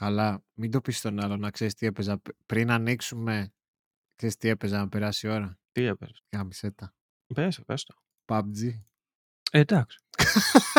[0.00, 2.20] Καλά, μην το πεις στον άλλο να ξέρεις τι έπαιζα.
[2.46, 3.52] Πριν ανοίξουμε,
[4.16, 6.12] ξέρεις τι έπαιζα να περάσει η ώρα; Τι έπαιζε.
[6.28, 6.94] Κάμισε τα.
[7.34, 7.94] Πες, πες το.
[8.24, 8.80] PUBG.
[9.50, 9.98] Ε, εντάξει.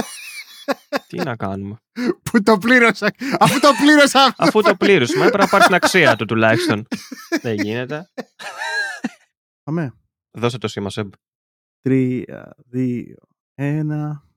[1.07, 1.77] τι να κάνουμε;
[2.23, 3.13] Που το πλήρωσα.
[3.39, 4.33] Αφού το πλήρωσα.
[4.45, 6.87] Αφού το πλήρωσουμε, έπρεπε να πάρεις την αξία του τουλάχιστον.
[7.41, 8.09] Δεν γίνεται.
[9.63, 9.93] Πάμε.
[10.31, 11.13] Δώσε το σήμα, Σεμπ.
[11.81, 13.17] Τρία, δύο,
[13.53, 14.30] ένα.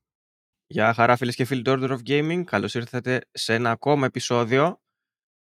[0.66, 2.42] Γεια χαρά φίλες και φίλοι του Order of Gaming.
[2.44, 4.80] Καλώς ήρθατε σε ένα ακόμα επεισόδιο,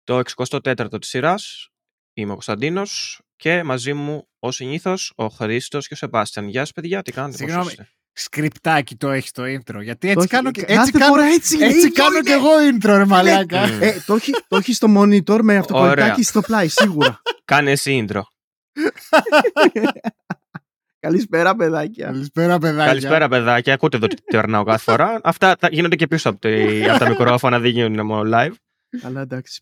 [0.03, 1.69] το 64ο της σειράς.
[2.13, 6.47] Είμαι ο Κωνσταντίνος και μαζί μου, ως συνήθως, ο Χρήστος και ο Σεπάστιαν.
[6.47, 7.69] Γεια σας παιδιά, τι κάνετε, πώς Συγγνώμη.
[7.69, 9.81] είστε; Σκριπτάκι το έχεις το intro.
[9.81, 12.17] Γιατί Το έτσι έχει- κάνω και κάθε έτσι κάνω, φορά έτσι, είναι, έτσι ίδιο κάνω
[12.17, 12.29] είναι.
[12.29, 13.65] και εγώ intro, ρε μαλάκα.
[13.67, 13.81] Mm.
[13.81, 17.21] Ε, το έχει, το έχεις στο monitor με αυτοκολλητάκι στο πλάι, σίγουρα.
[17.45, 18.21] Κάνε εσύ intro.
[20.99, 22.05] Καλησπέρα, παιδάκια.
[22.05, 22.85] Καλησπέρα, παιδάκια.
[22.85, 25.19] Καλησπέρα παιδάκια, ακούτε εδώ τι περνάω κάθε φορά.
[25.23, 28.53] Αυτά τα- γίνονται και πίσω από, τη- από τα μικρόφωνα, δεν γίνονται μόνο live.
[29.01, 29.61] Καλά, εντάξει.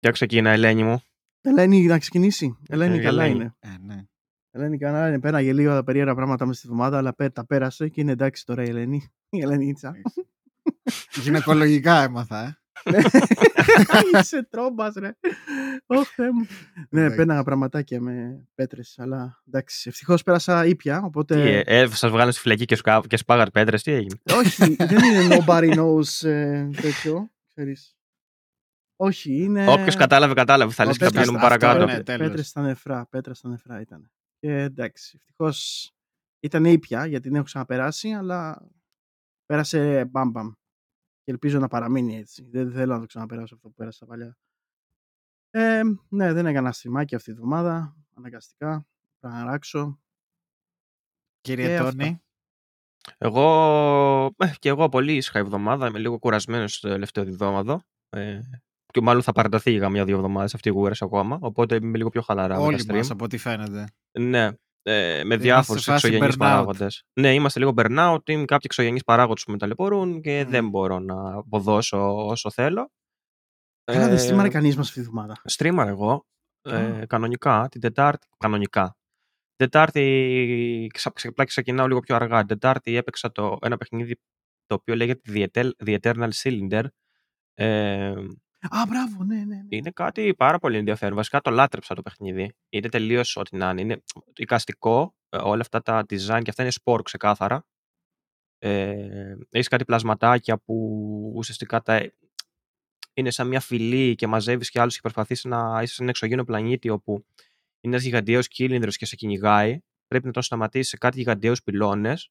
[0.00, 1.00] Για ξεκίνα, Ελένη μου.
[1.40, 2.58] Ελένη, να ξεκινήσει.
[2.68, 3.38] Ελένη, Ε, καλά Ελένη.
[3.40, 3.54] είναι.
[3.60, 4.04] Ε, ναι.
[4.50, 5.20] Ελένη, καλά είναι.
[5.20, 8.46] Πέραγε λίγο τα περίεργα πράγματα μες στη εβδομάδα, αλλά πέ- τα πέρασε και είναι εντάξει
[8.46, 9.12] τώρα η Ελένη.
[9.30, 9.94] Η Ελένη Ίτσα.
[11.22, 12.57] Γυναικολογικά έμαθα, ε.
[14.20, 15.10] Είσαι τρόμπας, ρε.
[15.86, 16.46] Ωχ, Θεέ μου.
[16.90, 17.16] Ναι, Εντάξει.
[17.16, 19.88] πέναγα πραγματάκια με πέτρες, αλλά εντάξει.
[19.88, 21.62] Ευτυχώς πέρασα ήπια, Τι, οπότε.
[21.66, 25.04] ε, ε, σας βγάλανε στη φυλακή και, σκά, και σπάγατε πέτρες, τι έγινε; Όχι, δεν
[25.04, 27.30] είναι nobody knows ε, τέτοιο.
[27.48, 27.96] Ξέρεις.
[28.96, 29.70] Όχι, είναι.
[29.72, 30.72] Όποιος κατάλαβε, κατάλαβε.
[30.72, 31.92] Θα λες και θα Πέτρες, πηγαίνουμε αυτό παρακάτω.
[31.92, 32.02] είναι.
[32.02, 32.28] τέλος.
[32.28, 34.10] Πέτρες στα νεφρά, πέτρα στα νεφρά ήταν.
[34.38, 35.90] Και εντάξει, ευτυχώς
[36.40, 38.68] ήταν ήπια γιατί την έχω ξαναπεράσει, αλλά
[39.46, 40.50] πέρασε μπαμπαμ.
[41.28, 42.48] Και ελπίζω να παραμείνει έτσι.
[42.50, 44.38] Δεν θέλω να το ξαναπεράσω αυτό που πέρασα παλιά.
[45.50, 47.96] Ε, ναι, δεν έκανα στριμάκι αυτή τη βδομάδα.
[48.14, 48.86] Αναγκαστικά.
[49.20, 50.00] Θα αράξω.
[51.40, 52.22] Κύριε Ε, Τόνι.
[53.18, 53.44] Εγώ,
[54.36, 55.86] ε, και εγώ πολύ ήσυχα εβδομάδα.
[55.86, 57.82] Είμαι λίγο κουρασμένος στο τελευταίο διδόμαδο.
[58.10, 58.40] Ε,
[58.86, 61.38] και μάλλον θα παραταθεί για μια-δύο εβδομάδες αυτή η κούραση ακόμα.
[61.40, 63.10] Οπότε είμαι λίγο πιο χαλαρά με Όλοι τα μας, stream.
[63.12, 63.86] από ό,τι φαίνεται.
[64.18, 64.50] Ναι,
[64.82, 66.38] ε, με Είμαστε διάφορους σε φάση εξωγενείς burnout.
[66.38, 67.04] παράγοντες.
[67.20, 68.18] Ναι, είμαστε λίγο burnout.
[68.28, 70.50] Είναι κάποιοι εξωγενείς παράγοντες που με ταλαιπωρούν και Μμ.
[70.50, 72.90] δεν μπορώ να αποδώσω όσο θέλω.
[73.84, 75.36] Καλά, δεν Ε, στριμάρει κανείς μας αυτή τη βδομάδα.
[75.44, 76.26] Στρίμαρα εγώ.
[76.62, 77.06] Ε, Α.
[77.06, 78.26] κανονικά την Τετάρτη.
[78.38, 78.96] Κανονικά.
[79.56, 82.38] Την Τετάρτη ξα- ξα- απλά ξεκινάω λίγο πιο αργά.
[82.38, 84.16] Την Τετάρτη έπαιξα το, ένα παιχνίδι
[84.66, 86.84] το οποίο λέγεται The, Etel- The Eternal Cylinder.
[87.54, 88.14] Ε,
[88.70, 89.44] Α, μπράβο, ναι, ναι.
[89.44, 89.62] ναι.
[89.68, 91.14] είναι κάτι πάρα πολύ ενδιαφέρον.
[91.16, 92.54] Βασικά το λάτρεψα το παιχνίδι.
[92.68, 93.80] Είναι τελείως ό,τι να είναι.
[93.80, 94.02] Είναι
[94.36, 95.14] εικαστικό.
[95.28, 97.66] ε, Όλα αυτά τα design και αυτά είναι sport ξεκάθαρα.
[98.58, 100.74] Ε, Έχεις κάτι πλασματάκια που
[101.36, 102.12] ουσιαστικά τα,
[103.14, 106.44] είναι σαν μια φυλή και μαζεύεις και άλλους και προσπαθείς να είσαι σε ένα εξωγήινο
[106.44, 107.12] πλανήτη όπου
[107.80, 109.80] είναι ένας γιγαντιαίος κύλινδρο και σε κυνηγάει.
[110.06, 112.30] Πρέπει να τον σταματήσεις σε κάτι γιγαντιαίους πυλώνες.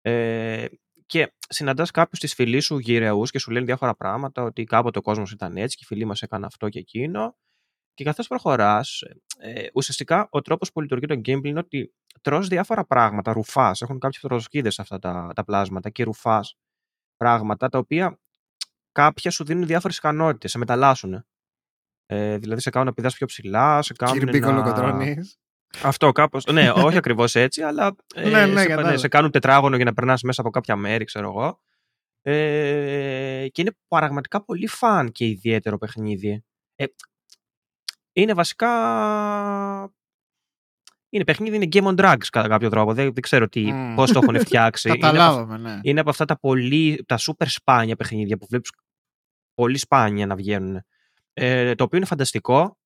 [0.00, 0.66] Ε,
[1.08, 5.02] και συναντάς κάποιους της φυλής σου γυρεού και σου λένε διάφορα πράγματα, ότι κάποτε ο
[5.02, 7.36] κόσμος ήταν έτσι και η φυλή μας έκανε αυτό και εκείνο.
[7.94, 9.02] Και καθώς προχωράς,
[9.38, 13.82] ε, ουσιαστικά ο τρόπος που λειτουργεί το gameplay είναι ότι τρως διάφορα πράγματα, ρουφάς.
[13.82, 16.56] Έχουν κάποιες τροσκίδε αυτά τα, τα πλάσματα και ρουφάς
[17.16, 18.18] πράγματα τα οποία
[18.92, 21.26] κάποια σου δίνουν διάφορες ικανότητες, σε μεταλλάσσουν.
[22.06, 25.16] Ε, δηλαδή σε κάνουν να πηδάς πιο ψηλά, σε κάνουν Κύριε Πίκολο να...
[25.72, 25.96] Κοντρώνης.
[25.96, 28.96] Αυτό κάπως, ναι, όχι ακριβώς έτσι, αλλά ε, Ναι, ναι, σε, κατάλαβα.
[28.96, 31.60] σε κάνουν τετράγωνο για να περνάς μέσα από κάποια μέρη, ξέρω εγώ.
[32.22, 36.44] Ε, και είναι πραγματικά πολύ φαν και ιδιαίτερο παιχνίδι.
[36.76, 36.84] Ε,
[38.12, 38.70] είναι βασικά...
[41.10, 42.94] Είναι παιχνίδι, είναι game on drugs κατά κάποιο τρόπο.
[42.94, 43.94] Δεν, δεν ξέρω τι, Μμ.
[43.94, 44.88] πώς το έχουν φτιάξει.
[44.88, 45.80] είναι, από, Καταλάβαμε, ναι.
[45.82, 48.70] είναι από αυτά τα πολύ, τα super σπάνια παιχνίδια που βλέπεις
[49.54, 50.82] πολύ σπάνια να βγαίνουν.
[51.32, 52.78] Ε, το οποίο είναι φανταστικό.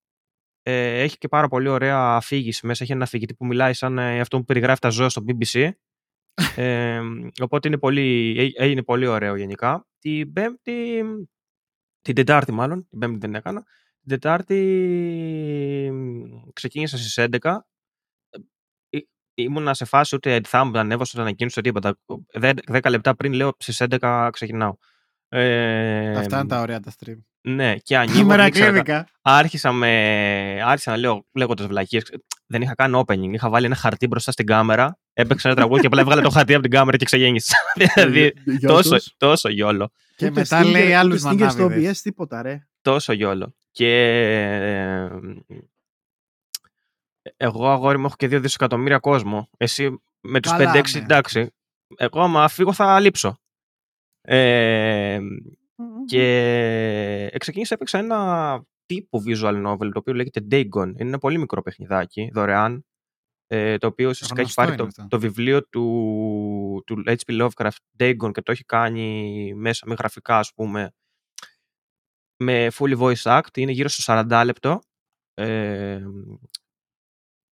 [0.62, 2.82] Ε, έχει και πάρα πολύ ωραία αφήγηση μέσα.
[2.84, 5.70] Έχει ένα αφηγητή που μιλάει σαν ε, αυτό που περιγράφει τα ζώα στο BBC.
[6.56, 7.00] Ε,
[7.42, 9.86] οπότε είναι πολύ, ε, είναι πολύ ωραίο γενικά.
[9.98, 11.02] Την Πέμπτη,
[12.02, 13.62] την Τετάρτη μάλλον, την Πέμπτη δεν έκανα.
[14.00, 14.54] Την Τετάρτη
[15.92, 17.66] μ, ξεκίνησα στις 11.
[18.90, 18.98] Ε,
[19.34, 21.98] Ήμουνα σε φάση ούτε θα μου ανέβασα ούτε ανακοίνωση ούτε τίποτα.
[22.32, 22.52] Δε-
[22.82, 24.76] 10 λεπτά πριν λέω στις 11 ξεκινάω.
[25.34, 27.16] Ε, Αυτά είναι τα ωραία τα stream.
[27.40, 28.16] Ναι, και ανοίγω.
[28.16, 29.08] Σήμερα δεν ήξερα καν- κλίδικα.
[29.22, 29.88] άρχισα, με,
[30.64, 32.02] άρχισα να λέω λέγοντα βλακίες.
[32.46, 33.32] Δεν είχα κάνει opening.
[33.32, 34.98] Είχα βάλει ένα χαρτί μπροστά στην κάμερα.
[35.12, 37.56] Έπαιξε ένα τραγούδι και απλά έβγαλε το χαρτί από την κάμερα και ξεγέννησα.
[37.94, 39.14] δηλαδή, Γεια τόσο, τους.
[39.16, 39.90] τόσο γιόλο.
[40.16, 41.18] Και Ούτε μετά stinger- λέει ούτε άλλου stinger
[41.50, 41.98] στο μανάβιδες.
[41.98, 42.66] OBS, τίποτα, ρε.
[42.82, 43.54] Τόσο γιόλο.
[43.70, 43.88] Και
[44.82, 45.08] ε,
[47.36, 49.48] εγώ αγόρι μου έχω και 2 δισεκατομμύρια κόσμο.
[49.56, 51.00] Εσύ με τους Καλά, 5-6 ναι.
[51.00, 51.50] εντάξει.
[51.96, 53.40] Εγώ άμα φύγω θα λείψω.
[54.22, 55.20] Ε,
[56.06, 60.86] και ξεκίνησα έπαιξα ένα τύπου visual novel το οποίο λέγεται Dagon.
[60.86, 62.84] Είναι ένα πολύ μικρό παιχνιδάκι, δωρεάν,
[63.46, 65.16] ε, το οποίο ουσιαστικά έχει Γνωστό πάρει είναι το, αυτό.
[65.16, 67.42] το βιβλίο του, του H.P.
[67.42, 70.92] Lovecraft Dagon και το έχει κάνει μέσα με γραφικά ας πούμε
[72.36, 74.80] με fully voice act, είναι γύρω στο 40 λεπτό.
[75.34, 76.02] Ε,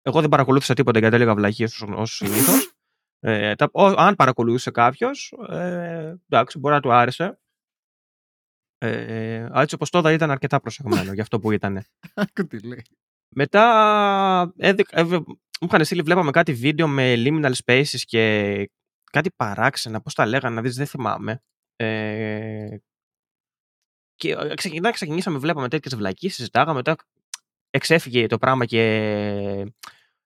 [0.02, 2.72] εγώ δεν παρακολούθησα τίποτα γιατί έλεγα βλαχίες ως συνήθως.
[3.20, 7.38] Ε, τα, ο, αν παρακολούθησε κάποιος, ε, εντάξει, μπορεί να του άρεσε.
[8.78, 11.84] Ε, έτσι όπως τώρα ήταν αρκετά προσεγμένο για αυτό που ήταν.
[13.34, 15.02] Μετά έδι, ε,
[15.60, 18.70] μου είχαν στείλει, βλέπαμε κάτι βίντεο με liminal spaces και
[19.12, 21.42] κάτι παράξενα, πώς τα λέγανε, να δεις, δεν θυμάμαι.
[21.76, 22.76] Ε,
[24.14, 26.96] και ε, ξεκινά, ξεκινήσαμε, βλέπαμε τέτοιες βλακίες, συζητάγαμε, μετά
[27.70, 29.74] εξέφυγε το πράγμα και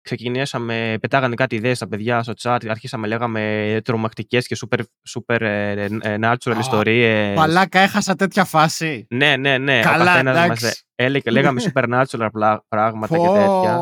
[0.03, 4.79] ξεκινήσαμε, πετάγανε κάτι ιδέες στα παιδιά στο chat, αρχίσαμε λέγαμε τρομακτικές και super,
[5.09, 7.35] super ε, ε, natural oh, ιστορίες.
[7.35, 9.07] Παλάκα, έχασα τέτοια φάση.
[9.11, 9.81] Ναι, ναι, ναι.
[9.81, 10.65] Καλά, εντάξει.
[10.65, 13.81] Μας έλεγε, λέγαμε supernatural πράγματα και τέτοια.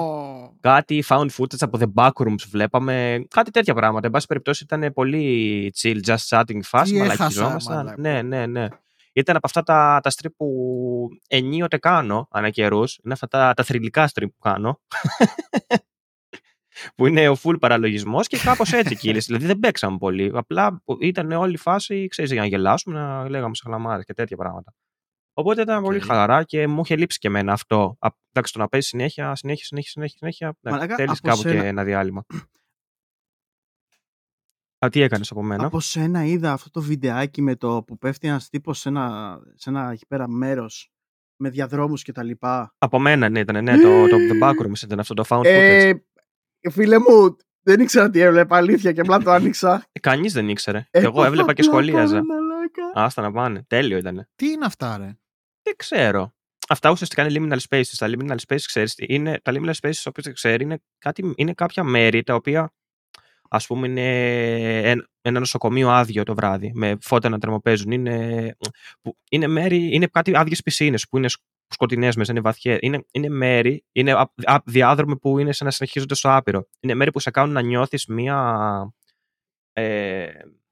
[0.61, 4.07] Κάτι found footage από the backrooms βλέπαμε, κάτι τέτοια πράγματα.
[4.07, 7.95] Εν πάση περιπτώσει ήταν πολύ chill, just chatting fast, μαλακιζόμασταν.
[7.99, 8.67] Ναι, ναι, ναι.
[9.13, 12.99] Ήταν από αυτά τα, τα strip που ενίοτε κάνω ανά καιρούς.
[13.05, 14.81] Είναι αυτά τα, τα θρηλυκά strip που κάνω
[16.95, 19.27] που είναι ο full παραλογισμός και κάπως έτσι κύλησε.
[19.27, 20.31] δηλαδή δεν παίξαμε πολύ.
[20.35, 24.37] Απλά ήταν όλη η φάση, ξέρεις, για να γελάσουμε, να λέγαμε σε χλαμάρες και τέτοια
[24.37, 24.75] πράγματα.
[25.33, 25.85] Οπότε ήταν okay.
[25.85, 27.99] πολύ χαλαρά και μου είχε λείψει και εμένα αυτό.
[28.31, 30.57] Εντάξει, το να παίζεις συνέχεια, συνέχεια, συνέχεια, συνέχεια.
[30.61, 31.61] συνέχεια Θέλεις κάπου σένα...
[31.61, 32.25] και ένα διάλειμμα.
[34.85, 38.29] Α, τι έκανες από μένα; Από σένα είδα αυτό το βιντεάκι με το που πέφτει
[38.29, 40.93] ένας τύπος σε ένα, σε ένα εκεί πέρα μέρος
[41.37, 42.75] με διαδρόμους και τα λοιπά.
[42.79, 45.99] Από μένα, ναι, ήταν ναι, το, το The Backrooms ήταν αυτό το found ε, footage.
[46.71, 49.85] Φίλε μου, δεν ήξερα τι έβλεπα, αλήθεια, και απλά το άνοιξα.
[49.93, 50.87] Ε, Κανείς δεν ήξερε.
[50.91, 52.23] Ε, εγώ έβλεπα και σχολίαζα.
[52.95, 53.65] Άστα να πάνε.
[53.67, 54.29] Τέλειο ήταν.
[54.37, 55.19] Τι είναι αυτά, ρε;
[55.63, 56.35] Δεν ξέρω.
[56.69, 57.95] Αυτά ουσιαστικά είναι liminal spaces.
[57.99, 61.85] Τα liminal spaces, ξέρεις, είναι, τα liminal spaces, όπως δεν ξέρει, είναι, κάτι, είναι κάποια
[61.85, 62.73] μέρη τα οποία,
[63.49, 67.91] ας πούμε, είναι ένα νοσοκομείο άδειο το βράδυ, με φώτα να τρεμοπαίζουν.
[67.91, 68.57] Είναι,
[69.31, 71.29] είναι μέρη, είναι κάτι άδειες πισίνες που είναι
[71.71, 72.79] σκοτεινές μέσα, είναι βαθιές.
[72.81, 74.15] Είναι, είναι μέρη, είναι
[74.65, 76.69] διάδρομοι που είναι σαν να συνεχίζονται στο άπειρο.
[76.81, 78.95] Είναι μέρη που σε κάνουν να νιώθεις μία.
[79.73, 80.29] Ε,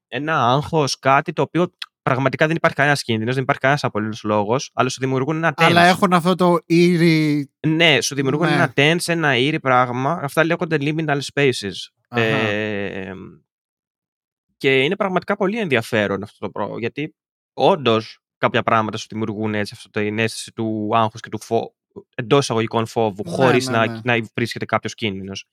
[0.08, 1.72] ένα άγχος, κάτι το οποίο
[2.02, 5.64] πραγματικά δεν υπάρχει κανένας κίνδυνος, δεν υπάρχει κανένας απολύτως λόγος, αλλά σου δημιουργούν ένα tense.
[5.64, 7.50] Αλλά έχουν αυτό το ήρι.
[7.66, 8.54] Ναι, σου δημιουργούν ναι.
[8.54, 10.18] ένα tense, ένα ήρι πράγμα.
[10.22, 11.72] Αυτά λέγονται liminal spaces.
[12.08, 13.12] Ε,
[14.56, 17.14] και είναι πραγματικά πολύ ενδιαφέρον αυτό το πράγμα, γιατί
[17.52, 21.74] όντως κάποια πράγματα σου δημιουργούν έτσι αυτό την αίσθηση του άγχους και του φο...
[22.14, 24.00] εντός εισαγωγικών φόβου, ναι, χωρίς ναι, να, ναι.
[24.04, 25.46] να βρίσκεται κάποιος κίνδυνος.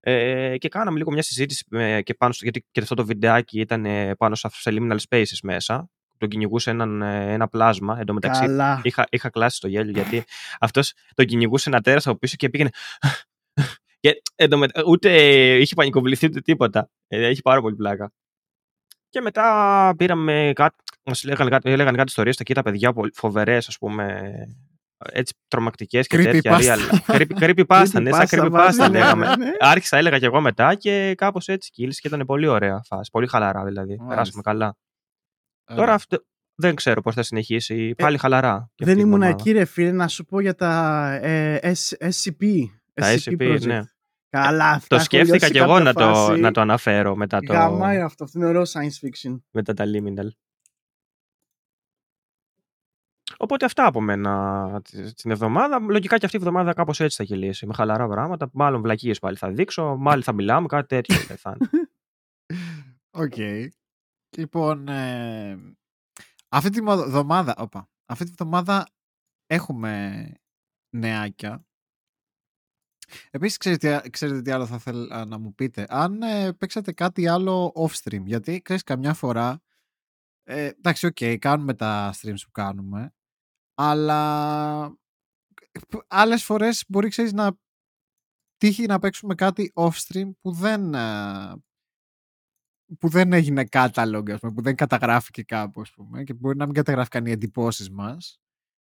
[0.00, 3.60] Ε, και κάναμε λίγο μια συζήτηση με, και πάνω στο, γιατί και αυτό το βιντεάκι
[3.60, 5.90] ήταν ε, πάνω σε, σε liminal spaces μέσα.
[6.18, 7.98] Τον κυνηγούσε έναν, ε, ένα πλάσμα.
[7.98, 8.44] Εν τω μεταξύ
[8.82, 10.24] είχα, είχα κλάσει το γέλιο γιατί
[10.60, 12.70] αυτός τον κυνηγούσε ένα τέρας από πίσω και πήγαινε.
[14.00, 14.22] και
[14.86, 15.10] ούτε
[15.58, 16.90] είχε πανικοβληθεί ούτε τίποτα.
[17.08, 18.12] Ε, έχει πάρα πολύ πλάκα.
[19.08, 20.76] Και μετά πήραμε κάτι,
[21.10, 24.32] μας λέγανε, λέγανε κάτι ιστορίες εκεί τα παιδιά φοβερές ας πούμε
[25.12, 26.76] έτσι τρομακτικές και τέτοια
[27.06, 29.36] creepy pasta, ναι, σαν creepy pasta λέγαμε.
[29.36, 29.50] Ναι.
[29.58, 33.26] Άρχισα, έλεγα και εγώ μετά και κάπως έτσι κύλησε και ήταν πολύ ωραία φάση, πολύ
[33.26, 34.76] χαλαρά δηλαδή, περάσαμε καλά.
[35.74, 36.18] Τώρα αυτό,
[36.54, 38.70] δεν ξέρω πώς θα συνεχίσει, ε, πάλι χαλαρά.
[38.76, 42.44] Δεν ήμουν εκεί ρε φίλε να σου πω για τα ε, SCP.
[42.94, 43.82] Τα SCP, ναι.
[44.28, 47.52] Καλά, αυτά Το σκέφτηκα και εγώ να το, να το αναφέρω μετά το.
[47.52, 49.40] Γαμάει αυτό, αυτό είναι ωραίο science fiction.
[49.50, 50.28] Μετά τα liminal.
[53.42, 54.82] Οπότε αυτά από μένα
[55.14, 55.78] την εβδομάδα.
[55.78, 57.66] Λογικά και αυτή η εβδομάδα κάπως έτσι θα κυλήσει.
[57.66, 58.50] Με χαλαρά πράγματα.
[58.52, 59.96] Μάλλον βλακίες πάλι θα δείξω.
[59.96, 60.66] Μάλλον θα μιλάμε.
[60.66, 61.88] Κάτι τέτοιο θα είναι.
[63.10, 63.32] Οκ.
[63.36, 63.68] Okay.
[64.36, 65.58] Λοιπόν, ε,
[66.48, 68.86] αυτή τη εβδομάδα, όπα, αυτή τη εβδομάδα
[69.46, 70.24] έχουμε
[70.96, 71.64] νεάκια.
[73.30, 75.86] Επίσης, ξέρετε, ξέρετε τι άλλο θα ήθελα να μου πείτε.
[75.88, 79.60] Αν ε, παίξατε κάτι άλλο off-stream, γιατί ξέρεις καμιά φορά,
[80.42, 83.14] ε, εντάξει, οκ, okay, κάνουμε τα streams που κάνουμε,
[83.82, 84.98] αλλά
[86.06, 87.58] άλλες φορές μπορεί, ξέρεις, να
[88.56, 91.54] τύχει να παίξουμε κάτι off-stream που δεν, ε,
[92.98, 96.74] που δεν έγινε catalog, πούμε, που δεν καταγράφηκε κάπου, ας πούμε, και μπορεί να μην
[96.74, 98.40] καταγράφηκαν οι εντυπώσεις μας.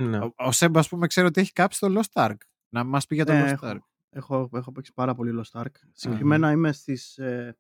[0.04, 0.20] Ναι.
[0.20, 2.38] Ο, ο Σέμπα, ας πούμε, ξέρω ότι έχει κάψει το Lost Ark.
[2.70, 3.80] Να μας πει για το ε, Lost Ark.
[4.10, 5.76] Έχω, έχω παίξει πάρα πολύ Lost Ark.
[5.92, 7.18] Συγκεκριμένα είμαι στις...
[7.18, 7.58] Ε,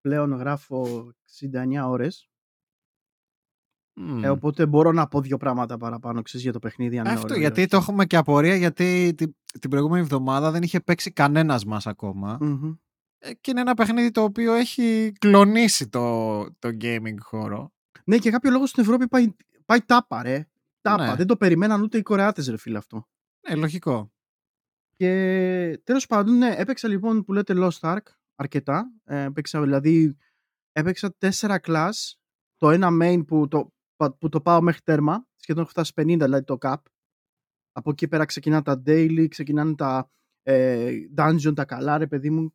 [0.00, 1.12] πλέον γράφω
[1.52, 2.28] 69 ώρες.
[4.22, 6.98] Ε, οπότε μπορώ να πω δύο πράγματα παραπάνω ξέρεις, για το παιχνίδι.
[6.98, 11.10] Αν Αυτό, γιατί το έχουμε και απορία, γιατί την, την προηγούμενη εβδομάδα δεν είχε παίξει
[11.10, 12.38] κανένας μας ακόμα.
[13.18, 17.72] Ε, και είναι ένα παιχνίδι το οποίο έχει κλονίσει το, το gaming χώρο.
[18.04, 19.34] Ναι, και κάποιο λόγο στην Ευρώπη πάει,
[19.64, 20.48] πάει τάπα, ρε.
[20.80, 21.06] Τάπα.
[21.06, 21.14] Ναι.
[21.14, 23.08] Δεν το περιμέναν ούτε οι Κορεάτες, ρε φίλε αυτό.
[23.48, 24.12] Ναι, λογικό.
[24.96, 28.02] Και τέλος πάντων, ναι, έπαιξα λοιπόν που λέτε Lost Ark
[28.34, 28.92] αρκετά.
[29.04, 30.16] Ε, έπαιξα δηλαδή,
[30.72, 31.90] έπαιξα τέσσερα class.
[32.56, 33.73] Το ένα main που το,
[34.12, 36.82] που το πάω μέχρι τέρμα, σχεδόν έχω φτάσει 50, δηλαδή το cap.
[37.72, 40.10] Από εκεί πέρα ξεκινάνε τα daily, ξεκινάνε τα
[40.42, 42.54] ε, dungeon, τα καλά, ρε παιδί μου.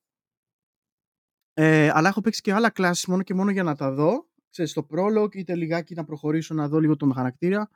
[1.54, 4.30] Ε, αλλά έχω παίξει και άλλα classes μόνο και μόνο για να τα δω.
[4.50, 7.70] Ξέρεις, στο prologue, είτε λιγάκι να προχωρήσω να δω λίγο τον χαρακτήρα.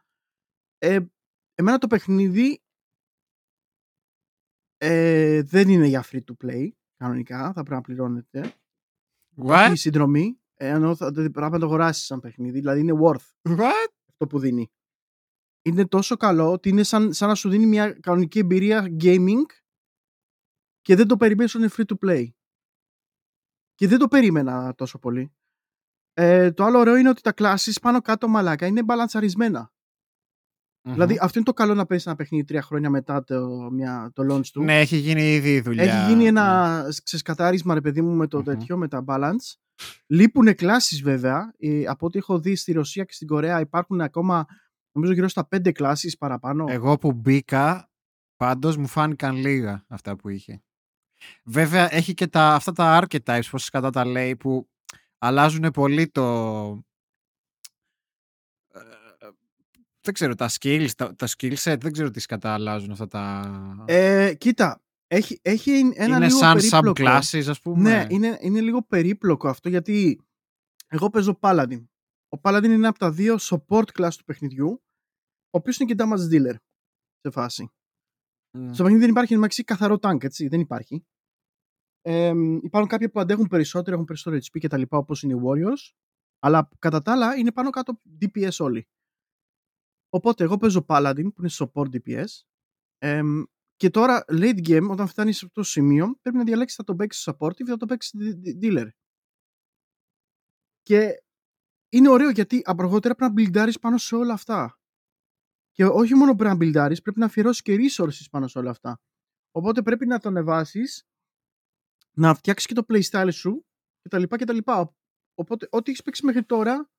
[0.77, 1.00] Ε,
[1.56, 2.63] εμένα το παιχνίδι
[4.77, 8.53] ε, δεν είναι για free to play, κανονικά, θα πρέπει να πληρώνετε.
[9.46, 9.70] What?
[9.72, 13.88] Η συνδρομή, ε, ενώ θα πρέπει να το αγοράσεις σαν παιχνίδι, δηλαδή είναι worth What?
[14.10, 14.72] αυτό που δίνει.
[15.65, 19.46] Είναι τόσο καλό ότι είναι σαν, σαν να σου δίνει μια κανονική εμπειρία gaming
[20.82, 22.27] και δεν το περιμένεις ότι είναι free to play.
[23.75, 25.34] Και δεν το περίμενα τόσο πολύ.
[26.13, 29.72] Ε, το άλλο ωραίο είναι ότι τα classes πάνω κάτω μαλάκα είναι μπαλανσαρισμένα.
[30.89, 34.36] Δηλαδή αυτό είναι το καλό να παίζεις ένα παιχνίδι τρία χρόνια μετά το, μια, το
[34.36, 34.63] launch του.
[34.63, 35.84] Ναι, έχει γίνει ήδη η δουλειά.
[35.84, 36.27] Έχει γίνει Ναι.
[36.27, 38.43] ένα ξεσκατάρισμα, ρε παιδί μου, με το Μμμ.
[38.43, 39.55] τέτοιο, με τα balance.
[40.08, 41.53] Λείπουν κλάσεις βέβαια.
[41.58, 44.46] Ε, από ό,τι έχω δει στη Ρωσία και στην Κορέα υπάρχουν ακόμα,
[44.92, 46.65] νομίζω, γύρω στα πέντε κλάσεις παραπάνω.
[46.70, 47.92] Εγώ που μπήκα,
[48.36, 50.63] πάντως μου φάνηκαν λίγα αυτά που είχε.
[51.44, 54.70] Βέβαια, έχει και τα, αυτά τα archetypes, πώς κατά τα λέει, που
[55.18, 56.68] αλλάζουν πολύ το...
[58.74, 58.80] ε,
[60.01, 63.86] Δεν ξέρω, τα skills, τα, τα skill set, δεν ξέρω τι σκατά αλλάζουν αυτά τα...
[63.88, 64.82] Ε, κοίτα,
[65.15, 66.93] έχει, έχει ένα είναι λίγο σαν περίπλοκο.
[67.01, 67.82] subclasses, ας πούμε.
[67.82, 70.22] Ναι, είναι, είναι λίγο περίπλοκο αυτό γιατί
[70.88, 71.84] εγώ παίζω Paladin.
[72.29, 74.70] Ο Paladin είναι από τα δύο support class του παιχνιδιού,
[75.50, 76.55] ο οποίος είναι και damage dealer
[77.20, 77.72] σε φάση.
[78.58, 78.70] Mm.
[78.72, 81.05] Στο παιχνίδι δεν υπάρχει μεταξύ καθαρό tank, έτσι, δεν υπάρχει.
[82.01, 85.41] Ε, υπάρχουν κάποιοι που αντέχουν περισσότερο, έχουν περισσότερο HP και τα λοιπά, όπως είναι οι
[85.46, 85.93] Warriors,
[86.39, 88.88] αλλά κατά τα άλλα είναι πάνω κάτω DPS όλοι.
[90.10, 92.25] Οπότε εγώ παίζω Paladin, που είναι support DPS,
[92.98, 93.22] ε,
[93.83, 96.95] και τώρα late game, όταν φτάνεις σε αυτό το σημείο, πρέπει να διαλέξεις θα το
[96.95, 98.87] παίξεις support ή θα το παίξεις di- di- dealer.
[100.81, 101.23] Και
[101.89, 104.79] είναι ωραίο γιατί αργότερα πρέπει να μπιλντάρεις πάνω σε όλα αυτά.
[105.71, 109.01] Και όχι μόνο πρέπει να μπιλντάρεις, πρέπει να αφιερώσεις και resources πάνω σε όλα αυτά.
[109.51, 111.07] Οπότε πρέπει να το ανεβάσεις,
[112.17, 113.65] να φτιάξεις και το playstyle σου
[114.01, 114.23] κτλ.
[114.23, 114.57] κτλ.
[115.33, 116.89] Οπότε, ό,τι έχεις παίξει μέχρι τώρα,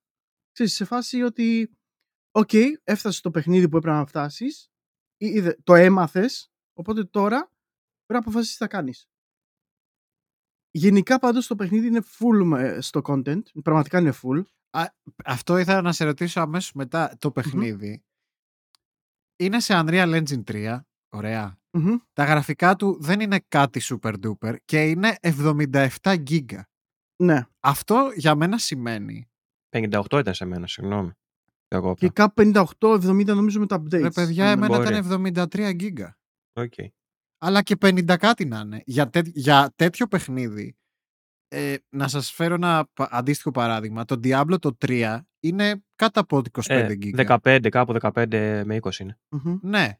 [0.53, 1.77] ξέρεις, σε φάση ότι,
[2.31, 2.53] οκ,
[2.85, 4.69] έφτασες το παιχνίδι που έπρεπε να φτάσεις,
[5.63, 7.39] το έμαθες, οπότε τώρα
[8.07, 9.09] πρέπει να αποφασίσεις τι θα κάνεις.
[10.71, 14.43] Γενικά πάντως το παιχνίδι είναι full με- στο content, πραγματικά είναι full.
[14.71, 14.85] Α,
[15.25, 18.03] αυτό ήθελα να σε ρωτήσω αμέσως μετά το παιχνίδι.
[19.37, 20.81] Είναι σε Unreal Engine 3.
[21.09, 21.59] Ωραία.
[21.71, 21.97] Μμμ.
[22.13, 26.69] Τα γραφικά του δεν είναι κάτι super duper και είναι 77 γίγκα.
[27.17, 27.47] Ναι.
[27.61, 29.31] Αυτό για μένα σημαίνει
[29.77, 31.11] 58 ήταν σε μένα, συγγνώμη.
[31.69, 32.43] Εγώ Και κάπου
[32.79, 34.01] 58-70 νομίζω με τα updates.
[34.03, 34.97] Ρε παιδιά, Ναι, εμένα μπορεί.
[34.99, 36.19] ήταν 73 γίγκα.
[36.55, 36.73] Οκ.
[37.39, 38.83] Αλλά και 50 κάτι να είναι.
[38.87, 40.77] Για, τέ- για τέτοιο παιχνίδι,
[41.49, 44.05] ε, να σας φέρω ένα πα- αντίστοιχο παράδειγμα.
[44.05, 47.39] Το Diablo το 3 είναι κάτω από 25 Ε, giga.
[47.43, 49.19] 15, κάπου 15 με 20 είναι.
[49.29, 49.59] Μμμ.
[49.63, 49.99] Ναι.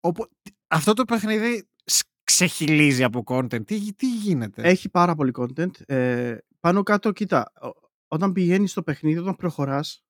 [0.00, 0.28] Οπο-
[0.68, 3.66] αυτό το παιχνίδι σ- ξεχυλίζει από content.
[3.66, 5.80] Τι, τι γίνεται; Έχει πάρα πολύ content.
[5.86, 10.02] Ε, πάνω κάτω, κοίτα, ο- όταν πηγαίνεις στο παιχνίδι, όταν προχωράς,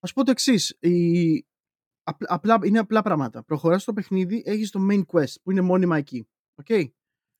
[0.00, 0.76] θα σου πω το εξής.
[2.04, 3.44] Απλά, είναι απλά πράγματα.
[3.44, 6.28] Προχωράς στο παιχνίδι, έχεις το main quest που είναι μόνιμα εκεί.
[6.62, 6.88] Okay?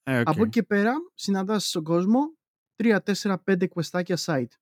[0.02, 0.28] Ε, οκ.
[0.28, 2.36] Από εκεί και πέρα συναντάς στον κόσμο
[2.76, 4.52] 3, 4, 5 quest άκια side.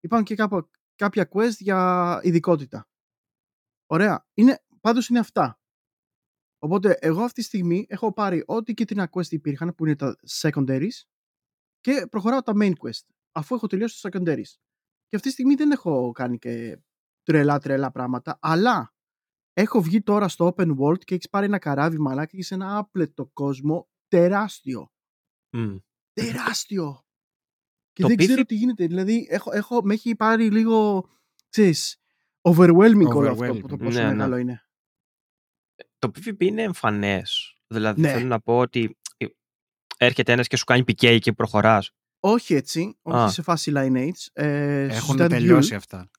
[0.00, 2.88] Υπάρχουν και κάπου, κάποια quest για ειδικότητα.
[3.86, 4.26] Ωραία.
[4.34, 5.60] Είναι, πάντως είναι αυτά.
[6.58, 11.02] Οπότε εγώ αυτή τη στιγμή έχω πάρει ό,τι κίτρινα quest υπήρχαν που είναι τα secondaries
[11.80, 14.52] και προχωράω τα main quest αφού έχω τελειώσει τα secondaries.
[15.06, 16.78] Και αυτή τη στιγμή δεν έχω κάνει και
[17.22, 18.94] τρελά τρελά πράγματα αλλά
[19.60, 22.76] έχω βγει τώρα στο open world και έχεις πάρει ένα καράβι μαλάκι και σε ένα
[22.78, 24.90] άπλετο κόσμο τεράστιο.
[25.50, 25.76] Μμ.
[26.12, 27.02] Τεράστιο.
[27.92, 28.86] Και Το δεν ξέρω πίθη- τι γίνεται.
[28.86, 31.08] Δηλαδή έχω, έχω, με έχει πάρει λίγο
[31.48, 31.96] ξέρεις,
[32.48, 33.60] overwhelming όλο αυτό Overwhelming.
[33.60, 34.10] που το πόσο Ναι, ναι.
[34.14, 34.62] μεγάλο είναι.
[35.98, 37.56] Το PvP είναι εμφανές.
[37.66, 38.12] Δηλαδή Ναι.
[38.12, 39.26] θέλω να πω ότι ε,
[39.96, 41.90] έρχεται ένας και σου κάνει PK και προχωράς.
[42.20, 43.28] Όχι έτσι, όχι Α.
[43.28, 44.26] σε φάση lineage.
[44.32, 45.76] Ε, Έχουν στο Stand τελειώσει Duel.
[45.76, 46.10] αυτά.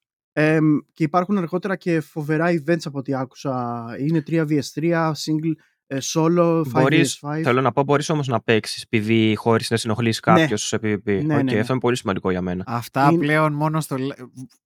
[0.41, 3.86] Εμ, και υπάρχουν αργότερα και φοβερά events από ό,τι άκουσα.
[4.00, 5.53] Είναι 3vs3, single,
[5.88, 6.72] ε, solo, 5vs5.
[6.72, 11.00] Μπορείς, θέλω να πω, μπορείς όμως να παίξεις επειδή χωρίς να συνοχλήσει κάποιος σε PvP.
[11.05, 11.60] Ναι, ναι, Οκ, ναι.
[11.60, 12.63] Αυτό είναι πολύ σημαντικό για μένα.
[12.67, 13.96] Αυτά Είναι- πλέον μόνο στο.
[14.00, 14.13] li-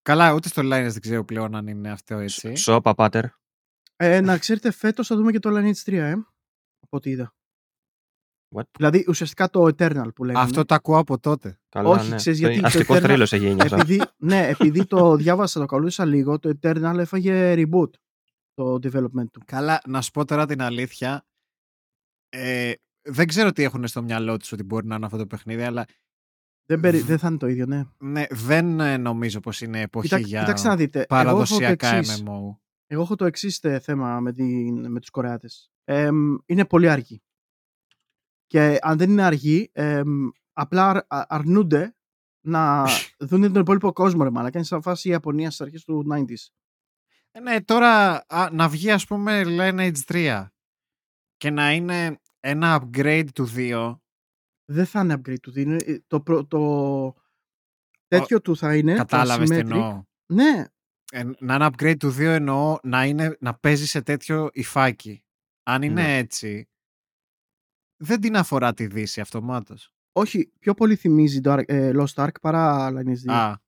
[0.02, 2.56] Καλά, ούτε στο Linux δεν ξέρω πλέον αν είναι αυτό έτσι.
[2.56, 3.24] Σόπα, πάτερ.
[3.96, 6.12] Ε, να ξέρετε, φέτος θα δούμε και το Lineage 3, ε,
[6.80, 7.34] από ό,τι είδα.
[8.54, 8.62] What?
[8.78, 10.46] Δηλαδή, ουσιαστικά το Eternal που λέγαμε.
[10.46, 11.60] Αυτό το ακούω από τότε.
[11.70, 12.16] Καλά, Όχι, ναι.
[12.16, 13.76] ξέρεις Το γιατί το Αστικό Eternal- θρύλος έχει γίνει αυτό.
[13.76, 17.90] επειδή, ναι, επειδή το διάβασα, το καλούσα λίγο, το Eternal έφαγε reboot
[18.54, 19.42] το development του.
[19.46, 21.26] Καλά, να σου πω τώρα την αλήθεια.
[22.30, 25.62] Ε, δεν ξέρω τι έχουν στο μυαλό τους ότι μπορεί να είναι αυτό το παιχνίδι,
[25.64, 25.86] αλλά
[26.66, 26.98] Δεν, περι...
[27.00, 27.84] Β- δεν θα είναι το ίδιο, ναι.
[27.98, 30.20] ναι, δεν ε, νομίζω πως είναι εποχή Κοιτά...
[30.20, 31.06] για Κοιτάξτε να δείτε.
[31.10, 32.24] παραδοσιακά εγώ έχω το εξής.
[32.26, 32.58] MMO.
[32.88, 35.72] Εγώ έχω το εξής θέμα με, την, με τους Κορεάτες.
[35.84, 37.22] Εμ, είναι πολύ αργοί.
[38.54, 41.96] Και αν δεν είναι αργοί, εμ, απλά αρ- α- αρνούνται
[42.46, 42.84] να
[43.30, 44.58] δουν τον υπόλοιπο κόσμο, ρε μαλάκα.
[44.58, 46.48] Είναι σαν φάση η Ιαπωνίας στις αρχές του 90s.
[47.32, 50.48] Ε, Ναι, τώρα α, να βγει ας πούμε Lineage 3
[51.38, 53.98] και να είναι ένα upgrade του 2.
[54.66, 55.60] Δεν θα είναι upgrade του.
[55.60, 57.14] Είναι, ε, το, προ- το
[58.08, 58.92] τέτοιο του θα είναι.
[58.92, 59.60] το Κατάλαβες τι asymmetric.
[59.60, 60.04] εννοώ.
[60.34, 60.66] Ναι,
[61.12, 65.24] Ε, να είναι upgrade του 2 εννοώ να, είναι, να παίζει σε τέτοιο υφάκι.
[65.64, 66.18] Αν είναι Ναι.
[66.18, 66.68] έτσι,
[68.04, 69.94] δεν την αφορά τη Δύση αυτομάτως.
[70.12, 73.34] όχι, πιο πολύ θυμίζει το Ark- ε, Lost Ark παρά Lineage 2.
[73.34, 73.62] Α.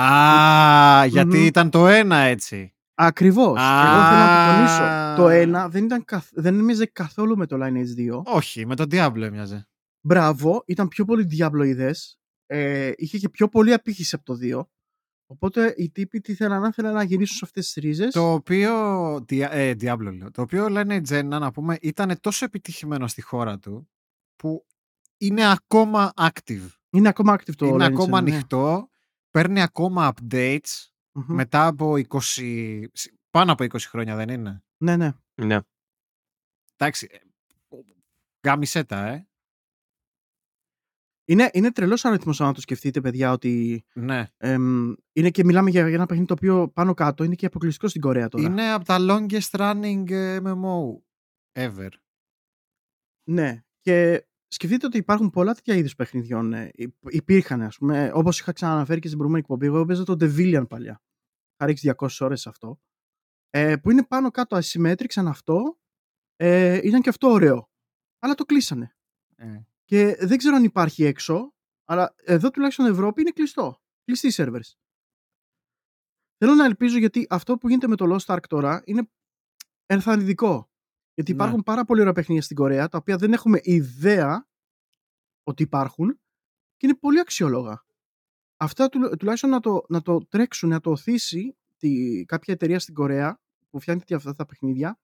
[0.00, 1.44] Α, γιατί Μμμ.
[1.46, 2.72] ήταν το ένα έτσι.
[2.94, 3.58] Ακριβώς.
[3.60, 3.86] Α.
[3.86, 5.16] Εγώ θέλω να το τονίσω.
[5.22, 6.28] Το ένα δεν, ήταν καθ...
[6.32, 8.22] δεν έμοιαζε καθόλου με το Lineage 2.
[8.24, 9.68] Όχι, με τον Diablo έμοιαζε.
[10.00, 12.18] Μπράβο, ήταν πιο πολύ διαμπλοειδές.
[12.46, 14.66] Ε, είχε και πιο πολύ απήχηση από το 2.
[15.30, 18.12] Οπότε οι τύποι τι θέλαν, να θέλαν να γυρίσουν σε αυτές τις ρίζες.
[18.12, 23.06] Το οποίο, Dia- ε, Diablo λέω, το οποίο λένε Gen να πούμε ήταν τόσο επιτυχημένο
[23.06, 23.88] στη χώρα του
[24.36, 24.66] που
[25.18, 26.68] είναι ακόμα active.
[26.90, 28.30] Είναι ακόμα active το είναι Lineage ακόμα 1, ναι.
[28.30, 28.88] ανοιχτό,
[29.30, 31.34] παίρνει ακόμα updates Μμμ.
[31.34, 32.84] μετά από 20,
[33.30, 35.12] πάνω από 20 χρόνια δεν είναι; Ναι, ναι.
[35.34, 35.58] Ναι.
[36.76, 37.18] Εντάξει, ε,
[38.46, 39.28] γάμισέ τα, ε.
[41.30, 44.26] Είναι, είναι τρελός αριθμός αν το σκεφτείτε, παιδιά, ότι Ναι.
[44.36, 47.88] εμ, είναι και μιλάμε για, για ένα παιχνίδι το οποίο πάνω κάτω είναι και αποκλειστικό
[47.88, 48.44] στην Κορέα τώρα.
[48.44, 51.00] Είναι από τα longest running ε, MMO
[51.52, 51.88] ever.
[53.30, 53.62] Ναι.
[53.80, 56.52] Και σκεφτείτε ότι υπάρχουν πολλά τέτοια είδους παιχνιδιών.
[56.52, 59.66] Ε, υ- υπήρχαν, ας πούμε, όπως είχα ξαναναφέρει και στην προηγούμενη εκπομπή.
[59.66, 61.02] Εγώ έπαιζα το Devillian παλιά.
[61.54, 62.80] Είχα ρίξει 200 ώρες σε αυτό.
[63.50, 65.78] Ε, που είναι πάνω κάτω asymmetric σαν αυτό.
[66.36, 67.70] Ε, ήταν και αυτό ωραίο.
[68.18, 68.96] Αλλά το κλείσανε.
[69.36, 69.60] Ε.
[69.88, 71.54] Και δεν ξέρω αν υπάρχει έξω,
[71.84, 73.82] αλλά εδώ τουλάχιστον Ευρώπη είναι κλειστό.
[74.04, 74.72] Κλειστοί servers.
[76.36, 79.10] Θέλω να ελπίζω γιατί αυτό που γίνεται με το Lost Ark τώρα είναι
[79.86, 80.70] ενθαρρυντικό.
[81.14, 81.36] Γιατί Ναι.
[81.36, 84.48] υπάρχουν πάρα πολύ ωραία παιχνίδια στην Κορέα τα οποία δεν έχουμε ιδέα
[85.42, 86.20] ότι υπάρχουν
[86.76, 87.84] και είναι πολύ αξιόλογα.
[88.56, 92.94] Αυτά του, τουλάχιστον να το, να το τρέξουν, να το οθήσει τη, κάποια εταιρεία στην
[92.94, 94.98] Κορέα που φτιάχνει τέτοια αυτά τα παιχνίδια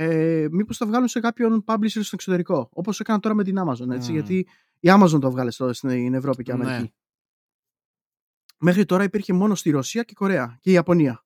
[0.00, 3.90] ε, μήπως τα βγάλουν σε κάποιον publisher στο εξωτερικό όπως έκανα τώρα με την Amazon
[3.90, 4.18] έτσι, Μμμ.
[4.18, 4.46] γιατί
[4.80, 6.64] η Amazon το βγάλε στο, στην Ευρώπη και Ναι.
[6.64, 6.94] Αμερική.
[8.58, 11.24] Μέχρι τώρα υπήρχε μόνο στη Ρωσία και η Κορέα και η Ιαπωνία.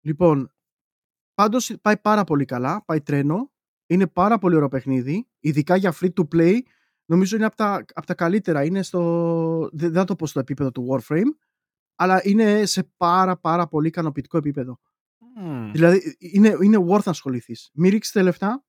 [0.00, 0.52] Λοιπόν,
[1.34, 3.52] πάντως πάει πάρα πολύ καλά, πάει τρένο,
[3.86, 6.58] είναι πάρα πολύ ωραίο παιχνίδι, ειδικά για free to play,
[7.04, 9.00] νομίζω είναι από τα, απ' τα καλύτερα, είναι στο,
[9.72, 11.30] δεν δεν θα το πω στο επίπεδο του Warframe,
[11.94, 14.80] αλλά είναι σε πάρα πάρα πολύ ικανοποιητικό επίπεδο.
[15.40, 15.72] Μμμ.
[15.72, 17.70] Δηλαδή είναι, είναι worth να ασχοληθείς.
[17.74, 18.64] Μην ρίξετε λεφτά.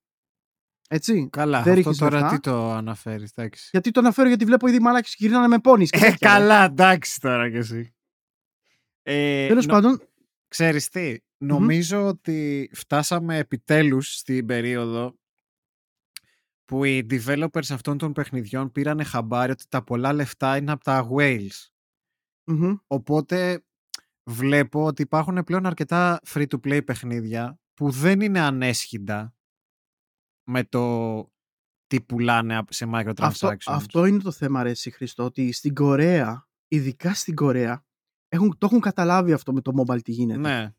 [0.89, 1.27] Έτσι.
[1.31, 2.35] Καλά, δεν αυτό ρίχνεις τώρα λεφτά.
[2.35, 3.69] τι το αναφέρεις, εντάξει.
[3.71, 5.87] Γιατί το αναφέρω, γιατί βλέπω ήδη μαλάκι γυρνάνε με πόνι.
[5.91, 7.93] Ε, καλά, εντάξει τώρα κι εσύ.
[9.03, 10.01] Ε, Τέλος νο- πάντων,
[10.47, 15.15] Ξέρεις τι, νομίζω ότι φτάσαμε επιτέλους στην περίοδο
[16.65, 21.07] που οι developers αυτών των παιχνιδιών πήρανε χαμπάρι ότι τα πολλά λεφτά είναι από τα
[21.15, 21.67] whales.
[22.43, 23.63] μμμ, Οπότε
[24.29, 29.35] βλέπω ότι υπάρχουν πλέον αρκετά free-to-play παιχνίδια που δεν είναι ανέσχυντα
[30.49, 31.25] με το
[31.87, 33.15] τι πουλάνε απ- σε microtransactions.
[33.21, 37.85] αυτό, αυτό είναι το θέμα, ρε, εσύ, Χριστό, ότι στην Κορέα, ειδικά στην Κορέα,
[38.27, 40.39] έχουν, το έχουν καταλάβει αυτό με το mobile τι γίνεται.
[40.39, 40.73] Ναι,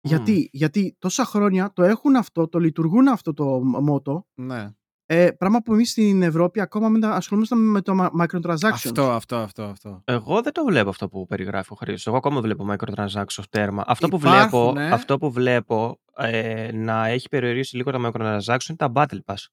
[0.00, 4.70] Γιατί, γιατί τόσα χρόνια το έχουν αυτό, το λειτουργούν αυτό το μότο, ναι.
[5.10, 8.70] Ε, πράγμα που εμείς στην Ευρώπη ακόμα μην τα- ασχολούμασταν με το ma- microtransactions.
[8.72, 10.02] Αυτό, αυτό, αυτό, αυτό.
[10.04, 12.06] Εγώ δεν το βλέπω αυτό που περιγράφει ο Χρήστος.
[12.06, 13.84] Εγώ ακόμα βλέπω microtransactions τέρμα.
[13.86, 14.90] Αυτό που Υπάρχουν, βλέπω, ε.
[14.90, 19.46] αυτό που βλέπω ε, να έχει περιορίσει λίγο τα microtransactions είναι τα battle pass.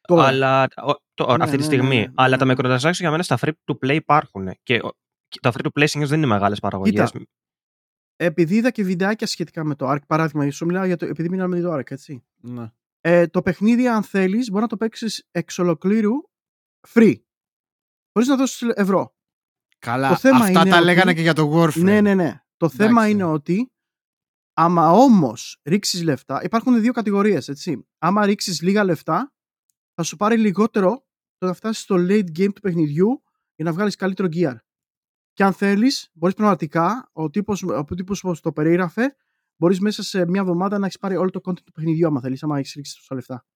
[0.00, 0.26] Τώρα.
[0.26, 1.96] Αλλά, ο- το- Ναι, αυτή τη ναι, στιγμή.
[1.96, 2.54] ναι, ναι, Αλλά ναι.
[2.54, 4.48] τα microtransactions για μένα στα free to play υπάρχουν.
[4.62, 4.90] Και, ο-
[5.28, 7.10] και τα free to play συνήθως δεν είναι μεγάλες παραγωγές.
[7.10, 7.24] Κοίτα,
[8.16, 11.58] επειδή είδα και βιντεάκια σχετικά με το ARK, παράδειγμα, σου μιλάω για το, επειδή μιλάμε
[11.58, 12.24] για το ARK, έτσι.
[12.40, 12.72] Ναι.
[13.04, 16.12] Ε, το παιχνίδι, αν θέλεις, μπορεί να το παίξεις εξ ολοκλήρου
[16.88, 17.14] free.
[18.12, 19.14] Χωρίς να δώσεις ευρώ.
[19.78, 21.82] Καλά, Το θέμα αυτά είναι τα ότι- λέγανε και για το Warframe.
[21.82, 22.40] Ναι, ναι, ναι.
[22.56, 23.10] Το θέμα Εντάξει.
[23.10, 23.72] είναι ότι
[24.52, 27.86] άμα όμως ρίξεις λεφτά, υπάρχουν δύο κατηγορίες, έτσι.
[27.98, 29.32] Άμα ρίξεις λίγα λεφτά,
[29.94, 31.06] θα σου πάρει λιγότερο
[31.38, 33.22] το να φτάσεις στο late game του παιχνιδιού
[33.54, 34.56] για να βγάλεις καλύτερο gear.
[35.32, 39.16] Και αν θέλεις, μπορείς πραγματικά, ο τύπος, ο τύπος που το περίγραφε,
[39.62, 42.42] μπορείς μέσα σε μια εβδομάδα να έχεις πάρει όλο το content του παιχνιδιού, άμα θέλεις,
[42.42, 43.46] άμα έχεις ρίξεις τόσα λεφτά.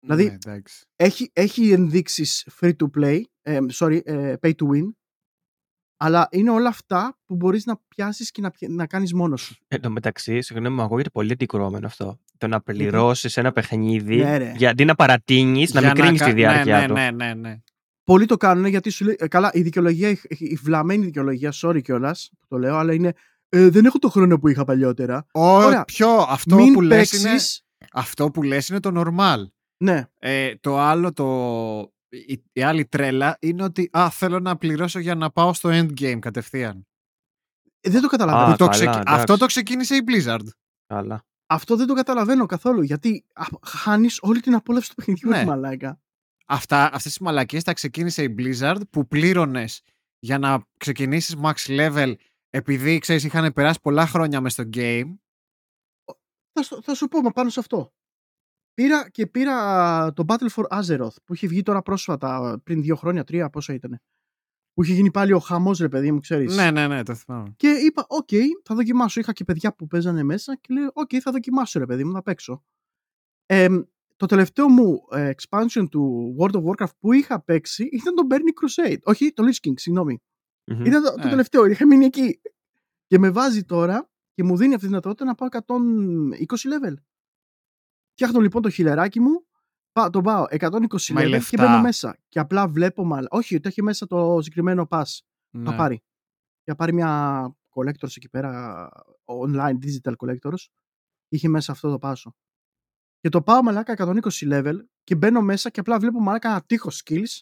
[0.00, 0.84] δηλαδή- Ναι, εντάξει.
[0.96, 4.90] Έχει, έχει ενδείξεις free to play, ε, sorry, ε, pay to win,
[5.96, 9.56] αλλά είναι όλα αυτά που μπορείς να πιάσεις και να, πια- να κάνεις μόνος σου.
[9.68, 12.20] Εν τω μεταξύ, συγγνώμη, μου ακούγεται πολύ αντικρώμενο αυτό.
[12.38, 14.52] Το να πληρώσεις ένα παιχνίδι Ναι, ρε.
[14.56, 16.92] γιατί να παρατείνεις, να Για μικρύνει κα- τη διάρκεια ναι, του.
[16.92, 17.60] Ναι, ναι, ναι, ναι.
[18.04, 21.82] Πολλοί το κάνουν γιατί σου λέει, ε, καλά, η δικαιολογία, η, η βλαμμένη δικαιολογία, sorry
[21.82, 23.12] κιόλας που το λέω, αλλά είναι
[23.52, 25.26] Ε, δεν έχω το χρόνο που είχα παλιότερα.
[25.34, 25.84] Ο, Ωραία.
[25.84, 27.62] Ποιο, αυτό Μην που λες είναι, παίξεις...
[27.92, 29.38] αυτό που λες είναι το normal.
[29.84, 34.98] Ναι, Ε, το άλλο, το, η, η άλλη τρέλα είναι ότι α, θέλω να πληρώσω
[34.98, 36.86] για να πάω στο endgame κατευθείαν.
[37.80, 38.46] ε, δεν το καταλαβαίνω.
[38.46, 39.14] Α, Που το καλά, ξεκι- εντάξει.
[39.20, 40.46] αυτό το ξεκίνησε η Blizzard.
[40.86, 41.24] Καλά.
[41.46, 42.82] Αυτό δεν το καταλαβαίνω καθόλου.
[42.82, 43.24] Γιατί
[43.62, 45.38] χάνεις όλη την απόλαυση του παιχνιδιού, Ναι.
[45.38, 46.00] ρε μαλάκα.
[46.46, 49.82] Αυτά, αυτές τις μαλακίες τα ξεκίνησε η Blizzard που πλήρωνες
[50.18, 52.14] για να ξεκινήσεις max level
[52.50, 55.14] επειδή ξέρεις είχαν περάσει πολλά χρόνια μες στο game.
[56.52, 57.92] Θα, σου- θα σου πω μα πάνω σε αυτό.
[58.74, 63.24] Πήρα και πήρα το Battle for Azeroth που είχε βγει τώρα πρόσφατα, πριν δύο χρόνια,
[63.24, 64.00] τρία, πόσα ήταν.
[64.72, 66.56] Που είχε γίνει πάλι ο χαμός, ρε παιδί μου, ξέρεις.
[66.56, 67.52] Ναι, ναι, ναι, το θυμάμαι.
[67.56, 68.28] Και είπα, οκ,
[68.64, 69.20] θα δοκιμάσω.
[69.20, 72.22] Είχα και παιδιά που παίζανε μέσα και λέω, οκ, θα δοκιμάσω, ρε παιδί μου, να
[72.22, 72.64] παίξω.
[73.46, 73.68] Ε,
[74.16, 78.86] το τελευταίο μου ε, expansion του World of Warcraft που είχα παίξει ήταν το Burning
[78.86, 78.98] Crusade.
[79.02, 80.18] Όχι, το Lich King, συγγνώμη.
[80.70, 80.84] Μμμ.
[80.84, 81.30] Ήταν το, το Ε.
[81.30, 82.40] τελευταίο, είχα μείνει εκεί.
[83.06, 86.94] Και με βάζει τώρα και μου δίνει αυτή τη δυνατότητα να πάω 120 level.
[88.12, 89.46] Φτιάχνω λοιπόν το χιλεράκι μου,
[89.92, 91.64] πά, τον πάω 120 Με level και λεφτά.
[91.66, 92.16] μπαίνω μέσα.
[92.28, 93.28] Και απλά βλέπω μάλλον.
[93.30, 95.02] Όχι, το έχει μέσα το συγκεκριμένο pass
[95.50, 95.76] να Ναι.
[95.76, 95.94] πάρει.
[96.64, 98.88] Για να πάρει μια collectors εκεί πέρα,
[99.24, 100.64] online digital collectors.
[101.28, 102.34] Είχε μέσα αυτό το πάσο.
[103.20, 106.88] Και το πάω μαλάκα 120 level και μπαίνω μέσα και απλά βλέπω μαλάκα ένα τείχο
[107.04, 107.38] skills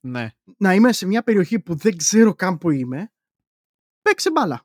[0.00, 0.30] ναι.
[0.58, 3.12] να είμαι σε μια περιοχή που δεν ξέρω καν που είμαι.
[4.02, 4.64] Παίξε μπάλα.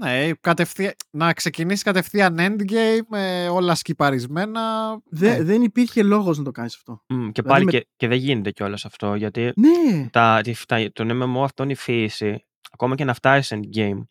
[0.00, 4.92] Ναι, κατευθείαν, να ξεκινήσει κατευθείαν endgame με όλα σκυπαρισμένα.
[5.04, 5.42] Δε- ναι.
[5.42, 7.04] Δεν υπήρχε λόγος να το κάνεις αυτό.
[7.08, 10.66] Μμ, Και Δηλαδή πάλι με- και, και δεν γίνεται κιόλας αυτό γιατί Ναι, τα, τη-
[10.66, 14.02] τα, τον MMO αυτό είναι η φύση, ακόμα και να φτάσεις endgame.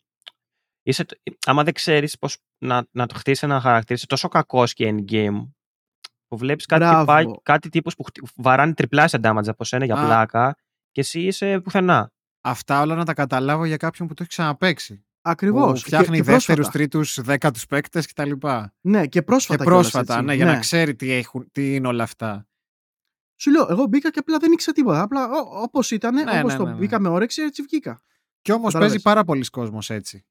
[0.82, 4.72] Είσαι, τ- άμα δεν ξέρεις πώς να, να το χτίσει ένα χαρακτήρα, είσαι τόσο κακός
[4.72, 5.48] και endgame.
[6.28, 7.16] Που βλέπεις κάτι, Μπράβο.
[7.16, 10.04] τυπά, κάτι τύπους που χτι- βαράνε τριπλάσια damage από σένα για Α.
[10.04, 10.56] πλάκα
[10.92, 12.12] και εσύ είσαι πουθενά.
[12.40, 15.02] Αυτά όλα να τα καταλάβω για κάποιον που το έχει ξαναπέξει.
[15.22, 15.80] ακριβώς.
[15.80, 16.70] Που φτιάχνει και, και δεύτερους, πρόσφατα.
[16.78, 18.30] τρίτους, δέκατους παίκτες κτλ.
[18.80, 19.64] Ναι, και Και πρόσφατα.
[19.64, 20.24] κιόλας, πρόσφατα, έτσι.
[20.24, 22.46] ναι, για να ξέρει τι, έχουν, τι είναι όλα αυτά.
[23.40, 25.02] Σου λέω, εγώ μπήκα και απλά δεν ήξερα τίποτα.
[25.02, 25.28] Απλά
[25.62, 26.76] όπως ήταν, Ναι, όπως ναι, το ναι, ναι.
[26.76, 28.00] μπήκα με όρεξη, έτσι βγήκα.
[28.42, 28.88] Κι όμως Κατάλαβες.
[28.88, 30.26] παίζει πάρα πολλοί κόσμος έτσι.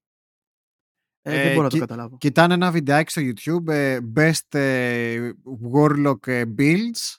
[1.29, 2.17] Ε, Ε, δεν μπορώ να το και- καταλάβω.
[2.17, 5.31] Κοιτάνε ένα βιντεάκι στο YouTube, ε, best ε,
[5.73, 7.15] warlock ε, builds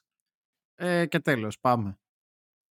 [0.75, 1.99] ε, και τέλος, πάμε.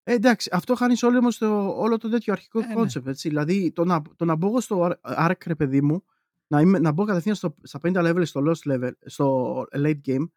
[0.03, 2.75] Ε, εντάξει, αυτό χάνεις όλο, όμως το, όλο το τέτοιο αρχικό Ε, ναι.
[2.77, 3.07] concept.
[3.07, 3.29] Έτσι.
[3.29, 6.05] Δηλαδή, το να, το να μπω εγώ στο Ar- Ark, ρε παιδί μου,
[6.47, 10.29] να, είμαι, να μπω κατευθείαν στο, στα 50 level στο Lost level, στο late game,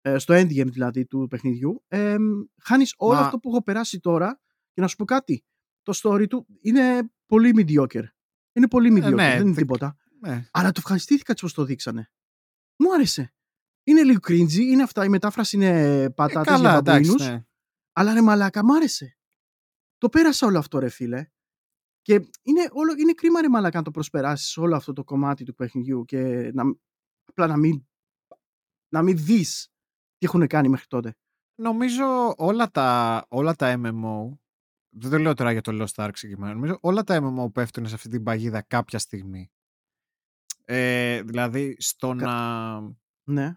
[0.00, 2.16] ε, στο end game δηλαδή του παιχνιδιού, ε,
[2.62, 4.40] χάνεις όλο Μα- αυτό που έχω περάσει τώρα
[4.72, 5.44] και να σου πω κάτι.
[5.82, 8.04] Το story του είναι πολύ mediocre.
[8.54, 9.96] Είναι πολύ mediocre, ναι, δεν είναι δεν- τίποτα.
[10.20, 10.48] Ναι.
[10.52, 12.10] Αλλά το ευχαριστήθηκα έτσι όπως το δείξανε.
[12.78, 13.34] Μου άρεσε.
[13.86, 17.28] Είναι λίγο cringy, είναι αυτά, η μετάφραση είναι Ε, πατάτες καλά, για εντάξει, μπαμπουίνους.
[17.28, 17.44] ναι.
[17.92, 19.18] Αλλά ρε μαλάκα, μ' άρεσε.
[19.98, 21.28] Το πέρασα όλο αυτό ρε φίλε.
[22.02, 25.54] Και είναι, όλο, είναι κρίμα ρε μαλάκα να το προσπεράσεις όλο αυτό το κομμάτι του
[25.54, 26.62] παιχνιδιού και να,
[27.24, 27.86] απλά να μην,
[28.88, 29.68] να μην δεις
[30.18, 31.14] τι έχουν κάνει μέχρι τότε.
[31.60, 34.38] Νομίζω όλα τα, όλα τα MMO,
[34.96, 37.94] δεν το λέω τώρα για το Lost Ark συγκεκριμένα, νομίζω όλα τα MMO πέφτουν σε
[37.94, 39.50] αυτή την παγίδα κάποια στιγμή.
[40.64, 42.80] Ε, δηλαδή στο Κα- να...
[43.24, 43.56] Ναι.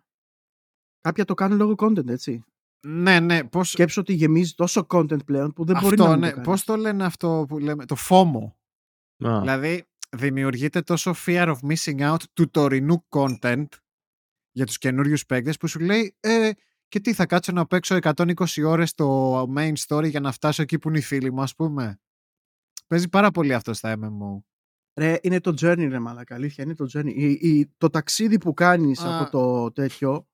[1.02, 2.44] Κάποια το κάνουν λόγω content, έτσι.
[2.88, 3.70] Ναι, ναι, πώς...
[3.70, 6.46] Σκέψω ότι γεμίζει τόσο content πλέον που δεν μπορεί αυτό, να μην ναι, το κάνει.
[6.46, 8.52] πώς το λένε αυτό που λέμε, το FOMO.
[9.28, 9.86] Α, Δηλαδή,
[10.18, 13.68] δημιουργείται τόσο fear of missing out του τωρινού content
[14.52, 16.52] για τους καινούριους παίκτες που σου λέει ε,
[16.88, 18.34] και τι θα κάτσω να παίξω 120
[18.66, 22.00] ώρες το main story για να φτάσω εκεί που είναι οι φίλοι μου, ας πούμε;
[22.88, 24.44] Παίζει πάρα πολύ αυτό στα MMO.
[25.00, 27.14] Ρε, είναι το journey ρε μαλάκα, αλήθεια, είναι το journey.
[27.16, 29.20] Η, η- το ταξίδι που κάνεις Α.
[29.22, 30.28] από το τέτοιο,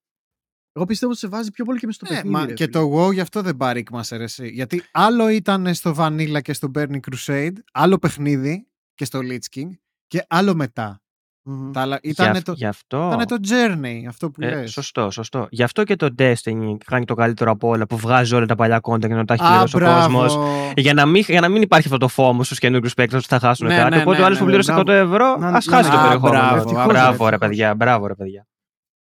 [0.74, 2.36] εγώ πιστεύω ότι σε βάζει πιο πολύ και μες στο Ναι, παιχνίδι.
[2.36, 2.80] μα ρε και φίλε.
[2.80, 4.48] το WoW γι' αυτό δεν παρήκμασε ρε εσύ.
[4.48, 9.70] Γιατί άλλο ήταν στο Vanilla και στο Burning Crusade, άλλο παιχνίδι και στο Lich King
[10.08, 11.03] και άλλο μετά.
[11.46, 11.72] Μμμ.
[11.72, 13.06] Τα άλλα- γι' Ήτανε αυ- το, γι' αυτό.
[13.08, 14.72] ήτανε το journey, αυτό που Ε, λες.
[14.72, 15.48] σωστό, σωστό.
[15.50, 18.80] Γι' αυτό και το Destiny κάνει το καλύτερο από όλα που βγάζει όλα τα παλιά
[18.84, 20.18] content και να τα έχει Α, πληρώσει ο μπράβο.
[20.20, 20.38] κόσμος.
[20.76, 23.40] Για, να μην- για να μην υπάρχει αυτό το φόμο στους καινούριους παίκτες ότι θα
[23.40, 23.96] χάσουν Ναι, κάτι.
[23.96, 25.14] ναι, Οπότε ναι, ο άλλος ναι, που ναι, πλήρωσε 100 μπράβο.
[25.14, 26.40] ευρώ, Να- ας να- χάσει το να- περιεχόμενο.
[26.42, 27.38] μπράβο, ευτυχώς, μπράβο, ρε ευτυχώς.
[27.38, 28.48] παιδιά, μπράβο, ρε παιδιά.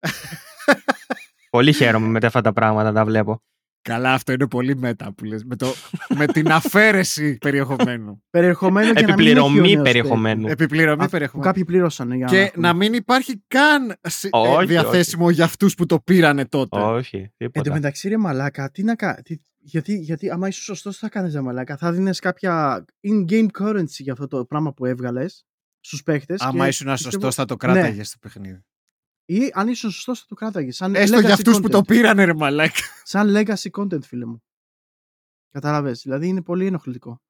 [1.50, 3.42] Πολύ χαίρομαι με αυτά τα πράγματα να τα βλέπω.
[3.90, 5.44] Καλά, αυτό είναι πολύ μέτα που λες.
[5.44, 5.68] Με, το,
[6.16, 8.24] με την αφαίρεση περιεχομένου.
[8.30, 10.48] Περιεχομένο και να μην έχει ο Επιπληρωμή νέος περιεχομένου.
[10.48, 11.48] Επιπληρωμή Αυτό που περιεχομένου.
[11.50, 12.68] κάποιοι πλήρωσαν για Και έχουμε.
[12.68, 16.80] να μην υπάρχει καν σε- ε, Όχι, διαθέσιμο για αυτούς που το πήρανε τότε.
[16.80, 17.74] Όχι, Εν τω τίποτα.
[17.74, 19.22] μεταξύ, ρε μαλάκα, τι να κα...
[19.24, 19.38] τι...
[19.66, 21.78] Γιατί, γιατί άμα είσαι σωστός, τι θα κάνεις, ρε μαλάκα.
[21.78, 25.46] Θα δίνει κάποια in-game currency για αυτό το πράγμα που έβγαλες
[25.80, 26.36] στους παίχτε.
[26.40, 28.64] Άμα ήσουν σωστός, θα το κράταγες στο παιχνίδι.
[29.26, 30.76] Ή αν ήσουν σωστός, θα το κράταγες.
[30.76, 31.72] Σαν Έστω legacy για αυτούς που content.
[31.72, 32.80] το πήρανε, ρε μαλάκα.
[33.04, 34.44] Σαν legacy content, φίλε μου.
[35.50, 36.02] Καταλαβες.
[36.02, 37.22] Δηλαδή είναι πολύ ενοχλητικό.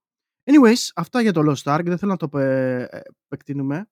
[0.43, 1.81] Anyways, αυτά για το Lost Ark.
[1.83, 3.87] Δεν θέλω να το πε- ε, επεκτείνουμε.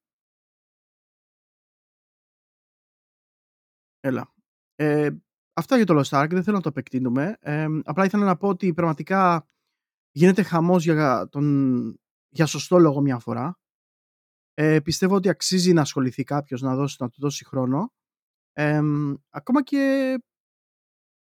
[4.00, 4.34] Έλα.
[4.76, 5.10] Ε,
[5.54, 6.28] αυτά για το Lost Ark.
[6.30, 7.38] Δεν θέλω να το επεκτείνουμε.
[7.40, 9.46] Ε, απλά ήθελα να πω ότι πραγματικά
[10.12, 13.60] γίνεται χαμός για, τον, για σωστό λόγο μια φορά.
[14.54, 17.94] Ε, πιστεύω ότι αξίζει να ασχοληθεί κάποιος να, δώσει, να του δώσει χρόνο.
[18.54, 18.82] Ε,
[19.30, 20.16] ακόμα και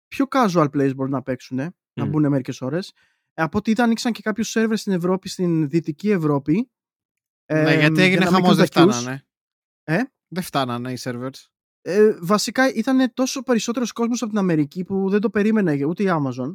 [0.09, 1.57] πιο casual players μπορούν να παίξουν,
[1.93, 2.09] να Μμ.
[2.09, 2.93] μπουν μερικές ώρες.
[3.35, 6.71] Ε, από ότι ήταν ανοίξαν και κάποιους servers στην Ευρώπη, στην Δυτική Ευρώπη.
[7.53, 8.89] ναι, ε, γιατί για έγινε να χαμός, δεν μειώσουν τα queues.
[8.91, 9.25] φτάνανε.
[9.83, 11.47] Ε; Δεν φτάνανε οι servers.
[11.81, 16.07] Ε, βασικά ήταν τόσο περισσότερος κόσμος από την Αμερική που δεν το περίμενε ούτε η
[16.09, 16.51] Amazon.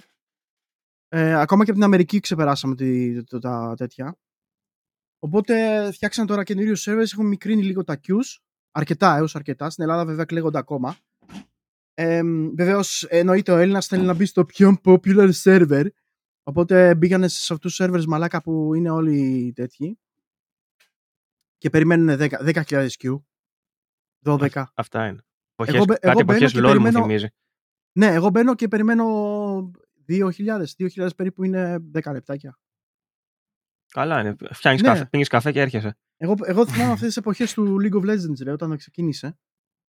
[1.08, 4.18] Ε, ακόμα και από την Αμερική ξεπεράσαμε τη, το, τα τέτοια.
[5.20, 8.38] Οπότε φτιάξαν τώρα καινούριου servers, έχουν μικρύνει λίγο τα queues.
[8.72, 9.70] Αρκετά, έως αρκετά.
[9.70, 10.98] Στην Ελλάδα βέβαια κλαίγονται ακόμα.
[11.94, 12.22] Ε,
[12.56, 15.86] Βεβαίως εννοείται ο Έλληνας θέλει να μπει στο πιο popular server.
[16.44, 20.00] Οπότε μπήκανε σε αυτούς τους servers μαλάκα που είναι όλοι τέτοιοι.
[21.58, 22.30] Και περιμένουν 10
[22.64, 23.22] 10.000 queue.
[24.26, 24.64] 12.
[24.74, 25.22] Αυτά είναι.
[25.56, 27.28] Εγώ Εποχές, μπαι- εγώ κάτι μπαίνω εποχές και LOL μου περιμένω- θυμίζει.
[27.98, 29.06] Ναι, εγώ μπαίνω και περιμένω
[30.06, 30.76] 2.000.
[30.78, 32.58] 2.000 περίπου είναι 10 λεπτάκια.
[33.92, 34.36] Καλά είναι.
[34.52, 34.88] Φτιάχνεις Ναι.
[34.88, 35.98] καφέ, πίνεις καφέ και έρχεσαι.
[36.18, 39.38] Εγώ, εγώ θυμάμαι αυτές τις εποχές του League of Legends, ρε, όταν ξεκίνησε.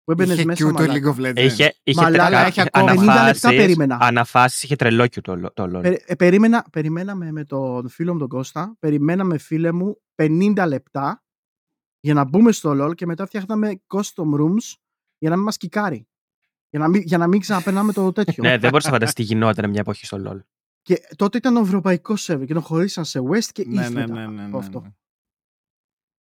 [0.03, 0.67] Που έμπαινες Είχε μέσα.
[0.67, 1.13] queue το μαλάκα.
[1.15, 1.37] League of Legends.
[1.43, 3.97] Είχε, είχε Μαλάκα, κα- έχει ακόμα 50 λεπτά αναφάσεις, περίμενα.
[4.01, 5.81] αναφάσεις, είχε τρελό queue το, lo- το LOL.
[5.81, 11.23] Περι- ε, περίμενα, περιμέναμε με τον φίλο μου τον Κώστα, περιμέναμε φίλε μου 50 λεπτά
[11.99, 14.73] για να μπούμε στο LOL και μετά φτιάχναμε custom rooms
[15.17, 16.07] για να μην μας κικάρει.
[16.69, 18.43] Για να μην, για να μην ξαναπερνάμε το τέτοιο.
[18.43, 20.39] ναι, δεν μπορείς να φανταστείς τι γινόταν μια εποχή στο LOL.
[20.87, 23.89] Και τότε ήταν ο ευρωπαϊκός server και τον χωρίσαν σε West και East ναι, ναι,
[23.89, 24.79] μετά ναι, ναι, από ναι, αυτό.
[24.81, 24.89] ναι.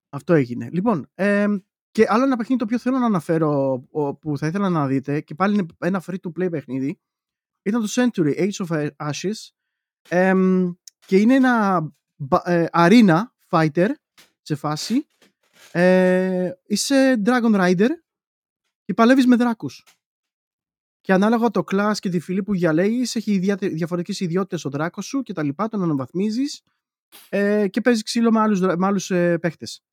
[0.10, 0.70] Αυτό έγινε.
[0.72, 1.58] Λοιπόν, εμ,
[1.92, 5.22] και άλλο ένα παιχνίδι το οποίο θέλω να αναφέρω ο- που θα ήθελα να δείτε
[5.22, 7.00] και πάλι είναι ένα free to play παιχνίδι
[7.64, 9.50] ήταν το Century Age of Ashes
[10.10, 10.72] εμ,
[11.06, 11.82] και είναι ένα
[12.16, 13.90] μπα- ε, arena fighter
[14.42, 15.08] σε φάση
[15.72, 17.90] ε, είσαι Dragon Rider
[18.86, 19.84] και παλεύεις με δράκους
[21.06, 25.06] και ανάλογα το class και τη φυλή που διαλέγεις έχει διάτε- διαφορετικές ιδιότητες ο δράκος
[25.06, 26.64] σου και τα λοιπά, τον αναβαθμίζεις
[27.30, 29.84] ε, και παίζεις ξύλο με άλλους, δρα- με άλλους ε, παίχτες.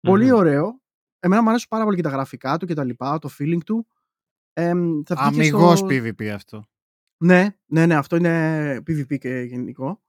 [0.00, 0.34] Πολύ Μμμ.
[0.34, 0.80] ωραίο.
[1.18, 3.86] Εμένα μου αρέσουν πάρα πολύ και τα γραφικά του και τα λοιπά, το feeling του.
[4.52, 5.86] Εμ, θα βγει και Αμυγός στο...
[5.90, 6.64] PvP αυτό.
[7.24, 10.02] Ναι, ναι, ναι, αυτό είναι PvP και γενικό.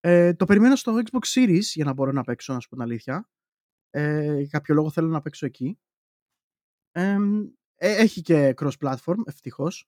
[0.00, 2.84] Ε, το περιμένω στο Xbox Series για να μπορώ να παίξω, να σου πω την
[2.84, 3.28] αλήθεια.
[3.90, 5.78] Ε, για κάποιο λόγο θέλω να παίξω εκεί.
[6.92, 7.52] Εμ, ε,
[7.86, 9.86] έχει και cross-platform, ευτυχώς.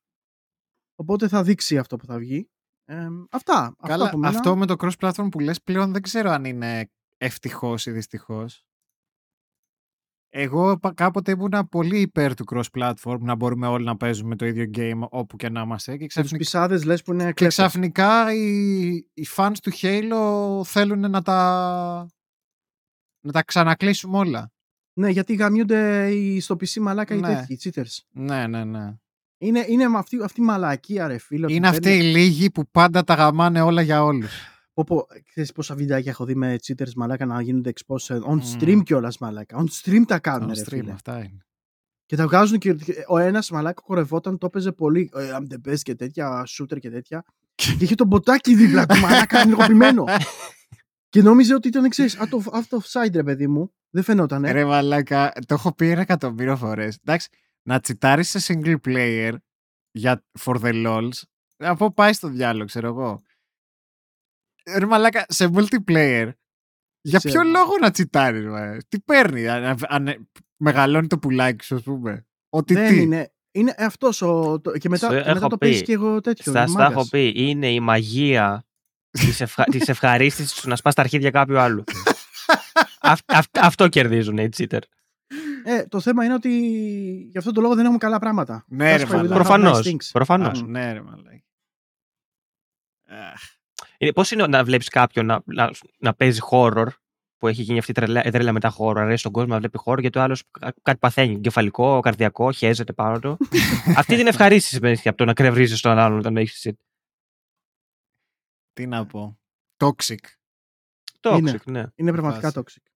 [0.94, 2.48] Οπότε θα δείξει αυτό που θα βγει.
[2.84, 3.74] Εμ, αυτά.
[3.82, 4.36] Καλά, αυτά από μένα.
[4.36, 8.64] αυτό με το cross-platform που λες πλέον δεν ξέρω αν είναι ευτυχώς ή δυστυχώς.
[10.36, 14.70] Εγώ πα- κάποτε ήμουν πολύ υπέρ του cross-platform, να μπορούμε όλοι να παίζουμε το ίδιο
[14.74, 15.90] game όπου και να είμαστε.
[15.92, 17.54] Και Με τους ξαφνικά, πισάδες λες που είναι και κλέφτες.
[17.66, 22.08] ξαφνικά οι, οι fans του Halo θέλουν να τα,
[23.26, 24.52] να τα ξανακλείσουμε όλα.
[24.94, 27.26] Ναι, γιατί γαμιούνται οι- στο PC μαλάκα οι Ναι.
[27.34, 27.98] τέτοιοι, οι cheaters.
[28.10, 28.94] Ναι, ναι, ναι.
[29.38, 31.44] Είναι, είναι με αυτή, αυτή η μαλακία, ρε φίλε.
[31.44, 34.32] ότι Είναι αυτοί οι λίγοι που πάντα τα γαμάνε όλα για όλους.
[34.74, 38.40] Πω, πω, ξέρεις πόσα βιντεάκια έχω δει με cheaters μαλάκα να γίνονται expose on Μμμ.
[38.58, 39.64] stream κιόλας μαλάκα.
[39.64, 40.92] On stream τα κάνουν, On ρε stream, φίλε.
[40.92, 41.38] αυτά είναι.
[42.06, 45.10] Και τα βγάζουν και και ο ένας μαλάκα κορευόταν, το έπαιζε πολύ.
[45.14, 47.24] ε, I'm the best και τέτοια, shooter και τέτοια.
[47.54, 50.04] και είχε το μποτάκι δίπλα του μαλάκα ενεργοποιημένο.
[51.14, 53.74] Και νόμιζε ότι ήταν, ξέρεις, out of, out of sight, ρε παιδί μου.
[53.90, 54.52] Δεν φαινόταν, ε.
[54.52, 56.98] Ρε μαλάκα, το έχω πει ένα εκατομμύριο φορές.
[57.04, 57.28] Εντάξει,
[57.68, 59.34] να τσιτάρεις σε single player
[59.90, 61.22] για for the lols,
[61.56, 63.22] από πάει στο διάλογο, ξέρω εγώ.
[64.78, 66.30] Ρε μαλάκα, σε multiplayer,
[67.00, 67.40] για Ξέρω.
[67.40, 72.26] ποιο λόγο να τσιτάρεις, μα, τι παίρνει, αν, αν- μεγαλώνει το πουλάκι σου, ας πούμε.
[72.48, 73.32] Ότι Δεν τι; είναι.
[73.50, 74.60] Είναι αυτός ο.
[74.60, 75.68] Το, και μετά, Στο και μετά έχω το πεις.
[75.68, 76.52] παίζει και εγώ τέτοιο.
[76.52, 76.92] Σας τα μάγκας.
[76.92, 77.32] έχω πει.
[77.36, 78.64] Είναι η μαγεία
[79.18, 79.64] της, ευχα...
[79.64, 81.84] της ευχαρίστησης τους να σπάς τα αρχίδια κάποιου άλλου.
[83.00, 84.78] Αυ- αυ- αυτό κερδίζουν οι cheater.
[85.64, 86.50] Ε, το θέμα είναι ότι
[87.30, 88.64] γι' αυτό το λόγο δεν έχουμε καλά πράγματα.
[88.68, 89.32] Ναι, ρε That's why we don't μαλάκα.
[89.34, 89.86] have Προφανώς.
[89.86, 90.08] nice things.
[90.12, 90.60] Προφανώς.
[90.62, 91.42] Α, ναι, ρε μαλάκα.
[93.08, 93.40] Αχ,
[93.98, 96.86] Είναι, πώς είναι να βλέπεις κάποιον να, να, να παίζει horror
[97.38, 99.78] που έχει γίνει αυτή η τρελά, η τρέλα μετά horror, αρέσει στον κόσμο να βλέπει
[99.84, 103.38] horror γιατί ο άλλος κα- κάτι παθαίνει, κεφαλικό, καρδιακό, χέζεται πάνω του.
[103.96, 106.72] αυτή την ευχαρίστηση παίρνεις από το να κρευρίζεις τον άλλον όταν έχεις shit.
[108.74, 109.38] Τι να πω.
[109.76, 110.16] Toxic.
[111.20, 111.58] Toxic, Είναι.
[111.66, 111.84] ναι.
[111.94, 112.80] Είναι πραγματικά Φάση.
[112.80, 112.88] toxic.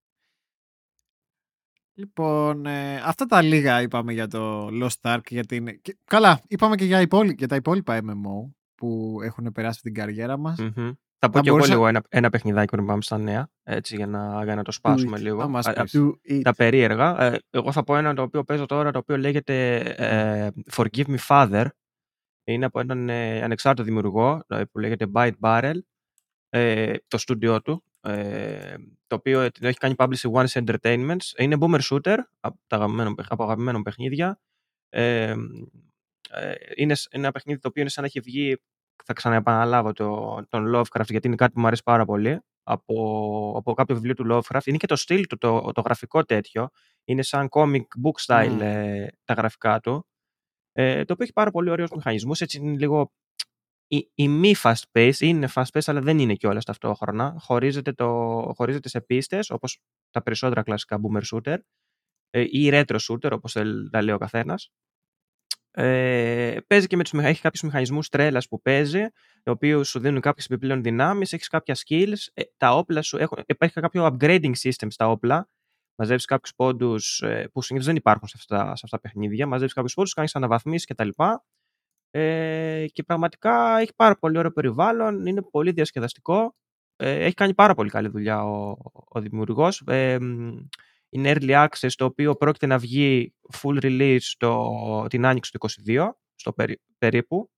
[1.94, 5.20] Λοιπόν, ε, αυτά τα λίγα είπαμε για το Lost Ark.
[5.28, 5.80] Για την...
[5.80, 7.34] και- Καλά, είπαμε και για, υπόλοι...
[7.38, 10.58] για τα υπόλοιπα MMO που έχουν περάσει από την καριέρα μας.
[10.58, 10.90] Μμμ.
[11.20, 13.96] Θα πω Θα και εγώ μπορούσα- λίγο ένα, ένα παιχνιδάκι πριν πάμε στα νέα, έτσι,
[13.96, 15.22] για να, για να το σπάσουμε it.
[15.22, 15.40] λίγο.
[15.40, 15.94] Θα μας Α- πεις.
[15.96, 16.40] To eat.
[16.42, 17.20] τα περίεργα.
[17.22, 21.18] Ε, εγώ θα πω ένα το οποίο παίζω τώρα, το οποίο λέγεται ε, Forgive Me
[21.28, 21.66] Father.
[22.48, 25.78] Είναι από έναν ε, ανεξάρτητο δημιουργό ε, που λέγεται Byte Barrel,
[26.48, 27.84] ε, το στούντιό του.
[28.02, 28.74] ε,
[29.06, 31.16] το οποίο την έχει κάνει publish One Entertainment.
[31.36, 34.40] Είναι boomer shooter από, τα αγαπημένο, από αγαπημένο παιχνίδια.
[34.88, 35.34] Ε,
[36.30, 38.56] ε, είναι ένα παιχνίδι το οποίο είναι σαν να έχει βγει,
[39.04, 43.74] θα ξαναεπαναλάβω το, τον Lovecraft γιατί είναι κάτι που μου αρέσει πάρα πολύ από, από
[43.74, 44.66] κάποιο βιβλίο του Lovecraft.
[44.66, 46.68] Είναι και το στυλ του, το, το γραφικό τέτοιο.
[47.04, 50.06] Είναι σαν comic book style ε, τα γραφικά του.
[50.72, 52.40] Ε, το οποίο έχει πάρα πολύ ωραίους μηχανισμούς.
[52.40, 53.12] Έτσι είναι λίγο
[53.86, 57.36] η, η μη fast pace είναι fast pace, αλλά δεν είναι κιόλας ταυτόχρονα.
[57.38, 58.06] Χωρίζεται, το,
[58.56, 61.56] χωρίζεται σε πίστες, όπως τα περισσότερα κλασικά boomer shooter,
[62.30, 63.52] ε, ή retro shooter, όπως
[63.90, 64.70] τα λέει ο καθένας.
[65.70, 69.00] Ε, παίζει και με τους, έχει κάποιους μηχανισμούς τρέλας που παίζει,
[69.44, 73.42] οι οποίοι σου δίνουν κάποιες επιπλέον δυνάμεις, έχεις κάποια skills, ε, τα όπλα σου, έχουν,
[73.46, 75.48] υπάρχει κάποιο upgrading system στα όπλα,
[75.98, 79.46] μαζεύει κάποιους πόντους ε, που συνήθως δεν υπάρχουν σε αυτά, σε αυτά τα παιχνίδια.
[79.46, 81.08] Μαζεύει κάποιους πόντους, κάνεις αναβαθμίσεις κτλ.
[82.10, 86.54] Ε, και πραγματικά έχει πάρα πολύ ωραίο περιβάλλον, είναι πολύ διασκεδαστικό.
[86.96, 88.76] Ε, έχει κάνει πάρα πολύ καλή δουλειά ο,
[89.08, 89.82] ο δημιουργός.
[89.86, 90.18] Ε,
[91.10, 94.72] είναι early access, το οποίο πρόκειται να βγει full release το,
[95.08, 96.54] την άνοιξη του 22, στο
[96.98, 97.50] περίπου.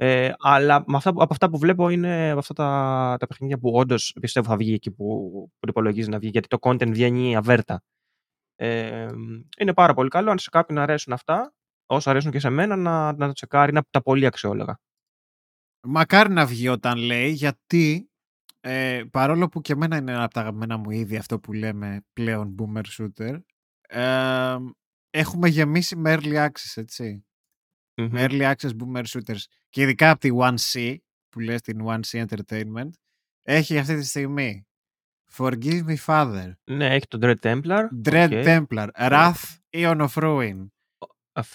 [0.00, 3.70] Ε, αλλά με αυτά, από αυτά που βλέπω είναι από αυτά τα, τα παιχνίδια που
[3.70, 5.04] όντως πιστεύω θα βγει εκεί που,
[5.58, 7.82] που υπολογίζει να βγει, γιατί το content βγαίνει αβέρτα.
[8.56, 9.08] Ε,
[9.58, 10.30] είναι πάρα πολύ καλό.
[10.30, 11.54] Αν σε κάποιον αρέσουν αυτά,
[11.86, 13.70] όσο αρέσουν και σε μένα, να, να το τσεκάρει.
[13.70, 14.78] Είναι από τα πολύ αξιόλογα.
[15.86, 18.10] Μακάρι να βγει όταν λέει, γιατί
[18.60, 22.00] ε, παρόλο που και εμένα είναι ένα από τα αγαπημένα μου είδη αυτό που λέμε
[22.12, 23.40] πλέον boomer shooter,
[23.88, 24.56] ε,
[25.10, 26.82] έχουμε γεμίσει με early access,
[28.02, 29.42] ετσι Με early access boomer shooters.
[29.68, 30.96] Και ειδικά από τη 1C,
[31.28, 32.90] που λες την 1C Entertainment,
[33.42, 34.68] έχει αυτή τη στιγμή
[35.32, 36.52] Forgive me, Father.
[36.64, 37.88] Ναι, έχει το Dread Templar.
[38.04, 38.64] Dread okay.
[38.68, 38.88] Templar.
[38.94, 40.66] Wrath, Eon of Ruin.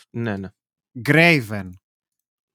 [0.09, 0.49] Ναι, ναι.
[1.09, 1.69] Graven.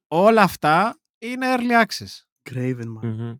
[0.09, 2.23] Όλα αυτά είναι early access.
[2.51, 3.37] Graven, man.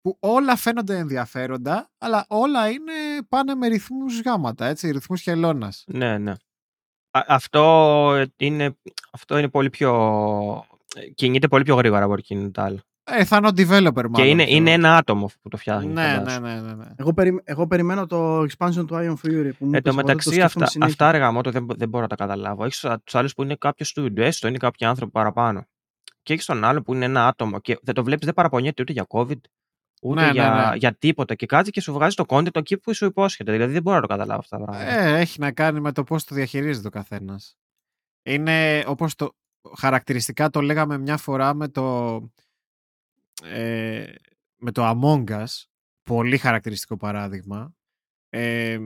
[0.00, 2.92] Που όλα φαίνονται ενδιαφέροντα, αλλά όλα είναι
[3.28, 5.84] πάνε με ρυθμούς γάματα, έτσι, ρυθμούς χελώνας.
[5.86, 6.32] Ναι, ναι.
[7.26, 8.76] Αυτό, είναι,
[9.10, 10.64] αυτό είναι πολύ πιο...
[11.14, 12.78] κινείται πολύ πιο γρήγορα από εκείνο το άλλο.
[13.06, 14.12] Ε, θα είναι ο developer μάλλον.
[14.12, 15.92] Και είναι, είναι ένα άτομο που το φτιάχνει.
[15.92, 16.84] Ναι, ναι, ναι, ναι, ναι.
[16.96, 19.50] Εγώ, περι, εγώ περιμένω το expansion του Iron Fury.
[19.58, 22.16] Που μου ε, το μεταξύ το αυτά, αυτά ρε γαμώτο, δεν, δεν μπορώ να τα
[22.16, 22.64] καταλάβω.
[22.64, 25.66] Έχεις τους άλλους που είναι κάποιος studio, έστω είναι κάποιοι άνθρωποι παραπάνω.
[26.22, 28.92] Και έχεις τον άλλο που είναι ένα άτομο και δεν το βλέπεις, δεν παραπονιέται ούτε
[28.92, 29.40] για COVID,
[30.04, 30.76] ούτε ναι, για, ναι, ναι.
[30.76, 31.34] για τίποτα.
[31.34, 33.52] Και κάτσε και σου βγάζει το content εκεί που σου υπόσχεται.
[33.52, 34.90] Δηλαδή δεν μπορώ να το καταλάβω αυτά τα πράγματα.
[34.90, 37.56] Ε, έχει να κάνει με το πώς το διαχειρίζεται ο καθένας.
[38.22, 39.34] Είναι όπως το.
[39.76, 42.16] Χαρακτηριστικά το λέγαμε μια φορά με το
[43.42, 44.12] ε,
[44.56, 45.64] με το Among Us,
[46.02, 47.74] πολύ χαρακτηριστικό παράδειγμα,
[48.28, 48.78] ε,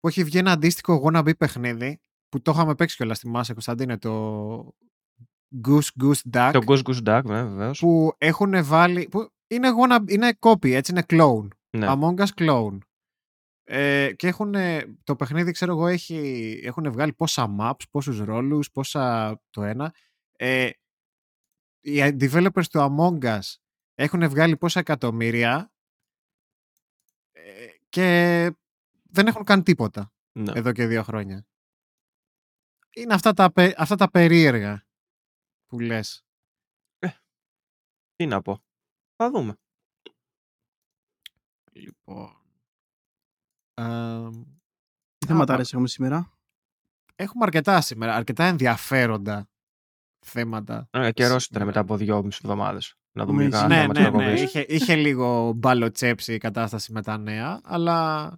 [0.00, 3.98] που έχει βγει ένα αντίστοιχο wannabe παιχνίδι, που το είχαμε παίξει κιόλας στη Μάσα Κωνσταντίνε,
[3.98, 4.74] το
[5.66, 6.50] Goose Goose Duck.
[6.52, 7.78] Το Goose Goose Duck, ναι, βεβαίως.
[7.78, 11.48] Που έχουν βάλει, που είναι, wannabe, είναι copy, έτσι είναι clone.
[11.70, 11.86] Ναι.
[11.90, 12.78] Among Us clone.
[13.64, 14.54] Ε, και έχουν,
[15.04, 19.94] το παιχνίδι, ξέρω εγώ, έχει, έχουν βγάλει πόσα maps, πόσους ρόλους, πόσα το ένα.
[20.32, 20.70] Ε,
[21.80, 23.54] οι developers του Among Us
[23.94, 25.72] έχουν βγάλει πόσα εκατομμύρια
[27.32, 28.50] ε, και
[29.02, 30.52] δεν έχουν κάνει τίποτα ναι.
[30.54, 31.46] εδώ και δύο χρόνια.
[32.94, 34.86] Είναι αυτά τα, αυτά τα περίεργα
[35.66, 36.24] που λες.
[36.98, 37.08] Ε,
[38.14, 38.67] τι να πω.
[39.22, 39.54] Θα δούμε.
[41.72, 42.32] Λοιπόν...
[45.18, 46.32] Τι θέματα έχουμε σήμερα;
[47.14, 49.48] Έχουμε αρκετά σήμερα, αρκετά ενδιαφέροντα
[50.26, 50.88] θέματα.
[50.90, 52.94] Ε, καιρός ήταν μετά από δυόμιση εβδομάδες.
[53.12, 57.60] Να δούμε λίγα ναι, ναι, ναι, Είχε, είχε λίγο μπαλοτσέψη η κατάσταση με τα νέα,
[57.64, 58.28] αλλά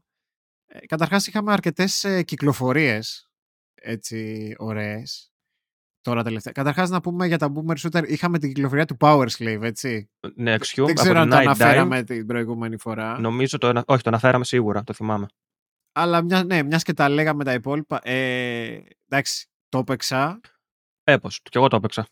[0.67, 3.31] ε, καταρχάς είχαμε αρκετές ε, κυκλοφορίες
[3.75, 5.30] έτσι ωραίες.
[6.11, 6.53] Τώρα τελευταία.
[6.53, 10.11] Καταρχάς να πούμε για τα Boomer Shooter, είχαμε την κυκλοφορία του Power Slave, έτσι.
[10.35, 13.19] Ναι, Exhume, Δεν ξέρω αν το αναφέραμε την προηγούμενη φορά.
[13.19, 15.27] Νομίζω το, όχι, το αναφέραμε σίγουρα, το θυμάμαι.
[15.93, 18.01] Αλλά μια, ναι, μιας και τα λέγαμε τα υπόλοιπα.
[18.03, 20.41] Ε, εντάξει, το έπαιξα.
[21.05, 21.41] Έπως.
[21.43, 22.07] Και εγώ το έπαιξα.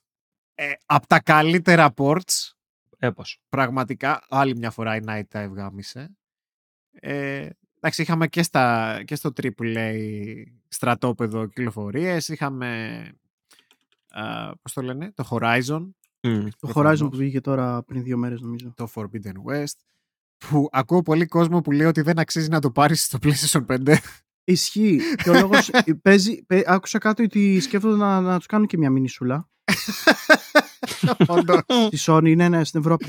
[0.54, 2.52] Ε, από τα καλύτερα ports.
[2.98, 3.40] Έπως.
[3.48, 4.26] Πραγματικά.
[4.28, 6.16] Άλλη μια φορά η Night Dive γάμισε.
[6.90, 9.94] Ε, εντάξει, είχαμε και, στα, και στο AAA
[10.68, 12.28] στρατόπεδο κυκλοφορίες.
[12.28, 13.27] Είχαμε, α,
[14.62, 15.90] πώς το λένε, το Horizon.
[16.20, 16.48] Mm.
[16.58, 18.72] Το Horizon που βγήκε τώρα πριν δύο μέρες νομίζω.
[18.76, 19.78] Το Forbidden West.
[20.48, 23.96] Που ακούω πολύ κόσμο που λέει ότι δεν αξίζει να το πάρεις στο PlayStation 5.
[24.44, 25.00] Ισχύει.
[25.22, 25.70] Και ο λόγος
[26.02, 26.46] παίζει.
[26.66, 29.48] Άκουσα κάτι ότι σκέφτονται να, να τους κάνουν και μια μινισούλα.
[31.86, 33.06] Στη Sony, ναι, ναι, στην Ευρώπη.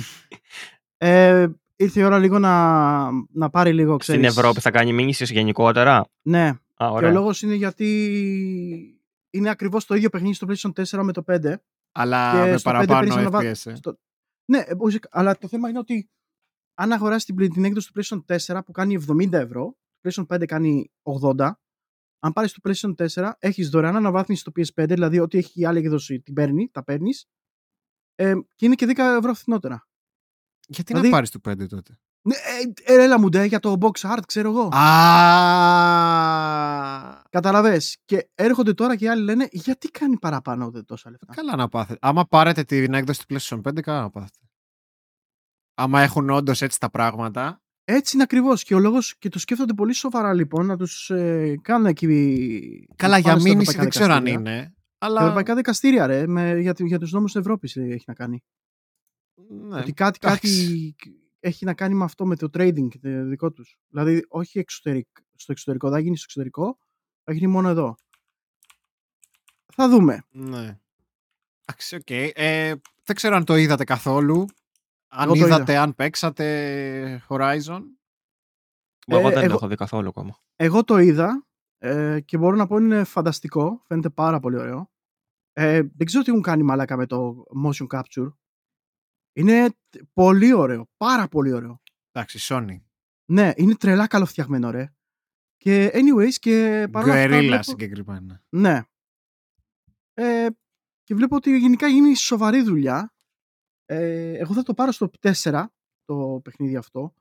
[0.98, 4.26] Ε, ήρθε η ώρα λίγο να, να πάρει λίγο, ξέρεις.
[4.26, 6.48] Στην Ευρώπη θα κάνει μήνυση γενικότερα; Ναι.
[6.76, 8.99] Α, και ο λόγος είναι γιατί
[9.30, 11.56] είναι ακριβώς το ίδιο παιχνίδι στο PlayStation 4 με το 5.
[11.92, 13.72] Αλλά και με παραπάνω FPS.
[13.72, 13.76] Ε.
[13.76, 14.00] Στο...
[14.46, 14.64] Ναι,
[15.10, 16.10] αλλά το θέμα είναι ότι
[16.74, 20.46] αν αγοράσεις την, την έκδοση του PlayStation 4 που κάνει 70 ευρώ, το PlayStation 5
[20.46, 20.92] κάνει
[21.38, 21.52] 80,
[22.20, 25.80] αν πάρεις το PlayStation 4, έχεις δωρεάν αναβάθμιση στο PS5, δηλαδή ό,τι έχει η άλλη
[25.80, 27.26] έκδοση την παίρνει, τα παίρνεις.
[28.16, 29.88] Ε, και είναι και 10 ευρώ φθηνότερα.
[30.68, 32.00] Γιατί Δηλαδή- να πάρεις το 5 τότε;
[32.30, 34.68] Ναι, ε, ε, έλα μου ντε για το box art, ξέρω εγώ.
[34.76, 34.90] Α,
[37.30, 37.98] Καταλαβες.
[38.06, 41.68] Και έρχονται τώρα και οι άλλοι λένε γιατί κάνει παραπάνω δε τόσα λεφτά; Καλά να
[41.68, 42.00] πάθετε.
[42.02, 44.38] Άμα πάρετε την έκδοση του PlayStation 5, καλά να πάθετε.
[45.76, 47.62] Άμα έχουν όντως έτσι τα πράγματα.
[47.84, 48.64] Έτσι είναι ακριβώς.
[48.64, 52.88] Και ο λόγος και το σκέφτονται πολύ σοβαρά λοιπόν να τους ε, κάνουν εκεί.
[52.96, 54.54] Καλά, να για πάνε στα μήνυση ευρωπαϊκά δεν ξέρω αν δικαστήρια.
[54.54, 54.74] είναι.
[54.98, 55.22] Τα Αλλά.
[55.22, 58.44] ευρωπαϊκά δικαστήρια, ρε, με, για, για τους νόμους της Ευρώπης έχει να κάνει.
[59.50, 60.96] Ναι, ότι κάτι, εντάξει.
[60.96, 60.96] κάτι
[61.40, 63.78] έχει να κάνει με αυτό, με το trading το δικό τους.
[63.88, 66.78] Δηλαδή, όχι εξωτερικ, στο εξωτερικό, δεν θα γίνει στο εξωτερικό,
[67.24, 67.96] θα γίνει μόνο εδώ.
[69.74, 70.24] Θα δούμε.
[70.30, 70.80] Ναι.
[71.66, 72.10] Εντάξει, οκ.
[72.10, 74.46] Ε, δεν ξέρω αν το είδατε καθόλου.
[75.08, 75.56] Αν Εγώ το είδα.
[75.56, 77.82] είδατε, αν παίξατε Horizon.
[79.08, 80.40] Εγώ Ε, δεν εγώ- το έχω δει καθόλου ακόμα.
[80.56, 83.84] Εγώ το είδα ε, και μπορώ να πω είναι φανταστικό.
[83.88, 84.92] Φαίνεται πάρα πολύ ωραίο.
[85.54, 88.34] Ε, δεν ξέρω τι έχουν κάνει μαλάκα με το motion capture.
[89.34, 89.70] Είναι
[90.14, 90.88] πολύ ωραίο.
[90.98, 91.82] Πάρα πολύ ωραίο.
[92.12, 92.82] Εντάξει, Sony.
[93.26, 94.94] Ναι, είναι τρελά καλοφτιαγμένο, ρε.
[95.58, 98.44] Και anyways και παρόλα αυτά Guerrilla βλέπω- συγκεκριμένα.
[98.50, 98.82] Ναι.
[100.14, 100.48] Ε,
[101.04, 103.14] και βλέπω ότι γενικά γίνει σοβαρή δουλειά.
[103.86, 105.66] Ε, εγώ θα το πάρω στο 4
[106.06, 107.14] το παιχνίδι αυτό.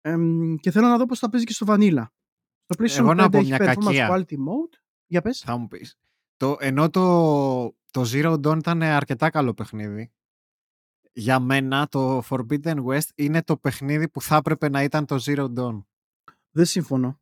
[0.00, 2.04] Εμ, και θέλω να δω πώς θα παίζει και στο Vanilla.
[2.66, 4.08] Το PlayStation Εγώ να 5 πω έχει μια performance κακία.
[4.10, 4.78] quality mode.
[5.06, 5.38] Για πες.
[5.40, 5.98] Θα μου πεις.
[6.36, 7.02] Το, ενώ το,
[7.90, 10.12] το Zero Dawn ήταν αρκετά καλό παιχνίδι.
[11.18, 15.54] Για μένα το Forbidden West είναι το παιχνίδι που θα έπρεπε να ήταν το Zero
[15.58, 15.84] Dawn.
[16.50, 17.20] Δεν συμφωνώ.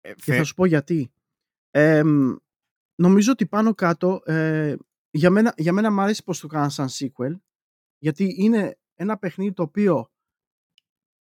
[0.00, 1.12] Ε, Και θε- θα σου πω γιατί.
[1.70, 2.34] Εμ,
[2.94, 4.76] νομίζω ότι πάνω κάτω ε,
[5.10, 7.40] για, μένα, για μένα μου αρέσει πως το κάναν σαν sequel
[7.98, 10.10] γιατί είναι ένα παιχνίδι το οποίο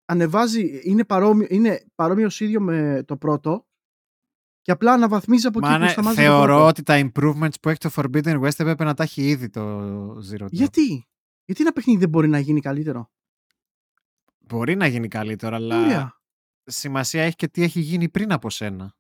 [0.06, 3.68] ανεβάζει, είναι παρόμοιο, είναι παρόμοιος ίδιο με το πρώτο
[4.62, 6.66] και απλά αναβαθμίζει από εκεί Μα που ναι, σταμάζει το θεωρώ πρώτο.
[6.68, 9.80] ότι τα improvements που έχει το Forbidden West έπρεπε να τα έχει ήδη το
[10.18, 10.50] Zero Dawn.
[10.52, 11.06] Γιατί;
[11.46, 13.12] Γιατί ένα παιχνίδι δεν μπορεί να γίνει καλύτερο;
[14.38, 16.22] Μπορεί να γίνει καλύτερο, αλλά Ωραία.
[16.66, 18.96] σημασία έχει και τι έχει γίνει πριν από σένα.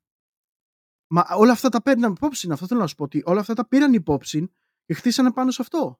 [1.08, 2.52] Μα όλα αυτά τα παίρναν υπόψη.
[2.52, 4.52] Αυτό θέλω να σου πω ότι όλα αυτά τα πήραν υπόψη
[4.86, 6.00] και χτίσανε πάνω σε αυτό.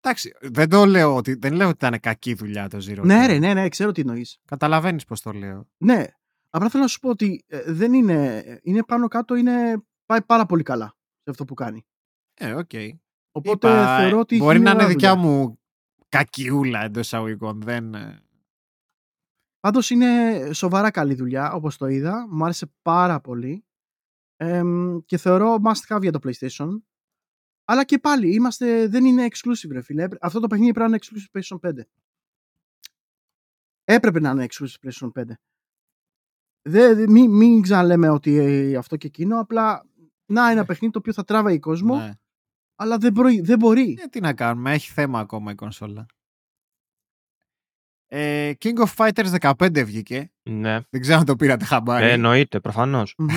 [0.00, 3.26] Εντάξει, δεν το λέω ότι, δεν λέω ότι ήταν κακή δουλειά το Zero Ναι, Dawn.
[3.26, 4.38] ρε, ναι, ναι, ξέρω τι εννοείς.
[4.44, 5.68] Καταλαβαίνεις πώς το λέω.
[5.76, 6.04] Ναι.
[6.50, 8.44] Απλά θέλω να σου πω ότι ε, δεν είναι.
[8.62, 11.86] Είναι πάνω κάτω, είναι, πάει πάρα πολύ καλά σε αυτό που κάνει.
[12.34, 12.70] Ε, οκ.
[13.32, 14.36] Οπότε Είπα, θεωρώ ότι.
[14.36, 15.28] μπορεί έχει να είναι ωραία δικιά δουλειά.
[15.30, 15.59] μου
[16.10, 17.60] κακιούλα εντός εισαγωγικών.
[17.62, 17.94] Δεν...
[17.94, 18.22] ε,
[19.60, 22.26] Πάντως είναι σοβαρά καλή δουλειά, όπως το είδα.
[22.30, 23.64] Μου άρεσε πάρα πολύ.
[24.36, 26.68] Εμ, και θεωρώ must have για το PlayStation.
[27.64, 30.06] Αλλά και πάλι, είμαστε, δεν είναι exclusive, ρε φίλε.
[30.20, 31.82] Αυτό το παιχνίδι πρέπει να είναι exclusive PlayStation 5.
[33.84, 35.24] Έπρεπε να είναι exclusive PlayStation 5.
[36.68, 39.86] Δεν, δεν- μην, μην ξαναλέμε ότι ε, αυτό και εκείνο, απλά
[40.26, 42.12] να ένα παιχνίδι το οποίο θα τράβαει κόσμο, ναι.
[42.80, 43.40] Αλλά δεν μπορεί.
[43.40, 43.98] Δεν μπορεί.
[44.02, 46.06] Ε, τι να κάνουμε, έχει θέμα ακόμα η κονσόλα.
[48.06, 50.32] Ε, King of Fighters 15 βγήκε.
[50.42, 50.80] Ναι.
[50.90, 52.04] Δεν ξέρω αν το πήρατε χαμπάρι.
[52.04, 53.14] Ε, εννοείται, προφανώς.
[53.18, 53.28] Μμμ.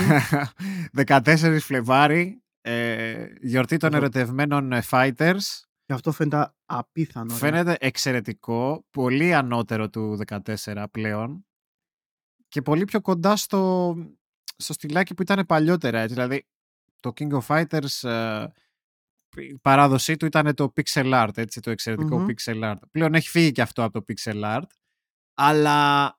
[1.06, 4.04] 14 Φλεβάρι, ε, γιορτή των Αυτό.
[4.04, 5.62] ερωτευμένων ε, Fighters.
[5.86, 7.34] Και αυτό φαίνεται απίθανο.
[7.34, 7.40] ρε.
[7.40, 10.20] Φαίνεται εξαιρετικό, πολύ ανώτερο του
[10.66, 11.46] 14 πλέον
[12.48, 13.96] και πολύ πιο κοντά στο,
[14.56, 16.00] στο στυλάκι που ήταν παλιότερα.
[16.00, 16.14] έτσι.
[16.14, 16.48] Δηλαδή,
[17.00, 18.46] το King of Fighters, ε,
[19.38, 22.26] η παράδοσή του ήταν το pixel art, έτσι, το εξαιρετικό Μμμ.
[22.30, 22.80] pixel art.
[22.92, 24.68] Πλέον έχει φύγει και αυτό από το pixel art,
[25.34, 26.12] αλλά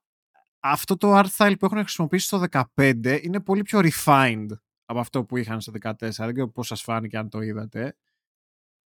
[0.60, 2.42] αυτό το art style που έχουν χρησιμοποιήσει στο
[2.76, 4.46] 15 είναι πολύ πιο refined
[4.84, 5.94] από αυτό που είχαν στο 14.
[6.24, 7.96] Δεν ξέρω πώς σας φάνηκε αν το είδατε.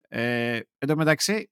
[0.08, 1.50] Ε, εν τω μεταξύ,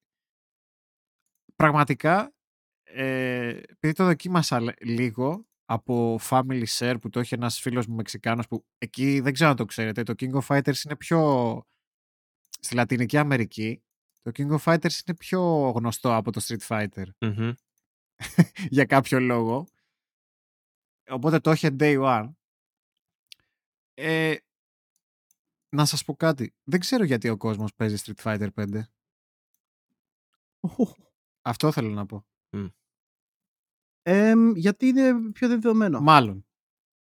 [1.57, 2.35] πραγματικά,
[2.83, 7.95] ε, επειδή το δοκίμασα λε- λίγο από Family Share που το έχει ένας φίλος μου
[7.95, 11.21] Μεξικάνος που εκεί δεν ξέρω αν το ξέρετε, το King of Fighters είναι πιο
[12.61, 13.83] στη Λατινική Αμερική
[14.23, 17.07] το King of Fighters είναι πιο γνωστό από το Street Fighter.
[17.21, 17.53] Μμμ.
[18.77, 19.67] για κάποιο λόγο.
[21.09, 22.31] Οπότε το είχε day one.
[23.95, 24.37] Ε,
[25.69, 26.55] να σας πω κάτι.
[26.65, 28.81] Δεν ξέρω γιατί ο κόσμος παίζει Street Fighter 5
[31.43, 32.27] αυτό θέλω να πω.
[34.03, 36.01] Εμ, γιατί είναι πιο δεδομένο.
[36.01, 36.47] μάλλον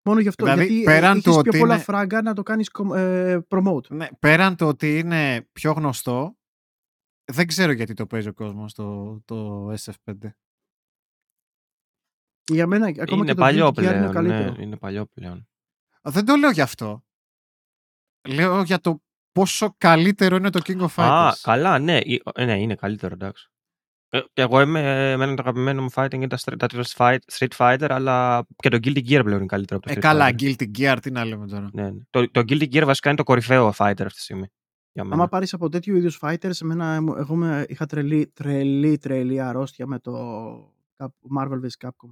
[0.03, 0.43] Μόνο γι' αυτό.
[0.45, 3.39] Δηλαδή, γιατί πέραν έχεις του πιο ότι πολλά είναι- φράγκα να το κάνεις κομ- ε,
[3.47, 3.87] promote.
[3.89, 6.37] Ναι, πέραν το ότι είναι πιο γνωστό,
[7.31, 10.15] δεν ξέρω γιατί το παίζει ο κόσμος το, το SF5.
[12.43, 14.13] Και για μένα ακόμα Είναι και το παλιό Guilty Gear είναι πλέον.
[14.13, 14.51] καλύτερο.
[14.51, 15.47] Ναι, είναι παλιό πλέον.
[16.01, 17.03] Α, Δεν το λέω γι' αυτό.
[18.29, 21.29] Λέω για το πόσο καλύτερο είναι το King of Fighters.
[21.29, 21.97] Α, καλά, ναι.
[21.97, 23.50] ε, ε, ναι, είναι καλύτερο, εντάξει.
[24.13, 24.81] Ε, και εγώ είμαι
[25.17, 28.77] με έναν αγαπημένο μου fighting είναι τα Street, τα Street Street Fighter, αλλά και το
[28.83, 30.41] Guilty Gear πλέον είναι καλύτερο από το Ε, Street καλά, Fighter.
[30.41, 31.69] Guilty Gear, τι να λέμε τώρα.
[31.73, 32.01] Ναι, ναι.
[32.09, 34.47] Το, το Guilty Gear βασικά είναι το κορυφαίο fighter αυτή τη στιγμή.
[34.91, 35.15] Για μένα.
[35.15, 39.87] Άμα πάρεις από τέτοιου είδους fighters, εμένα, μου- εγώ με- είχα τρελή, τρελή, τρελή αρρώστια
[39.87, 40.13] με το
[40.97, 41.87] Cap- Marvel vs.
[41.87, 42.09] Capcom.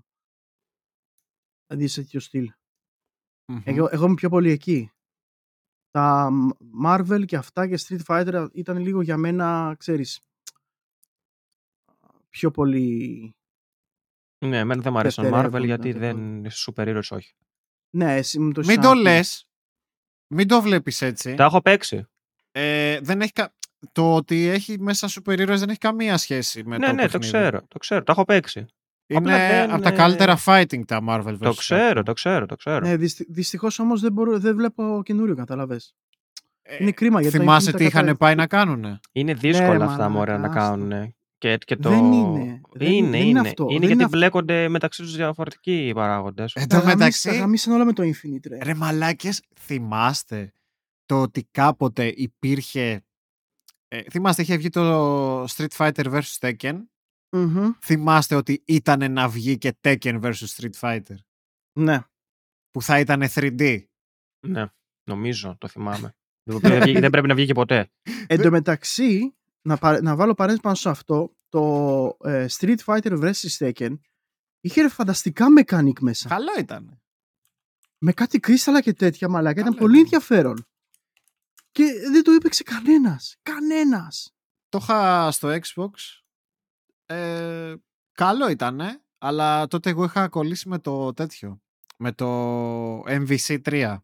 [1.68, 2.52] Δηλαδή σε τέτοιο στυλ.
[3.52, 3.62] Μμμ.
[3.64, 4.92] Εγώ, εγώ είμαι πιο πολύ εκεί.
[5.92, 6.30] Τα
[6.86, 10.20] Marvel και αυτά και Street Fighter ήταν λίγο για μένα, ξέρεις,
[12.30, 13.34] πιο πολύ...
[14.46, 16.42] Ναι, εμένα δεν μου αρέσει το Marvel Δευτερεύον, γιατί δευτερεύον.
[16.42, 17.34] δεν σούπερ ήρωες όχι.
[17.90, 19.02] Ναι, εσύ μου το Μην το ξαναπεί.
[19.02, 19.48] λες.
[20.28, 21.36] Μην το βλέπεις έτσι.
[21.36, 22.06] Τα έχω παίξει.
[22.52, 23.54] Ε, δεν έχει κα...
[23.92, 27.08] Το ότι έχει μέσα σούπερ ήρωες δεν έχει καμία σχέση με ναι, το ναι, το
[27.08, 27.28] παιχνίδι.
[27.34, 27.62] ξέρω.
[27.68, 28.04] Το ξέρω.
[28.04, 28.66] Τα έχω παίξει.
[29.08, 31.38] Είναι Απλά δεν, από τα ε, καλύτερα fighting τα Marvel vs.
[31.40, 32.06] Το ξέρω, Capcom.
[32.06, 32.80] το ξέρω, το ξέρω.
[32.88, 35.96] Ναι, δυσ, δυστυχώς όμως δεν, μπορώ, δεν βλέπω καινούριο, κατάλαβες.
[36.62, 39.78] Ε, Είναι κρίμα γιατί το Θυμάσαι Infinite τι είχαν κατά- πάει να κάνουνε; Είναι δύσκολα
[39.78, 40.88] ρε, αυτά μωρέ να τα μαλάκα, άστο.
[40.88, 41.16] κάνουν.
[41.40, 41.90] Και, και το...
[41.90, 42.62] Δεν είναι.
[42.72, 43.40] Δεν- Είναι, δεν είναι είναι.
[43.40, 43.64] αυτό.
[43.64, 44.18] Είναι Δεν γιατί είναι αυτό.
[44.18, 46.54] μπλέκονται μεταξύ τους διαφορετικοί οι παράγοντες.
[46.54, 48.58] Εν Τα τω γαμίσ- μεταξύ, Τα γαμίσαν όλα με το Infinite, ρε.
[48.64, 50.52] ρε μαλάκες, θυμάστε
[51.06, 53.04] το ότι κάποτε υπήρχε...
[53.88, 56.38] Ε, θυμάστε, είχε βγει το Street Fighter vs.
[56.40, 56.80] Tekken;
[57.32, 57.70] Μμμ.
[57.82, 60.32] Θυμάστε ότι ήταν να βγει και Tekken vs.
[60.56, 61.16] Street Fighter;
[61.80, 62.00] Ναι.
[62.72, 63.80] Που θα ήταν 3D.
[64.48, 64.66] Ναι,
[65.10, 66.16] νομίζω, το θυμάμαι.
[66.50, 67.90] δεν, πρέπει να βγει- δεν πρέπει να βγει και ποτέ.
[68.28, 73.20] Εν τω μεταξύ, να, πα- να βάλω παρένθεση πάνω σε αυτό, το ε, Street Fighter
[73.32, 73.58] vs.
[73.72, 74.00] Tekken
[74.60, 76.30] είχε ρε φανταστικά mechanic μέσα.
[76.30, 77.02] Καλό ήταν.
[77.98, 79.60] Με κάτι κρίσταλα και τέτοια μαλάκα.
[79.60, 80.04] Ήταν Καλό πολύ ήταν.
[80.04, 80.66] ενδιαφέρον.
[81.72, 83.36] Και δεν το έπαιξε κανένας.
[83.42, 84.34] Κανένας.
[84.70, 85.92] Το είχα στο Xbox.
[87.06, 87.76] Ε,
[88.12, 91.62] καλό ήτανε, αλλά τότε εγώ είχα κολλήσει με το τέτοιο.
[91.98, 92.28] Με το
[93.00, 93.98] MVC3.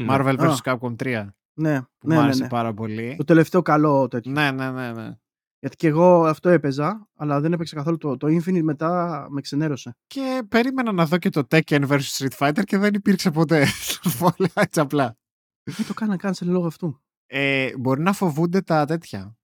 [0.00, 0.06] Ναι.
[0.10, 0.56] Marvel vs.
[0.64, 0.78] Α.
[0.78, 1.28] Capcom 3.
[1.58, 2.48] Ναι, Που ναι, μου ναι, άρεσε ναι.
[2.48, 3.14] πάρα πολύ.
[3.16, 4.32] Το τελευταίο καλό τέτοιο.
[4.32, 5.12] Ναι, ναι, ναι, ναι.
[5.60, 9.96] Γιατί και εγώ αυτό έπαιζα, αλλά δεν έπαιξα καθόλου το, το Infinite μετά με ξενέρωσε.
[10.06, 12.00] Και περίμενα να δω και το Tekken vs.
[12.00, 13.66] Street Fighter και δεν υπήρξε ποτέ.
[14.18, 15.16] Πολύ έτσι απλά.
[15.62, 17.02] Δεν το κάνα cancel λόγω αυτού.
[17.26, 19.36] Ε, μπορεί να φοβούνται τα τέτοια.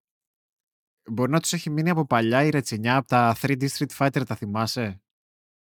[1.10, 4.34] Μπορεί να τους έχει μείνει από παλιά η ρετσινιά από τα 3D Street Fighter, τα
[4.34, 5.02] θυμάσαι;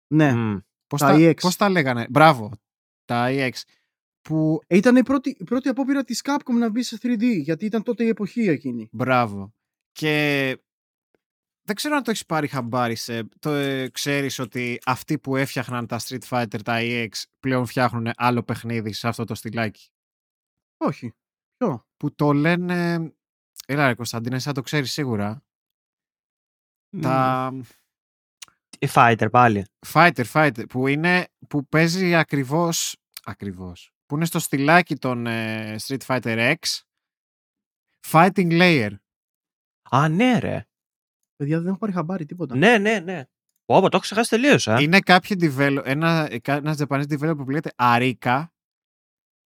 [0.07, 0.33] Ναι.
[0.33, 0.57] Μμ.
[0.87, 1.35] Πώς Τα τα, EX.
[1.41, 2.51] πώς τα λέγανε; Μπράβο.
[3.05, 3.51] Τα EX.
[4.29, 7.65] Που Ε, ήταν η πρώτη, η πρώτη απόπειρα της Capcom να μπει σε 3D, γιατί
[7.65, 8.89] ήταν τότε η εποχή εκείνη.
[8.91, 9.53] Μπράβο.
[9.91, 10.57] Και
[11.61, 13.27] δεν ξέρω αν το έχεις πάρει χαμπάρι σε.
[13.39, 17.09] Το ε, ξέρεις ότι αυτοί που έφτιαχναν τα Street Fighter, τα EX,
[17.39, 19.89] πλέον φτιάχνουν άλλο παιχνίδι σε αυτό το στυλάκι;
[20.77, 21.13] Όχι.
[21.57, 23.11] Ποιο; Που το λένε.
[23.67, 25.43] Έλα ρε Κωνσταντίνε, εσύ θα το ξέρεις σίγουρα.
[27.01, 27.53] Τα
[28.79, 29.65] Η Fighter πάλι.
[29.93, 36.01] Fighter, Fighter, που, είναι, που παίζει ακριβώς, ακριβώς, που είναι στο στυλάκι των ε, Street
[36.07, 36.79] Fighter X,
[38.11, 38.91] Fighting Layer.
[39.89, 40.67] Α, ναι, ρε.
[41.35, 42.55] Παιδιά δεν έχω πάρει χαμπάρι τίποτα.
[42.55, 43.23] Ναι, ναι, ναι.
[43.65, 44.77] Ωπα, το έχω ξεχάσει τελείως, ε.
[44.81, 48.45] Είναι κάποιοι develop, ένα, ένας Japanese developer που λέγεται Arika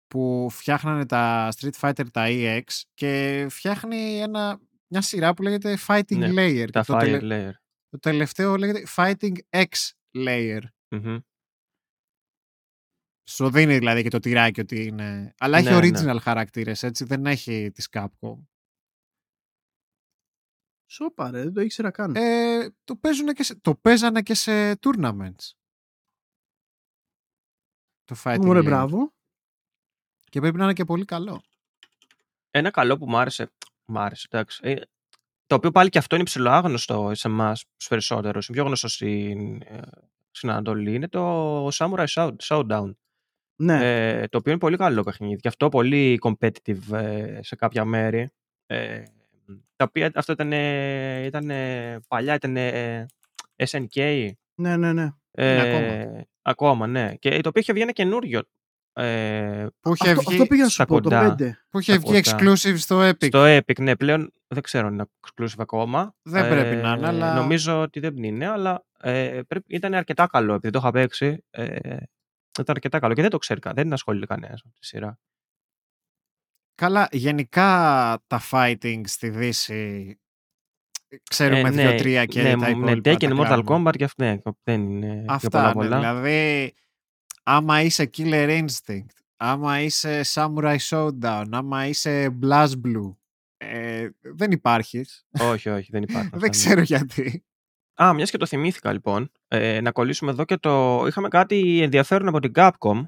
[0.07, 2.63] που φτιάχνανε τα Street Fighter τα EX
[2.95, 6.69] και φτιάχνει ένα, μια σειρά που λέγεται Fighting Ναι, Layer.
[6.73, 7.53] Τα και το, Fire τελε- Layer.
[7.89, 9.67] το τελευταίο λέγεται Fighting X
[10.19, 10.61] Layer.
[10.89, 11.19] Μμμ.
[13.31, 15.35] Σου δίνει δηλαδή και το τυράκι ότι είναι.
[15.39, 16.21] Αλλά έχει Ναι, original ναι.
[16.21, 17.05] χαρακτήρες, έτσι.
[17.05, 18.39] Δεν έχει της Capcom.
[20.87, 22.15] Σόπα ρε, δεν το ήξερα καν.
[22.17, 25.51] Ε, το, παίζουνε και σε, το παίζανε και σε tournaments.
[28.05, 28.65] Το Fighting Ωραία, Layer.
[28.65, 29.13] μπράβο.
[30.29, 31.43] Και πρέπει να είναι και πολύ καλό.
[32.51, 33.53] Ένα καλό που μου άρεσε.
[33.85, 34.61] Μ' άρεσε, εντάξει.
[34.65, 34.75] Ε,
[35.47, 38.49] το οποίο πάλι και αυτό είναι ψηλό άγνωστο σε εμάς τους περισσότερους.
[38.49, 39.81] Είναι πιο γνωστό στην, ε,
[40.31, 40.95] στην Ανατολή.
[40.95, 42.95] Είναι το Samurai Show- Showdown.
[43.63, 43.79] Ναι.
[44.21, 45.37] Ε, το οποίο είναι πολύ καλό παιχνίδι.
[45.41, 48.31] Και αυτό πολύ competitive ε, σε κάποια μέρη.
[48.67, 49.03] Ε,
[49.77, 53.07] τα οποία αυτό ήταν, ε, ήταν ε, παλιά, ήταν ε,
[53.71, 54.29] SNK.
[54.55, 55.09] ναι, ναι, ναι.
[55.31, 56.25] Ε, ακόμα.
[56.43, 57.15] ακόμα, ναι.
[57.19, 58.43] Και το οποίο είχε βγει ένα καινούριο.
[58.93, 61.35] Ε, Που είχε Αυτό, βγει, αυτό πήγα να σου στα πω, το κοντά.
[61.39, 61.51] 5.
[61.69, 62.39] που είχε στα βγει κοντά.
[62.39, 63.25] exclusive στο Epic.
[63.27, 66.15] στο Epic, ναι, πλέον δεν ξέρω αν είναι exclusive ακόμα.
[66.23, 70.55] Δεν πρέπει να είναι, αλλά- Νομίζω ότι δεν είναι, αλλά ε, πρέπει, ήταν αρκετά καλό,
[70.55, 71.45] επειδή το είχα παίξει.
[71.51, 71.97] Ε,
[72.61, 75.19] ήταν αρκετά καλό και δεν το ξέρει, κα- δεν ασχολείται κανένας με τη σειρά.
[76.75, 77.67] Καλά, γενικά
[78.27, 80.15] τα fighting στη Δύση
[81.31, 83.91] ξέρουμε Ε, ναι, δύο-τρία και ναι, τα ναι, υπόλοιπα Tekken, τα Mortal κάνουμε.
[83.91, 85.99] Kombat και αυτό, ναι, δεν είναι πιο Αυτά, πολλά ναι, πολλά.
[85.99, 86.75] δηλαδή
[87.43, 93.15] άμα είσαι Killer Instinct, άμα είσαι Samurai Showdown, άμα είσαι Blast Blue,
[93.57, 95.27] ε, δεν υπάρχεις.
[95.41, 96.27] όχι, όχι, δεν υπάρχει.
[96.35, 96.57] αυτά, δεν ναι.
[96.57, 97.45] ξέρω γιατί.
[98.03, 101.05] Α, μιας και το θυμήθηκα λοιπόν, ε, να κολλήσουμε εδώ και το.
[101.07, 103.03] Είχαμε κάτι ενδιαφέρον από την Capcom.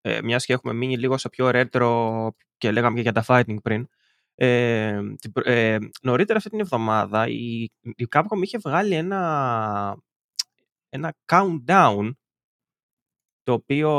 [0.00, 3.56] Ε, μιας και έχουμε μείνει λίγο σε πιο retro και λέγαμε και για τα fighting
[3.62, 3.88] πριν.
[4.34, 9.96] Ε, την προ- ε, νωρίτερα αυτή την εβδομάδα η, η Capcom είχε βγάλει ένα,
[10.88, 12.10] ένα countdown
[13.42, 13.90] το οποίο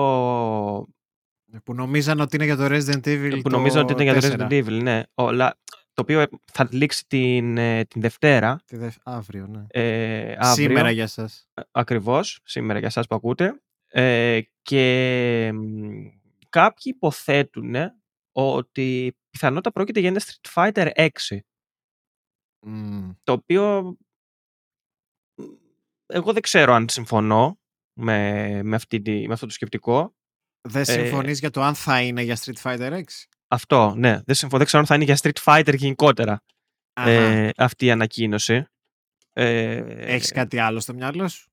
[1.64, 3.39] Που νομίζαν ότι είναι για το Resident Evil.
[3.43, 4.48] που το νομίζω ότι ήταν για το 4.
[4.48, 5.04] Resident Evil, ναι.
[5.14, 5.58] Όλα,
[5.98, 9.66] το οποίο θα λήξει την, ε, την Δευτέρα, Τη δευ- Αύριο, ναι.
[9.70, 10.68] ε, αύριο.
[10.68, 11.48] Σήμερα για σας.
[11.72, 13.62] Ακριβώς, σήμερα για σας που ακούτε.
[13.88, 16.06] Ε, και μ,
[16.50, 17.76] κάποιοι υποθέτουν
[18.32, 21.39] ότι πιθανότατα πρόκειται για ένα Street Fighter 6,
[22.66, 23.10] Μμ.
[23.24, 23.98] το οποίο
[25.36, 25.43] μ,
[26.06, 27.60] εγώ δεν ξέρω αν συμφωνώ
[28.00, 30.16] με, με, αυτή τη, με αυτό το σκεπτικό.
[30.70, 33.04] Δεν Ε, συμφωνείς για το αν θα είναι για Street Fighter 6.
[33.48, 34.22] Αυτό, ναι.
[34.26, 34.58] Δεν συμφωνώ.
[34.58, 36.43] Δεν ξέρω αν θα είναι για Street Fighter γενικότερα
[36.93, 37.10] Αχα.
[37.10, 38.66] ε, αυτή η ανακοίνωση.
[39.34, 39.76] Ε,
[40.14, 41.52] Έχεις κάτι άλλο στο μυαλό σου;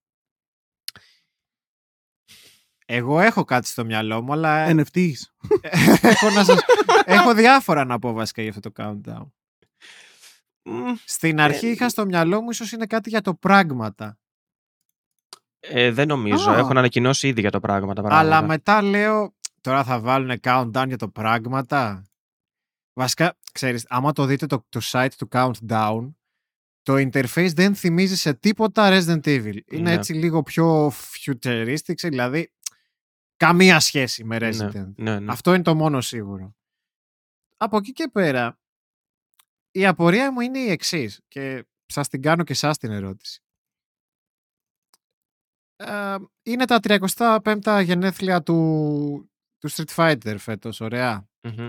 [2.86, 5.12] Εγώ έχω κάτι στο μυαλό μου, αλλά NFTs.
[6.02, 6.60] έχω, να σας...
[7.04, 9.30] έχω διάφορα να πω βασικά για αυτό το countdown.
[10.62, 14.18] μ, Στην αρχή Ε, είχα στο μυαλό μου ίσως είναι κάτι για το πράγματα.
[15.60, 16.50] ε, δεν νομίζω.
[16.50, 16.58] Α.
[16.58, 18.36] Έχουν ανακοινώσει ήδη για το πράγμα τα πράγματα.
[18.36, 19.34] Αλλά μετά λέω,
[19.64, 22.04] τώρα θα βάλουν countdown για το πράγματα.
[22.92, 26.14] Βασικά, ξέρεις, άμα το δείτε το, το site του countdown,
[26.82, 29.58] το interface δεν θυμίζει σε τίποτα Resident Evil.
[29.66, 29.92] Είναι Ναι.
[29.92, 32.52] έτσι λίγο πιο futuristic, δηλαδή
[33.36, 34.72] καμία σχέση με Resident.
[34.72, 35.32] Ναι, ναι, ναι.
[35.32, 36.54] Αυτό είναι το μόνο σίγουρο.
[37.56, 38.58] Από εκεί και πέρα,
[39.70, 43.42] η απορία μου είναι η εξής και σας την κάνω και εσάς την ερώτηση.
[45.76, 49.30] Ε, είναι τα 35 γενέθλια του,
[49.64, 51.28] του Street Fighter φέτος, ωραία.
[51.42, 51.68] Μμμ.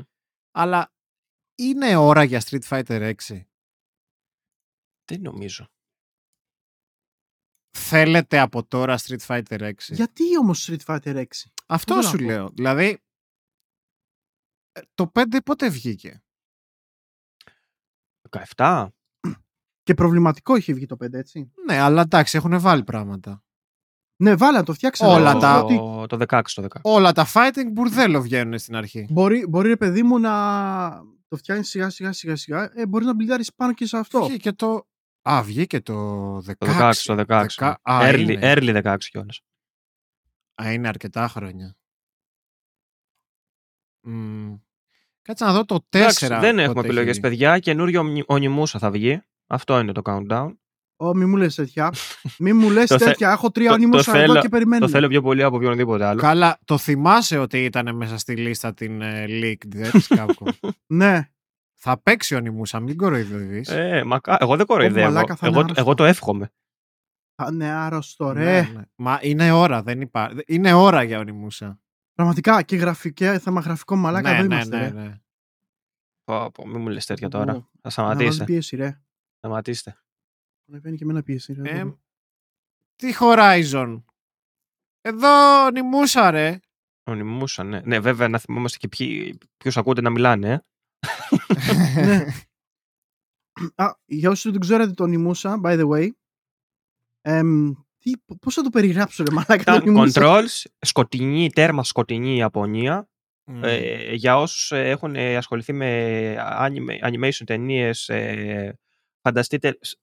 [0.52, 0.94] Αλλά
[1.56, 3.42] είναι ώρα για Street Fighter 6.
[5.06, 5.70] Δεν νομίζω.
[7.78, 9.74] Θέλετε από τώρα Street Fighter 6.
[9.78, 11.26] Γιατί όμως Street Fighter 6.
[11.66, 12.26] Αυτό θέλω σου να πω.
[12.26, 12.50] λέω.
[12.50, 13.04] Δηλαδή,
[14.72, 16.24] ε, το 5 πότε βγήκε;
[18.56, 18.88] 17.
[19.84, 21.52] Και προβληματικό είχε βγει το 5, έτσι.
[21.66, 23.45] Ναι, αλλά εντάξει, έχουν βάλει πράγματα.
[24.18, 25.12] Ναι, βάλα να το φτιάξανε.
[25.14, 26.68] Όλα Το- τα- ότι Το, το 16 το 16.
[26.82, 29.08] Όλα τα fighting μπουρδέλο βγαίνουν στην αρχή.
[29.10, 30.32] Μπορεί, μπορεί ρε παιδί μου να
[31.28, 32.72] το φτιάνει σιγά σιγά σιγά σιγά.
[32.76, 34.26] Ε, μπορείς να μπλιντάρεις πάνω και σε αυτό.
[34.26, 34.88] Βγήκε το.
[35.30, 36.42] Α, βγήκε το 16.
[36.58, 37.26] Το 16, το 16.
[37.58, 38.40] Δεκα- Α, early, είναι.
[38.42, 39.42] early 16 κιόλας.
[40.64, 41.76] Α, είναι αρκετά χρόνια.
[44.02, 44.54] Μμ.
[45.22, 46.00] Κάτσε να δω το 4.
[46.00, 47.20] Εντάξει, δεν έχουμε πότε επιλογές, έχει.
[47.20, 47.60] παιδιά.
[47.60, 49.22] Καινούριο Ονι- Ονιμούσα θα βγει.
[49.48, 50.54] Αυτό είναι το countdown.
[50.98, 51.92] Ω, μη μου λες τέτοια.
[52.40, 53.32] μη μου λες Το θε- τέτοια.
[53.32, 54.86] Έχω τρία το- το ονείμωσα εδώ θέλω- και περιμένω.
[54.86, 56.22] Το θέλω πιο πολύ από οποιονδήποτε άλλο.
[56.22, 61.30] Καλά, το θυμάσαι ότι ήταν μέσα στη λίστα την ε, leaked ε, της Capcom; Ναι.
[61.74, 63.70] θα παίξει ο Νιμούσα, μην κοροϊδεύεις.
[63.70, 64.38] Ε, μακά...
[64.40, 65.06] Εγώ δεν κοροϊδεύω.
[65.06, 65.82] μαλάκα, θα είναι Εγώ, άρρωστο.
[65.82, 66.52] εγώ το εύχομαι.
[67.36, 68.62] Θα είναι άρρωστο, Ναι, ρε.
[68.62, 68.82] ναι.
[68.96, 70.38] Μα είναι ώρα, δεν υπάρχει.
[70.48, 71.80] Είναι ώρα για ο Νιμούσα.
[72.14, 74.78] Πραγματικά και γραφικέ, θέμα γραφικό μαλάκα ναι, εδώ ναι, είμαστε.
[74.78, 74.92] ναι, ρε.
[74.92, 75.20] ναι.
[76.24, 77.46] Πω, πω, μην μου λες τέτοια Ω, τώρα.
[77.54, 78.44] Θα Να βάζει σταματήσετε.
[78.44, 79.02] πίεση, ρε.
[79.38, 79.98] Σταματήστε.
[80.70, 81.80] Ανεβαίνει και εμένα πίεση, ρε.
[81.80, 81.94] Ε,
[82.96, 84.04] τι Horizon.
[85.02, 86.60] Εδώ Νιμούσα, ρε.
[87.04, 87.82] Ονιμούσα, ναι.
[87.86, 90.66] Ναι, βέβαια να θυμόμαστε και ποιοι, ποιους ακούτε να μιλάνε.
[91.98, 92.06] Ε.
[92.06, 92.26] Ναι.
[93.76, 96.10] Α, για όσους δεν ξέρετε τον Ιμούσα, by the way,
[97.22, 98.12] εμ, τι,
[98.42, 100.22] πώς θα το περιγράψω ρε μαλάκα Ήταν τον Ιμούσα.
[100.24, 103.10] controls, σκοτεινή, τέρμα σκοτεινή Ιαπωνία.
[103.52, 103.64] Μμ.
[103.64, 108.80] Ε, για όσους ε, έχουν ε, ασχοληθεί με anime, animation ταινίες, ε,
[109.22, 110.00] φανταστείτε σ-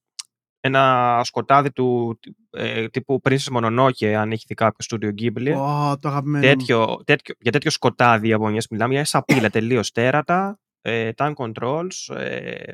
[0.64, 2.18] ένα σκοτάδι του
[2.50, 5.54] ε, τύπου Princess Mononoke, αν έχει δει κάποιο στούντιο Ghibli.
[5.56, 6.52] Ω, το αγαπημένο μου.
[6.56, 12.72] τέτοιο, τέτοιο, για τέτοιο σκοτάδι Ιαπωνίας μιλάμε, μια σαπίλα τελείως τέρατα, ε, time controls, ε,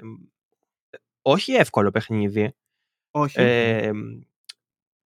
[1.23, 2.55] όχι εύκολο παιχνίδι,
[3.11, 3.41] Όχι.
[3.41, 3.91] ε,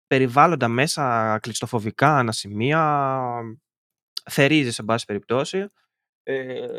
[0.06, 3.40] περιβάλλοντα μέσα κλειστοφοβικά ανασημεία,
[4.30, 5.66] θερίζεις σε πάση περιπτώσει,
[6.22, 6.78] ε,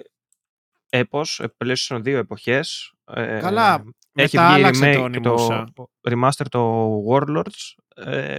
[0.89, 3.83] έπος, ε, PlayStation 2 εποχές, ε, Καλά,
[4.13, 5.65] έχει μετά βγει άλλαξε remake το Onimusha.
[5.73, 8.37] το remaster το Warlords, ε,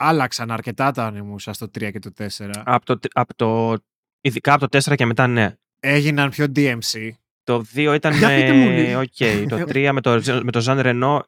[0.00, 2.50] Άλλαξαν αρκετά τα Onimusha στο 3 και το 4.
[2.64, 3.78] από το, από το,
[4.20, 5.54] ειδικά από το 4 και μετά ναι.
[5.80, 7.10] Έγιναν πιο DMC.
[7.42, 8.80] Το 2 ήταν Για πείτε μου με.
[8.80, 9.00] λίγο.
[9.00, 9.48] Οκ.
[9.48, 11.24] Το 3 με το, με το Ζαν Ρενό.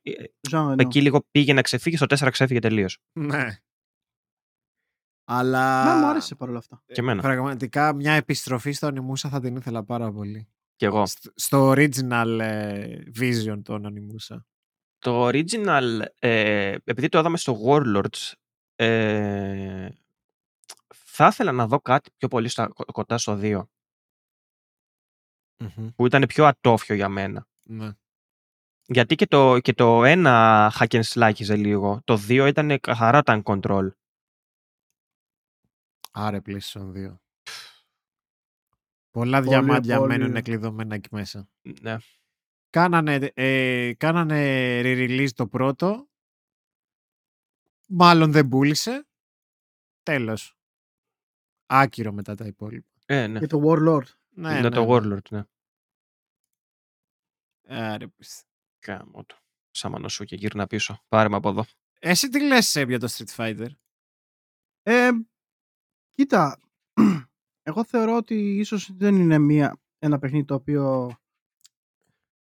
[0.49, 0.75] Ζαν Ρενό.
[0.79, 1.97] Εκεί λίγο πήγε να ξεφύγει.
[1.97, 2.99] Στο 4 ξέφυγε τελείως.
[3.13, 3.57] Ναι.
[5.25, 5.85] Αλλά.
[5.85, 6.83] Να μου άρεσε παρόλα αυτά.
[6.87, 7.23] Και εμένα.
[7.23, 10.49] Πραγματικά μια επιστροφή στο Onimusa θα την ήθελα πάρα πολύ.
[10.81, 11.07] Κι εγώ.
[11.07, 14.37] Σ- Στο original ε, vision των Onimusa.
[14.99, 18.33] Το original, ε, επειδή το είδαμε στο Warlords,
[18.75, 19.89] ε,
[20.95, 23.63] θα ήθελα να δω κάτι πιο πολύ στα, κο- κοντά στο 2.
[25.97, 27.47] Που ήταν πιο ατόφιο για μένα.
[27.63, 27.91] Ναι.
[28.87, 32.01] Γιατί και το, και το ένα hack and slash λίγο.
[32.05, 33.89] Το 2 ήταν καθαρά tank control.
[36.11, 37.15] Άρε PlayStation 2.
[39.11, 40.19] Πολλά Πολύ, διαμάντια πολύ.
[40.19, 41.49] μένουν κλειδωμένα εκεί μέσα.
[41.81, 41.97] Ναι.
[42.71, 44.37] Κάνανε, ε, κάνανε
[44.85, 46.09] re-release το πρώτο.
[47.89, 49.07] Μάλλον δεν πούλησε.
[50.03, 50.55] Τέλος.
[51.67, 52.89] Άκυρο μετά τα υπόλοιπα.
[53.07, 53.39] Ε, ναι.
[53.39, 54.07] Και το Warlord.
[54.29, 54.87] Ναι, είναι ναι, το ναι.
[54.91, 55.45] Warlord, ναι.
[57.67, 58.47] Άρε, πισ-
[58.79, 59.39] Κάμω το.
[59.71, 61.05] Σαμανό σου και γύρνα πίσω.
[61.09, 61.65] Πάρε με από εδώ.
[61.99, 63.69] Εσύ τι λες Σέμ, για το Street Fighter;
[64.83, 65.11] Ε,
[66.13, 66.61] κοίτα,
[67.71, 71.15] εγώ θεωρώ ότι ίσως δεν είναι μια, ένα παιχνίδι το οποίο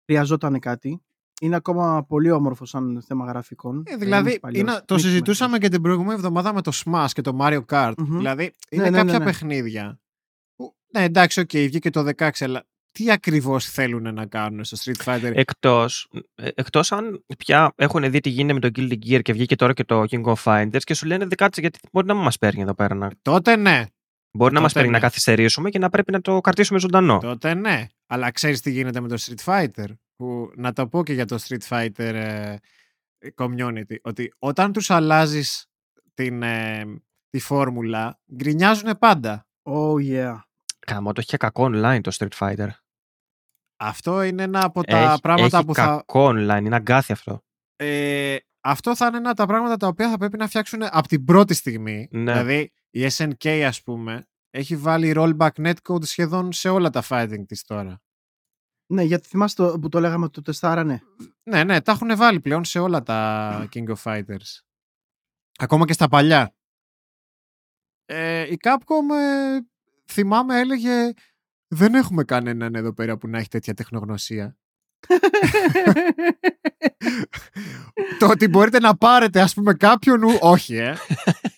[0.05, 1.01] χρειαζόταν κάτι.
[1.41, 3.78] Είναι ακόμα πολύ όμορφο σαν θέμα γραφικών.
[3.78, 4.61] Ε, Δεν δηλαδή, είναι παλιός.
[4.61, 7.93] είναι, το Μη συζητούσαμε και την προηγούμενη εβδομάδα με το Smash και το Mario Kart.
[7.97, 8.17] Μμμ.
[8.17, 9.26] Δηλαδή, είναι ναι, ναι, κάποια ναι.
[9.26, 9.99] παιχνίδια.
[10.55, 15.03] Που, ναι, εντάξει, οκ, βγήκε το 16, αλλά τι ακριβώς θέλουν να κάνουν στο Street
[15.05, 19.34] Fighter; Εκτός, ε, εκτός αν πια έχουν δει τι γίνεται με το Guilty Gear και
[19.34, 22.13] βγήκε τώρα και το King of Fighters και σου λένε δε κάτσε γιατί μπορεί να
[22.13, 22.95] μην μας παίρνει εδώ πέρα.
[22.95, 23.86] Να, Τότε ναι,
[24.36, 25.07] μπορεί να μας τότε παίρνει να ναι.
[25.07, 27.17] καθυστερήσουμε και να πρέπει να το κρατήσουμε ζωντανό.
[27.17, 27.86] τότε ναι.
[28.07, 29.88] Αλλά ξέρεις τι γίνεται με το Street Fighter.
[30.15, 32.55] Που, να το πω και για το Street Fighter ε,
[33.36, 33.95] community.
[34.01, 35.69] Ότι όταν τους αλλάζεις
[36.13, 36.83] την, ε,
[37.29, 39.47] τη φόρμουλα, γκρινιάζουν πάντα.
[39.63, 40.39] Oh yeah.
[40.79, 42.67] Καμώ, το είχε κακό online το Street Fighter.
[43.77, 47.43] Αυτό είναι ένα από τα έχει, πράγματα έχει που θα, κακό online, είναι αγκάθι αυτό.
[47.75, 51.07] ε, αυτό θα είναι ένα από τα πράγματα τα οποία θα πρέπει να φτιάξουν από
[51.07, 52.07] την πρώτη στιγμή.
[52.11, 52.31] Ναι.
[52.31, 57.63] Δηλαδή η SNK ας πούμε έχει βάλει rollback netcode σχεδόν σε όλα τα fighting της
[57.63, 58.01] τώρα.
[58.93, 61.01] Ναι, γιατί θυμάστε το, που το λέγαμε ότι το τεστάρανε;
[61.43, 64.59] Ναι, ναι, τα έχουν βάλει πλέον σε όλα τα King of Fighters.
[65.57, 66.55] Ακόμα και στα παλιά.
[68.05, 69.59] Ε, η Capcom ε,
[70.11, 71.11] θυμάμαι έλεγε
[71.67, 74.57] δεν έχουμε κανέναν εδώ πέρα που να έχει τέτοια τεχνογνωσία.
[78.19, 80.95] το ότι μπορείτε να πάρετε ας πούμε κάποιον ου- όχι ε.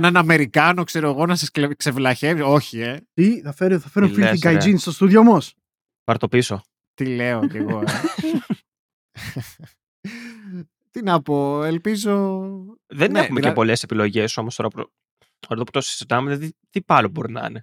[0.00, 3.00] Κανέναν Αμερικάνο ξέρω εγώ να σας κλε- ξεβλαχεύει όχι ε.
[3.14, 4.56] Τι, θα φέρω, θα φέρω Τι λες, Filthy ρε.
[4.58, 5.54] Gaijin στο στούντιο όμως;
[6.04, 6.62] Πάρ το πίσω.
[6.94, 7.84] Τι λέω κι εγώ ε.
[10.90, 12.40] Τι να πω, ελπίζω
[12.86, 14.68] Δεν Ναι, έχουμε δηλα- και πολλές επιλογές όμως τώρα.
[14.68, 14.90] Που...
[15.48, 17.62] Εδώ που το συζητάμε, δηλαδή τι άλλο μπορεί να είναι.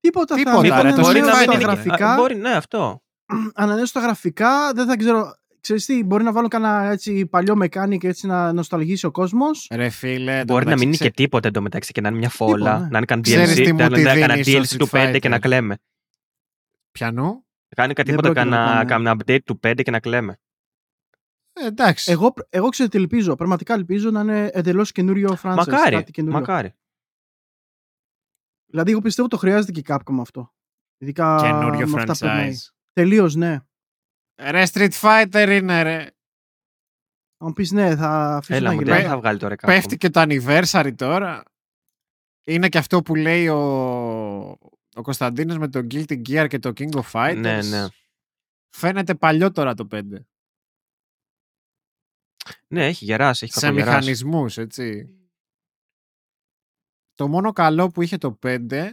[0.00, 1.62] Τίποτα, Τίποτα, θα ρε, ανέβουν το μπορεί Street να μην Fighter τα είναι.
[1.62, 2.12] γραφικά.
[2.12, 3.02] Α, Μπορεί, ναι, αυτό.
[3.54, 5.34] ανανεώσω τα γραφικά, δεν θα ξέρω.
[5.62, 9.68] Ξέρεις τι, μπορεί να βάλω κανένα έτσι παλιό mechanic έτσι να νοσταλγήσει ο κόσμος.
[9.74, 11.04] Ρε φίλε, Μπορεί να μην είναι ξε...
[11.04, 12.88] και τίποτα εντωμεταξύ και να είναι μια φόλα, ναι.
[12.90, 14.88] να είναι καν Ξέρεις DLC, τι μου να τη είναι κανένα δίνει στο DLC του
[14.92, 15.40] Street 5 και να Fighter.
[15.40, 15.78] κλαίμε.
[16.92, 17.44] Πιανού;
[17.76, 18.88] Κάνει κάτι Δεν τίποτα, πρόκειται να κανένα πάνε.
[18.88, 20.38] κανένα update του 5 και να κλαίμε.
[21.52, 22.10] Ε, εντάξει.
[22.12, 23.34] Εγώ, εγώ ξέρω τι ελπίζω.
[23.34, 25.54] Πραγματικά ελπίζω να είναι εντελώς καινούριο franchise.
[25.56, 26.38] Μακάρι, κάτι καινούριο.
[26.38, 26.74] μακάρι.
[28.66, 30.52] Δηλαδή, εγώ πιστεύω το χρειάζεται και η Capcom αυτό.
[30.98, 32.52] Ειδικά Καινούριο με αυτά που περνάει.
[32.54, 32.72] franchise.
[32.92, 33.58] Τελείως, ναι.
[34.50, 35.96] Ρε Street Fighter είναι ρε.
[37.36, 39.00] Αν μου πεις ναι, θα αφήσω Έλα να μου, γυρνάει.
[39.00, 39.74] δεν θα βγάλει τώρα κάποιο.
[39.74, 41.42] Πέφτει και το anniversary τώρα.
[42.44, 43.58] Είναι και αυτό που λέει ο,
[44.94, 47.36] ο Κωνσταντίνος με το Guilty Gear και το King of Fighters.
[47.40, 47.86] Ναι, ναι.
[48.70, 50.02] Φαίνεται παλιό τώρα το 5.
[52.68, 53.96] Ναι, έχει γεράσει, έχει Σε κακογεράσει.
[53.98, 55.08] μηχανισμούς, έτσι.
[57.14, 58.90] Το μόνο καλό που είχε το 5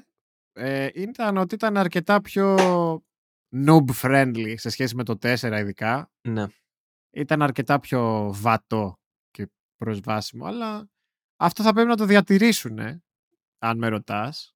[0.54, 2.56] ε, ήταν ότι ήταν αρκετά πιο
[3.56, 6.12] noob friendly σε σχέση με το 4 ειδικά.
[6.22, 6.46] Ναι.
[7.12, 9.00] Ήταν αρκετά πιο βατό
[9.32, 9.48] και
[9.78, 10.90] προσβάσιμο, αλλά
[11.36, 12.80] αυτό θα πρέπει να το διατηρήσουν,
[13.60, 14.56] αν με ρωτάς.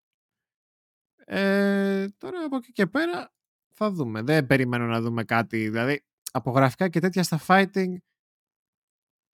[1.26, 3.34] Ε, τώρα από εκεί και πέρα
[3.74, 4.22] θα δούμε.
[4.22, 7.96] Δεν περιμένω να δούμε κάτι, δηλαδή από γραφικά και τέτοια στα fighting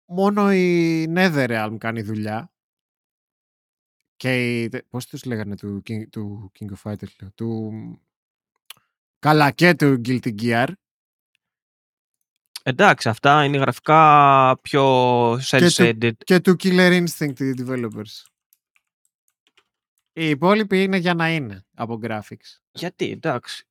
[0.09, 2.53] μόνο η NetherRealm κάνει δουλειά.
[4.17, 7.73] Και η, τε- πώς τους λέγανε του King, του King of Fighters, λέω, του...
[9.19, 10.73] Καλά και του Guilty Gear.
[12.62, 16.12] Εντάξει, αυτά είναι γραφικά πιο self-shaded.
[16.25, 18.27] και του Killer Instinct οι developers.
[20.12, 22.59] Οι υπόλοιποι είναι για να είναι από graphics.
[22.71, 23.66] Γιατί, εντάξει.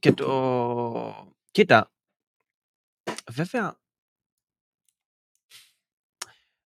[0.00, 1.34] Και το...
[1.50, 1.92] Κοίτα.
[3.30, 3.80] Βέβαια...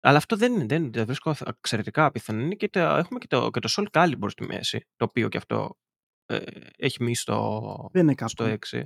[0.01, 2.41] Αλλά αυτό δεν είναι, δεν, δεν βρίσκω εξαιρετικά απίθανο.
[2.41, 5.37] Είναι και το, έχουμε και το, και το Soul Calibur στη μέση, το οποίο και
[5.37, 5.77] αυτό
[6.27, 6.39] ε,
[6.77, 8.25] έχει μείνει στο, Δεν είναι Capcom.
[8.29, 8.83] στο 6.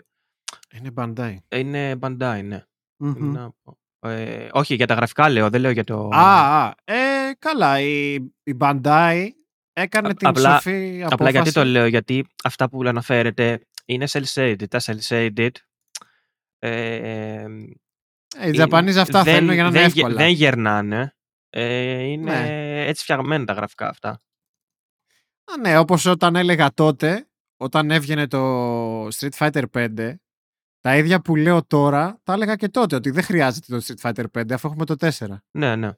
[0.74, 1.36] Είναι Bandai.
[1.48, 2.64] Είναι Bandai, ναι.
[2.96, 3.32] Μμμ.
[3.32, 3.78] Να πω.
[4.08, 6.08] Ε, όχι, για τα γραφικά λέω, δεν λέω για το...
[6.12, 9.28] Α, α, ε, καλά, η, η Bandai
[9.72, 11.12] έκανε Α- την απλά- σοφή απόφαση.
[11.14, 14.68] Απλά γιατί το λέω, γιατί αυτά που αναφέρετε είναι self-shaded.
[14.68, 15.50] Τα self-shaded
[16.58, 17.44] ε,
[18.36, 20.14] Ε, οι Japanese αυτά δεν, θέλουν για να είναι δεν, γε- εύκολα.
[20.14, 21.14] δεν γερνάνε.
[21.50, 22.84] Ε, είναι Ναι.
[22.86, 24.10] έτσι φτιαγμένα τα γραφικά αυτά.
[25.44, 27.28] Α, ναι, όπως όταν έλεγα τότε,
[27.60, 30.14] όταν έβγαινε το Street Fighter 5,
[30.80, 34.24] τα ίδια που λέω τώρα, τα έλεγα και τότε, ότι δεν χρειάζεται το Street Fighter
[34.38, 35.36] 5 αφού έχουμε το 4.
[35.50, 35.92] Ναι, ναι.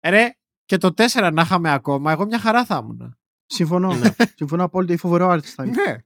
[0.00, 0.30] Ε, Ρε,
[0.64, 3.18] και το 4 να είχαμε ακόμα, εγώ μια χαρά θα ήμουν.
[3.46, 3.94] Συμφωνώ.
[3.94, 4.14] Ναι.
[4.34, 4.92] Συμφωνώ απόλυτα.
[4.92, 5.70] Η φοβερό art style.
[5.70, 5.96] Ναι.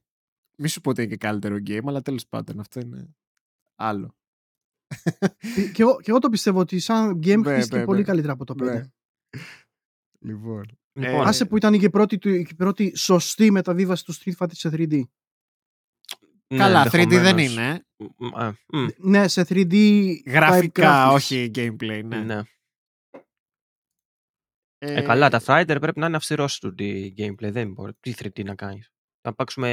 [0.57, 3.17] Μη σου πω ότι είναι και καλύτερο game, αλλά τέλος πάντων αυτό είναι
[3.75, 4.15] άλλο.
[5.57, 8.05] Ε, και, εγώ, και εγώ το πιστεύω ότι σαν game Ναι, χτίστηκε ναι, πολύ ναι.
[8.05, 8.63] καλύτερα από το 5.
[8.65, 8.83] Ναι.
[10.21, 10.80] Λοιπόν.
[10.93, 14.33] Λοιπόν, Ε, Άσε που ήταν και η πρώτη, του- η πρώτη σωστή μεταβίβαση του Street
[14.39, 15.03] Fighter σε 3D.
[16.53, 17.53] ναι, Καλά, 3D δεν ενδεχομένως.
[17.53, 17.85] είναι.
[18.17, 19.75] Μ, ε, μ, Ναι, σε 3D
[20.27, 21.15] Γραφικά, type graphics.
[21.15, 22.03] όχι gameplay.
[22.05, 22.19] Ναι.
[22.23, 22.41] ναι.
[24.79, 27.51] Ε, καλά, τα fighter πρέπει να είναι αυστηρό του τη gameplay.
[27.53, 27.93] Δεν μπορεί.
[28.01, 28.91] Τι 3D να κάνεις.
[29.21, 29.69] Θα παίξουμε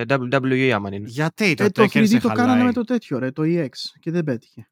[0.00, 1.08] ε, WWE άμα είναι.
[1.08, 2.64] Γιατί το, Ε, το Tekken 3D σε το κάνανε χαλάει.
[2.64, 3.68] με το τέτοιο, ρε, το EX
[4.00, 4.70] και δεν πέτυχε.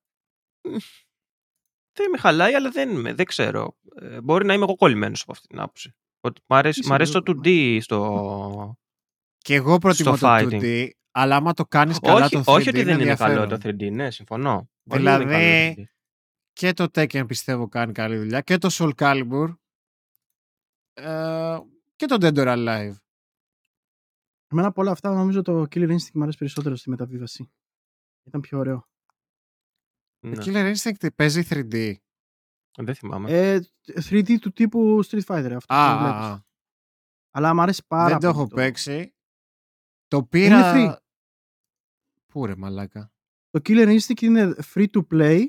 [1.92, 3.76] Δεν με χαλάει, αλλά δεν, με- δεν ξέρω.
[4.00, 5.94] Ε, μπορεί να είμαι εγώ κολλημένος από αυτή την άποψη.
[6.20, 8.78] Ότι μ' αρέσει, Είσαι μ' αρέσει το λίγο- 2D στο.
[9.38, 10.60] Και εγώ προτιμώ στο το fighting.
[10.62, 13.76] 2D, αλλά άμα το κάνεις καλά όχι, το 3D όχι ότι δεν είναι καλό ενδιαφέρον.
[13.78, 14.70] το 3D, ναι, συμφωνώ.
[14.88, 15.84] Πολύ Δηλαδή, είναι καλό το 3D.
[16.52, 18.40] Και το Tekken πιστεύω κάνει καλή δουλειά.
[18.40, 19.54] Και το Soul Calibur.
[20.92, 21.58] Ε,
[21.96, 22.94] και το Dead or Alive.
[24.52, 27.52] Εμένα από όλα αυτά νομίζω το Killer Instinct μου αρέσει περισσότερο στη μεταβίβαση.
[28.24, 28.88] Ήταν πιο ωραίο.
[30.20, 31.94] Ναι, Το Killer Instinct παίζει 3D.
[32.78, 33.30] δεν θυμάμαι.
[33.30, 33.60] Ε,
[34.10, 36.26] 3D του τύπου Street Fighter αυτό Α, που α, βλέπεις.
[36.26, 36.44] α.
[37.30, 38.38] Αλλά μου αρέσει πάρα δεν το πολύ.
[38.38, 39.14] έχω παίξει.
[40.08, 40.72] Το πήρα...
[40.74, 40.96] free.
[42.26, 43.12] Πού ρε μαλάκα.
[43.50, 45.44] Το Killer Instinct είναι free to play.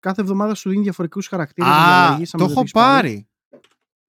[0.00, 1.70] Κάθε εβδομάδα σου δίνει διαφορετικούς χαρακτήρες.
[1.70, 3.28] να Α, διαλέγεις, άμα το δεν έχω έχεις πάρει.
[3.50, 3.60] πάρει.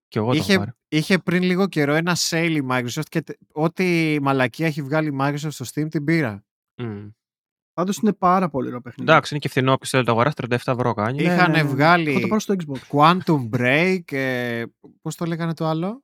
[0.07, 0.71] Και εγώ το έχω πάρει.
[0.87, 5.07] Είχε, είχε πριν λίγο καιρό ένα sale η Microsoft και τε- ό,τι μαλακία έχει βγάλει
[5.07, 6.45] η Microsoft στο Steam την πήρα.
[6.77, 7.07] Μμ.
[7.75, 9.11] Πάντως είναι πάρα πολύ ωραίο παιχνίδι.
[9.11, 9.71] Εντάξει, είναι και φθηνό.
[9.71, 11.23] Όποιος θέλει να το αγοράσει 37 ευρώ κάνει.
[11.23, 11.69] Ναι, Είχαν ναι, ναι.
[11.69, 12.77] βγάλει Εγώ το πάρω στο Xbox.
[12.87, 14.11] Quantum Break.
[14.11, 14.63] Ε,
[15.01, 16.03] πώς το λέγανε το άλλο;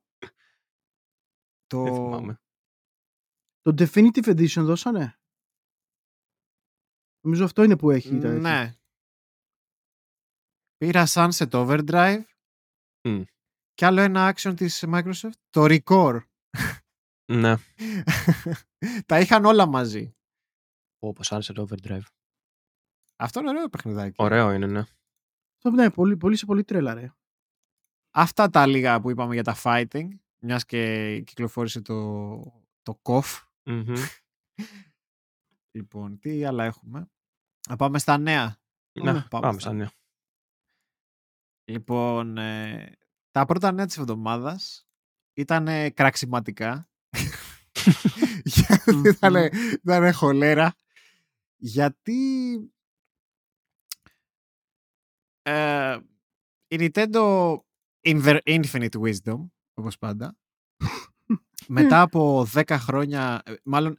[1.66, 1.82] Το...
[1.82, 2.40] Δεν θυμάμαι.
[3.60, 5.18] Το Definitive Edition δώσανε;
[7.20, 8.10] Νομίζω αυτό είναι που έχει.
[8.10, 8.38] τα τέτοια.
[8.40, 8.74] Ναι.
[10.76, 12.22] Πήρα Sunset Overdrive.
[13.08, 13.22] Μμ.
[13.74, 15.32] Και άλλο ένα action της Microsoft.
[15.50, 16.20] Το Record.
[17.32, 17.54] Ναι.
[19.06, 20.14] Τα είχαν όλα μαζί.
[21.04, 22.06] Όπως άρεσε το Overdrive.
[23.16, 24.14] Αυτό είναι ωραίο παιχνιδάκι.
[24.18, 24.80] Ωραίο είναι, ναι.
[25.56, 27.12] Αυτό ναι, πολύ, πολύ σε πολύ τρέλα, ρε.
[28.10, 30.08] Αυτά τα λίγα που είπαμε για τα fighting.
[30.38, 32.38] Μιας και κυκλοφόρησε το,
[32.82, 33.42] το KOF.
[33.64, 33.94] Μμμ.
[35.74, 37.10] Λοιπόν, τι άλλα έχουμε.
[37.68, 38.60] Να πάμε στα νέα.
[38.92, 39.92] Ναι, πάμε πάμε στα στα νέα.
[41.64, 42.98] Λοιπόν, ε,
[43.30, 44.86] τα πρώτα νέα της εβδομάδας
[45.32, 46.90] ήταν ε, κραξιματικά.
[48.44, 49.34] Γιατί ήταν,
[49.72, 50.74] ήταν χολέρα.
[51.64, 52.20] Γιατί
[55.42, 55.98] ε,
[56.68, 57.56] η Nintendo
[58.06, 60.36] in their infinite wisdom, όπως πάντα,
[61.68, 63.98] μετά από 10 χρόνια, ε, μάλλον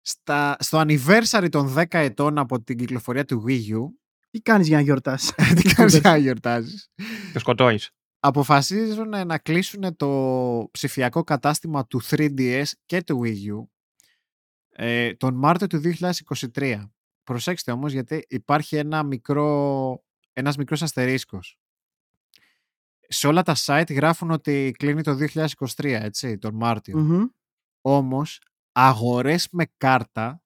[0.00, 3.88] στα, στο anniversary των 10 ετών από την κυκλοφορία του Wii U,
[4.30, 5.32] Τι κάνεις για να γιορτάσεις.
[5.62, 6.90] τι κάνεις για να γιορτάζεις,
[7.32, 7.90] Το σκοτώνεις.
[8.20, 13.66] αποφασίζουν να κλείσουν το ψηφιακό κατάστημα του 3DS και του Wii U
[14.72, 15.80] ε, τον Μάρτιο του
[16.54, 16.90] 2023.
[17.24, 20.02] Προσέξτε όμως γιατί υπάρχει ένα μικρό,
[20.32, 21.58] ένας μικρός αστερίσκος.
[23.08, 26.98] Σε όλα τα site γράφουν ότι κλείνει το 2023, έτσι, τον Μάρτιο.
[26.98, 27.24] Μμμ.
[27.80, 28.40] Όμως,
[28.72, 30.42] αγορές με κάρτα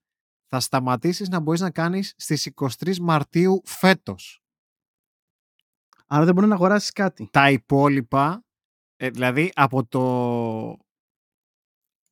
[0.46, 4.42] θα σταματήσεις να μπορείς να κάνεις στις 23 Μαρτίου φέτος.
[6.06, 7.28] Άρα δεν μπορεί να αγοράσεις κάτι.
[7.32, 8.44] τα υπόλοιπα,
[8.96, 10.85] ε, δηλαδή από το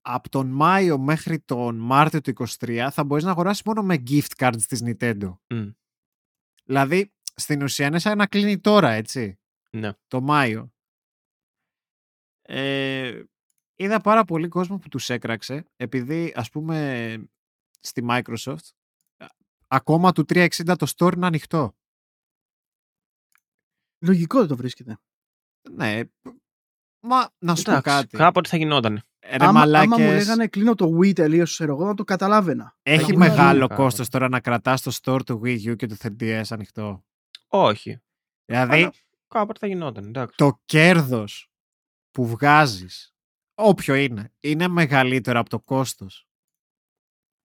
[0.06, 4.30] από τον Μάιο μέχρι τον Μάρτιο του 23 θα μπορείς να αγοράσεις μόνο με gift
[4.36, 5.38] cards της Nintendo.
[5.54, 5.68] Μμ.
[6.64, 9.38] Δηλαδή, στην ουσία είναι σαν να κλείνει τώρα, έτσι,
[9.70, 9.92] Ναι.
[10.06, 10.72] το Μάιο.
[12.42, 13.22] Ε,
[13.74, 17.28] είδα πάρα πολύ κόσμο που τους έκραξε, επειδή, ας πούμε,
[17.80, 18.68] στη Microsoft,
[19.16, 19.26] α-
[19.68, 21.76] ακόμα του 360 το store είναι ανοιχτό.
[23.98, 24.98] Λογικό δεν το βρίσκεται.
[25.70, 26.00] Ναι,
[27.00, 28.16] μα να σου πω Εντάξει, κάτι.
[28.16, 29.02] κάποτε θα γινόταν.
[29.26, 30.26] Ε, Ρε άμα, άμα μου μαλάκες.
[30.26, 32.76] λέγανε κλείνω το Wii τελείως, ξέρω εγώ, να το καταλάβαινα.
[32.82, 33.80] Έχει γίνει μεγάλο κάτι.
[33.80, 37.04] κόστος τώρα να κρατάς το store του Wii U και του 3DS ανοιχτό.
[37.48, 38.02] Όχι.
[38.44, 38.92] Δηλαδή, Αλλά
[39.28, 40.06] κάποτε θα γινόταν.
[40.06, 40.36] Εντάξει.
[40.36, 41.50] το κέρδος
[42.10, 43.14] που βγάζεις,
[43.54, 46.28] όποιο είναι, είναι μεγαλύτερο από το κόστος.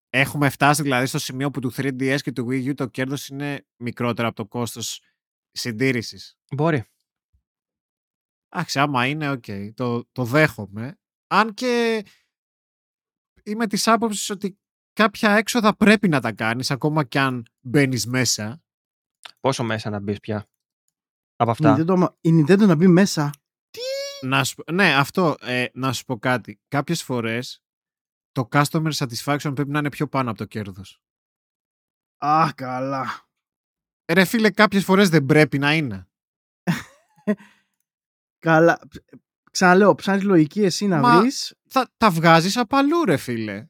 [0.10, 3.66] Έχουμε φτάσει δηλαδή στο σημείο που του 3DS και του Wii U το κέρδος είναι
[3.78, 5.02] μικρότερο από το κόστος
[5.52, 6.38] συντήρησης.
[6.56, 6.84] Μπορεί.
[8.50, 11.00] Εντάξει, άμα είναι, οκ, το, το δέχομαι.
[11.32, 12.04] Αν και
[13.44, 14.60] είμαι της άποψης ότι
[14.94, 18.64] κάποια έξοδα πρέπει να τα κάνεις, ακόμα κι αν μπαίνεις μέσα.
[19.40, 20.48] Πόσο μέσα να μπεις πια.
[21.36, 23.30] Από Η αυτά; Nintendo, η Nintendo να μπει μέσα.
[24.22, 26.60] Να σου, πω- ναι, αυτό, ε, να σου πω κάτι.
[26.68, 27.64] Κάποιες φορές
[28.32, 31.02] το customer satisfaction πρέπει να είναι πιο πάνω από το κέρδος.
[32.18, 33.30] Α, καλά.
[34.12, 36.08] Ρε φίλε, κάποιες φορές δεν πρέπει να είναι.
[38.46, 38.80] Καλά.
[39.52, 43.68] Ξαναλέω, ψάχνεις λογική εσύ να Μα- βρεις Θα, τα βγάζεις από αλλού ρε φίλε.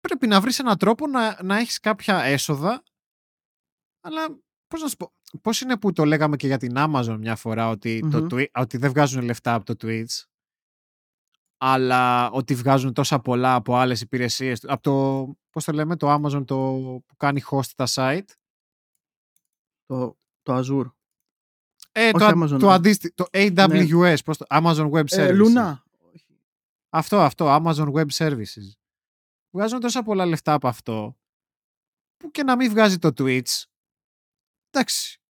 [0.00, 2.82] Πρέπει να βρεις έναν τρόπο να, να έχεις κάποια έσοδα
[4.00, 4.28] αλλά
[4.66, 5.12] πώς να σου πω
[5.42, 8.26] πώς είναι που το λέγαμε και για την Amazon μια φορά ότι, το Μμμ.
[8.30, 10.22] Twi- ότι δεν βγάζουν λεφτά από το Twitch
[11.56, 16.46] αλλά ότι βγάζουν τόσα πολλά από άλλες υπηρεσίες από το, πώς το λέμε, το Amazon
[16.46, 16.56] το,
[17.06, 18.28] που κάνει host τα site
[19.86, 20.92] το, το Azure.
[21.92, 22.72] Ε, το, Όχι α- Amazon, το ναι.
[22.72, 25.18] αντίστοιχο, το AWS, πώς το, Amazon Web Services.
[25.18, 25.84] Ε, Λουνά.
[26.92, 28.70] Αυτό, αυτό, Amazon Web Services.
[29.50, 31.16] Βγάζουν τόσα πολλά λεφτά από αυτό,
[32.16, 33.62] που και να μην βγάζει το Twitch,
[34.70, 35.20] εντάξει,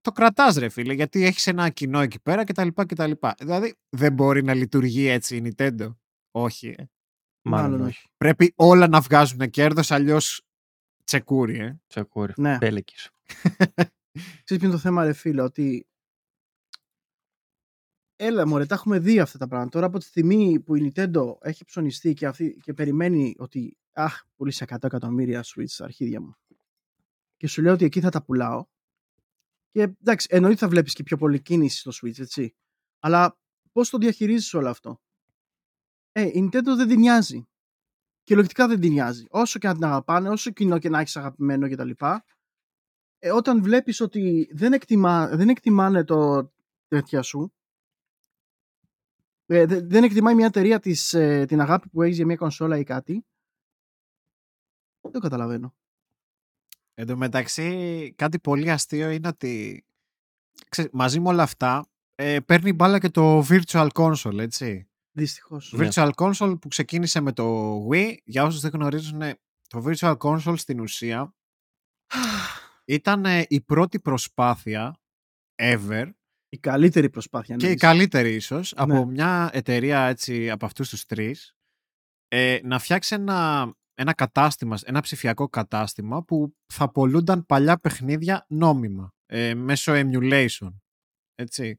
[0.00, 2.68] το κρατάς ρε φίλε, γιατί έχεις ένα κοινό εκεί πέρα κτλ.
[2.86, 3.12] κτλ.
[3.38, 5.94] Δηλαδή, δεν μπορεί να λειτουργεί έτσι η Nintendo.
[6.30, 6.74] Όχι.
[6.78, 6.84] ε.
[7.42, 8.08] Μάλλον, Μάλλον όχι.
[8.16, 10.42] Πρέπει όλα να βγάζουν κέρδος, αλλιώς
[11.04, 11.80] τσεκούρι, ε.
[11.86, 12.32] Τσεκούρι.
[12.36, 12.58] Ναι.
[12.58, 13.10] Πέλεκης.
[14.44, 15.86] Ξέρεις ποιο είναι το θέμα ρε φίλε, ότι
[18.24, 19.70] έλα μωρέ, τα έχουμε δει αυτά τα πράγματα.
[19.70, 24.22] Τώρα από τη στιγμή που η Nintendo έχει ψωνιστεί και, αυτή, και περιμένει ότι αχ,
[24.36, 26.34] πουλήσα 100 εκατομμύρια Switch στα αρχίδια μου
[27.36, 28.66] και σου λέω ότι εκεί θα τα πουλάω
[29.70, 32.54] και εντάξει, εννοείται θα βλέπεις και πιο πολύ κίνηση στο Switch, έτσι.
[32.98, 33.38] Αλλά
[33.72, 35.00] πώς το διαχειρίζεις όλο αυτό;
[36.12, 37.48] Ε, η Nintendo δεν την νοιάζει.
[38.22, 39.24] Και λογικά δεν την νοιάζει.
[39.28, 41.90] Όσο και να την αγαπάνε, όσο κοινό και να έχεις αγαπημένο κτλ.
[43.18, 46.52] Ε, όταν βλέπεις ότι δεν, εκτιμά, δεν εκτιμάνε το
[46.88, 47.52] τέτοια σου,
[49.52, 52.78] ε, δε- δεν εκτιμάει μια εταιρεία της, ε, την αγάπη που έχει για μια κονσόλα
[52.78, 53.26] ή κάτι,
[55.00, 55.74] δεν το καταλαβαίνω.
[56.94, 59.84] Εν τω μεταξύ, κάτι πολύ αστείο είναι ότι
[60.68, 64.88] ξέρεις, μαζί με όλα αυτά ε, παίρνει μπάλα και το Virtual Console, έτσι.
[65.12, 65.72] Δυστυχώς.
[65.72, 65.88] Ναι.
[65.90, 69.20] Virtual Console που ξεκίνησε με το Wii, για όσους δεν γνωρίζουν,
[69.68, 71.34] το Virtual Console στην ουσία
[72.84, 75.00] ήταν ε, η πρώτη προσπάθεια
[75.62, 76.10] ever
[76.52, 77.56] Η καλύτερη προσπάθεια.
[77.56, 77.80] και η εννοείς.
[77.82, 79.04] καλύτερη ίσως από Ναι.
[79.04, 81.54] μια εταιρεία έτσι από αυτούς τους τρεις
[82.28, 89.12] ε, να φτιάξει ένα, ένα κατάστημα, ένα ψηφιακό κατάστημα που θα πολλούνταν παλιά παιχνίδια νόμιμα
[89.26, 90.74] ε, μέσω emulation.
[91.34, 91.78] Έτσι.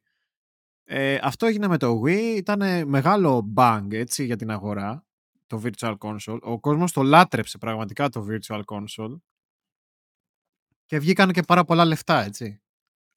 [0.83, 5.05] Ε, αυτό έγινε με το Wii, ήταν μεγάλο bang έτσι, για την αγορά
[5.47, 6.39] το Virtual Console.
[6.41, 9.17] Ο κόσμος το λάτρεψε πραγματικά το Virtual Console
[10.85, 12.61] και βγήκαν και πάρα πολλά λεφτά έτσι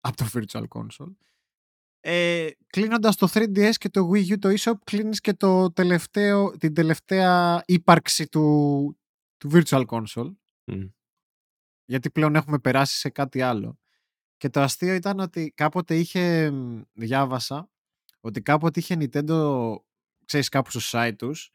[0.01, 1.15] από το Virtual Console.
[2.07, 6.75] Ε, κλείνοντας το 3DS και το Wii U το eShop κλείνεις και το τελευταίο, την
[6.75, 8.99] τελευταία ύπαρξη του,
[9.37, 10.35] του Virtual Console
[10.65, 10.87] Μμ.
[11.85, 13.79] γιατί πλέον έχουμε περάσει σε κάτι άλλο.
[14.37, 17.71] Και το αστείο ήταν ότι κάποτε είχε, μ, διάβασα,
[18.21, 19.75] ότι κάποτε είχε Nintendo,
[20.25, 21.51] ξέρεις κάπου στο site τους,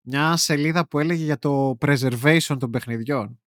[0.00, 3.40] μια σελίδα που έλεγε για το preservation των παιχνιδιών.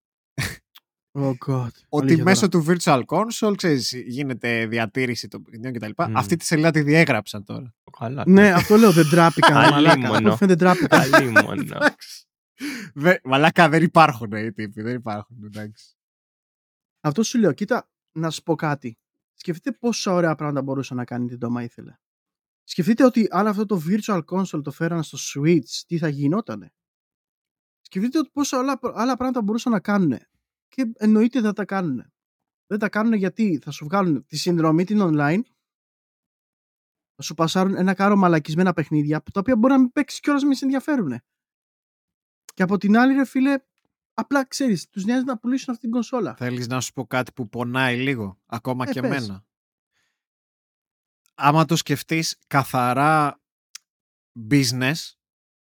[1.14, 1.68] Oh God.
[1.90, 2.66] Ότι Αλήθεια μέσω τώρα.
[2.66, 6.04] του Virtual Console, ξέρεις, γίνεται διατήρηση των παιχνιδιών κτλ.
[6.10, 6.18] Μμ.
[6.18, 7.76] Αυτή τη σελίδα τη διέγραψαν τώρα.
[8.00, 8.24] Καλά.
[8.28, 9.54] Ναι, αυτό λέω, δεν τράπηκαν.
[9.70, 9.92] μαλάκα.
[9.92, 10.18] Αλίμονο.
[10.18, 11.10] Αυτό φαίνεται τράπηκαν.
[11.12, 11.62] Καλή μόνο.
[11.62, 12.26] Εντάξει.
[12.94, 15.44] Δε- Μαλάκα δεν υπάρχουν οι τύποι, δεν υπάρχουν.
[15.46, 15.96] Εντάξει.
[17.02, 18.98] Αυτό σου λέω, κοίτα, να σου πω κάτι.
[19.34, 21.96] Σκεφτείτε πόσα ωραία πράγματα μπορούσε να κάνει την Τόμα ήθελε.
[22.64, 26.74] Σκεφτείτε ότι αν αυτό το Virtual Console το φέραν στο Switch, τι θα γινότανε.
[27.82, 30.18] Σκεφτείτε ότι πόσα άλλα, άλλα πράγματα μπορούσαν να κάνουν.
[30.72, 32.12] Και εννοείται δεν τα κάνουν.
[32.68, 35.42] Δεν τα κάνουν γιατί θα σου βγάλουν τη συνδρομή την online,
[37.16, 40.54] θα σου πασάρουν ένα κάρο μαλακισμένα παιχνίδια, τα οποία μπορεί να μην παίξεις κιόλα μην
[40.56, 41.22] σε ενδιαφέρουν.
[42.54, 43.58] Και από την άλλη, ρε φίλε,
[44.14, 46.36] απλά ξέρεις, τους νοιάζει να πουλήσουν αυτή την κονσόλα.
[46.36, 49.10] Θέλεις να σου πω κάτι που πονάει λίγο, ακόμα Ε, και πες.
[49.12, 49.46] εμένα;
[51.34, 53.42] Άμα το σκεφτείς καθαρά
[54.50, 55.14] business,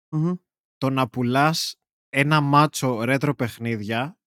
[0.09, 0.33] Μμμ.
[0.77, 1.75] το να πουλάς
[2.09, 4.19] ένα μάτσο ρέτρο παιχνίδια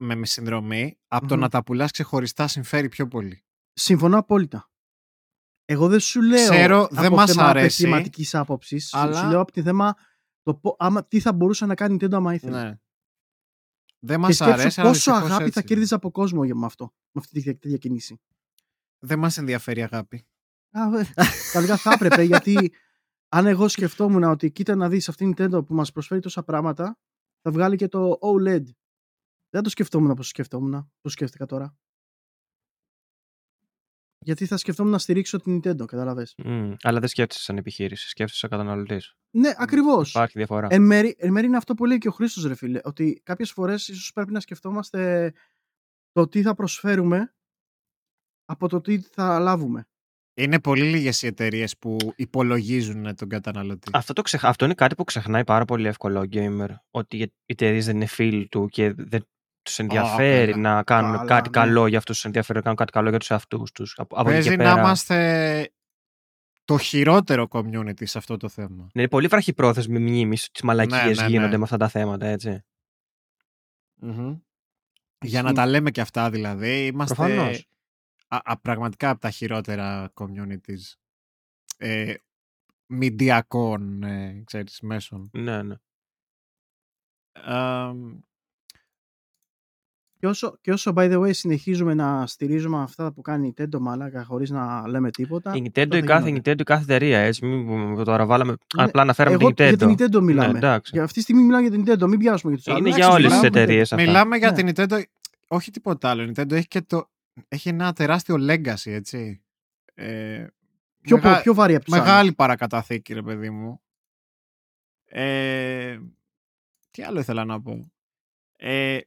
[0.00, 1.40] με, με συνδρομή, από το Μμμ.
[1.42, 3.44] να τα πουλάς ξεχωριστά συμφέρει πιο πολύ.
[3.72, 4.70] Συμφωνώ απόλυτα.
[5.64, 8.94] Εγώ δεν σου λέω Ξέρω, δεν από μας θέμα αρέσει, επιχειρηματικής άποψης.
[8.94, 9.94] αλλά- Σου λέω από τη θέμα
[10.42, 12.62] το, πο- άμα, τι θα μπορούσε να κάνει η Nintendo άμα ήθελε.
[12.62, 12.78] Ναι.
[14.02, 15.68] Δεν Και μας σκέψου αρέσει, αλλά πόσο δυστυχώς αγάπη έτσι θα είναι.
[15.68, 18.20] κέρδιζε από κόσμο για με αυτό, με αυτή τη τέτοια κίνηση.
[18.98, 20.26] Δεν μας ενδιαφέρει αγάπη.
[20.70, 21.04] Α, βε,
[21.52, 22.72] Κανονικά θα έπρεπε γιατί
[23.28, 26.98] αν εγώ σκεφτόμουν ότι κοίτα να δεις αυτή η Nintendo που μας προσφέρει τόσα πράγματα
[27.42, 28.62] θα βγάλει και το OLED.
[29.50, 31.76] Δεν το σκεφτόμουν όπως σκεφτόμουν, πώς σκέφτηκα τώρα.
[34.24, 36.34] Γιατί θα σκεφτόμουν να στηρίξω την Nintendo, καταλαβες.
[36.44, 36.72] Μμ.
[36.82, 39.14] Αλλά δεν σκέφτεσαι σαν επιχείρηση, σκέφτεσαι σαν καταναλωτής.
[39.30, 40.10] Ναι, ακριβώς.
[40.10, 40.66] Υπάρχει διαφορά.
[40.70, 43.50] Εν μέρη, εν μέρη είναι αυτό που λέει και ο Χρήστος ρε φίλε, ότι κάποιες
[43.50, 45.32] φορές ίσως πρέπει να σκεφτόμαστε
[46.12, 47.34] το τι θα προσφέρουμε
[48.44, 49.84] από το τι θα λάβουμε.
[50.34, 53.90] Είναι πολύ λίγες οι εταιρείες που υπολογίζουν τον καταναλωτή.
[53.92, 54.44] Αυτό, το ξεχ...
[54.44, 56.68] Αυτό είναι κάτι που ξεχνάει πάρα πολύ εύκολο ο gamer.
[56.90, 59.28] Ότι οι εταιρείες δεν είναι φίλοι του και δεν
[59.70, 60.74] τους ενδιαφέρει καλά.
[60.74, 61.54] να κάνουν Καλά, κάτι ναι.
[61.54, 63.94] καλό για αυτούς τους ενδιαφέρει να κάνουν κάτι καλό για τους εαυτού τους.
[63.98, 64.80] Από, από εκεί Παίζει και να πέρα.
[64.80, 65.70] είμαστε
[66.64, 68.90] το χειρότερο community σε αυτό το θέμα.
[68.94, 71.28] Είναι πολύ βραχυπρόθεσμη μνήμη τι μαλακίες Ναι, ναι, ναι.
[71.28, 72.64] γίνονται με αυτά τα θέματα, έτσι.
[75.24, 77.68] Για να τα λέμε και αυτά δηλαδή, είμαστε Προφανώς.
[78.28, 80.94] α, α, πραγματικά από τα χειρότερα communities
[81.76, 82.14] ε,
[82.86, 85.30] μηντιακών, ε, ξέρεις, μέσων.
[85.32, 85.74] Ναι, ναι.
[87.32, 87.92] Ε,
[90.20, 93.78] Και όσο, και όσο, by the way, συνεχίζουμε να στηρίζουμε αυτά που κάνει η Nintendo
[93.80, 95.54] μαλάκα χωρίς να λέμε τίποτα.
[95.54, 96.52] Η αυτά Nintendo, θα η κάθε, η γίνονται.
[96.52, 97.46] Nintendo, η κάθε εταιρεία, έτσι.
[97.46, 98.54] Μην πούμε, τώρα βάλαμε.
[98.76, 99.76] Ναι, Απλά αναφέραμε Εγώ την Nintendo.
[99.76, 100.52] για την Nintendo μιλάμε.
[100.52, 100.90] Ναι, εντάξει.
[100.94, 102.96] για αυτή τη στιγμή μιλάω για την Nintendo, μην πιάσουμε για τους Είναι άλλους.
[102.96, 104.04] για όλες τις μιλάμε- εταιρείες αυτά.
[104.04, 104.62] μιλάμε για Ναι.
[104.62, 105.02] την Nintendo,
[105.48, 106.22] όχι τίποτα άλλο.
[106.22, 107.10] Η Nintendo έχει, και το,
[107.48, 109.42] έχει ένα τεράστιο legacy, έτσι.
[109.94, 110.46] Ε,
[111.00, 112.34] Πιο, μεγα- πο- πιο βαρύ από τους Μεγάλη άλλους.
[112.34, 113.80] παρακαταθήκη, ρε παιδί μου.
[115.04, 115.98] Ε,
[116.90, 117.92] τι άλλο ήθελα να πω.
[118.56, 118.98] Ε,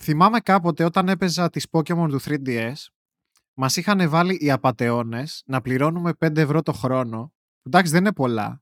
[0.00, 2.72] θυμάμαι κάποτε όταν έπαιζα τις Pokemon του 3DS,
[3.54, 7.32] μας είχαν βάλει οι απατεώνες να πληρώνουμε 5 ευρώ το χρόνο.
[7.62, 8.60] Εντάξει, δεν είναι πολλά.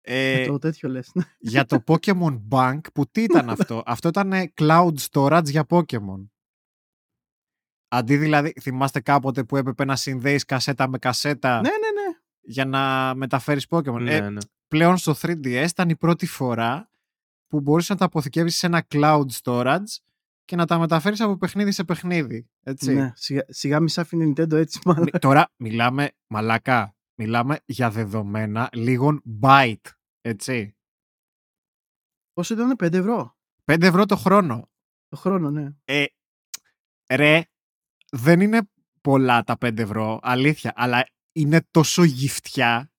[0.00, 1.12] Ε, Το τέτοιο λες.
[1.38, 6.28] για το Pokemon Bank, που τι ήταν αυτό; αυτό ήταν cloud storage για Pokemon.
[7.88, 12.16] Αντί δηλαδή, θυμάστε κάποτε που έπρεπε να συνδέεις κασέτα με κασέτα ναι, ναι, ναι.
[12.40, 14.00] για να μεταφέρεις Pokemon.
[14.06, 14.40] Ε, Ναι, ναι.
[14.68, 16.90] πλέον στο 3DS ήταν η πρώτη φορά
[17.48, 19.84] που μπορείς να τα αποθηκεύεις σε ένα cloud storage
[20.44, 22.48] και να τα μεταφέρεις από παιχνίδι σε παιχνίδι.
[22.62, 22.94] Έτσι.
[22.94, 23.12] ναι.
[23.14, 25.02] Σιγά, σιγά μη σ' άφηνε η Nintendo έτσι μάλλον.
[25.12, 29.90] Μη- Τώρα μιλάμε, μαλακά, μιλάμε για δεδομένα λίγων byte.
[30.20, 30.76] Έτσι.
[32.32, 34.68] Πόσο ήταν 5 ευρώ; 5 ευρώ το χρόνο.
[35.08, 35.68] το χρόνο, ναι.
[35.84, 36.04] Ε,
[37.14, 37.42] ρε,
[38.10, 38.60] δεν είναι
[39.00, 42.92] πολλά τα 5 ευρώ, αλήθεια, αλλά είναι τόσο γυφτιά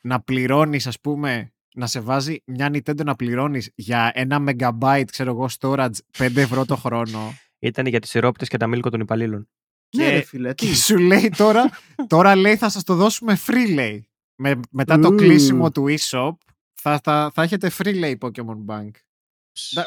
[0.00, 5.30] να πληρώνεις, ας πούμε, να σε βάζει μια Nintendo να πληρώνεις για ένα megabyte, ξέρω
[5.30, 7.34] εγώ, storage 5 ευρώ το χρόνο.
[7.58, 9.48] Ήταν για τι σιρόπιτε και τα μίλκο των υπαλλήλων.
[9.96, 10.66] Ναι, Και- ρε φίλε, τι.
[10.66, 11.70] Και σου λέει τώρα,
[12.06, 14.06] τώρα λέει θα σας το δώσουμε free, λέει.
[14.34, 15.14] Με, μετά το Ου.
[15.14, 16.32] κλείσιμο του e-shop
[16.74, 18.90] θα, θα, θα έχετε free, λέει, Pokemon Bank.
[19.74, 19.84] Da-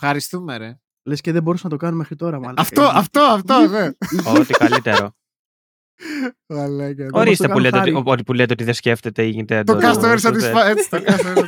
[0.00, 0.78] Ευχαριστούμε, ρε.
[1.02, 2.54] Λες και δεν μπορούσα να το κάνω μέχρι τώρα, μάλλον.
[2.58, 3.90] Αυτό, αυτό, αυτό, ναι.
[4.38, 5.14] Ό,τι καλύτερο.
[6.46, 7.08] Μαλάκα, ναι.
[7.12, 8.02] Ορίστε το που κάνω λέτε, ότι, χάρη.
[8.06, 9.62] ότι- που λέτε ότι δεν σκέφτεται η Nintendo.
[9.66, 10.66] Το ρε, customer οπότε- satisfaction.
[10.66, 11.44] Έτσι, το customer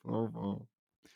[0.00, 0.68] Πω, πω.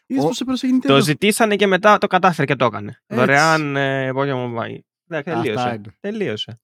[0.07, 0.87] Είδες Ο- πώς σε πρόσεχε η Nintendo.
[0.87, 2.89] Το ζητήσανε και μετά το κατάφερε και το έκανε.
[2.89, 3.05] Έτσι.
[3.15, 4.79] Δωρεάν ε, Pokemon Bank.
[5.05, 5.69] Ναι, Αυτά τελείωσε.
[5.75, 5.97] είναι.
[6.01, 6.61] Τελείωσε.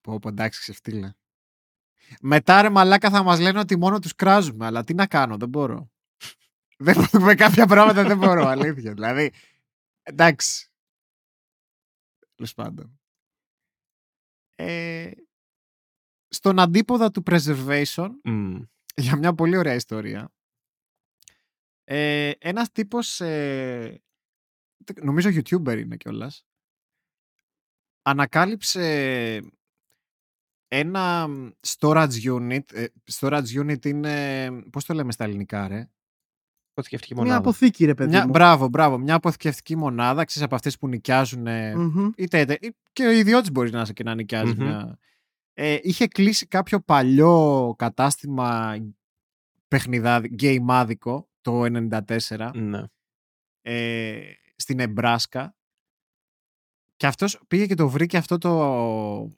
[0.00, 1.16] Πω, πω, εντάξει, ξεφτύλα.
[2.20, 5.48] Μετά ρε μαλάκα θα μας λένε ότι μόνο τους κράζουμε, αλλά τι να κάνω, δεν
[5.48, 5.90] μπορώ.
[6.84, 8.92] δεν, με κάποια πράγματα δεν μπορώ, αλήθεια.
[8.92, 9.32] Δηλαδή,
[10.02, 10.70] εντάξει.
[12.34, 13.00] Τέλος πάντων.
[14.60, 15.10] Ε,
[16.28, 18.60] στον αντίποδα του preservation, Μμ.
[18.96, 20.32] για μια πολύ ωραία ιστορία,
[21.84, 24.02] ε, ένας τύπος, ε,
[25.02, 26.46] νομίζω YouTuber είναι κιόλας,
[28.02, 28.82] ανακάλυψε
[30.68, 31.26] ένα
[31.66, 32.72] storage unit.
[32.72, 35.90] ε, storage unit είναι, πώς το λέμε στα ελληνικά ρε;
[36.78, 37.40] Αποθηκευτική Μια μονάδα.
[37.40, 38.30] αποθήκη, ρε παιδί Μια, μου.
[38.30, 38.98] μπράβο, μπράβο.
[38.98, 42.10] Μια αποθηκευτική μονάδα, ξέρεις από αυτές που νοικιάζουν ε, Μμμ.
[42.16, 44.64] είτε, είτε- ή- και ο ιδιώτης μπορείς να είσαι και να νοικιάζει Μμμ.
[44.64, 44.98] μια...
[45.54, 48.76] Ε, είχε κλείσει κάποιο παλιό κατάστημα
[49.68, 52.82] παιχνιδάδι, γκέιμάδικο το 94 Ναι.
[53.62, 54.20] ε,
[54.56, 55.54] στην Εμπράσκα
[56.96, 59.30] και αυτός πήγε και το βρήκε αυτό το,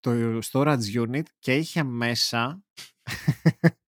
[0.00, 2.62] το storage unit και είχε μέσα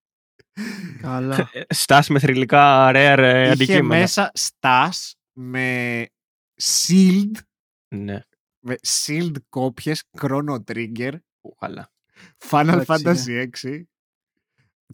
[1.01, 1.49] Καλά.
[1.53, 3.85] Ε, Στάση με θρηλυκά rare ε, είχε αντικείμενα.
[4.01, 6.07] μέσα στάς με
[6.63, 7.33] sealed
[7.95, 8.21] Ναι.
[8.59, 11.91] με sealed κόπιες Chrono Trigger Ου, Καλά.
[12.51, 13.83] Final Εντάξει, Fantasy 6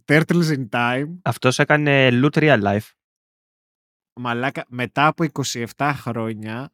[0.05, 2.89] Turtles in Time Αυτός έκανε loot real life.
[4.19, 5.25] Μαλάκα, μετά από
[5.77, 6.73] 27 χρόνια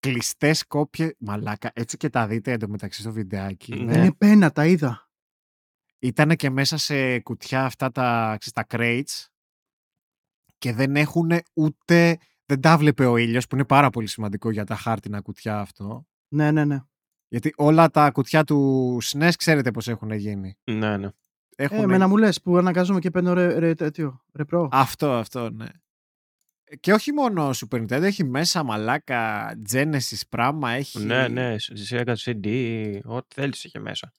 [0.00, 3.96] κλειστές κόπιες Μαλάκα, έτσι και τα δείτε εντωμεταξύ στο βιντεάκι Ναι.
[3.96, 5.10] Είναι πένα, τα είδα.
[6.02, 9.26] Ήταν και μέσα σε κουτιά αυτά τα, ξέρεις, τα crates
[10.58, 14.64] και δεν έχουν ούτε δεν τα βλέπε ο ήλιος που είναι πάρα πολύ σημαντικό για
[14.64, 16.80] τα χάρτινα κουτιά αυτό Ναι, ναι, ναι.
[17.28, 21.08] γιατί όλα τα κουτιά του SNES ξέρετε πως έχουν γίνει Ναι, ναι.
[21.56, 21.78] έχουν...
[21.78, 24.68] Ε, εμένα μου λες που αναγκάζομαι και παίρνω ρε, ρε, τέτοιο, ρε προ.
[24.72, 25.66] Αυτό, αυτό, ναι.
[26.80, 31.04] Και όχι μόνο Super Nintendo, έχει μέσα μαλάκα Genesis πράγμα, έχει...
[31.04, 31.58] Ναι, ναι.
[31.58, 32.48] Στη Sega CD,
[33.04, 34.12] ό,τι θέλεις είχε μέσα.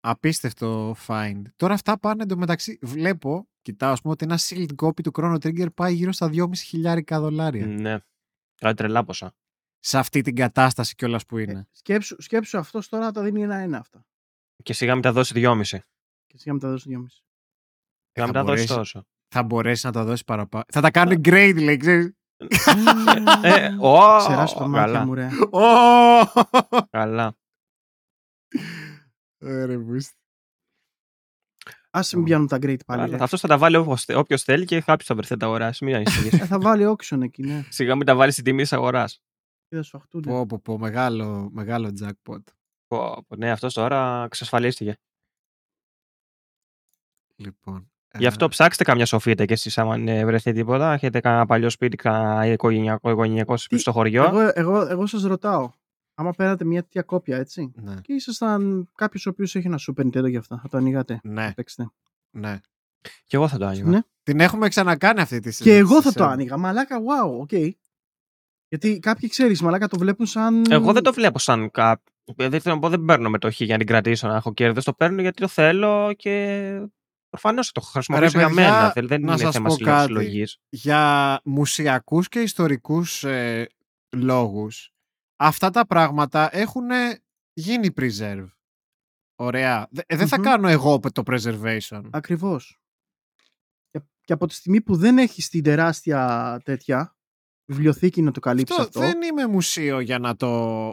[0.00, 1.42] Απίστευτο find.
[1.56, 2.78] Τώρα αυτά πάνε εντωμεταξύ.
[2.82, 6.48] Βλέπω, κοιτάω, ας πούμε, ότι ένα sealed copy του Chrono Trigger πάει γύρω στα 2.500
[6.54, 7.66] χιλιάρικα δολάρια.
[7.66, 7.98] Ναι.
[8.54, 9.34] Κάτι τρελά ποσά.
[9.78, 11.52] Σε αυτή την κατάσταση κιόλας που είναι.
[11.52, 14.06] Ε, σκέψου, σκέψου αυτός τώρα τα δίνει ένα-ένα αυτά.
[14.62, 15.82] Και σιγά μην τα δώσει δυόμιση.
[16.26, 17.24] Και σιγά με τα δώσει δυόμιση.
[18.12, 19.06] Σιγά μην τα δώσει τόσο.
[19.28, 20.64] θα μπορέσει να τα δώσει παραπάνω.
[20.72, 22.12] Θα τα κάνει grade, λέει, ξέρεις.
[23.42, 25.28] Ε, ω, Ξεράσου τα μάτια καλά, μου, ρε.
[25.50, 25.60] Ω!
[26.90, 27.36] καλά.
[29.38, 30.16] Ε, ρε, βούστη.
[31.90, 33.00] Ας μην πιάνουν τα great πάλι.
[33.00, 33.16] καλά.
[33.16, 33.22] ρε.
[33.22, 33.76] Αυτός θα τα βάλει
[34.14, 35.84] όποιος θέλει και κάποιος θα βρεθεί να τα αγοράσει.
[35.84, 36.40] Μην ανησυχείς.
[36.40, 37.64] Ε, θα βάλει auction εκεί, ναι.
[37.70, 39.22] Σιγά μην τα βάλεις στην τιμή της αγοράς.
[39.68, 40.20] Και θα σφαχτούν.
[40.20, 42.42] Πω, πω, πω, μεγάλο, μεγάλο jackpot.
[43.36, 44.98] Ναι, αυτός τώρα εξασφαλίστηκε.
[47.36, 47.90] Λοιπόν.
[48.18, 50.92] Γι' αυτό ε, ψάξτε καμιά σοφίτα και εσείς, άμα ε, βρεθεί τίποτα.
[50.92, 54.24] Έχετε κανένα παλιό σπίτι, κανένα οικογενειακό, οικογενειακό σπίτι στο χωριό.
[54.24, 55.70] Εγώ, εγώ, εγώ σας ρωτάω.
[56.20, 57.72] Άμα παίρνατε μια τέτοια κόπια, έτσι.
[57.76, 60.58] Ναι, Και ήσασταν κάποιος ο οποίος έχει ένα Super Nintendo για αυτά.
[60.62, 61.20] Θα το ανοίγατε.
[61.22, 61.90] ναι, Θα παίξετε.
[62.30, 62.58] ναι.
[63.26, 63.88] Και εγώ θα το άνοιγα.
[63.88, 63.98] Ναι.
[64.22, 66.28] Την έχουμε ξανακάνει αυτή τη Και συζήτηση, εγώ θα το Seb.
[66.32, 66.56] άνοιγα.
[66.56, 67.52] Μαλάκα, wow, οκ.
[68.68, 70.64] Γιατί κάποιοι ξέρεις, μαλάκα το βλέπουν σαν.
[70.70, 72.12] Εγώ δεν το βλέπω σαν κάποιο.
[72.36, 74.84] Δεν θέλω να πω, δεν παίρνω μετοχή για να την κρατήσω να έχω κέρδος.
[74.84, 76.88] Το παίρνω γιατί το θέλω και
[77.28, 78.90] προφανώς το χρησιμοποιήσω Ρε, για παιδιά, μένα.
[78.94, 80.06] Δεν δεν να είναι σας θέμα πω κάτι.
[80.06, 80.58] συλλογής.
[80.68, 83.68] για μουσειακούς και ιστορικούς ε,
[84.16, 84.92] λόγους
[85.38, 86.88] αυτά τα πράγματα έχουν
[87.52, 88.48] γίνει preserve.
[89.40, 89.88] Ωραία.
[89.90, 90.44] Δε- ε, δεν θα Μμμ.
[90.44, 92.02] κάνω εγώ το preservation.
[92.10, 92.78] Ακριβώς.
[93.90, 97.16] Και, και από τη στιγμή που δεν έχει την τεράστια τέτοια
[97.70, 99.00] βιβλιοθήκη να το καλύψει αυτό.
[99.00, 100.48] δεν είμαι μουσείο για να το...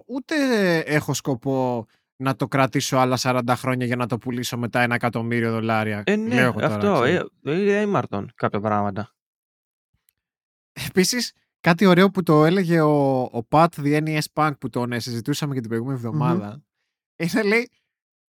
[0.07, 0.35] Ούτε
[0.79, 1.85] έχω σκοπό
[2.15, 6.03] να το κρατήσω άλλα 40 χρόνια για να το πουλήσω μετά ένα εκατομμύριο δολάρια.
[6.05, 7.01] Ε, ναι, Λέω εγώ τώρα, αυτό.
[7.01, 7.21] ξέρεις.
[7.43, 9.15] Ε, ε, ήμαρτον κάποια πράγματα.
[10.87, 11.33] Επίσης,
[11.65, 15.53] κάτι ωραίο που το έλεγε ο, ο Pat The NES Punk που τον ε, συζητούσαμε
[15.53, 16.63] και την προηγούμενη εβδομάδα,
[17.15, 17.69] είναι λέει,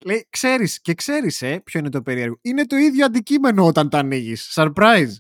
[0.05, 2.39] λέει, ξέρεις και ξέρεις ε, ποιο είναι το περίεργο.
[2.43, 4.53] Είναι το ίδιο αντικείμενο όταν το ανοίγεις.
[4.55, 5.11] Surprise.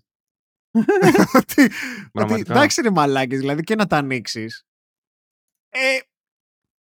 [1.38, 1.70] ότι, ότι,
[2.12, 2.52] Πραγματικά.
[2.52, 4.64] εντάξει είναι μαλάκες, δηλαδή και να τα ανοίξεις.
[5.68, 5.98] Ε,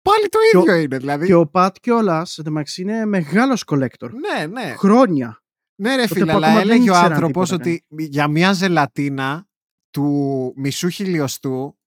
[0.02, 1.26] πάλι το Και ο- ίδιο είναι, δηλαδή.
[1.26, 4.10] Και ο Πατ κιόλας, εντωμεταξύ, είναι μεγάλος collector.
[4.10, 4.74] Ναι, ναι.
[4.76, 5.42] Χρόνια.
[5.80, 8.28] Ναι, ρε Τότε φίλε, που αλλά ακόμα δεν έλεγε ο ήξεραν άνθρωπος τίποτα ότι για
[8.28, 9.48] μια ζελατίνα
[9.94, 11.78] του μισού χιλιοστού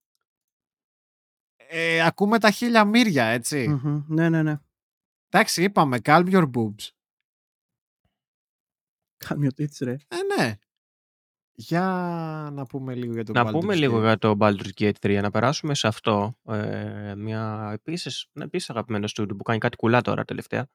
[1.70, 3.68] ε, ακούμε τα χίλια μύρια, έτσι.
[3.68, 4.04] Μμμ.
[4.08, 4.60] Ναι, ναι, ναι.
[5.30, 6.90] Εντάξει, είπαμε, calm your boobs.
[9.18, 9.92] Καμιωτήτσι, ρε.
[9.92, 10.56] Ε, ναι.
[11.54, 11.82] Για
[12.54, 13.78] να πούμε λίγο για τον Να Baldur's πούμε Gate.
[13.80, 16.38] λίγο για το Baldur's Gate 3, να περάσουμε σε αυτό.
[16.50, 20.68] Ε, μια επίσης, ένα επίσης αγαπημένο στούντιο που κάνει κάτι κουλά τώρα τελευταία.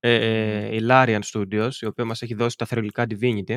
[0.00, 3.56] Ε, η Larian Studios, η οποία μας έχει δώσει τα θερολικά Divinity.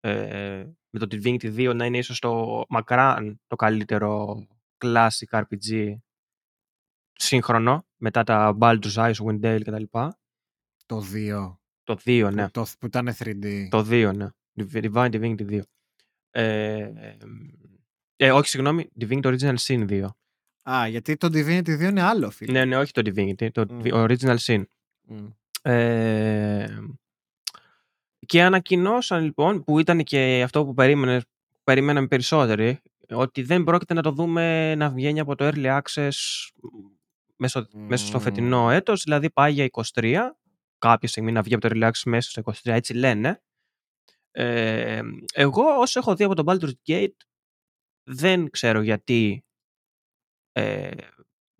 [0.00, 4.42] Ε, με το Divinity 2 να είναι ίσως το μακράν το καλύτερο
[4.84, 5.96] classic RPG
[7.12, 9.82] σύγχρονο, μετά τα Baldur's Eyes, Wind Dale κτλ.
[10.86, 11.56] Το 2.
[11.82, 12.44] Το 2, ναι.
[12.44, 13.66] Που, το, που ήταν 3D.
[13.68, 14.26] Το 2, ναι.
[14.72, 15.60] Divine Divinity 2.
[16.30, 16.92] Ε,
[18.16, 20.06] ε, όχι, συγγνώμη, Divinity Original Sin 2.
[20.70, 22.52] Α, γιατί το Divinity 2 είναι άλλο, φίλε.
[22.52, 23.80] Ναι, ναι, όχι το Divinity, το Μμ.
[23.84, 24.62] Original Sin.
[25.08, 25.26] Μμ.
[25.62, 26.78] Ε,
[28.28, 31.22] και ανακοινώσαν λοιπόν, που ήταν και αυτό που περίμενε,
[31.64, 32.80] περιμέναμε περισσότεροι,
[33.10, 36.10] ότι δεν πρόκειται να το δούμε να βγαίνει από το Early Access
[37.36, 38.24] μέσα, μέσα στο Μμμ.
[38.24, 40.14] φετινό έτος, δηλαδή πάει για 23,
[40.78, 43.42] κάποια στιγμή να βγει από το Early Access μέσα στο 23, έτσι λένε.
[44.30, 45.00] Ε,
[45.32, 47.16] εγώ όσο έχω δει από τον Baldur's Gate
[48.02, 49.44] δεν ξέρω γιατί
[50.52, 50.90] ε,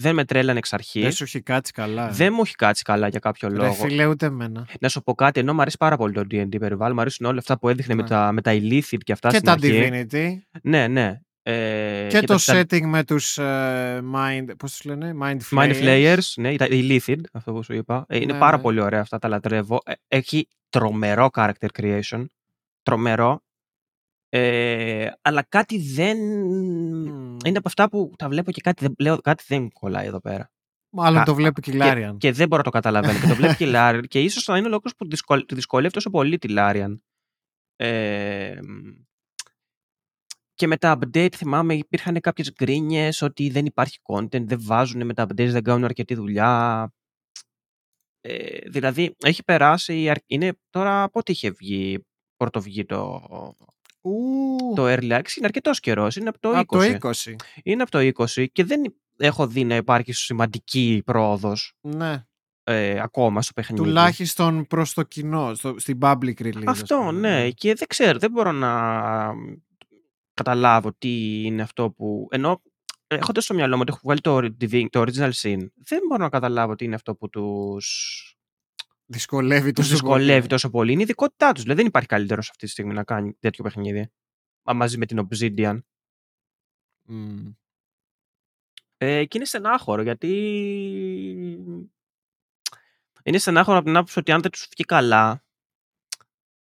[0.02, 1.02] δεν με τρέλανε εξ αρχής.
[1.02, 2.08] Δεν σου έχει κάτσει καλά.
[2.08, 2.12] ε.
[2.12, 3.72] Δεν μου έχει κάτσει καλά για κάποιο Ρε λόγο.
[3.72, 4.66] φίλε, ούτε εμένα.
[4.80, 7.38] Να σου πω κάτι, ενώ μου αρέσει πάρα πολύ το D&D περιβάλλον, μου αρέσουν όλα
[7.38, 8.08] αυτά που έδειχνε με Ναι.
[8.08, 9.88] τα, με τα Illicit και αυτά Και στην τα αρχή.
[10.10, 10.58] Divinity.
[10.62, 11.20] Ναι, ναι.
[11.42, 14.44] Ε, Και, το τα- τα setting με τους ε, mind...
[14.58, 15.82] Πώς τους λένε; Mind Mind Flayers.
[15.82, 18.04] Flayers, ναι, τα Illicit, αυτό που σου είπα.
[18.08, 18.62] Ε, είναι Ναι, πάρα ναι.
[18.62, 19.80] πολύ ωραία αυτά, τα λατρεύω.
[19.84, 22.24] Ε, Έχει τρομερό character creation.
[22.82, 23.42] Τρομερό.
[24.30, 26.18] Ε, αλλά κάτι δεν...
[26.18, 27.36] Μμ.
[27.44, 30.20] Είναι από αυτά που τα βλέπω και κάτι δεν, λέω, κάτι δεν μου κολλάει εδώ
[30.20, 30.50] πέρα.
[30.90, 32.16] Μάλλον Κα- το βλέπει και η Και, Larian.
[32.18, 33.18] και δεν μπορώ να το καταλαβαίνω.
[33.20, 34.02] και το βλέπει και η Larian.
[34.08, 36.98] Και ίσως να είναι ο λόγος που δυσκολ, τη δυσκολεύει τόσο πολύ τη Larian.
[37.76, 38.58] Ε,
[40.54, 45.14] και με τα update θυμάμαι υπήρχαν κάποιες γκρίνιες ότι δεν υπάρχει content, δεν βάζουν με
[45.14, 46.92] τα updates, δεν κάνουν αρκετή δουλειά.
[48.20, 52.06] Ε, δηλαδή έχει περάσει, αρ- είναι τώρα πότε είχε βγει,
[52.36, 53.20] πρωτοβγεί το,
[54.00, 56.54] Ου, το Early Access, είναι αρκετός καιρός, είναι από το 20.
[56.56, 57.34] από το 20.
[57.62, 57.98] Είναι από το
[58.34, 62.24] 20 και δεν έχω δει να υπάρχει σημαντική πρόοδος Ναι.
[62.64, 63.82] ε, ακόμα στο παιχνίδι.
[63.82, 66.62] Τουλάχιστον προς το κοινό, στο, στην public release.
[66.64, 67.50] ας Αυτό, πούμε, ναι.
[67.50, 69.32] Και δεν ξέρω, δεν μπορώ να
[70.34, 72.28] καταλάβω τι είναι αυτό που...
[72.30, 72.62] Ενώ
[73.06, 76.28] έχοντας στο μυαλό μου ότι έχω βγάλει το, Divin- το Original Sin, δεν μπορώ να
[76.28, 78.27] καταλάβω τι είναι αυτό που τους,
[79.10, 80.18] Δυσκολεύει τους τόσο πολύ.
[80.18, 80.92] δυσκολεύει τόσο πολύ.
[80.92, 81.62] Είναι η ειδικότητά τους.
[81.62, 84.10] Δηλαδή δεν υπάρχει καλύτερος αυτή τη στιγμή να κάνει τέτοιο παιχνίδι.
[84.62, 85.80] Μα μαζί με την Obsidian.
[87.08, 87.50] Μμ.
[88.96, 90.28] Ε, και είναι στενάχωρο γιατί.
[93.22, 95.44] Είναι στενάχωρο από την άποψη ότι αν δεν τους βγει καλά,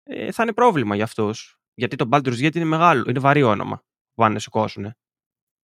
[0.03, 1.59] ε, θα είναι πρόβλημα για αυτούς.
[1.73, 4.95] Γιατί το Baldur's Gate είναι μεγάλο, είναι βαρύ όνομα που πάνε να σηκώσουν.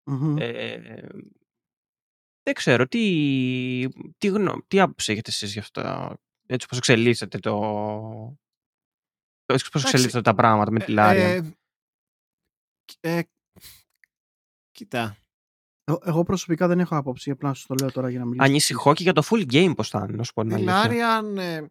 [0.05, 0.37] Μμμ.
[0.39, 1.09] Ε,
[2.43, 3.89] δεν ξέρω, τι,
[4.19, 6.15] τι, γνω, τι άποψη έχετε εσείς γι' αυτό,
[6.47, 7.53] έτσι όπως εξελίσσεται το...
[9.47, 11.43] Έτσι πώς Εντάξει, εξελίσσεται τα πράγματα με τη Larian.
[13.01, 13.23] Ε, ε,
[14.71, 15.17] κοίτα.
[15.85, 18.45] Εγώ- Εγώ προσωπικά δεν έχω άποψη, απλά σου το λέω τώρα για να μιλήσω.
[18.45, 21.21] Ανησυχώ και για το full game πώς θα είναι, να σου πω την Η αλήθεια.
[21.23, 21.65] Larian ε,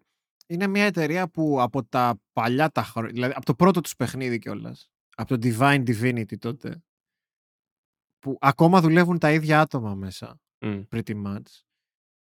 [0.48, 4.40] είναι μια εταιρεία που από τα παλιά τα χρόνια, δηλαδή από το πρώτο τους παιχνίδι
[4.40, 6.84] κιόλας, από το Divine Divinity τότε,
[8.20, 10.82] που ακόμα δουλεύουν τα ίδια άτομα μέσα, Μμ.
[10.92, 11.62] pretty much,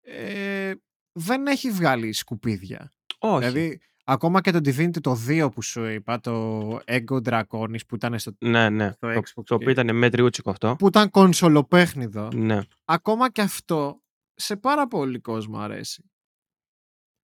[0.01, 0.75] ε,
[1.15, 2.93] δεν έχει βγάλει σκουπίδια.
[3.19, 3.39] Όχι.
[3.39, 8.19] Δηλαδή, ακόμα και το Divinity το 2 που σου είπα, το Ego Draconis που ήταν
[8.19, 8.93] στο, ναι, ναι.
[8.93, 10.77] στο Το, Xbox το και- οποίο ήταν μέτριούτσικο αυτό.
[10.78, 12.61] που ήταν κονσολοπέχνιδο, Ναι.
[12.85, 14.03] ακόμα και αυτό
[14.35, 16.11] σε πάρα πολύ κόσμο αρέσει.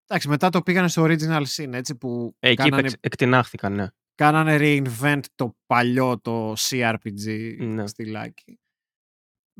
[0.06, 3.86] Εντάξει, μετά το πήγανε στο Original Sin, έτσι, που Ε, Εκεί κάνανε, επεξ- εκτινάχθηκαν, ναι.
[4.14, 7.86] κάνανε reinvent το παλιό, το CRPG Ναι.
[7.86, 8.60] στυλάκι.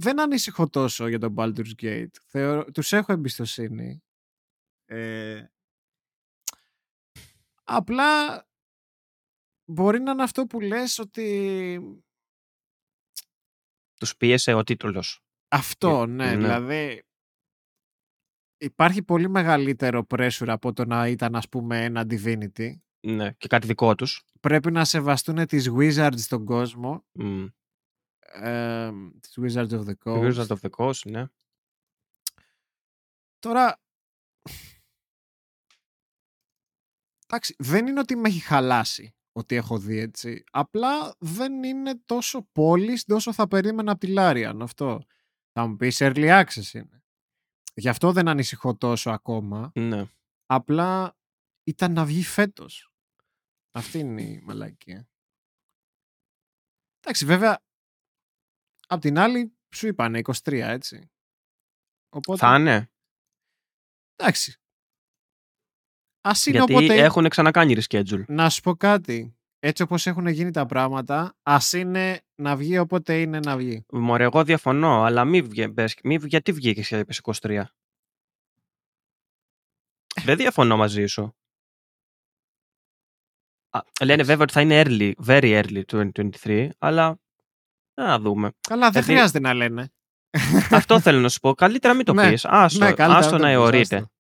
[0.01, 2.07] Δεν ανησυχώ τόσο για τον Baldur's Gate.
[2.27, 4.03] Θεωρώ, τους έχω εμπιστοσύνη.
[4.91, 5.47] Ε,
[7.65, 8.45] απλά
[9.65, 11.81] μπορεί να είναι αυτό που λες ότι
[14.01, 15.23] Τους πίεσε ο τίτλος.
[15.49, 16.37] Αυτό, Ε, ναι, ναι.
[16.37, 17.03] Δηλαδή
[18.57, 22.73] υπάρχει πολύ μεγαλύτερο pressure από το να ήταν ας πούμε ένα Divinity.
[23.01, 23.33] Ναι.
[23.33, 24.25] Και κάτι δικό τους.
[24.41, 27.05] Πρέπει να σεβαστούν τις Wizards στον κόσμο.
[27.13, 27.47] Μμ.
[28.19, 28.91] Ε,
[29.21, 30.33] τις Wizards of the Coast.
[30.33, 31.25] Wizard of the Coast, ναι.
[33.39, 33.81] Τώρα,
[37.31, 40.45] εντάξει, δεν είναι ότι με έχει χαλάσει ότι έχω δει έτσι.
[40.51, 45.01] Απλά δεν είναι τόσο polished όσο θα περίμενα από τη Larian αυτό.
[45.53, 47.03] Θα μου πεις early access είναι.
[47.75, 49.71] Γι' αυτό δεν ανησυχώ τόσο ακόμα.
[49.75, 50.05] ναι.
[50.47, 51.17] Απλά
[51.65, 52.93] ήταν να βγει φέτος.
[53.71, 55.09] Αυτή είναι η μαλακία.
[57.01, 57.63] Εντάξει, βέβαια,
[58.87, 61.11] απ' την άλλη σου είπανε 23, έτσι.
[62.09, 62.91] Οπότε, Θα είναι.
[64.17, 64.61] εντάξει.
[66.21, 66.95] Ας είναι Γιατί όποτε...
[66.95, 68.25] έχουν ξανακάνει reschedule.
[68.27, 69.33] Να σου πω κάτι.
[69.61, 73.85] Έτσι όπως έχουν γίνει τα πράγματα, ας είναι να βγει όποτε είναι να βγει.
[73.93, 77.63] Μωρέ, εγώ διαφωνώ, αλλά μη βγε, πες- μη, γιατί βγήκες και είπες 23.
[80.25, 81.37] Δεν διαφωνώ μαζί σου.
[83.71, 85.83] Α, λένε βέβαια ότι θα είναι early, very early
[86.43, 87.19] 2023, αλλά
[87.95, 88.51] να δούμε.
[88.61, 89.93] Καλά, δεν Γιατί- χρειάζεται να λένε.
[90.71, 91.55] Αυτό θέλω να σου πω.
[91.55, 92.45] Καλύτερα μην το Ναι, πεις.
[92.45, 94.11] Άστο, ναι, καλύτερα άστο δεν να το πεις, αιωρείται.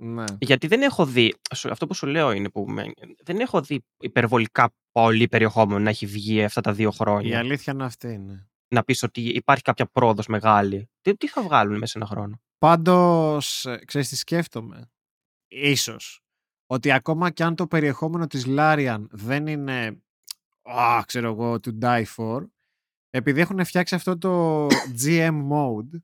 [0.00, 0.04] Άστο.
[0.04, 0.24] Ναι.
[0.40, 2.92] Γιατί δεν έχω δει, σου- αυτό που σου λέω είναι που με-
[3.24, 7.38] δεν έχω δει υπερβολικά πολύ περιεχόμενο να έχει βγει αυτά τα δύο Η χρόνια.
[7.38, 8.18] αλήθεια είναι αυτή.
[8.18, 8.44] Ναι.
[8.68, 10.90] Να πεις ότι υπάρχει κάποια πρόοδος μεγάλη.
[11.00, 14.90] Τι, τι θα βγάλουν μέσα σε ένα χρόνο; Πάντως, ε, ξέρεις τι σκέφτομαι;
[15.48, 16.20] Ίσως.
[16.66, 20.02] Ότι ακόμα και αν το περιεχόμενο της Larian δεν είναι,
[20.62, 22.44] α, ξέρω εγώ, to die for,
[23.10, 24.66] επειδή έχουν φτιάξει αυτό το
[25.04, 25.98] GM mode,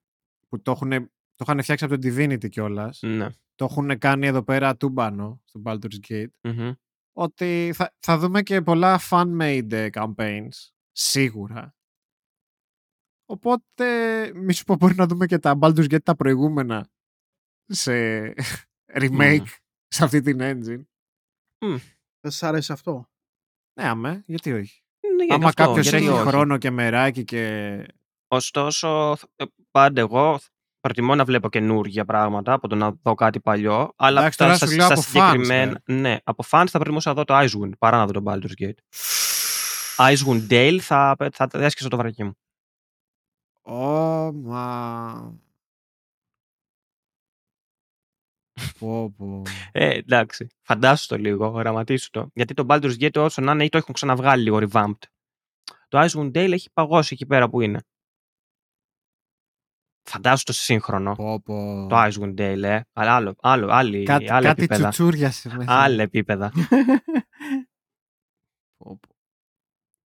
[0.49, 3.01] που το, έχουν, το είχαν φτιάξει από το Divinity κιόλας.
[3.03, 3.29] Ναι.
[3.55, 6.73] το έχουν κάνει εδώ πέρα τούμπανο στο Baldur's Gate, Μμμ.
[7.13, 11.75] ότι θα, θα δούμε και πολλά fan-made ε, campaigns, σίγουρα.
[13.29, 13.87] Οπότε,
[14.35, 16.89] μη σου πω, μπορεί να δούμε και τα Baldur's Gate τα προηγούμενα
[17.67, 17.93] σε
[19.01, 19.45] remake Μμμ.
[19.89, 20.85] σε αυτή την engine.
[22.21, 23.11] Δεν σας άρεσε αυτό;
[23.81, 24.83] Ναι, αμέ, γιατί όχι.
[25.17, 26.27] Ναι, γιατί Άμα αυτό, κάποιος γιατί έχει όχι.
[26.29, 27.87] χρόνο και μεράκι και.
[28.29, 30.39] Ωστόσο, ε, πάντα εγώ
[30.87, 33.93] προτιμώ να βλέπω καινούργια πράγματα από το να δω κάτι παλιό.
[33.97, 35.81] Αλλά Εντάξει, στα, τώρα στα, σου λέω στα από fans, συγκεκριμένα.
[35.85, 38.79] ναι, από fans θα προτιμούσα να δω το Icewind παρά να δω τον Baldur's Gate.
[39.97, 42.37] Icewind Dale θα, θα, θα έσκυσα το βρακί μου.
[43.63, 45.35] Ω, μα.
[48.79, 49.43] πω, πω.
[49.73, 50.47] Ε, εντάξει.
[50.63, 52.31] Φαντάσου το λίγο, γραμματίσου το.
[52.35, 55.03] Γιατί το Baldur's Gate όσο να είναι ή το έχουν ξαναβγάλει λίγο revamped.
[55.89, 57.81] Το Icewind Dale έχει παγώσει εκεί πέρα που είναι.
[60.09, 61.15] Φαντάσου το σε σύγχρονο.
[61.15, 61.87] πω, πω.
[61.89, 62.81] Το Icewind Dale, ε.
[62.93, 64.89] Αλλά άλλο, άλλο, άλλη, Κάτι, άλλα κάτι επίπεδα.
[64.89, 65.83] τσουτσούριασε μέσα.
[65.83, 66.53] Άλλα επίπεδα.
[68.77, 69.17] Πω, πω.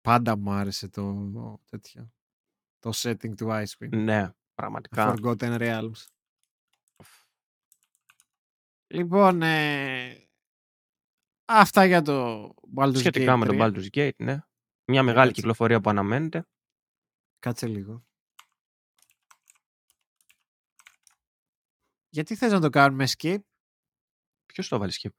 [0.01, 2.12] Πάντα μου άρεσε το τέτοιο.
[2.78, 3.89] Το setting του Icewind.
[3.97, 5.14] ναι, The πραγματικά.
[5.16, 6.05] Forgotten Realms.
[8.86, 10.28] Λοιπόν, ε,
[11.44, 12.44] αυτά για το
[12.77, 13.48] Baldur's Σχετικά Gate με 3.
[13.48, 14.39] τον Baldur's Gate, ναι.
[14.85, 15.40] Μια μεγάλη έτσι.
[15.40, 16.47] κυκλοφορία που αναμένεται.
[17.39, 18.05] Κάτσε λίγο.
[22.11, 23.39] Γιατί θες να το κάνουμε skip,
[24.47, 25.11] Ποιος το βάλει skip;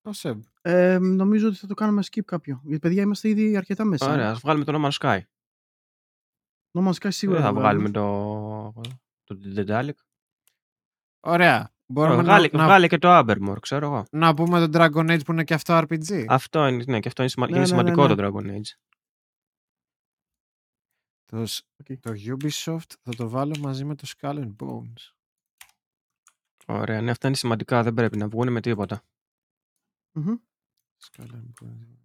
[0.00, 0.40] το Seb.
[0.60, 2.60] Ε, νομίζω ότι θα το κάνουμε skip κάποιο.
[2.64, 4.12] Γιατί παιδιά είμαστε ήδη αρκετά μέσα.
[4.12, 5.20] Ωραία, ας βγάλουμε το No Man's Sky.
[6.78, 8.72] No Man's Sky σίγουρα Δεν θα θα βγάλουμε το.
[9.24, 9.90] το Daedalic.
[11.20, 11.72] Ωραία.
[11.90, 14.04] Μπορούμε Βγάλε, να, να, βγάλε και το Abermore, ξέρω εγώ.
[14.10, 16.24] να πούμε το Dragon Age που είναι και αυτό RPG.
[16.28, 18.72] Αυτό είναι, ναι, και αυτό είναι, σημα- Ναι, είναι ναι, σημαντικό ναι, το Dragon Age.
[21.24, 21.98] Το, σ- Οκ.
[22.00, 25.12] το Ubisoft θα το βάλω μαζί με το Skull and Bones.
[26.70, 27.82] Ωραία, ναι, αυτά είναι σημαντικά.
[27.82, 29.02] Δεν πρέπει να βγουν με τίποτα.
[30.12, 30.34] Μμμ.
[31.04, 31.96] Skull and Bones.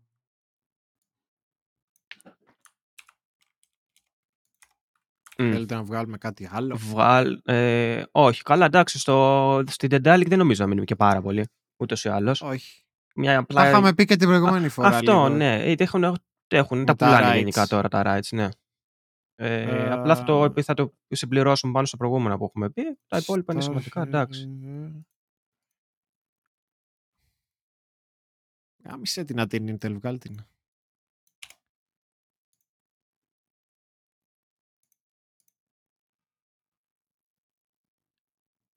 [5.37, 5.51] Μμ.
[5.51, 8.99] Θέλετε να βγάλουμε κάτι άλλο; Βγάλ, ε, όχι, καλά, εντάξει.
[8.99, 11.47] Στο, στην Dendalic δεν νομίζω να μείνουμε και πάρα πολύ.
[11.77, 12.41] Ούτως ή άλλως.
[12.41, 12.85] Όχι.
[13.15, 13.69] Μια Τα απλά.
[13.69, 14.87] είχαμε πει και την προηγούμενη φορά.
[14.87, 15.29] Αυτό, λίγο.
[15.29, 15.63] ναι.
[15.63, 16.03] Ε, Έχουν,
[16.47, 17.37] έχουν, Με τα τα πουλάνε rights.
[17.37, 18.49] γενικά τώρα τα rights, ναι.
[19.35, 22.83] Ε, Ε, απλά θα το, θα το συμπληρώσουμε πάνω στο προηγούμενο που έχουμε πει.
[23.07, 24.59] Τα υπόλοιπα είναι Star σημαντικά, εντάξει.
[24.63, 25.01] River.
[28.83, 30.45] Γάμισε την την Intel, βγάλ την.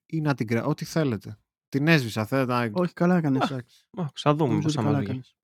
[0.07, 0.65] Ή να την κρα...
[0.65, 1.39] Ό,τι θέλετε.
[1.69, 2.71] Την έσβησα, θέλετε να...
[2.81, 3.51] Όχι, καλά έκανες.
[3.51, 3.87] Εντάξει.
[3.91, 5.11] Α, θα δούμε Νομίζω πώς ότι θα καλά μας βγει.
[5.11, 5.37] έκανες.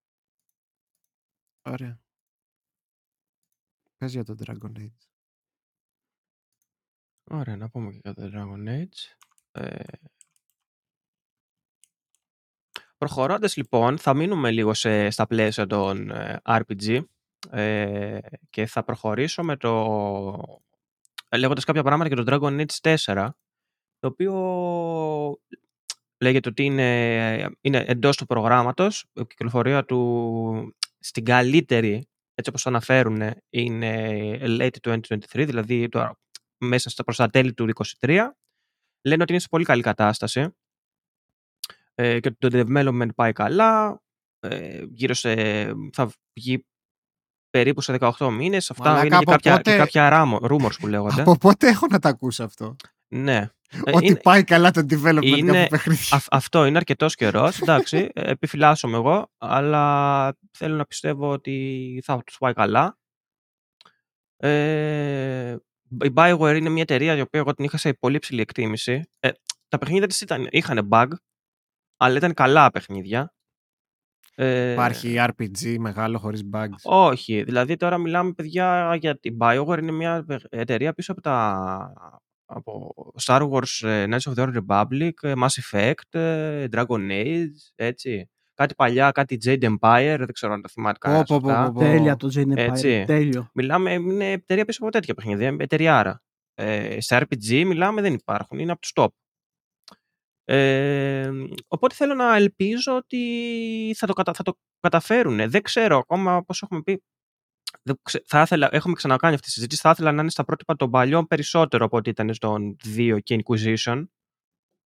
[1.63, 2.02] Ωραία.
[4.03, 5.07] Πες για το Dragon Age.
[7.31, 9.17] Ωραία, να πούμε και για το Dragon Age.
[9.53, 9.85] Ε...
[12.99, 17.05] Προχωρώντας λοιπόν, θα μείνουμε λίγο σε, στα πλαίσια των ε, RPG
[17.51, 18.19] ε,
[18.51, 19.71] και θα προχωρήσω με το...
[21.29, 23.29] ε, λέγοντας κάποια πράγματα για το Dragon Age 4,
[23.99, 24.33] το οποίο
[26.19, 32.07] λέγεται ότι είναι, είναι εντός του προγράμματος, η κυκλοφορία του στην καλύτερη,
[32.43, 36.15] έτσι όπως το αναφέρουν, είναι late 2023, δηλαδή το,
[36.65, 37.69] μέσα στα προς τα τέλη του
[38.01, 38.29] 2023.
[39.07, 40.55] Λένε ότι είναι σε πολύ καλή κατάσταση
[41.95, 44.01] ε, και ότι το development πάει καλά.
[44.39, 45.35] Ε, γύρω σε,
[45.93, 46.11] θα
[46.41, 46.67] βγει
[47.51, 48.71] περίπου σε 18 μήνες.
[48.71, 51.21] Αυτά Μαλάκα, είναι και από κάποια, πότε- και κάποια ράμο- rumors που λέγονται.
[51.21, 52.77] Από πότε έχω να τα ακούσω αυτό;
[53.13, 53.49] Ναι.
[53.85, 56.03] Ε, Ότι είναι- πάει καλά το development είναι- κάποιου παιχνίδι.
[56.11, 57.61] αυ- αυτό είναι αρκετός καιρός.
[57.61, 62.99] Εντάξει, ε, επιφυλάσσομαι εγώ, αλλά θέλω να πιστεύω ότι θα τους πάει καλά.
[64.37, 65.57] Ε,
[66.05, 69.03] η Bioware είναι μια εταιρεία η οποία εγώ την είχα σε πολύ ψηλή εκτίμηση.
[69.21, 69.31] Ε,
[69.69, 71.09] τα παιχνίδια της ήταν, είχαν bug,
[71.97, 73.35] αλλά ήταν καλά παιχνίδια.
[74.35, 76.81] Ε, Υπάρχει RPG μεγάλο χωρίς bugs.
[76.83, 81.93] όχι, δηλαδή τώρα μιλάμε παιδιά για την Bioware είναι μια εταιρεία πίσω από τα
[82.55, 87.73] από Star Wars, ε, Knights of the Old Republic, ε, Mass Effect, ε, Dragon Age,
[87.75, 88.31] έτσι.
[88.55, 91.65] Κάτι παλιά, κάτι Jade Empire, δεν ξέρω αν τα θυμάται Πω, κανένας πω, πω, αυτά.
[91.65, 91.81] πω, πω.
[91.81, 92.57] Τέλεια το Jane Empire.
[92.57, 93.05] Έτσι.
[93.07, 93.51] Τέλειο.
[93.55, 96.23] Μιλάμε, είναι εταιρεία πίσω από τέτοια παιχνίδια, εταιρειάρα.
[96.55, 99.09] Ε, σε RPG μιλάμε δεν υπάρχουν, είναι από τους top.
[100.45, 101.31] Ε,
[101.69, 105.51] οπότε θέλω να ελπίζω ότι θα το, κατα, θα το καταφέρουν.
[105.51, 107.03] Δεν ξέρω ακόμα πώς έχουμε πει.
[107.83, 109.81] Δεν ξε- θα ήθελα, έχουμε ξανακάνει αυτή τη συζήτηση.
[109.81, 113.39] Θα ήθελα να είναι στα πρότυπα των παλιών περισσότερο από ό,τι ήταν στον 2 και
[113.45, 114.05] Inquisition.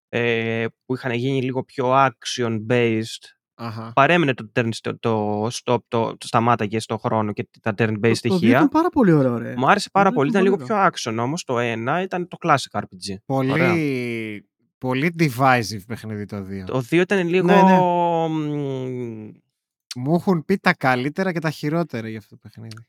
[0.09, 3.03] Ε, που είχαν γίνει λίγο πιο action based.
[3.59, 3.93] Αχα.
[3.95, 7.91] Παρέμεινε το, turn, το, το stop, το, το σταμάταγε στον χρόνο και τα turn based
[7.91, 8.49] Το- Το δύο στοιχεία.
[8.49, 9.55] ήταν πάρα πολύ ωραίο, ρε.
[9.57, 10.31] Μου άρεσε πάρα Το πολύ.
[10.31, 11.45] δύο Ήταν ήταν λίγο πολύ πιο action όμως.
[11.45, 13.15] Το ένα ήταν το classic RPG.
[13.27, 13.75] Πολύ, Ωραία.
[14.79, 16.65] πολύ divisive παιχνίδι το 2.
[16.67, 17.47] Το 2 ήταν λίγο.
[17.47, 19.31] Ναι, ναι.
[19.97, 22.87] Μ, Μου έχουν πει τα καλύτερα και τα χειρότερα για αυτό το παιχνίδι.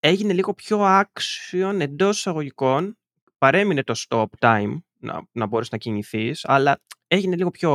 [0.00, 2.96] Έγινε λίγο πιο action εντός εισαγωγικών.
[3.38, 7.72] Παρέμεινε το stop time να, να μπορείς να κινηθείς, αλλά έγινε λίγο πιο,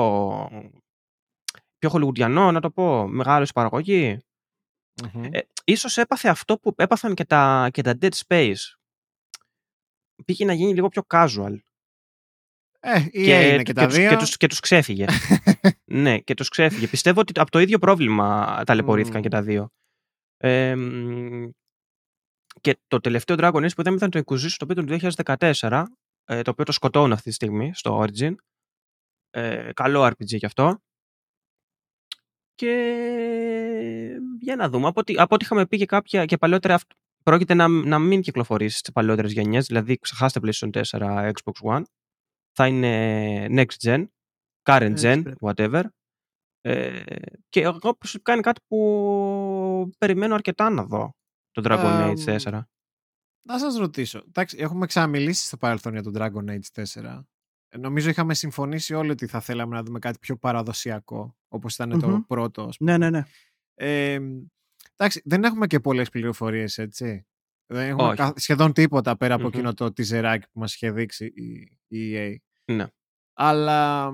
[1.77, 4.19] πιο χολιγουντιανό, να το πω, μεγάλο στην παραγωγή.
[5.13, 5.23] Μμμ.
[5.31, 8.77] Ε, ίσως έπαθε αυτό που έπαθαν και τα, και τα Dead Space.
[10.25, 11.57] Πήγε να γίνει λίγο πιο casual.
[12.79, 14.09] Ε, η EA είναι και, τα τους, δύο.
[14.09, 15.05] και, τους, και τους ξέφυγε.
[15.85, 16.87] ναι, και τους ξέφυγε.
[16.87, 19.23] Πιστεύω ότι από το ίδιο πρόβλημα ταλαιπωρήθηκαν Μμμ.
[19.23, 19.69] και τα δύο.
[20.37, 21.49] Ε, μ,
[22.61, 25.23] και το τελευταίο Dragon Age που είδαμε ήταν το Inquisition, το οποίο ήταν το
[25.59, 25.83] 2014,
[26.25, 28.35] ε, το οποίο το σκοτώνω αυτή τη στιγμή στο Origin.
[29.29, 30.79] Ε, καλό RPG κι αυτό.
[32.55, 32.73] Και
[34.39, 34.87] για να δούμε.
[34.87, 36.91] Από ό,τι, από ό,τι είχαμε πει και κάποια και παλαιότερα, αυτ-
[37.23, 41.81] πρόκειται να, να μην κυκλοφορήσει στις παλαιότερες γενιές, δηλαδή ξεχάστε PlayStation 4, Xbox One.
[42.59, 44.05] Θα είναι next gen,
[44.63, 45.37] current Έτσι gen, πρέπει.
[45.41, 45.83] whatever.
[46.61, 47.03] Ε,
[47.49, 51.15] και εγώ προσωπικά είναι κάτι που περιμένω αρκετά να δω
[51.51, 52.61] το Dragon Age Εμ, 4.
[53.47, 54.23] Να σας ρωτήσω.
[54.27, 57.23] Εντάξει, έχουμε ξαναμιλήσει στο παρελθόν για τον Dragon Age 4.
[57.69, 61.99] Ε, Νομίζω είχαμε συμφωνήσει όλοι ότι θα θέλαμε να δούμε κάτι πιο παραδοσιακό, όπως ήταν
[61.99, 62.21] το Μμμ.
[62.27, 62.63] πρώτο.
[62.63, 62.91] ας πούμε.
[62.91, 63.23] Ναι, ναι, ναι.
[63.73, 64.19] Ε,
[64.95, 67.27] εντάξει, δεν έχουμε και πολλές πληροφορίες, έτσι.
[67.65, 68.15] Δεν έχουμε Όχι.
[68.15, 69.49] κα- σχεδόν τίποτα πέρα από Μμμ.
[69.53, 72.35] εκείνο το teaserάκι που μας είχε δείξει η, η EA.
[72.71, 72.87] Ναι.
[73.33, 74.11] Αλλά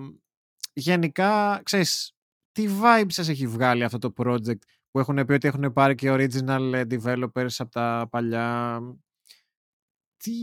[0.74, 2.16] γενικά, ξέρεις,
[2.52, 4.60] τι vibe σας έχει βγάλει αυτό το project
[4.92, 8.80] που έχουν πει ότι έχουν πάρει και original ε, developers από τα παλιά.
[10.18, 10.34] Τι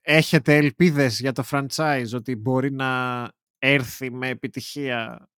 [0.00, 5.28] έχετε ελπίδες για το franchise ότι μπορεί να έρθει με επιτυχία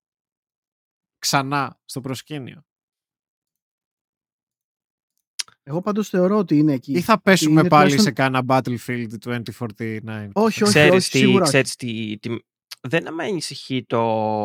[1.19, 2.65] ξανά στο προσκήνιο;
[5.63, 6.93] Εγώ πάντως θεωρώ ότι είναι εκεί.
[6.93, 10.31] Ή θα πέσουμε είναι πάλι τουλάχιστον- σε κάνα Battlefield 2049.
[10.33, 11.49] Όχι, όχι, ξέρεις όχι, τι, σίγουρα όχι.
[11.53, 12.37] ξέρεις τι, τι-
[12.81, 14.01] δεν με ανησυχεί το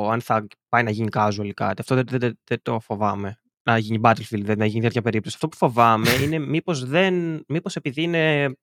[0.10, 1.81] αν θα πάει να γίνει casual ή κάτι.
[1.81, 3.39] Αυτό δεν, δεν, δεν, δεν το φοβάμαι.
[3.64, 5.35] Να γίνει Battlefield, δεν να γίνει τέτοια περίπτωση.
[5.35, 8.56] Αυτό που φοβάμαι είναι μήπως, δεν, μήπως επειδή είναι,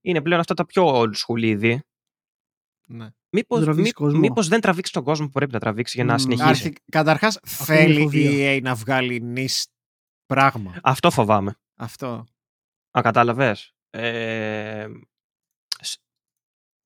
[0.00, 1.82] είναι πλέον αυτά τα πιο old school είδη,
[2.86, 3.08] Ναι.
[3.32, 4.18] μήπως, τραβήξεις μη- κόσμο.
[4.18, 6.18] μήπως δεν τραβήξει τον κόσμο που πρέπει να τραβήξει για να Μμμ.
[6.18, 6.48] συνεχίσει.
[6.48, 6.72] Αρχι...
[6.90, 8.56] Καταρχάς είναι η θέλει η φοβία.
[8.56, 9.66] EA να βγάλει νης
[10.26, 10.74] πράγμα.
[10.82, 11.56] Αυτό φοβάμαι.
[11.76, 12.26] Αυτό.
[12.98, 13.74] Α, κατάλαβες.
[13.90, 14.86] Ε,
[15.80, 16.00] σ-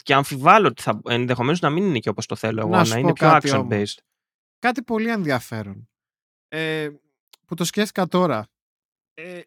[0.02, 2.84] και αμφιβάλλω ότι θα, ενδεχομένως να μην είναι και όπως το θέλω εγώ, Να να,
[2.84, 3.94] σου είναι πω πιο κάτι action όμως.
[3.96, 4.02] based.
[4.58, 5.88] Κάτι πολύ ενδιαφέρον.
[6.48, 6.88] Ε,
[7.46, 8.48] που το σκέφτηκα τώρα.
[9.14, 9.40] Ε,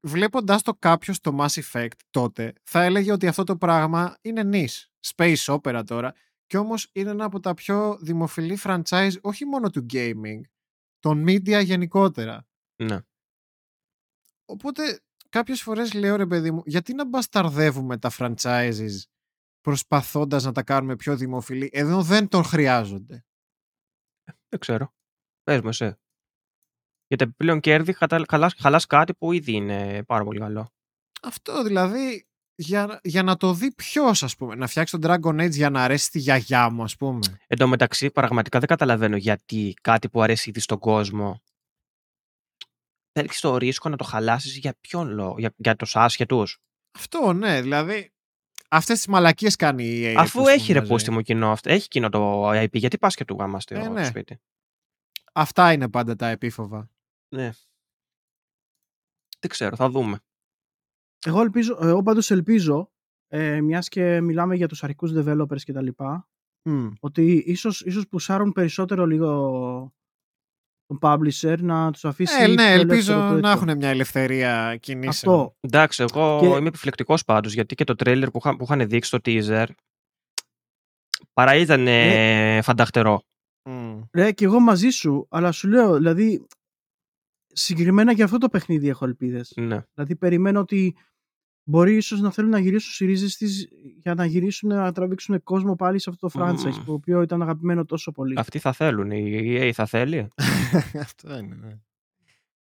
[0.00, 4.90] βλέποντας το κάποιος στο Mass Effect τότε, θα έλεγε ότι αυτό το πράγμα είναι νης.
[5.14, 6.14] Space opera τώρα.
[6.46, 10.40] Και όμως είναι ένα από τα πιο δημοφιλή franchise, όχι μόνο του gaming,
[10.98, 12.46] των media γενικότερα.
[12.82, 12.98] Ναι.
[14.44, 19.02] Οπότε κάποιες φορές λέω ρε παιδί μου, γιατί να μπασταρδεύουμε τα franchises
[19.60, 23.24] προσπαθώντας να τα κάνουμε πιο δημοφιλή, ενώ δεν τον χρειάζονται.
[24.48, 24.94] Δεν ξέρω.
[25.42, 25.94] Πες μου εσύ.
[27.06, 30.72] Γιατί επιπλέον κέρδη χατα- χαλάς, χαλάς κάτι που ήδη είναι πάρα πολύ καλό.
[31.22, 34.54] Αυτό δηλαδή για, για να το δει ποιος, ας πούμε.
[34.54, 37.40] Να φτιάξει τον Dragon Age για να αρέσει τη γιαγιά μου, ας πούμε.
[37.46, 41.42] Εν τω μεταξύ, πραγματικά δεν καταλαβαίνω γιατί κάτι που αρέσει ήδη στον κόσμο
[43.18, 46.58] θέλει το ρίσκο να το χαλάσεις για ποιον λόγο, για, για τους άσχετους;
[46.98, 48.12] Αυτό ναι, δηλαδή.
[48.70, 50.14] Αυτές τις μαλακίες κάνει η EA.
[50.18, 50.88] Αφού που έχει ρε σπουδάζει.
[50.88, 53.88] πούστη μου κοινό, αυτό- έχει κοινό το IP, γιατί πας και του γάμα στο Ε,
[53.88, 54.04] ναι.
[54.04, 54.40] σπίτι;
[55.32, 56.90] Αυτά είναι πάντα τα επίφοβα.
[57.34, 57.50] Ναι.
[59.40, 60.20] Δεν ξέρω, θα δούμε.
[61.26, 62.92] Εγώ, ελπίζω, εγώ πάντως ελπίζω,
[63.28, 66.28] ε, μιας και μιλάμε για τους αρχικούς developers και τα λοιπά,
[66.62, 66.88] Μμ.
[67.00, 69.94] ότι ίσως, ίσως πουσάρουν περισσότερο λίγο
[70.88, 73.50] τον publisher να τους αφήσει Ε, ναι, πιο ελπίζω ελεύθερο το να τέτοιο.
[73.50, 75.34] έχουν μια ελευθερία κινήσεων.
[75.34, 75.56] Αυτό.
[75.60, 79.08] Εντάξει, εγώ Και- είμαι επιφυλακτικός πάντως, γιατί και το τρέιλερ που, είχα- που είχαν δείξει
[79.08, 79.66] στο teaser
[81.32, 83.22] παρά ήταν ε, φανταχτερό.
[83.70, 84.00] Μμ.
[84.12, 86.46] Ρε, και εγώ μαζί σου, αλλά σου λέω, δηλαδή,
[87.46, 89.52] συγκεκριμένα για αυτό το παιχνίδι έχω ελπίδες.
[89.56, 89.78] Ναι.
[89.94, 90.96] Δηλαδή, περιμένω ότι
[91.68, 93.68] μπορεί ίσως να θέλουν να γυρίσουν στις ρίζες της
[94.02, 96.84] για να γυρίσουν να τραβήξουν κόσμο πάλι σε αυτό το franchise, Μμμ.
[96.84, 98.34] το οποίο ήταν αγαπημένο τόσο πολύ.
[98.38, 100.28] Αυτοί θα θέλουν, η EA θα θέλει;
[101.06, 101.54] Αυτό είναι.
[101.60, 101.78] Ναι.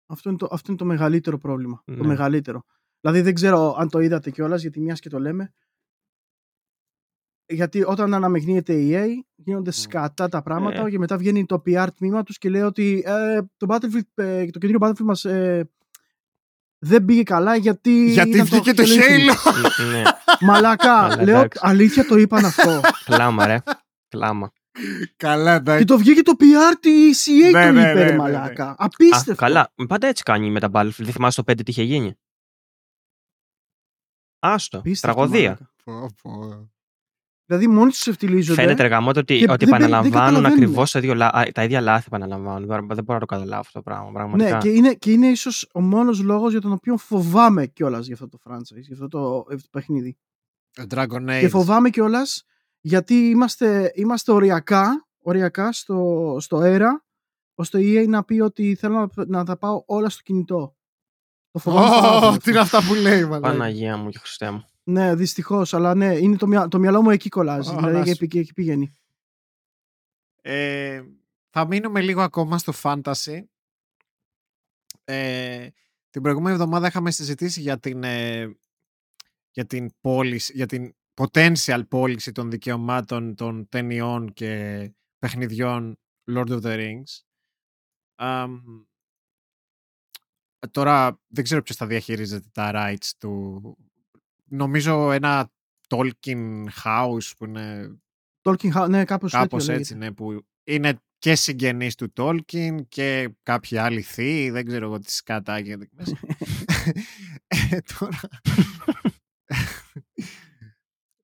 [0.06, 1.82] Αυτό είναι το, αυτό είναι το μεγαλύτερο πρόβλημα.
[1.84, 2.06] Το Ναι.
[2.06, 2.64] μεγαλύτερο.
[3.00, 5.52] Δηλαδή δεν ξέρω αν το είδατε κιόλας, γιατί μιας και το λέμε.
[7.46, 9.06] Γιατί όταν αναμεγνύεται η EA,
[9.36, 10.90] γίνονται σκατά τα πράγματα Ε.
[10.90, 14.58] και μετά βγαίνει το PR τμήμα τους και λέει ότι ε, το, Battlefield, ε, το
[14.58, 15.70] καινούριο Battlefield μας ε,
[16.78, 18.10] δεν πήγε καλά γιατί.
[18.10, 19.52] Γιατί ήταν βγήκε το Halo Halo.
[19.78, 20.02] Ν- ναι,
[20.40, 21.58] Μαλάκα, Αλλά λέω εντάξει.
[21.62, 22.80] αλήθεια το είπαν αυτό.
[23.04, 23.58] κλάμα ρε.
[24.08, 24.52] Κλάμα.
[25.16, 25.84] Καλά, και εντάξει.
[25.84, 28.68] το βγήκε το PR τη EA Ναι, το ναι, είπε, ναι, ρε ναι, μαλάκα.
[28.70, 29.34] Α, Απίστευτο.
[29.34, 29.72] καλά.
[29.88, 30.90] Πάντα έτσι κάνει με τα Battlefield.
[30.96, 32.18] Δεν θυμάσαι το 5 τι είχε γίνει.
[34.38, 34.78] Άστο.
[34.78, 35.58] Απίστευτο, Τραγωδία.
[35.84, 36.10] μαλάκα.
[36.22, 36.70] Πω, πω.
[37.50, 38.60] Δηλαδή μόνοι τους ευτιλίζονται.
[38.62, 40.46] Φαίνεται ρε γαμώτο ότι, Και ότι δεν- δεν επαναλαμβάνουν καταλαβαίνουν.
[40.52, 40.90] ακριβώς
[41.52, 42.04] τα ίδια λάθη.
[42.06, 42.66] Επαναλαμβάνουν.
[42.68, 44.10] Δεν δεν μπορώ να το καταλάβω αυτό το πράγμα.
[44.12, 44.50] Πραγματικά.
[44.50, 48.14] Ναι, και είναι, και είναι ίσως ο μόνος λόγος για τον οποίο φοβάμαι κιόλας για
[48.14, 50.16] αυτό το franchise, για αυτό το, για αυτό το παιχνίδι.
[50.72, 51.40] Το Dragon Age.
[51.40, 52.44] Και φοβάμαι κιόλας
[52.80, 57.04] γιατί είμαστε, είμαστε οριακά, οριακά στο, στο αέρα,
[57.54, 60.76] ώστε η EA να πει ότι θέλω να, να τα πάω όλα στο κινητό.
[61.50, 62.76] Το φοβάμαι πάρα Ω, πολύ Τι είναι αυτό.
[62.76, 63.40] αυτά που λέει, μαλάκα.
[63.40, 64.64] Παναγία μου και Χριστέ μου.
[64.88, 67.70] Ναι, δυστυχώς, αλλά ναι, είναι το, μυα- το μυαλό μου εκεί κολλάζει.
[67.70, 68.92] Ω, δηλαδή να εκεί, σου- εκεί, εκεί πηγαίνει.
[70.42, 71.02] Ε,
[71.50, 73.42] θα μείνουμε λίγο ακόμα στο fantasy.
[75.04, 75.68] Ε,
[76.10, 78.56] την προηγούμενη εβδομάδα είχαμε συζητήσει για την, ε,
[79.50, 85.98] για την πώληση, για την potential πώληση των δικαιωμάτων των ταινιών και παιχνιδιών
[86.30, 87.20] Lord of the Rings.
[88.14, 88.60] Αμ,
[90.70, 93.62] τώρα δεν ξέρω ποιος θα διαχειρίζεται τα rights του.
[94.48, 95.50] Νομίζω ένα
[95.88, 97.98] Tolkien House που είναι
[98.42, 100.08] Tolkien House, ναι, κάπως, κάπως τέτοιο έτσι, λέγεται.
[100.08, 105.12] ναι, που είναι και συγγενείς του Tolkien και κάποιοι άλλοι θείοι, δεν ξέρω εγώ τι
[105.12, 106.18] σκάτα γίνεται εκεί μέσα.
[107.70, 108.20] ε, τώρα...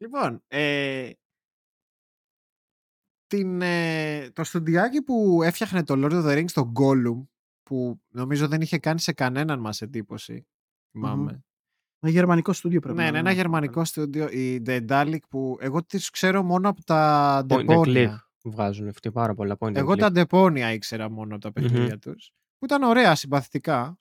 [0.02, 1.10] λοιπόν, ε,
[3.26, 7.26] την, ε, το στοντιάκι που έφτιαχνε το Lord of the Rings, το Gollum,
[7.62, 10.46] που νομίζω δεν είχε κάνει σε κανέναν μας εντύπωση,
[10.90, 11.44] θυμάμαι.
[12.04, 13.28] Ένα γερμανικό στούντιο πρέπει Ναι, να είναι είναι.
[13.28, 17.66] ένα γερμανικό στούντιο, η Daedalic, που εγώ τις ξέρω μόνο από τα Point and click.
[17.66, 18.28] ντεπόνια.
[18.42, 19.98] Βγάζουν αυτοί πάρα πολλά point and Εγώ click.
[19.98, 22.30] τα ντεπόνια ήξερα μόνο από τα παιχνίδια τους.
[22.58, 23.98] Που ήταν ωραία, συμπαθητικά.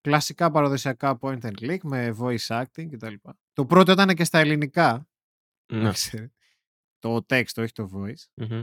[0.00, 3.14] Κλασικά παραδοσιακά point and click με voice acting κτλ.
[3.52, 5.08] Το πρώτο ήταν και στα ελληνικά.
[5.72, 5.92] Ναι.
[5.92, 6.32] ξέρετε.
[6.98, 8.24] Το text, όχι το voice.
[8.34, 8.62] Μμμ.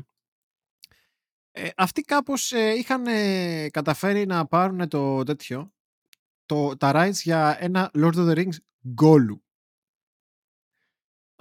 [1.52, 5.74] Ε, αυτοί κάπως ε, είχαν ε, καταφέρει να πάρουν το τέτοιο,
[6.52, 8.56] το, τα rights για ένα Lord of the Rings
[9.02, 9.40] Gollum.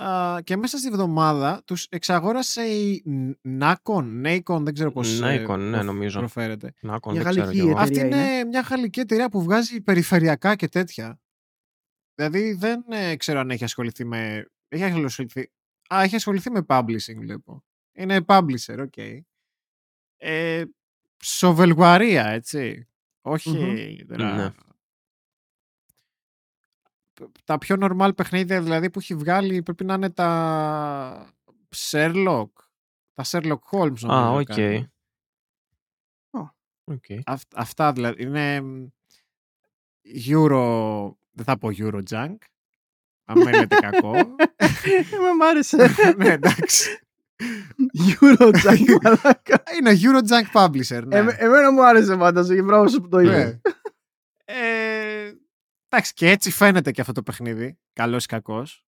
[0.03, 3.03] Α, και μέσα στη βδομάδα τους εξαγόρασε η
[3.45, 6.19] Nacon, Nacon, δεν ξέρω πώς ε, Nacon, ναι, προφ- νομίζω.
[6.19, 6.73] προφέρεται.
[6.81, 7.81] Να κον, Για δεν ξέρω γαλλική κι εγώ.
[7.81, 8.03] εταιρεία.
[8.03, 8.45] Αυτή είναι, είναι.
[8.45, 11.21] μια γαλλική εταιρεία που βγάζει περιφερειακά και τέτοια.
[12.15, 14.51] Δηλαδή δεν ε, ξέρω αν έχει ασχοληθεί με...
[14.69, 15.51] Έχει ασχοληθεί...
[15.95, 17.65] Α, έχει ασχοληθεί με publishing, βλέπω.
[17.93, 18.97] Είναι publisher, οκ.
[20.17, 20.65] Ε,
[21.23, 22.89] σοβελγουαρία, έτσι.
[23.21, 24.05] Όχι...
[24.09, 24.51] δρα- Ναι.
[27.45, 31.35] Τα πιο normal παιχνίδια δηλαδή που έχει βγάλει πρέπει να είναι τα
[31.77, 32.49] Sherlock.
[33.15, 34.09] Τα Sherlock Holmes νομίζω.
[34.13, 34.45] Α, οκ.
[34.45, 34.89] κάνει.
[36.85, 37.05] Οκ.
[37.25, 38.23] Αυ- αυτά δηλαδή.
[38.23, 38.87] Είναι μ,
[40.29, 41.11] Euro.
[41.31, 42.37] Δεν θα πω Eurojunk.
[43.25, 44.15] Αν με λέτε κακό.
[44.57, 44.67] Ε,
[45.39, 45.77] Μ' άρεσε.
[46.17, 46.99] ναι, εντάξει.
[47.99, 49.63] Eurojack, μαλάκα.
[49.79, 51.03] Είναι Eurojunk Publisher.
[51.07, 51.17] Ναι.
[51.17, 53.23] Εμέ- Εμένα μου άρεσε πάντως και μπράβο σου που το Ναι.
[53.31, 53.61] είπες.
[54.45, 54.90] Ε,
[55.93, 57.79] εντάξει, και έτσι φαίνεται και αυτό το παιχνίδι.
[57.93, 58.85] Καλός ή κακός.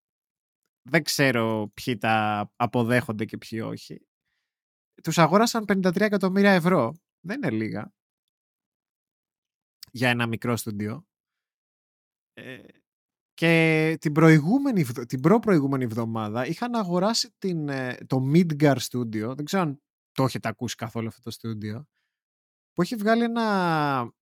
[0.88, 4.06] Δεν ξέρω ποιοι τα αποδέχονται και ποιοι όχι.
[5.02, 6.94] Τους αγόρασαν 53 εκατομμύρια ευρώ.
[7.20, 7.92] Δεν είναι λίγα.
[9.90, 11.06] Για ένα μικρό στούντιο.
[12.32, 12.62] Ε,
[13.34, 19.32] και την προηγούμενη, βδο- την προ-προηγούμενη εβδομάδα είχαν αγοράσει την, ε, το Midgar Studio.
[19.36, 21.86] Δεν ξέρω αν το έχετε ακούσει καθόλου αυτό το στούντιο.
[22.72, 24.12] Που έχει βγάλει ένα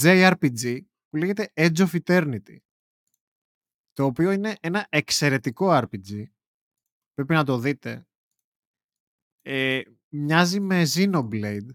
[0.00, 0.80] JRPG
[1.10, 2.56] που λέγεται Edge of Eternity.
[3.92, 6.22] Το οποίο είναι ένα εξαιρετικό RPG.
[7.14, 8.06] Πρέπει να το δείτε.
[9.42, 11.68] Ε, μοιάζει με Xenoblade.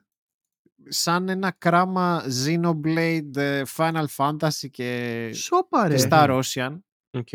[0.87, 5.95] Σαν ένα κράμα Xenoblade, ε, Final Fantasy και, Σόπα ρε.
[5.95, 6.79] και Star Ocean.
[7.11, 7.29] Οκ.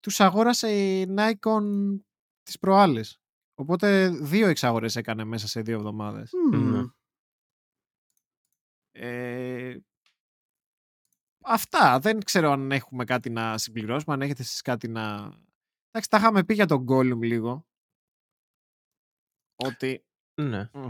[0.00, 1.62] Τους αγόρασε η Nacon
[2.42, 3.20] τις προάλλες.
[3.54, 6.30] Οπότε δύο εξαγορές έκανε μέσα σε δύο εβδομάδες.
[6.52, 6.70] Μμμ.
[6.70, 6.82] Ναι.
[8.90, 9.76] Ε,
[11.48, 11.98] αυτά.
[11.98, 15.14] Δεν ξέρω αν έχουμε κάτι να συμπληρώσουμε, αν έχετε εσείς κάτι να...
[15.90, 17.66] Εντάξει, τα είχαμε πει για το Gollum λίγο.
[19.56, 20.04] Ότι...
[20.42, 20.70] Ναι.
[20.72, 20.88] μ,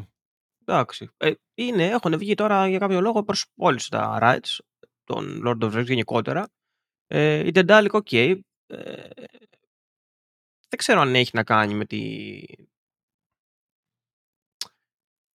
[0.64, 1.08] Εντάξει.
[1.16, 4.58] Ε, είναι, έχουν βγει τώρα για κάποιο λόγο προς όλους τα rights
[5.04, 6.48] των Lord of the Rings γενικότερα.
[7.06, 8.12] Ε, η Daedalic, οκ.
[8.12, 8.40] Ε,
[10.68, 12.40] δεν ξέρω αν έχει να κάνει με τη...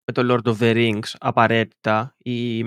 [0.04, 2.64] με το Lord of the Rings απαραίτητα ή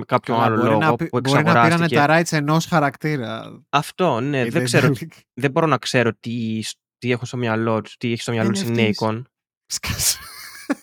[0.00, 1.96] με κάποιο καλά, άλλο μπορεί λόγο να, πει- που μπορεί να πήρανε εξαγοράστηκε.
[1.96, 3.62] τα rights ενός χαρακτήρα.
[3.70, 4.40] Αυτό, ναι.
[4.40, 5.06] η Δεν, ξέρω, Daedalic.
[5.34, 6.60] δεν μπορώ να ξέρω τι,
[6.98, 8.90] τι έχω στο μυαλό του, τι έχει στο μυαλό της η NFTs.
[9.08, 9.22] Nacon.
[9.66, 10.18] Σκάσε.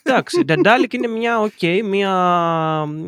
[0.04, 1.52] Εντάξει, η Daedalic είναι μια, οκ,
[1.84, 2.12] μια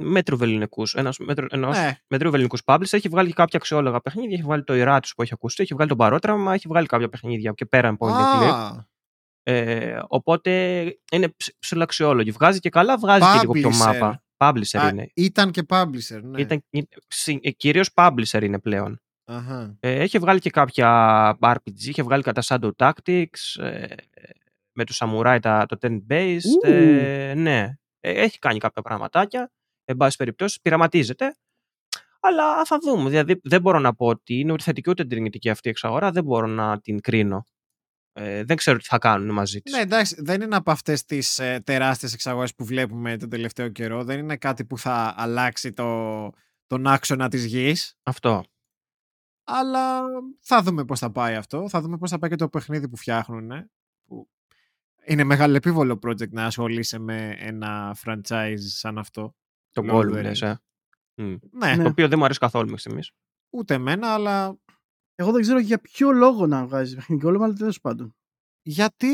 [0.02, 2.94] μετρίου βεληνεκούς, ένας μέτρο, ενός Ναι, μετρίου βεληνεκούς publisher.
[2.94, 5.90] Έχει βγάλει και κάποια αξιόλογα παιχνίδια, έχει βγάλει το Iratus που έχει ακουστεί, έχει βγάλει
[5.90, 8.52] το Barotrauma, έχει βγάλει κάποια παιχνίδια και πέραν από Clip.
[8.54, 8.88] Α,
[9.44, 10.52] Ε, οπότε
[11.12, 12.32] είναι ψ- ψηλοαξιόλογη.
[12.32, 13.76] Βγάζει και καλά, βγάζει και λίγο πιο Publisher.
[13.86, 14.24] μάπα.
[14.42, 15.12] Publisher α, είναι.
[15.14, 16.42] ήταν και publisher, ναι.
[16.42, 19.02] Ήταν, ε, συ- ε, κυρίως publisher είναι πλέον.
[19.26, 19.76] Αχα.
[19.80, 20.90] Ε, έχει βγάλει και κάποια
[21.42, 23.96] RPG, έχει βγάλει κατά Shadow Tactics, ε,
[24.72, 26.40] με το Samurai τα, το 10-based.
[26.66, 26.72] Ου.
[26.72, 29.52] Ε, ναι, Ε, έχει κάνει κάποια πραγματάκια.
[29.86, 31.36] Εν πάση περιπτώσει, πειραματίζεται.
[32.20, 33.10] Αλλά θα δούμε.
[33.10, 36.12] Δηλαδή, δεν μπορώ να πω ότι είναι ούτε θετική ούτε αρνητική αυτή η εξαγορά.
[36.12, 37.44] Δεν μπορώ να την κρίνω.
[38.14, 39.74] Ε, δεν ξέρω τι θα κάνουν μαζί της.
[39.74, 44.04] Ναι, εντάξει, δεν είναι από αυτές τις ε, τεράστιες εξαγορέ που βλέπουμε τον τελευταίο καιρό.
[44.04, 46.30] Δεν είναι κάτι που θα αλλάξει το,
[46.68, 47.98] τον άξονα της γης.
[48.04, 48.44] Αυτό.
[49.44, 50.02] Αλλά
[50.42, 51.70] θα δούμε πώς θα πάει αυτό.
[51.70, 53.52] Θα δούμε πώς θα πάει και το παιχνίδι που φτιάχνουν.
[54.06, 54.30] Που
[55.06, 59.36] είναι μεγαλεπίβολο project να ασχολείσαι με ένα franchise σαν αυτό.
[59.72, 60.48] Το Lord of Gollum, the λες, Rings.
[60.48, 60.56] ε.
[61.24, 61.36] Μμ.
[61.52, 61.84] Ναι, Ναι.
[61.84, 63.12] Το οποίο δεν μου αρέσει καθόλου μέχρι στιγμής.
[63.50, 64.58] ούτε εμένα, αλλά
[65.20, 68.16] Εγώ δεν ξέρω για ποιο λόγο να βγάζει παιχνίδι όλο, αλλά τέλος πάντων.
[68.62, 69.08] γιατί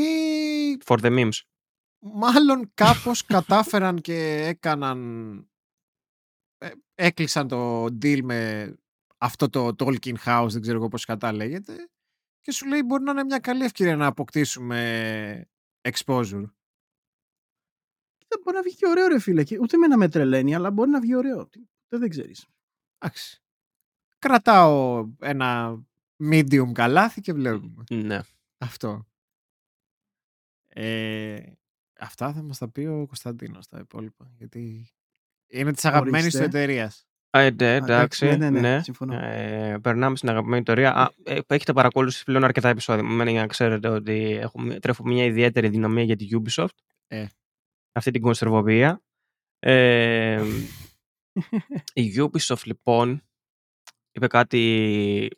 [0.84, 1.40] For the memes.
[1.98, 4.14] μάλλον κάπως κατάφεραν και
[4.46, 5.00] έκαναν
[6.58, 8.72] ε, έκλεισαν το deal με
[9.18, 11.88] αυτό το Tolkien House, δεν ξέρω εγώ πώς κατά λέγεται
[12.40, 15.48] και σου λέει μπορεί να είναι μια καλή ευκαιρία να αποκτήσουμε
[15.88, 16.44] exposure.
[18.28, 19.44] Δεν μπορεί να βγει και ωραίο, ρε φίλε.
[19.44, 21.46] Και ούτε με να με τρελαίνει, αλλά μπορεί να βγει ωραίο.
[21.46, 22.46] Τι- Δεν, δεν ξέρεις.
[22.98, 23.42] Εντάξει.
[24.18, 25.80] Κρατάω ένα
[26.22, 27.84] medium καλάθι και βλέπουμε.
[27.90, 28.20] Ναι.
[28.58, 29.06] Αυτό.
[30.68, 31.42] Ε,
[31.98, 34.32] αυτά θα μας τα πει ο Κωνσταντίνος τα υπόλοιπα.
[34.36, 34.90] Γιατί
[35.46, 36.58] είναι της αγαπημένης του Ορίστε.
[36.58, 37.06] εταιρείας.
[37.30, 38.26] Ε, ναι, εντάξει.
[38.26, 38.82] ναι, ναι, ναι, ναι.
[38.82, 39.14] συμφωνώ.
[39.14, 40.94] Ε, περνάμε στην αγαπημένη ιστορία.
[40.94, 43.02] Α, ε, έχετε παρακολουθήσει πλέον αρκετά επεισόδια.
[43.02, 46.76] Με μένα για να ξέρετε ότι έχουμε, τρέφω μια ιδιαίτερη δυναμία για τη Ubisoft.
[47.06, 47.26] Ε.
[47.92, 49.02] Αυτή την κονσερβοβία.
[49.58, 50.44] Ε,
[51.94, 53.22] η Ubisoft λοιπόν
[54.12, 55.28] είπε κάτι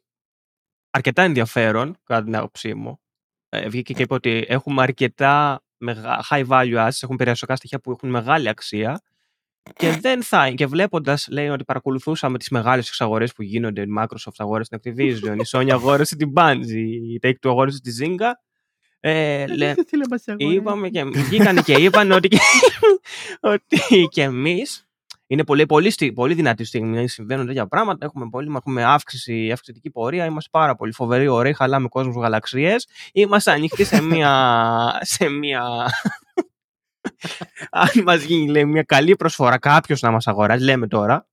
[0.91, 3.01] αρκετά ενδιαφέρον κατά την άποψή μου.
[3.49, 7.91] Ε, βγήκε και είπε ότι έχουμε αρκετά μεγα- high value assets, έχουν περιουσιακά στοιχεία που
[7.91, 9.01] έχουν μεγάλη αξία
[9.77, 10.51] Και δεν θα.
[10.51, 13.83] Και βλέποντας, λέει ότι παρακολουθούσαμε τις μεγάλες εξαγορές που γίνονται.
[13.83, 17.91] Η Microsoft αγόρασε την Activision, η Sony αγόρασε την Bungie, η Take Two αγόρασε τη
[18.01, 18.31] Zynga.
[19.01, 20.57] Ε, λέ, Δεν θέλει να μας αγοράσει.
[20.57, 22.29] είπαμε και βγήκαν και είπαν ότι,
[23.41, 24.88] ότι και εμείς
[25.31, 27.09] είναι πολύ, πολύ, στι- πολύ δυνατή στιγμή.
[27.09, 28.07] Συμβαίνουν τέτοια πράγματα.
[28.07, 30.25] Έχουμε, πολύ, έχουμε αύξηση, αυξητική πορεία.
[30.25, 32.89] Είμαστε πάρα πολύ φοβεροί, ωραίοι, χαλάμε κόσμος γαλαξίες.
[33.13, 34.63] Είμαστε ανοιχτοί σε μία.
[35.01, 35.63] Σε μία...
[37.71, 41.27] Αν μας γίνει λέει, μια καλή προσφορά, κάποιος να μας αγοράσει, λέμε τώρα.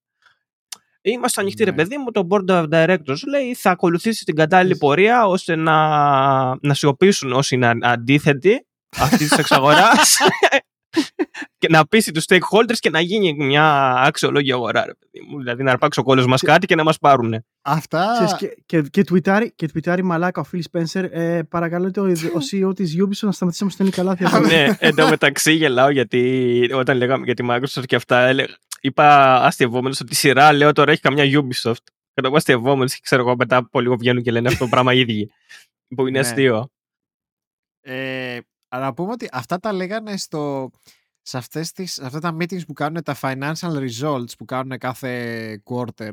[1.02, 1.76] Είμαστε ανοιχτοί, ρε Ναι.
[1.76, 2.12] παιδί μου.
[2.12, 5.76] Το board of directors λέει θα ακολουθήσει την κατάλληλη πορεία ώστε να,
[6.62, 8.68] να σιωπήσουν όσοι είναι αντίθετοι
[8.98, 10.18] αυτής της εξαγοράς
[11.58, 15.38] και να πείσει τους stakeholders και να γίνει μια αξιολόγη αγορά, ρε παιδί μου.
[15.38, 17.46] Δηλαδή να αρπάξει ο κόλλο μας κάτι και να μας πάρουν.
[17.62, 18.12] Αυτά.
[18.14, 22.40] Ξέρεις, και, και, και, tweetάρει, και tweetάρει μαλάκα ο Phil Spencer ε, παρακαλώ το, ο
[22.52, 24.56] CEO της Ubisoft να σταματήσει να μου στέλνει καλά διαβάματα.
[24.56, 29.36] ναι, εν τω μεταξύ γελάω γιατί όταν λέγαμε για τη Microsoft και αυτά, έλεγα, είπα
[29.44, 31.84] αστευόμενος ότι η σειρά λέω τώρα έχει καμιά Ubisoft.
[32.14, 34.94] Και εγώ αστευόμενος και ξέρω εγώ μετά από λίγο βγαίνουν και λένε αυτό το πράγμα
[34.94, 35.30] οι ίδιοι.
[35.96, 36.20] Που είναι Ναι.
[36.28, 36.70] αστείο.
[37.82, 37.94] Ε,
[38.34, 38.42] αλλά
[38.80, 40.72] να πούμε ότι αυτά τα λέγανε στο,
[41.22, 45.62] σε, αυτές τις, σε αυτά τα meetings που κάνουν τα financial results που κάνουν κάθε
[45.66, 46.12] quarter.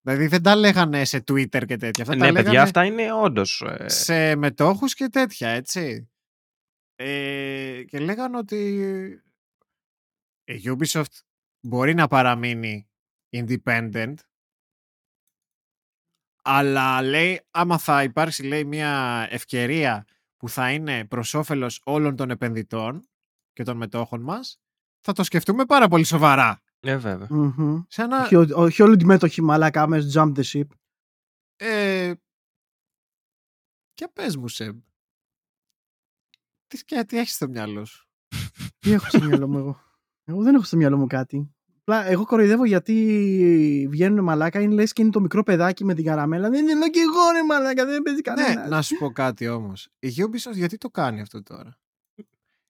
[0.00, 2.04] Δηλαδή δεν τα λέγανε σε Twitter και τέτοια.
[2.04, 3.64] Αυτά τα ναι, παιδιά, λέγανε αυτά είναι όντως.
[3.84, 6.10] σε μετόχους και τέτοια, έτσι.
[6.94, 8.56] Ε, και λέγανε ότι
[10.44, 11.20] η Ubisoft
[11.60, 12.88] μπορεί να παραμείνει
[13.30, 14.14] independent
[16.42, 20.06] αλλά λέει άμα θα υπάρξει λέει μια ευκαιρία
[20.36, 23.08] που θα είναι προς όφελος όλων των επενδυτών
[23.52, 24.60] και των μετόχων μας
[25.00, 26.62] θα το σκεφτούμε πάρα πολύ σοβαρά.
[26.80, 27.26] Ε, βέβαια.
[27.30, 27.82] Μμμ.
[27.88, 30.66] Σε ένα, όχι, ο- όχι όλοι οι μέτοχοι μαλάκα άμεσα jump the ship.
[31.56, 32.12] ε,
[33.94, 34.78] και πες μου Σεμ,
[36.66, 38.08] τι, σκέ- τι έχεις στο μυαλό σου;
[38.78, 39.80] Τι έχω στο μυαλό μου εγώ;
[40.24, 41.55] Εγώ δεν έχω στο μυαλό μου κάτι.
[41.88, 46.04] Απλά εγώ κοροϊδεύω γιατί βγαίνουν μαλάκα, είναι λες και είναι το μικρό παιδάκι με την
[46.04, 46.50] καραμέλα.
[46.50, 48.60] Δεν είναι και εγώ ρε μαλάκα, δεν παίζει κανένα.
[48.62, 49.88] Ναι, να σου πω κάτι όμως.
[49.98, 51.78] Η Ubisoft γιατί το κάνει αυτό τώρα;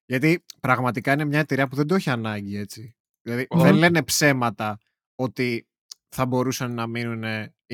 [0.06, 2.96] Γιατί πραγματικά είναι μια εταιρεία που δεν το έχει ανάγκη έτσι.
[3.22, 3.58] Δηλαδή Ω.
[3.60, 4.78] δεν λένε ψέματα
[5.14, 5.66] ότι
[6.08, 7.24] θα μπορούσαν να μείνουν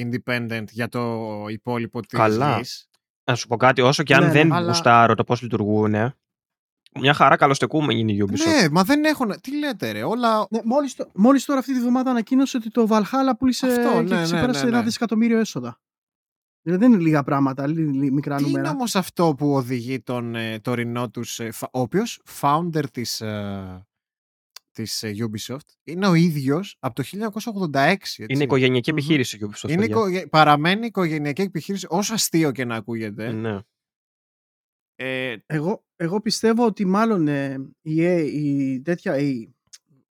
[0.01, 2.57] independent για το υπόλοιπο της Καλά.
[2.59, 2.89] γης.
[3.25, 5.95] Να σου πω κάτι, όσο και αν Ναι, ναι, δεν αλλά- γουστάρω το πώς λειτουργούν,
[7.01, 8.61] μια χαρά καλοστεκούμενη είναι η Ubisoft.
[8.61, 9.33] Ναι, μα δεν έχουν.
[9.41, 10.47] Τι λέτε, ρε, όλα.
[10.51, 14.09] Ναι, μόλις, το- μόλις τώρα αυτή τη βδομάδα ανακοίνωσε ότι το Valhalla πούλησε Αυτό, και
[14.15, 14.77] ναι, ναι, ξεπέρασε ναι, ναι.
[14.77, 15.81] ένα δισεκατομμύριο έσοδα.
[16.63, 18.71] Δηλαδή δεν είναι λίγα πράγματα, λι- λι- μικρά Τι είναι νούμερα.
[18.71, 21.41] όμως αυτό που οδηγεί τον ε, τωρινό τους.
[21.41, 23.23] Ε, φα- ο οποίος founder της
[24.75, 28.19] της, ε, Ubisoft είναι ο ίδιος από το 1986.
[28.23, 28.27] Έτσι.
[28.29, 28.99] Είναι οικογενειακή Μμμ.
[28.99, 29.69] επιχείρηση η Ubisoft.
[29.71, 29.97] Είναι παιδιά.
[29.97, 33.33] οικογε- παραμένει οικογενειακή επιχείρηση, όσο αστείο και να ακούγεται.
[33.33, 33.59] Ναι.
[35.05, 39.55] Ε, Εγώ, εγώ πιστεύω ότι μάλλον ε, η, ε, η, τέτοια, η,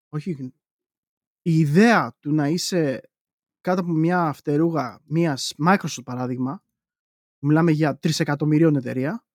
[0.09, 0.31] όχι,
[1.43, 3.01] η ιδέα του να είσαι
[3.61, 6.65] κάτω από μια φτερούγα μιας Microsoft παράδειγμα,
[7.39, 9.27] μιλάμε για τρισεκατομμυρίων εταιρεία,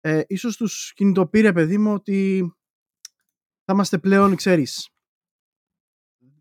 [0.00, 2.50] ε, ίσως τους κινητοποιεί παιδί μου ότι
[3.64, 4.88] θα είμαστε πλέον, ξέρεις,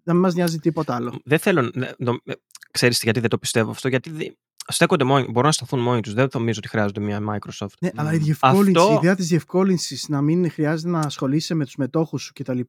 [0.03, 1.21] να μην μας νοιάζει τίποτα άλλο.
[1.25, 1.71] Δεν θέλω.
[1.73, 2.33] ναι, νο- ε,
[2.71, 4.37] Ξέρεις γιατί δεν το πιστεύω αυτό, γιατί δεν-
[4.67, 6.13] στέκονται μόνοι, μπορούν να σταθούν μόνοι τους.
[6.13, 7.67] Δεν νομίζω ότι χρειάζονται μια Microsoft.
[7.79, 8.23] Ναι, αλλά η Μμμ.
[8.23, 12.31] διευκόλυνση, Αυτό- η ιδέα της διευκόλυνσης να μην χρειάζεται να ασχολείσαι με τους μετόχους σου
[12.33, 12.59] κτλ.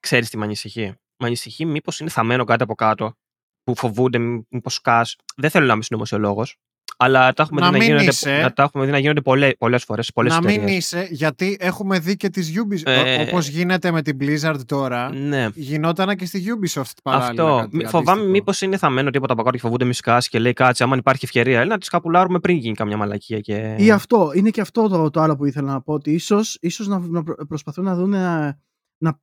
[0.00, 0.86] Ξέρεις τι με ανησυχεί;
[1.18, 3.14] Με ανησυχεί μήπως είναι θαμμένο κάτι από κάτω
[3.62, 5.16] που φοβούνται, μήπως σκάς.
[5.36, 6.56] Δεν θέλω να είμαι συνωμοσιολόγος.
[7.04, 8.40] Αλλά τα έχουμε, Να δει να, μην γίνονται, είσαι.
[8.42, 9.20] να τα έχουμε δει να γίνονται
[9.58, 10.12] πολλέ φορές.
[10.12, 10.76] Πολλές να μην εταιρείες.
[10.76, 12.86] είσαι, γιατί έχουμε δει και τις Ubisoft.
[12.90, 15.48] Ε, Όπως γίνεται με την Blizzard τώρα, Ναι.
[15.54, 17.42] γινόταν και στη Ubisoft παράλληλα.
[17.44, 17.56] Αυτό.
[17.60, 18.30] κάτι Μη- Φοβάμαι αντίστοιχο.
[18.30, 20.82] μήπως είναι θαμμένο τίποτα από κάτω και φοβούνται μη σκάσει και λέει κάτσε.
[20.84, 23.40] Άμα υπάρχει ευκαιρία, έλα να τις καπουλάρουμε πριν γίνει καμιά μαλακία.
[23.40, 23.74] Και...
[23.78, 26.86] Ή αυτό, είναι και αυτό το, το άλλο που ήθελα να πω, ότι ίσως, ίσως
[26.86, 28.58] να, να προ- προσπαθούν να δουν να,
[28.98, 29.20] να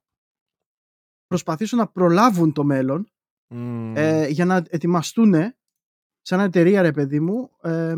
[1.28, 3.12] προσπαθήσουν να προλάβουν το μέλλον
[3.54, 3.94] Μμμ.
[3.98, 5.34] ε, για να ετοιμαστούν
[6.30, 7.94] σαν εταιρεία ρε παιδί μου ε,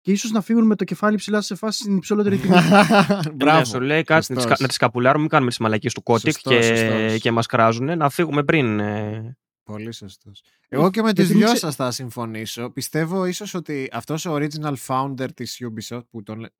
[0.00, 2.54] και ίσως να φύγουν με το κεφάλι ψηλά σε φάση στην υψηλότερη τιμή.
[2.54, 3.64] Ναι, Μπράβο.
[3.64, 4.56] σου λέει κάτσε να τις, Σωστός.
[4.56, 7.20] κα- να τις καπουλάρουμε, μην κάνουμε τις μαλακίες του Κώτικ Σωστός, και, σωστός.
[7.20, 7.96] και μας κράζουν.
[7.98, 8.80] Να φύγουμε πριν.
[8.80, 10.42] ε, Πολύ σωστός.
[10.68, 12.70] Εγώ και με τις Γιατί δυο μην σας θα συμφωνήσω.
[12.70, 16.50] Πιστεύω ίσως ότι αυτός ο original founder της Ubisoft που τον λέει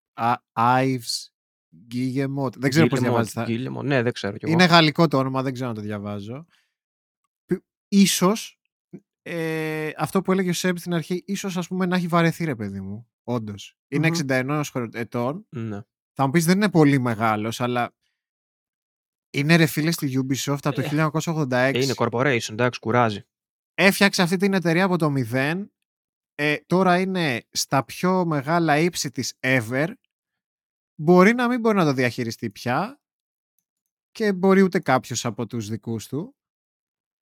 [0.52, 1.28] Ives
[1.94, 3.44] Guillemot, δεν ξέρω πώς Guillemot, διαβάζεται.
[3.48, 4.52] Guillemot, Ναι, δεν ξέρω κι εγώ.
[4.52, 6.46] Είναι γαλλικό το όνομα, δεν ξέρω να το διαβάζω.
[7.46, 8.57] Π- Ίσως
[9.22, 12.54] ε, αυτό που έλεγε ο Σέμπ στην αρχή, ίσως ας πούμε να έχει βαρεθεί ρε
[12.54, 13.08] παιδί μου.
[13.24, 13.76] Όντως.
[13.88, 14.14] Είναι Μμμ.
[14.28, 15.46] 61 χρονο- ετών.
[15.48, 15.80] Ναι.
[16.12, 17.94] Θα μου πεις δεν είναι πολύ μεγάλος, αλλά
[19.30, 21.78] είναι ρε φίλε στη Ubisoft από το Ε, 1986.
[21.78, 23.22] Ε, είναι corporation, εντάξει, κουράζει.
[23.74, 25.72] Έφτιαξε αυτή την εταιρεία από το μηδέν.
[26.34, 29.92] Ε, τώρα είναι στα πιο μεγάλα ύψη της ever.
[30.94, 33.00] Μπορεί να μην μπορεί να το διαχειριστεί πια.
[34.10, 36.36] και μπορεί ούτε κάποιος από τους δικούς του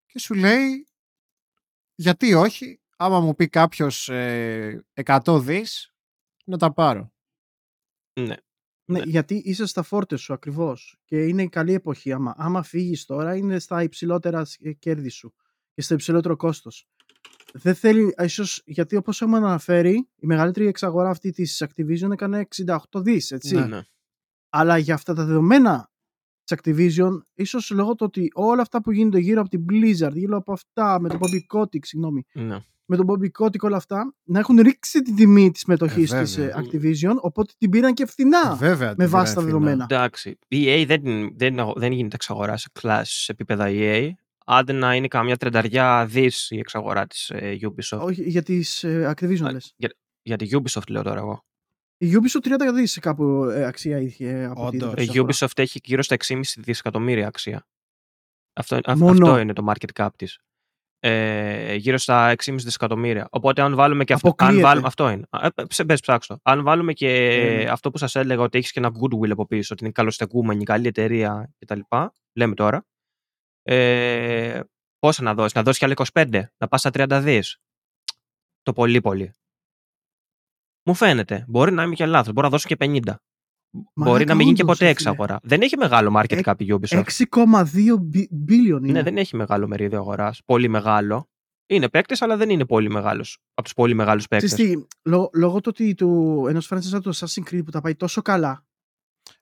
[0.07, 0.87] και σου λέει
[1.97, 5.93] γιατί όχι, άμα μου πει κάποιος ε, 100 δις,
[6.45, 7.13] να τα πάρω.
[8.21, 8.27] Ναι.
[8.89, 9.03] Ναι, Ναι.
[9.05, 10.99] γιατί είσαι στα φόρτες σου ακριβώς.
[11.05, 12.13] Και είναι η καλή εποχή.
[12.13, 15.35] Άμα, άμα φύγεις τώρα, είναι στα υψηλότερα σ- ε, κέρδη σου
[15.75, 16.89] και στο υψηλότερο κόστος.
[17.53, 22.79] Δεν θέλει, ίσως γιατί όπως έχουμε αναφέρει, η μεγαλύτερη εξαγορά αυτή της Activision έκανε 68
[23.01, 23.55] δις, έτσι.
[23.55, 23.67] Ναι.
[23.67, 23.83] ναι.
[24.49, 25.91] Αλλά για αυτά τα δεδομένα
[26.47, 30.37] της Activision, ίσως λόγω του ότι όλα αυτά που γίνονται γύρω από την Blizzard, γύρω
[30.37, 32.59] από αυτά, με τον Bobby Kotick, συγγνώμη, ναι.
[32.85, 36.37] με τον Bobby Kotick όλα αυτά, να έχουν ρίξει την τιμή της μετοχής Ε, της
[36.37, 36.57] βέβαια.
[36.63, 38.55] Activision, οπότε την πήραν και φθηνά.
[38.55, 38.89] Βέβαια.
[38.89, 39.87] με την βάση τα πήρα δεδομένα.
[39.91, 40.39] Εντάξει.
[40.49, 41.03] Η EA δεν,
[41.37, 44.09] δεν, δεν γίνεται εξαγορά σε class σε επίπεδα EA.
[44.47, 48.01] Άντε να είναι καμιά τρενταριά δις η εξαγορά της Ubisoft.
[48.01, 49.75] Όχι, για τις ε, Activision Α, λες.
[50.23, 51.45] Για τη Ubisoft λέω τώρα εγώ.
[51.99, 54.93] Η Ubisoft 30 δις κάπου ε, αξία είχε από τη Όντως.
[54.97, 55.33] Η εξαγορά.
[55.33, 57.67] Ubisoft έχει γύρω στα 6,5 δισεκατομμύρια αξία.
[58.53, 59.27] Αυτό, α- Μόνο.
[59.27, 60.39] αυτό είναι το market cap της.
[60.99, 63.29] Ε, γύρω στα 6,5 δισεκατομμύρια.
[63.31, 64.29] Οπότε αν βάλουμε και αυτό.
[64.29, 64.67] Αν Αποκλείεται.
[64.67, 65.27] βάλουμε, αυτό είναι.
[65.31, 66.39] Α, ε, ψε- Μπες ψάξω.
[66.43, 67.71] Αν βάλουμε και Ναι, ναι.
[67.71, 70.87] αυτό που σας έλεγα ότι έχεις και ένα goodwill από πίσω, ότι είναι καλοστεκούμενη, καλή
[70.87, 71.81] εταιρεία κτλ.
[72.33, 72.85] Λέμε τώρα.
[73.63, 74.61] Ε,
[74.99, 77.59] πόσα να δώσεις, να δώσεις κι άλλα 25, να πας στα 30 δις.
[78.63, 79.33] Το πολύ πολύ.
[80.87, 81.45] Μου φαίνεται.
[81.49, 82.33] Μπορεί να είμαι και λάθος.
[82.33, 83.01] Μπορεί να δώσω και 50.
[83.95, 85.39] Μπορεί να μην γίνει και όντως, ποτέ ρε εξαγορά.
[85.43, 87.03] Δεν έχει μεγάλο market Ε, cap η Ubisoft.
[87.03, 87.97] 6,2
[88.49, 88.93] billion είναι.
[88.93, 90.41] Ναι, δεν έχει μεγάλο μερίδιο αγοράς.
[90.45, 91.29] Πολύ μεγάλο.
[91.69, 93.39] Είναι παίκτη, αλλά δεν είναι πολύ μεγάλος.
[93.55, 94.53] Από τους πολύ μεγάλους παίκτες.
[94.53, 97.81] Ξέρεις τι, λό- λόγω του ότι του ενός franchise σαν το Assassin's Creed που τα
[97.81, 98.65] πάει τόσο καλά.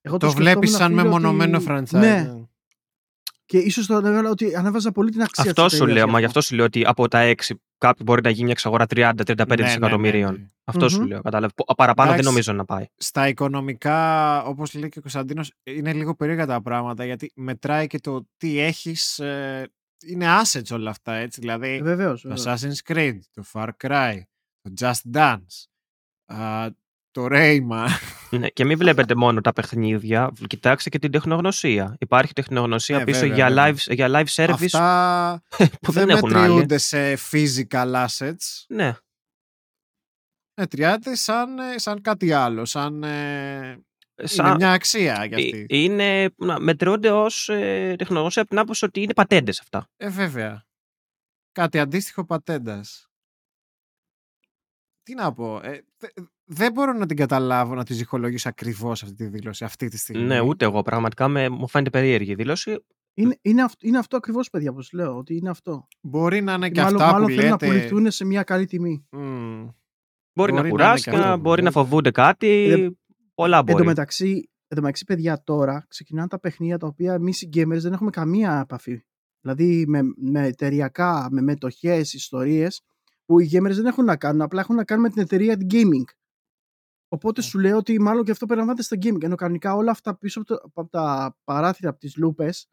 [0.01, 1.99] Εγώ Το σκεφτόμουν, βλέπεις σαν φίλε, μεμονωμένο ότι- franchise.
[1.99, 2.33] Ναι,
[3.45, 6.12] και ίσως το έβαλα ότι ανέβαζα πολύ την αξία Αυτός της σου εταιρείας λέω, γι'
[6.12, 8.85] μα γι' αυτό σου λέω ότι από τα 6 κάποιο μπορεί να γίνει μια εξαγορά
[8.89, 10.35] 30-35 Ναι, ναι, ναι, δισεκατομμυρίων.
[10.35, 10.47] ναι.
[10.65, 11.07] Αυτό σου Μμμ.
[11.07, 11.21] λέω.
[11.23, 11.55] Κατάλαβες.
[11.77, 12.29] Παραπάνω δεν Εντάξει.
[12.29, 12.85] νομίζω να πάει.
[12.97, 17.99] Στα οικονομικά, όπως λέει και ο Κωνσταντίνος, είναι λίγο περίεργα τα πράγματα γιατί μετράει και
[18.01, 19.71] το τι έχεις, ε,
[20.07, 21.41] είναι assets όλα αυτά, έτσι.
[21.41, 22.21] Δηλαδή, Ε, Βεβαίως.
[22.23, 22.63] το βεβαίως.
[22.63, 24.21] Assassin's Creed, το Far Cry,
[24.61, 25.65] το Just Dance,
[26.41, 26.67] α,
[27.15, 27.86] το Rayman.
[28.31, 31.97] Ναι, και μην βλέπετε μόνο τα παιχνίδια, κοιτάξτε και την τεχνογνωσία.
[32.01, 33.73] Υπάρχει τεχνογνωσία Ναι, πίσω βέβαια, για, βέβαια.
[33.73, 35.43] live, για live service Αυτά
[35.82, 36.41] που δεν δεν, έχουν άλλοι.
[36.49, 38.65] μετριούνται σε physical assets.
[38.69, 38.95] Ναι,
[40.61, 43.03] Μετριάται σαν, ε, σαν κάτι άλλο, σαν...
[43.03, 43.85] ε,
[44.15, 45.66] σαν- Είναι μια αξία για ε, αυτή.
[45.69, 49.89] είναι, να, μετριούνται ως ε, τεχνογνωσία από την άποψη ότι είναι πατέντες αυτά.
[49.97, 50.66] Ε, βέβαια.
[51.53, 53.09] Κάτι αντίστοιχο πατέντας.
[55.03, 55.61] Τι να πω.
[55.62, 56.09] Ε, δε-
[56.45, 60.25] δεν μπορώ να την καταλάβω να τη ζυχολογήσω ακριβώς αυτή τη δήλωση αυτή τη στιγμή.
[60.25, 60.83] Ναι, ούτε εγώ.
[60.83, 62.85] Πραγματικά με, μου φαίνεται περίεργη η δήλωση.
[63.15, 65.87] Είναι, είναι, αυτό, είναι αυτό ακριβώς, παιδιά, όπως λέω, ότι είναι αυτό.
[66.01, 67.66] Μπορεί να είναι και μάλλον αυτά μάλλον που θέλουν λέτε.
[67.66, 69.07] να πουληθούν σε μια καλή τιμή.
[69.11, 69.21] Μμ.
[69.21, 69.73] Μπορεί,
[70.35, 71.81] Μπορεί να να είναι κουράστηκαν, και αυτό που μπορεί να λέτε.
[71.81, 72.49] φοβούνται κάτι.
[72.71, 72.89] Ε,
[73.35, 73.85] πολλά Εν τω μπορεί.
[73.87, 74.31] μεταξύ,
[74.69, 78.11] εν τω μεταξύ, παιδιά, τώρα ξεκινάνε τα παιχνίδια τα οποία εμείς οι gamers δεν έχουμε
[78.11, 79.05] καμία επαφή.
[79.41, 82.81] Δηλαδή με, με εταιρειακά, με μετοχές, ιστορίες,
[83.25, 85.69] που οι gamers δεν έχουν να κάνουν, απλά έχουν να κάνουν με την εταιρεία την
[85.71, 86.05] gaming.
[87.15, 87.47] Οπότε Ναι.
[87.47, 89.23] σου λέω ότι μάλλον και αυτό περιλαμβάνεται στα gaming.
[89.23, 92.69] Ενώ κανονικά όλα αυτά πίσω από, το- από τα παράθυρα, από τις λούπες,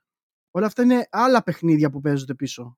[0.51, 2.77] όλα αυτά είναι άλλα παιχνίδια που παίζονται πίσω.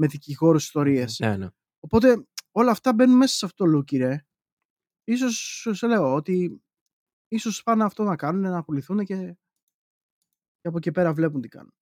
[0.00, 1.18] Με δικηγόρους ιστορίες.
[1.18, 1.48] Ναι, ναι.
[1.80, 4.26] Οπότε όλα αυτά μπαίνουν μέσα σε αυτό το look, ρε.
[5.04, 6.62] Ίσως σε λέω ότι
[7.28, 9.16] ίσως πάνε αυτό να κάνουν, να πουληθούν και,
[10.60, 11.72] και από εκεί πέρα βλέπουν τι κάνουν.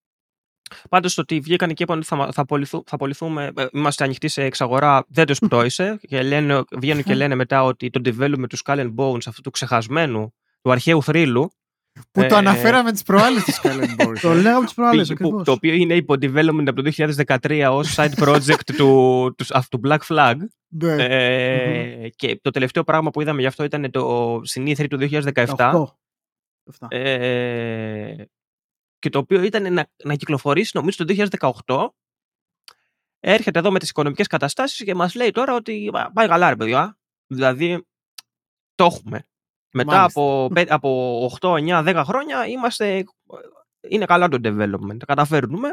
[0.88, 4.28] Πάντως το ότι βγήκαν και είπαν ότι θα, θα, απολυθού- θα απολυθούμε, ε, είμαστε ανοιχτοί
[4.28, 5.98] σε εξαγορά, δεν του πτώησε.
[6.08, 9.50] και λένε, βγαίνουν και λένε μετά ότι το development του Skull and Bones, αυτού του
[9.50, 11.50] ξεχασμένου, του αρχαίου θρύλου,
[12.12, 14.18] Που το Ε, αναφέραμε τις προάλλες της Skull Bones.
[14.22, 15.44] Το λέω από τις προάλλες πήγε- που- ακριβώς.
[15.46, 19.88] το οποίο είναι υπό development από το 2013 ως side project του, του, αυτού του
[19.88, 20.34] Black Flag.
[20.68, 21.04] Ναι.
[21.04, 25.32] Ε, Και το τελευταίο πράγμα που είδαμε γι' αυτό ήταν το συνήθρι του 2017.
[25.32, 25.98] Τα οχτώ.
[26.68, 26.86] Αυτά.
[26.90, 28.28] Ε,
[28.98, 31.28] και το οποίο ήταν να, να κυκλοφορήσει νομίζω το
[31.66, 31.86] 2018
[33.20, 36.56] έρχεται εδώ με τις οικονομικές καταστάσεις και μας λέει τώρα ότι «Α, πάει καλά ρε
[36.56, 37.86] παιδιά δηλαδή
[38.74, 39.26] το έχουμε
[39.72, 40.20] μετά Μάλιστα.
[40.20, 43.04] από, πέ- από 8, 9, 10 χρόνια είμαστε
[43.88, 45.68] είναι καλά το development τα καταφέρνουμε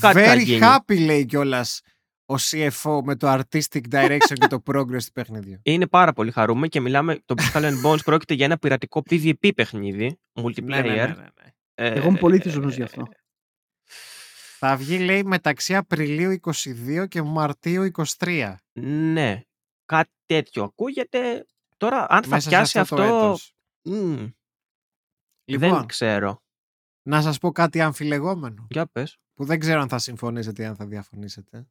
[0.00, 0.60] κάτι θα Very γίνει.
[0.62, 1.80] happy λέει κιόλας
[2.28, 5.58] ο CFO με το artistic direction και το progress του παιχνιδιού.
[5.62, 9.50] είναι πάρα πολύ χαρούμενοι και μιλάμε το Skull and Bones πρόκειται για ένα πειρατικό PvP
[9.54, 11.28] παιχνίδι multiplayer ναι, ναι, ναι, ναι, ναι.
[11.44, 13.06] Ε, Εγώ είμαι πολύ θυσιασμένος γι' αυτό.
[14.58, 18.54] Θα βγει λέει μεταξύ Απριλίου 22 και Μαρτίου 23.
[18.80, 19.40] Ναι,
[19.84, 21.46] κάτι τέτοιο ακούγεται.
[21.76, 23.16] Τώρα, αν θα Μέσα σε πιάσει αυτό το αυτό.
[23.16, 23.54] έτος.
[23.82, 24.26] μμ,
[25.44, 26.42] Λοιπόν, δεν ξέρω.
[27.02, 28.66] να σας πω κάτι αμφιλεγόμενο.
[28.70, 29.18] Για πες.
[29.34, 31.66] που δεν ξέρω αν θα συμφωνήσετε ή αν θα διαφωνήσετε.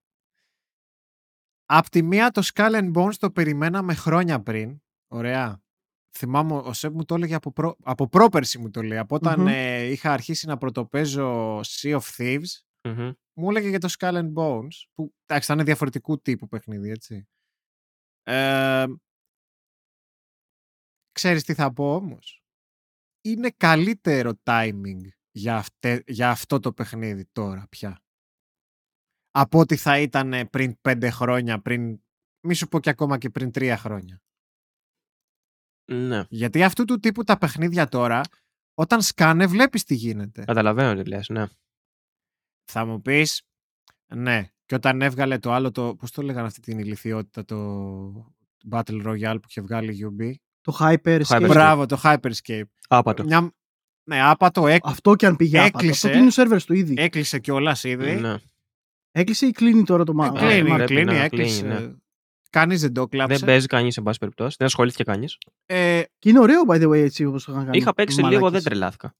[1.65, 4.82] Απ' τη μία το Skull and Bones το περιμέναμε χρόνια πριν.
[5.07, 5.64] Ωραία.
[6.17, 7.75] Θυμάμαι ο Σεπ μου το έλεγε από, προ...
[7.83, 8.97] από πρόπερση μου το λέει.
[8.97, 9.47] Από όταν Μμμ.
[9.47, 13.11] ε, είχα αρχίσει να πρωτοπαίζω Sea of Thieves, Μμμ.
[13.33, 17.27] μου έλεγε για το Skull and Bones, που εντάξει θα είναι διαφορετικού τύπου παιχνίδι, έτσι.
[18.23, 18.85] Ε,
[21.11, 22.43] ξέρεις τι θα πω όμως;
[23.21, 25.01] Είναι καλύτερο timing
[25.31, 27.99] για, αυτε- για αυτό το παιχνίδι τώρα πια.
[29.31, 31.99] Από ό,τι θα ήταν πριν πέντε χρόνια, πριν,
[32.47, 34.21] μη σου πω και ακόμα και πριν τρία χρόνια.
[35.86, 36.24] Ναι.
[36.30, 38.22] Γιατί αυτού του τύπου τα παιχνίδια τώρα,
[38.74, 40.44] όταν σκάνε βλέπεις τι γίνεται.
[40.44, 41.45] Καταλαβαίνω τι λες, ναι.
[42.72, 43.41] Θα μου πεις,
[44.16, 48.34] ναι, και όταν έβγαλε το άλλο, το, πώς το λέγανε αυτή την ηλικιότητα, το
[48.72, 50.34] Battle Royale που είχε βγάλει η UB.
[50.62, 51.41] Το Hyper Escape.
[51.41, 52.64] Hyper Μπράβο, το Hyperscape.
[52.88, 53.24] Άπατο.
[53.24, 53.53] Μια,
[54.03, 55.78] ναι, άπατο έκ, Αυτό και αν πήγε άπατο.
[55.78, 56.07] Έκλεισε.
[56.07, 56.94] Αυτό κλείνει ο servers του ήδη.
[56.98, 58.16] έκλεισε κιόλας ήδη.
[58.16, 58.36] Ναι.
[59.12, 60.26] Έκλεισε ή κλείνει τώρα το μα...
[60.26, 61.62] Ε, κλείνει, μα- πρέπει κλείνει, να έκλεισε.
[61.62, 62.03] κλείνει,
[62.56, 63.38] Κανείς δεν το κλάψε.
[63.38, 64.56] Δεν παίζει κανείς, σε πάση περιπτώσει.
[64.57, 65.38] Δεν ασχολήθηκε κανείς.
[65.65, 67.77] Ε, Και είναι ωραίο, by the way, έτσι όπως το είχαν κάνει.
[67.77, 68.52] Είχα παίξει λίγο, Μαλάκες.
[68.52, 69.15] δεν τρελάθηκα.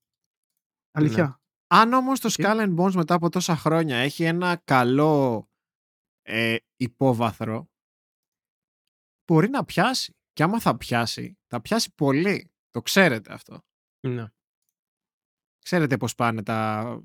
[0.91, 1.41] Αλήθεια.
[1.68, 2.34] αν όμως το Οκ.
[2.38, 5.49] Skull and Bones μετά από τόσα χρόνια έχει ένα καλό
[6.22, 7.70] ε, υπόβαθρο,
[9.28, 10.16] μπορεί να πιάσει.
[10.34, 12.52] Και άμα θα πιάσει, θα πιάσει πολύ.
[12.70, 13.62] Το ξέρετε αυτό.
[14.07, 14.26] Ναι.
[15.60, 17.02] Ξέρετε πώς πάνε τα...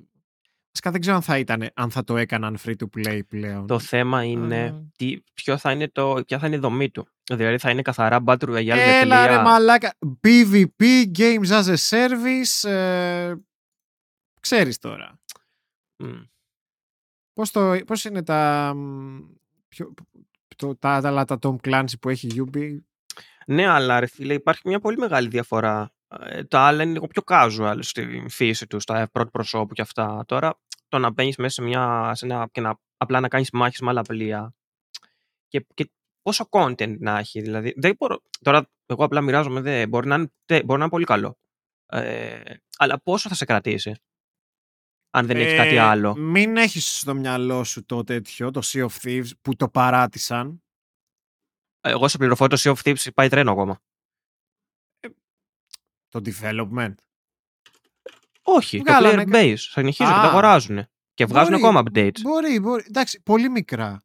[0.72, 3.66] Βασικά δεν ξέρω αν θα, ήταν, αν θα το έκαναν free to play πλέον.
[3.66, 4.82] Το θέμα είναι Α.
[4.96, 7.08] τι, ποιο θα είναι το, ποια θα είναι η δομή του.
[7.30, 9.42] Δηλαδή θα είναι καθαρά Battle Royale με Έλα ρε τελεία.
[9.42, 9.94] μαλάκα.
[10.20, 12.68] PvP, Games as a Service.
[12.68, 13.34] Ε,
[14.40, 15.20] ξέρεις τώρα.
[15.96, 16.20] Μμ.
[17.32, 18.72] Πώς, το, πώς είναι τα...
[18.74, 19.18] μ,
[19.68, 19.94] Ποιο,
[20.56, 22.76] το, τα, τα, άλλα τα Tom Clancy που έχει η UB.
[23.46, 25.92] Ναι, αλλά ρε φίλε, υπάρχει μια πολύ μεγάλη διαφορά.
[26.18, 30.24] Ε, τα άλλα είναι λίγο πιο casual στη φύση τους, στα πρώτο προσώπου και αυτά.
[30.26, 30.58] Τώρα,
[30.88, 32.10] το να μπαίνεις μέσα σε μια.
[32.14, 34.54] Σε ένα, και να, απλά να κάνεις μάχες με άλλα πλοία.
[35.48, 35.90] Και, και
[36.22, 37.40] πόσο content να έχει.
[37.40, 39.60] Δηλαδή, δεν μπορώ, τώρα, εγώ απλά μοιράζομαι.
[39.60, 41.38] Δεν, μπορεί, να είναι, τε- μπορεί να είναι πολύ καλό.
[41.86, 42.40] Ε,
[42.76, 43.94] αλλά πόσο θα σε κρατήσει,
[45.10, 48.86] αν δεν έχεις κάτι Ε, άλλο; Μην έχεις στο μυαλό σου το τέτοιο, το Sea
[48.86, 50.62] of Thieves, που το παράτησαν.
[51.80, 53.80] Εγώ σε πληροφορώ το Sea of Thieves πάει τρένο ακόμα.
[56.10, 56.94] Το development.
[58.42, 59.54] Όχι, Βγάλανε το κα- player base.
[59.58, 60.22] Συνεχίζουν και Α.
[60.22, 60.86] το αγοράζουν.
[61.14, 62.20] Και βγάζουν Μπορεί, ακόμα updates.
[62.22, 62.84] Μπορεί, μπορεί.
[62.88, 64.02] Εντάξει, πολύ μικρά.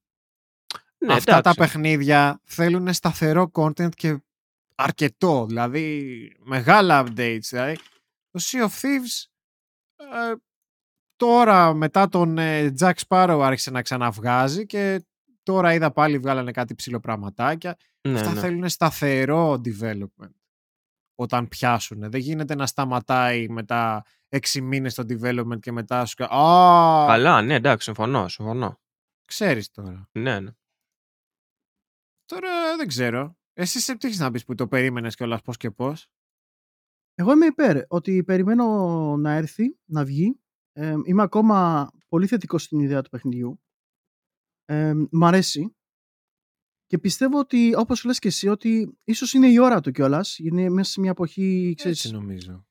[0.98, 1.60] Ναι, Αυτά τα εντάξει.
[1.60, 4.24] παιχνίδια θέλουν σταθερό content και
[4.76, 5.46] αρκετό.
[5.46, 7.40] Δηλαδή, μεγάλα updates.
[7.50, 7.76] Δηλαδή,
[8.30, 9.26] το Sea of Thieves
[9.96, 10.34] ε,
[11.16, 15.06] τώρα μετά τον ε, Jack Sparrow άρχισε να ξαναβγάζει και
[15.44, 17.78] τώρα είδα πάλι βγάλανε κάτι ψηλοπραγματάκια.
[18.08, 18.40] Ναι, Αυτά ναι.
[18.40, 20.34] θέλουν σταθερό development
[21.16, 22.10] όταν πιάσουν.
[22.12, 27.42] Δεν γίνεται να σταματάει μετά έξι μήνες το development και μετά σου κα- Α, Καλά,
[27.42, 28.80] ναι, εντάξει, συμφωνώ, συμφωνώ.
[29.26, 30.10] ξέρεις τώρα.
[30.12, 30.52] Ναι, ναι.
[32.26, 33.38] Τώρα δεν ξέρω.
[33.54, 36.08] Εσύ σε τι έχεις να πεις που το περίμενες κιόλας πώς και πώς;
[37.16, 38.66] Εγώ είμαι υπέρ ότι περιμένω
[39.18, 40.40] να έρθει, να βγει.
[40.74, 43.60] Ε, είμαι ακόμα πολύ θετικός στην ιδέα του παιχνιδιού.
[44.66, 45.76] Ε, μ' αρέσει.
[46.88, 50.40] Και πιστεύω ότι, όπως λες και εσύ, ότι ίσως είναι η ώρα του κιόλας.
[50.40, 52.66] Είναι μέσα σε μια εποχή ξέρεις, Έτσι νομίζω.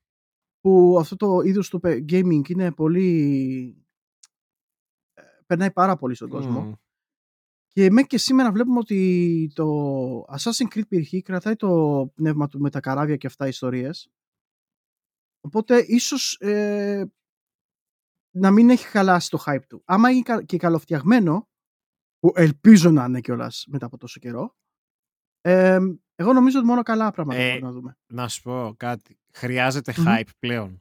[0.59, 3.85] που αυτό το είδος του πε- gaming είναι πολύ...
[5.13, 6.61] ε, περνάει πάρα πολύ στον κόσμο.
[6.61, 6.73] Μμ.
[7.71, 11.21] Και μέχρι και σήμερα βλέπουμε ότι το Assassin's Creed π.χ.
[11.23, 14.09] κρατάει το πνεύμα του με τα καράβια και αυτά ιστορίες.
[15.41, 17.11] Οπότε ίσως ε,
[18.35, 19.81] να μην έχει χαλάσει το hype του.
[19.85, 21.49] Άμα είναι κα- και καλοφτιαγμένο,
[22.25, 24.55] που ελπίζω να είναι κιόλας μετά από τόσο καιρό,
[25.41, 25.77] ε,
[26.15, 27.97] εγώ νομίζω ότι μόνο καλά πράγματα Ε, μπορούμε να δούμε.
[28.13, 29.19] Να σου πω κάτι.
[29.33, 30.05] Χρειάζεται Μμμ.
[30.07, 30.79] hype πλέον.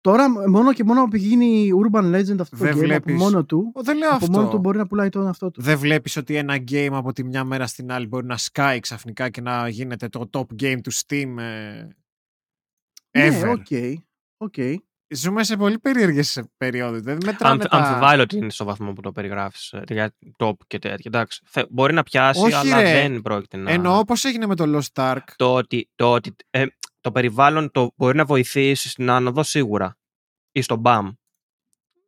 [0.00, 3.44] Τώρα μόνο και μόνο επειδή γίνει urban legend αυτό το Δεν game βλέπεις- από μόνο
[3.44, 4.38] του, Ο, δεν λέω από αυτό.
[4.38, 5.62] μόνο του μπορεί να πουλάει τον αυτό του.
[5.62, 9.30] Δεν βλέπεις ότι ένα game από τη μια μέρα στην άλλη μπορεί να σκάει ξαφνικά
[9.30, 11.88] και να γίνεται το top game του Steam ε,
[13.10, 13.42] ever.
[13.42, 13.66] Ναι, οκ.
[14.36, 14.54] οκ.
[15.14, 17.00] Ζούμε σε πολύ περίεργες περιόδους.
[17.02, 17.76] Δεν μετράνε Αμφι, τα...
[17.76, 21.04] Αμφιβάλλω ότι είναι στο βαθμό που το περιγράφεις για top και τέτοια.
[21.06, 21.42] Εντάξει.
[21.46, 22.92] Θε- μπορεί να πιάσει, Όχι, αλλά ρε.
[22.92, 23.70] δεν πρόκειται να.
[23.70, 25.24] Εννοώ πώς έγινε με το Lost Ark.
[25.36, 26.66] Το ότι, το, ότι ε,
[27.00, 29.98] το περιβάλλον το μπορεί να βοηθήσει στην άνοδο σίγουρα.
[30.52, 31.12] Ή στο BAM.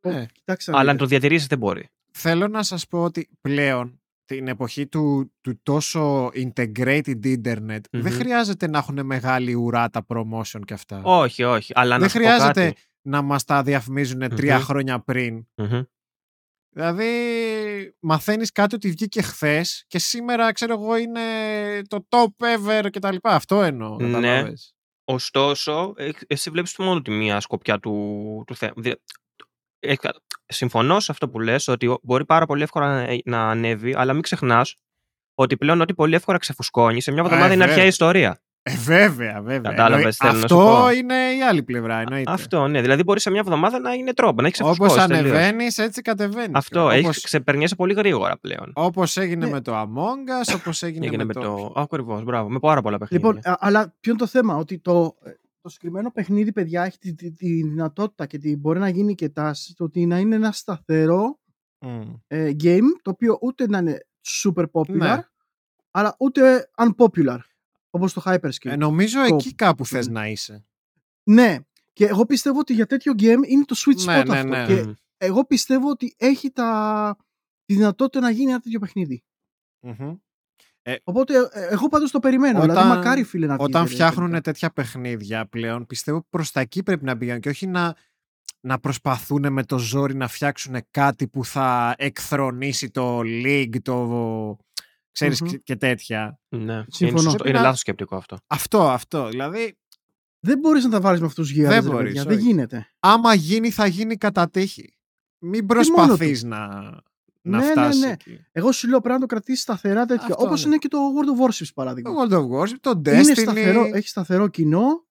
[0.00, 1.04] Ε, Κοιτάξτε να Αλλά να δείτε.
[1.04, 1.88] το διατηρήσει δεν μπορεί.
[2.12, 8.08] θέλω να σας πω ότι πλέον την εποχή του, του τόσο integrated internet δεν Μμμ.
[8.10, 11.00] χρειάζεται να έχουν μεγάλη ουρά τα promotion και αυτά.
[11.04, 11.72] Όχι, όχι.
[11.74, 12.80] Αλλά δεν να σου πω χρειάζεται κάτι.
[13.02, 14.62] Να μας τα διαφημίζουν τρία Μμμ.
[14.64, 15.46] χρόνια πριν.
[15.56, 15.82] Μμμ.
[16.74, 17.10] Δηλαδή
[18.00, 21.20] μαθαίνεις κάτι ότι βγήκε χθες και σήμερα ξέρω εγώ είναι
[21.88, 22.26] το top
[22.56, 23.34] ever και τα λοιπά.
[23.34, 23.96] Αυτό εννοώ.
[23.96, 24.12] Ναι.
[24.12, 24.74] καταλάβες.
[25.04, 28.94] Ωστόσο, ε, εσύ βλέπεις μόνο τη μία σκοπιά του, του θέματος.
[30.46, 34.12] Συμφωνώ σε αυτό που λες, ότι ο- μπορεί πάρα πολύ εύκολα να, να ανέβει, αλλά
[34.12, 34.76] μην ξεχνάς
[35.34, 37.90] ότι πλέον ό,τι πολύ εύκολα ξεφουσκώνει σε μια εβδομάδα Ε, είναι αρχαία βέβαια.
[37.90, 38.42] ιστορία.
[38.64, 39.60] Ε, βέβαια, βέβαια.
[39.70, 40.90] Κατάλαβες, Εννοεί- θέλω να σου Αυτό πω.
[40.90, 41.96] είναι η άλλη πλευρά.
[41.98, 42.32] Εννοείται.
[42.32, 42.80] Αυτό, ναι.
[42.80, 45.08] Δηλαδή μπορείς σε μια εβδομάδα να είναι τρόπο, να έχεις Όπως ξεφουσκώσει.
[45.08, 45.36] τελείως.
[45.36, 46.50] ανεβαίνεις, έτσι κατεβαίνεις.
[46.54, 48.72] Αυτό, Όπως, έχεις ξεπερνιέσαι πολύ γρήγορα πλέον.
[48.74, 49.50] όπως έγινε Ναι.
[49.52, 51.72] με το Among Us, όπως έγινε, Έγινε με, το.
[51.76, 52.48] Ακριβώς, μπράβο.
[52.48, 53.28] Με πάρα πολλά παιχνίδια.
[53.28, 55.30] Λοιπόν, α- αλλά ποιο είναι το θέμα, ότι το, ε,
[55.60, 59.28] το συγκεκριμένο παιχνίδι, παιδιά, έχει τη, τη- τη δυνατότητα και τη, μπορεί να γίνει και
[59.28, 61.38] τάση, το ότι να είναι ένα σταθερό
[61.78, 62.00] Μμ.
[62.26, 64.06] ε, game, το οποίο ούτε να είναι
[64.42, 65.16] super popular, Ναι.
[65.90, 67.38] αλλά ούτε unpopular,
[67.94, 68.70] όπως το Hyperscape.
[68.70, 70.12] Ε, νομίζω Το- εκεί κάπου θες Ναι.
[70.12, 70.64] να είσαι.
[71.30, 71.58] Ναι,
[71.92, 74.48] και εγώ πιστεύω ότι για τέτοιο game είναι το sweet spot Ναι, ναι, αυτό.
[74.48, 74.66] ναι.
[74.66, 74.92] Και Μμμ.
[75.16, 77.16] εγώ πιστεύω ότι έχει τα,
[77.64, 79.22] τη δυνατότητα να γίνει ένα τέτοιο παιχνίδι.
[79.80, 80.14] Μμμ.
[81.04, 82.58] Οπότε ε, εγώ πάντως το περιμένω.
[82.58, 83.64] Όταν- δηλαδή μακάρι φίλε να βγει.
[83.64, 84.06] Όταν τελικά.
[84.10, 87.96] φτιάχνουν τέτοια παιχνίδια πλέον, πιστεύω προς τα εκεί πρέπει να πηγαίνουν και όχι να,
[88.60, 94.56] να προσπαθούν με το ζόρι να φτιάξουν κάτι που θα εκθρονήσει το League, το...
[95.12, 95.48] Ξέρεις Μμμ.
[95.48, 96.38] και- και τέτοια.
[96.48, 97.18] Ναι, είναι, Συμφωνώ.
[97.20, 98.36] σωστό, Πρέπει είναι να- λάθος σκεπτικό αυτό.
[98.46, 99.28] Αυτό, αυτό.
[99.28, 99.76] Δηλαδή,
[100.44, 102.24] Δεν μπορείς να τα βάλεις με αυτούς τους γίγαντες, Δεν ρε μπορείς, παιδιά.
[102.28, 102.46] Δεν όχι.
[102.46, 102.86] γίνεται.
[103.00, 104.96] άμα γίνει θα γίνει κατά τύχη.
[105.38, 107.00] Μην προσπαθείς να, να
[107.42, 108.10] Ναι, ναι, φτάσεις ναι.
[108.10, 108.38] εκεί.
[108.52, 110.26] Εγώ σου λέω πρέπει να το κρατήσεις σταθερά τέτοια.
[110.30, 110.66] Αυτό, Όπως ναι.
[110.68, 112.28] είναι και το World of Warships παράδειγμα.
[112.28, 113.38] Το World of Warships, το είναι Destiny.
[113.40, 115.04] σταθερό, έχει σταθερό κοινό,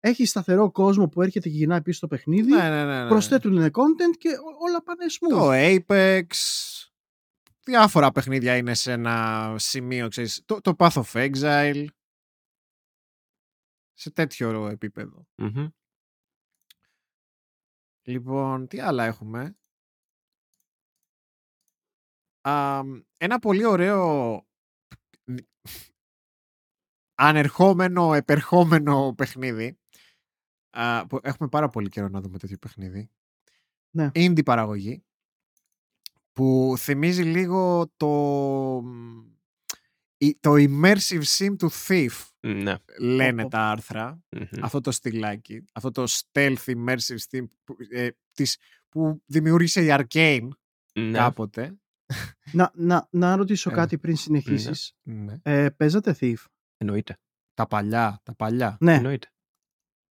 [0.00, 2.50] έχει σταθερό κόσμο που έρχεται και γυρνάει πίσω στο παιχνίδι.
[2.52, 3.08] Ναι, ναι, ναι, ναι.
[3.08, 5.38] Προσθέτουν content και ό- όλα πάνε smooth.
[5.38, 6.26] Το Apex.
[7.68, 11.86] Διάφορα παιχνίδια είναι σε ένα σημείο, ξέρεις, το, το Path of Exile.
[13.92, 15.26] Σε τέτοιο επίπεδο.
[15.34, 15.68] Μμμ.
[18.02, 19.56] Λοιπόν, τι άλλα έχουμε;
[22.40, 22.82] Α,
[23.18, 24.42] ένα πολύ ωραίο
[27.14, 29.78] ανερχόμενο, επερχόμενο παιχνίδι.
[30.70, 33.10] Α, που έχουμε πάρα πολύ καιρό να δούμε τέτοιο παιχνίδι.
[33.90, 34.10] Ναι.
[34.14, 35.04] Indie παραγωγή.
[36.36, 38.82] Που θυμίζει λίγο το,
[40.16, 42.74] η- το immersive sim του Thief, Ναι.
[42.98, 43.56] λένε Πω, πω.
[43.56, 44.64] τα άρθρα Μμμ.
[44.64, 48.58] αυτό το στυλάκι, αυτό το stealth immersive steam που, ε, της,
[48.88, 50.48] που δημιούργησε η Arcane
[50.94, 51.18] Ναι.
[51.18, 51.78] κάποτε.
[52.52, 53.78] Να, να, να ρωτήσω Έλα.
[53.80, 54.92] κάτι πριν συνεχίσεις.
[55.02, 55.36] Ναι.
[55.42, 56.44] Ε, παίζατε Thief;
[56.76, 57.18] Εννοείται.
[57.54, 58.76] Τα παλιά, τα παλιά.
[58.80, 58.94] Ναι.
[58.94, 59.32] Εννοείται.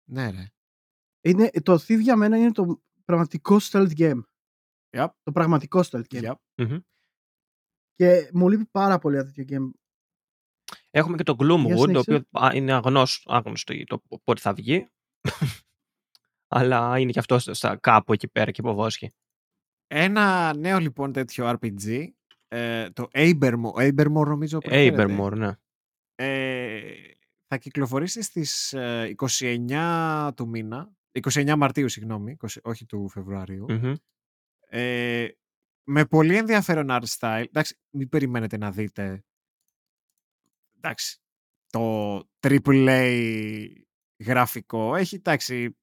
[0.10, 0.46] Ναι ρε.
[1.22, 4.20] Είναι, το Thief για μένα είναι το πραγματικό stealth game.
[4.98, 6.24] Yep, Το πραγματικό stealth game.
[6.24, 6.34] yep.
[6.56, 6.78] Μμμ.
[7.96, 9.70] Και μου λείπει πάρα πολύ ένα τέτοιο game.
[10.90, 12.14] Έχουμε και το Για Gloomwood, το συνέχισε.
[12.14, 14.88] οποίο α, είναι αγνώς, άγνωστο το πότε θα βγει.
[16.54, 19.12] Αλλά είναι και αυτό στα, κάπου εκεί πέρα και υποβόσχει.
[19.88, 22.08] Ένα νέο λοιπόν τέτοιο RPG,
[22.48, 25.06] ε, το Abermore, Abermore νομίζω προφέρεται.
[25.06, 25.52] Abermore, ναι.
[26.16, 26.94] ε,
[27.48, 30.92] θα κυκλοφορήσει στις ε, 29 του μήνα,
[31.22, 33.66] 29 Μαρτίου συγγνώμη, 20 όχι του Φεβρουαρίου.
[33.70, 33.94] Μμμ.
[34.74, 35.28] Ε,
[35.84, 37.46] με πολύ ενδιαφέρον art style.
[37.48, 39.24] Εντάξει, μην περιμένετε να δείτε
[40.82, 41.22] εντάξει,
[41.70, 43.68] το AAA
[44.20, 44.96] γραφικό.
[44.96, 45.78] Έχει, εντάξει,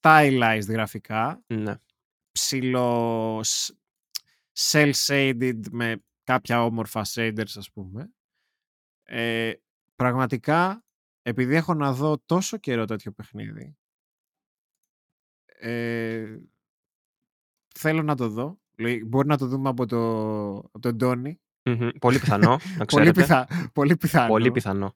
[0.00, 1.42] stylized γραφικά.
[1.46, 1.74] Ναι.
[2.32, 3.40] Ψηλό
[4.54, 8.10] cel-shaded με κάποια όμορφα shaders, ας πούμε.
[9.02, 9.52] Ε,
[9.96, 10.84] πραγματικά,
[11.22, 13.76] επειδή έχω να δω τόσο καιρό τέτοιο παιχνίδι,
[15.44, 16.38] ε,
[17.76, 18.58] θέλω να το δω.
[18.78, 19.98] Λέει, Μπορεί να το δούμε από, το,
[20.56, 21.40] από τον Τόνι.
[21.64, 21.88] Μμμ.
[22.00, 23.20] Πολύ πιθανό, να Πολύ, ξέρετε.
[23.20, 24.28] πιθα, πολύ πιθανό.
[24.28, 24.94] Πολύ πιθανό.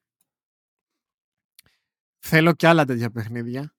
[2.18, 3.74] Θέλω και άλλα τέτοια παιχνίδια.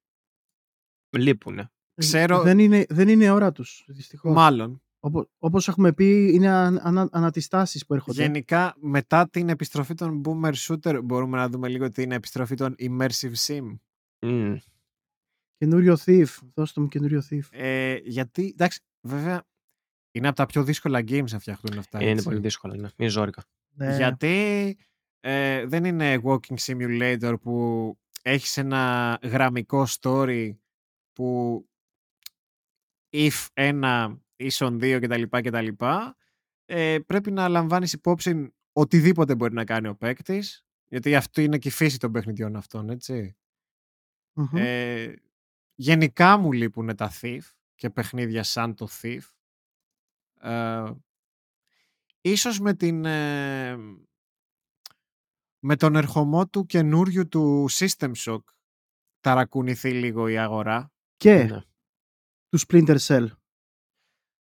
[1.18, 1.72] Λείπουνε.
[1.96, 4.34] Ξέρω- Δεν είναι, δεν είναι ώρα τους, δυστυχώς.
[4.36, 4.82] Μάλλον.
[5.00, 8.22] Όπω, όπως έχουμε πει, είναι αν, ανα, ανατιστάσεις που έρχονται.
[8.22, 13.34] Γενικά, μετά την επιστροφή των Boomer Shooter, μπορούμε να δούμε λίγο την επιστροφή των Immersive
[13.48, 13.76] Sim.
[14.22, 14.56] Μμ.
[15.58, 16.26] Καινούριο Thief.
[16.54, 17.42] Δώστε μου καινούριο Thief.
[17.52, 19.44] Ε, γιατί, εντάξει, βέβαια,
[20.12, 22.02] είναι από τα πιο δύσκολα games να φτιαχτούν αυτά.
[22.02, 22.24] Είναι έτσι.
[22.24, 22.90] πολύ δύσκολο, ναι.
[22.96, 23.44] Είναι ζόρικα.
[23.74, 23.96] Ναι.
[23.96, 24.78] Γιατί
[25.20, 30.52] ε, δεν είναι walking simulator που έχεις ένα γραμμικό story
[31.14, 31.66] που
[33.10, 35.24] if ένα ίσον δύο κτλ.
[35.30, 35.68] κτλ
[36.66, 40.66] ε, πρέπει να λαμβάνεις υπόψη οτιδήποτε μπορεί να κάνει ο παίκτης.
[40.88, 43.36] γιατί αυτό είναι και η φύση των παιχνιδιών αυτών, έτσι.
[44.34, 44.58] Μμμ.
[44.58, 45.14] Ε,
[45.76, 47.42] γενικά μου λείπουν τα Thief
[47.82, 49.20] και παιχνίδια σαν το Thief.
[50.42, 50.92] Ε,
[52.22, 53.78] ίσως με την ε,
[55.60, 58.40] με τον ερχομό του καινούριου του System Shock
[59.20, 60.92] ταρακουνηθεί λίγο η αγορά.
[61.18, 61.62] Και Ναι.
[62.50, 63.26] του Splinter Cell.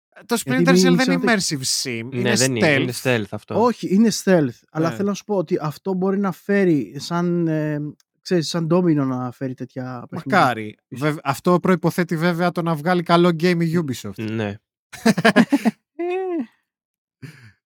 [0.08, 2.56] Ε, Το Γιατί Splinter Cell μην δεν είναι ξεχνάτε- immersive sim, Ναι, είναι δεν stealth.
[2.56, 2.72] είναι.
[2.72, 3.62] Είναι stealth αυτό.
[3.62, 4.58] Όχι, είναι stealth.
[4.70, 4.96] Αλλά Ναι.
[4.96, 7.78] θέλω να σου πω ότι αυτό μπορεί να φέρει σαν, ε,
[8.24, 10.38] ξέρεις, σαν ντόμινο να φέρει τέτοια παιχνίδια.
[10.38, 10.76] Μακάρι.
[10.88, 14.30] Βεβ- αυτό προϋποθέτει βέβαια το να βγάλει καλό game η Ubisoft.
[14.30, 14.48] Ναι.
[14.48, 14.58] Ε,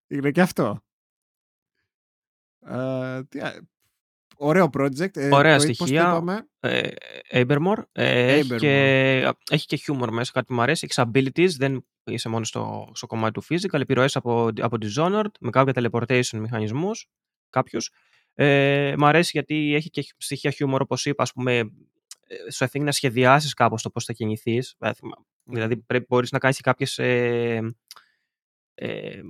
[0.15, 0.81] Είναι και αυτό.
[2.67, 3.67] Ε, τι α-
[4.37, 5.17] ωραίο project.
[5.17, 6.01] Ε, Ωραία το- πώς το στοιχεία.
[6.03, 6.89] είπαμε; Ε,
[7.31, 7.83] Abermore.
[7.93, 8.59] Ε, έχει, Abermore.
[8.59, 10.87] και, έχει και humor μέσα, κάτι που μου αρέσει.
[10.91, 13.81] Έχει abilities, δεν είσαι μόνος στο, στο κομμάτι του physical.
[13.81, 17.07] Επιρροές από, από Dishonored, με κάποια teleportation μηχανισμούς,
[17.51, 17.91] κάποιους.
[18.41, 21.59] Ε, μ' αρέσει γιατί έχει και στοιχεία humor, όπως είπα, ας πούμε,
[22.27, 24.75] ε, σου αφήνει να σχεδιάσεις κάπως το πώς θα κινηθείς.
[24.79, 26.99] Ε, θυμα- Δηλαδή, πρέπει, μπορείς να κάνεις και κάποιες...
[26.99, 27.75] Ε,
[28.75, 29.21] ε,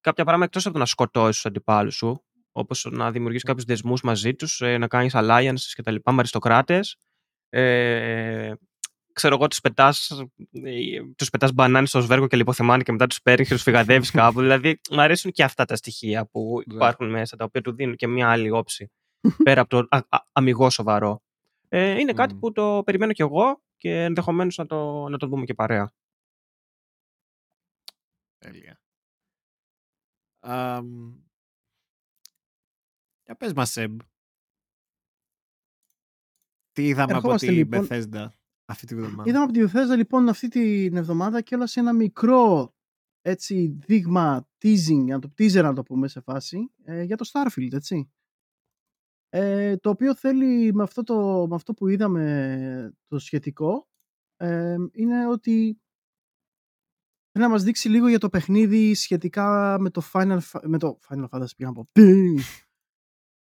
[0.00, 4.02] κάποια πράγματα εκτός από το να σκοτώσεις τους αντιπάλους σου, όπως να δημιουργήσεις κάποιους δεσμούς
[4.02, 6.96] μαζί τους, ε, να κάνεις alliances και τα λοιπά με αριστοκράτες.
[7.48, 8.52] Ε,
[9.16, 10.10] ξέρω εγώ, τους πετάς,
[10.52, 14.10] ε, τους πετάς μπανάνι στο σβέργο και λιποθυμάνει και μετά τους παίρνεις και τους φυγαδεύεις
[14.20, 14.40] κάπου.
[14.40, 16.74] δηλαδή, μου αρέσουν και αυτά τα στοιχεία που Ναι.
[16.74, 18.90] υπάρχουν μέσα, τα οποία του δίνουν και μια άλλη όψη,
[19.42, 21.22] πέρα από το α, α, αμυγό σοβαρό.
[21.68, 22.40] Ε, είναι κάτι Μμμ.
[22.40, 25.92] που το περιμένω κι εγώ και ενδεχομένως να το, να το δούμε και παρέα.
[28.38, 28.80] Τέλεια.
[30.40, 31.14] Αμ,
[33.24, 33.96] Για πες μας, Σεμ.
[36.72, 37.86] Τι είδαμε από Ερχόμαστε, την λοιπόν.
[37.90, 38.26] Bethesda;
[38.66, 39.22] Αυτή τη βδομάδα.
[39.26, 42.74] Είδαμε από τη Bethesda λοιπόν αυτή την εβδομάδα και όλα σε ένα μικρό
[43.20, 47.72] έτσι δείγμα teasing, να το teaser να το πούμε σε φάση, ε, για το Starfield,
[47.72, 48.10] έτσι.
[49.28, 53.88] Ε, το οποίο θέλει με αυτό, το, με αυτό που είδαμε το σχετικό
[54.36, 55.80] ε, είναι ότι
[57.30, 60.98] θέλει να μας δείξει λίγο για το παιχνίδι σχετικά με το Final, Fa- με το
[61.08, 61.88] Final Fantasy πήγα να πω.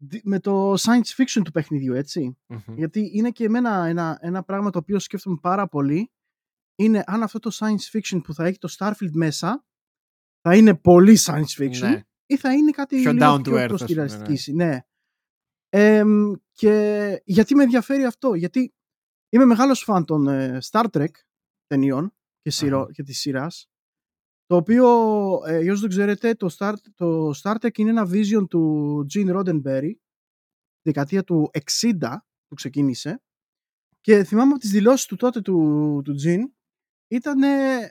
[0.05, 2.37] Δι- με το science fiction του παιχνιδιού, έτσι.
[2.47, 2.75] Μμμ.
[2.77, 6.11] Γιατί είναι και εμένα ένα, ένα πράγμα το οποίο σκέφτομαι πάρα πολύ
[6.79, 9.65] είναι αν αυτό το science fiction που θα έχει το Starfield μέσα
[10.41, 12.03] θα είναι πολύ science fiction Ναι.
[12.27, 14.53] ή θα είναι κάτι Πιο λίγο down to πιο earth, προς ας τη πούμε, ρεαλιστική.
[14.53, 14.81] Ναι.
[15.69, 18.75] Εμ, και γιατί με ενδιαφέρει αυτό, γιατί
[19.29, 21.11] είμαι μεγάλος φαν των ε, Star Trek
[21.67, 22.93] ταινιών και, σειρό, Αχα.
[22.93, 23.67] και της σειράς
[24.47, 24.87] το οποίο,
[25.47, 29.37] ε, για όσους δεν ξέρετε, το Star, το Star Trek είναι ένα vision του Gene
[29.37, 31.51] Roddenberry τη δεκαετία του
[31.81, 31.93] 60
[32.49, 33.23] που ξεκίνησε
[34.01, 36.51] και θυμάμαι από τις δηλώσεις του τότε του, του Gene
[37.09, 37.41] ήταν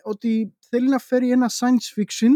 [0.04, 2.30] ότι θέλει να φέρει ένα science fiction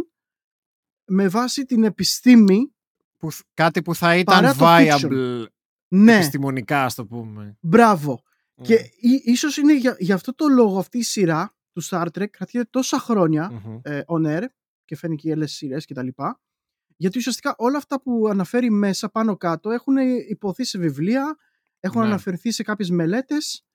[1.05, 2.73] με βάση την επιστήμη
[3.17, 5.45] Που, θ- κάτι που θα ήταν Παρά το viable
[5.87, 7.57] ναι, επιστημονικά, ας το πούμε.
[7.61, 8.23] μπράβο.
[8.61, 9.09] Και Μμ.
[9.11, 12.67] ί- ίσως είναι για, για αυτό το λόγο αυτή η σειρά του Star Trek κρατιέται
[12.71, 13.79] τόσα χρόνια Μμμ.
[13.83, 14.43] ε, on air
[14.85, 16.39] και φαίνει και οι άλλες σειρές και τα λοιπά
[16.97, 19.97] γιατί ουσιαστικά όλα αυτά που αναφέρει μέσα πάνω κάτω έχουν
[20.29, 21.37] υποθεί σε βιβλία
[21.79, 22.07] έχουν Ναι.
[22.07, 23.65] αναφερθεί σε κάποιες μελέτες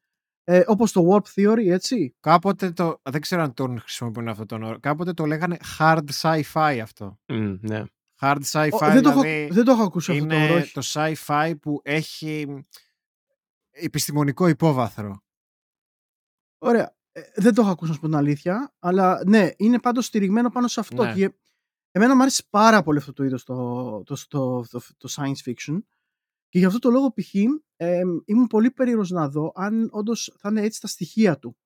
[0.44, 3.00] ε, όπως το Warp Theory έτσι Κάποτε το.
[3.10, 4.80] Δεν ξέρω αν τον χρησιμοποιούν αυτό τον όρο.
[4.80, 7.18] Κάποτε το λέγανε hard sci-fi αυτό.
[7.28, 7.82] Μμ, ναι.
[8.20, 10.54] Hard sci-fi Ο, δεν, το έχω, δηλαδή δεν το έχω ακούσει αυτό το όρο είναι
[10.54, 10.72] όχι.
[10.72, 12.64] το sci-fi που έχει
[13.70, 15.22] επιστημονικό υπόβαθρο.
[16.58, 16.96] Ωραία.
[17.12, 18.74] Ε, δεν το έχω ακούσει να σου πω την αλήθεια.
[18.78, 21.04] Αλλά ναι, είναι πάντως στηριγμένο πάνω σε αυτό.
[21.04, 21.14] Ναι.
[21.14, 21.32] Και
[21.90, 23.54] εμένα μου αρέσει πάρα πολύ αυτό το είδος το,
[24.02, 25.78] το, το, το, το science fiction.
[26.48, 27.34] Και γι' αυτό το λόγο π.χ.
[27.76, 31.56] Ε, ήμουν πολύ περίεργος να δω αν όντως θα είναι έτσι τα στοιχεία του.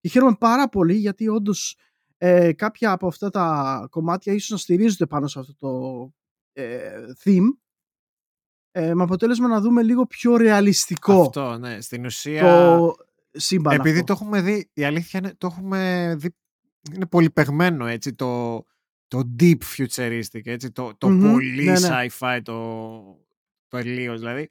[0.00, 1.76] Και χαίρομαι πάρα πολύ γιατί όντως
[2.16, 6.12] ε, κάποια από αυτά τα κομμάτια ίσως να στηρίζονται πάνω σε αυτό το
[6.52, 7.48] ε, theme
[8.70, 11.80] ε, με αποτέλεσμα να δούμε λίγο πιο ρεαλιστικό Αυτό, ναι.
[11.80, 12.40] Στην ουσία.
[12.42, 12.94] το
[13.30, 14.04] σύμπαν Επειδή αυτό.
[14.04, 16.34] το έχουμε δει, η αλήθεια είναι το έχουμε δει.
[16.94, 18.62] Είναι πολυπεγμένο έτσι το,
[19.08, 21.88] το deep futuristic, έτσι, το, το Μμμ, πολύ ναι, ναι.
[21.90, 23.26] sci-fi, το,
[23.68, 24.48] το ελίος, δηλαδή.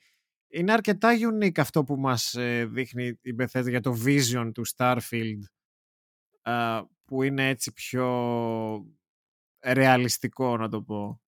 [0.49, 5.41] Είναι αρκετά unique αυτό που μας ε, δείχνει η Bethesda για το vision του Starfield
[6.41, 8.06] α, που είναι έτσι πιο
[9.66, 11.22] ρεαλιστικό να το πω.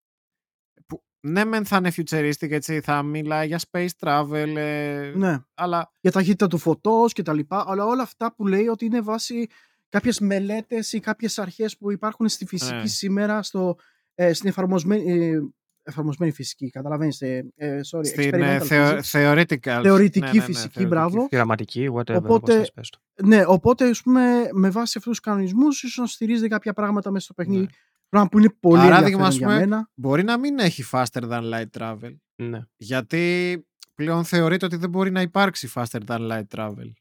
[1.21, 5.39] Που, ναι μεν θα είναι futuristic έτσι, θα μιλάει για space travel ε, Ναι.
[5.55, 9.01] αλλά για ταχύτητα του φωτός και τα λοιπά, αλλά όλα αυτά που λέει ότι είναι
[9.01, 9.47] βάση
[9.89, 12.87] κάποιες μελέτες ή κάποιες αρχές που υπάρχουν στη φυσική Ναι.
[12.87, 13.77] σήμερα στο,
[14.15, 15.39] ε, στην εφαρμοσμένη, ε,
[15.83, 19.11] εφαρμοσμένη φυσική, καταλαβαίνεις, ε, ε, sorry, στην ε, experimental θεω, physics.
[19.13, 20.87] theoretical Θεωρητική ναι, ναι, ναι, φυσική, θεωρητική.
[20.87, 21.29] μπράβο.
[21.29, 22.17] Πειραματική, whatever.
[22.17, 22.99] Οπότε, όπως θες, πες το.
[23.27, 24.23] Ναι, οπότε ας πούμε,
[24.53, 27.69] με βάση αυτούς τους κανονισμούς ίσως να στηρίζεται κάποια πράγματα μέσα στο παιχνίδι, Ναι.
[28.09, 29.91] Πράγμα που είναι πολύ Παράδειγμα, ενδιαφέρον ας για πούμε, μένα.
[29.95, 32.63] Μπορεί να μην έχει faster than light travel Ναι.
[32.77, 33.63] γιατί
[33.95, 36.93] πλέον θεωρείται ότι δεν μπορεί να υπάρξει faster than light travel.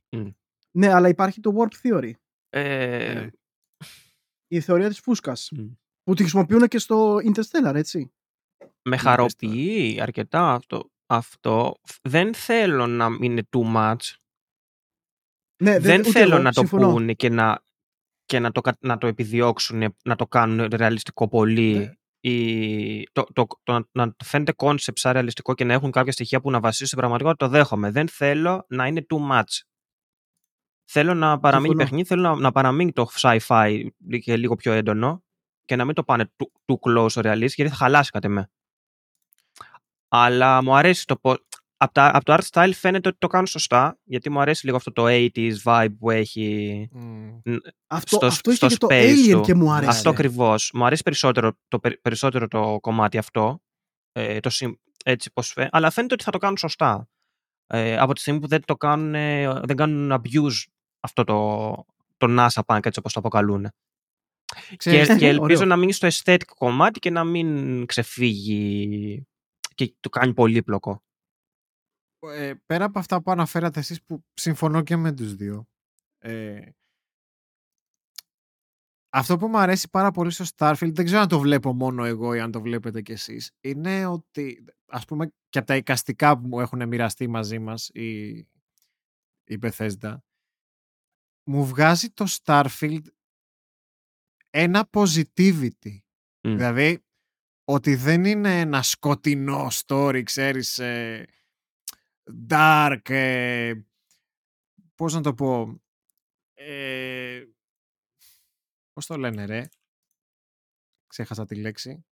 [0.71, 2.11] Ναι, αλλά υπάρχει το warp theory,
[2.49, 3.29] Ε, Ναι.
[4.47, 5.65] η θεωρία της φούσκας, μ.
[6.03, 8.11] που τη χρησιμοποιούν και στο Interstellar, έτσι.
[8.59, 10.89] με πες χαροποιεί αρκετά αυτό.
[11.05, 11.75] αυτό.
[12.01, 14.15] Δεν θέλω να είναι too much.
[15.63, 16.91] Ναι, δεν ούτε θέλω εγώ, να το συμφωνώ.
[16.91, 17.63] πούνε και να,
[18.27, 21.73] και να, το, κα- να το επιδιώξουν, να το κάνουν ρεαλιστικό πολύ.
[21.77, 21.91] Ναι.
[22.19, 26.11] Ή το, το, το, να- να το φαίνεται concept σαν ρεαλιστικό και να έχουν κάποια
[26.11, 27.91] στοιχεία που να βασίζουν στην πραγματικότητα, το δέχομαι.
[27.91, 29.61] Δεν θέλω να είναι too much.
[30.89, 31.83] Θέλω να παραμείνει Συμφωνώ.
[31.89, 33.87] παιχνίδι, θέλω να, να παραμείνει το sci-fi
[34.21, 35.23] και λίγο πιο έντονο
[35.65, 38.49] και να μην το πάνε too, too close στο realist γιατί θα χαλάσει κατά με.
[40.07, 41.35] Αλλά μου αρέσει το πώ.
[41.79, 44.77] Από, τα, από το art style φαίνεται ότι το κάνουν σωστά, γιατί μου αρέσει λίγο
[44.77, 47.39] αυτό το 80s vibe που έχει Μμ.
[47.87, 49.41] Αυτό, στο- αυτό είχε στο και το space Alien του.
[49.41, 49.89] και μου άρεσε.
[49.89, 50.71] Αυτό ακριβώς.
[50.73, 53.61] Μου αρέσει περισσότερο το, περι- περισσότερο το κομμάτι αυτό.
[54.11, 55.77] Ε, το, συμ- έτσι πως φαίνεται.
[55.77, 57.09] Αλλά φαίνεται ότι θα το κάνουν σωστά.
[57.67, 60.63] Ε, από τη στιγμή που δεν το κάνουν, ε, δεν κάνουν abuse
[60.99, 61.85] αυτό το,
[62.17, 63.67] το NASA Punk έτσι όπως το αποκαλούν.
[64.77, 65.65] Ξέρεις και, τι, και ελπίζω ωραίο.
[65.67, 69.27] να μείνει στο aesthetic κομμάτι και να μην ξεφύγει
[69.75, 71.01] και το κάνει πολύπλοκο.
[72.19, 75.67] Ε, πέρα από αυτά που αναφέρατε εσείς που συμφωνώ και με τους δύο
[76.17, 76.69] ε,
[79.09, 82.33] αυτό που μου αρέσει πάρα πολύ στο Starfield δεν ξέρω αν το βλέπω μόνο εγώ
[82.33, 86.47] ή αν το βλέπετε κι εσείς είναι ότι ας πούμε και από τα εικαστικά που
[86.47, 88.27] μου έχουν μοιραστεί μαζί μας η,
[89.43, 90.17] η Bethesda
[91.43, 93.05] μου βγάζει το Starfield
[94.49, 95.97] ένα positivity
[96.41, 96.55] Μμ.
[96.55, 97.01] δηλαδή
[97.69, 101.25] ότι δεν είναι ένα σκοτεινό story, ξέρεις, ε,
[102.49, 103.73] dark, ε,
[104.95, 105.81] πώς να το πω,
[106.53, 107.43] ε,
[108.93, 109.69] πώς το λένε ρε,
[111.07, 112.05] ξέχασα τη λέξη,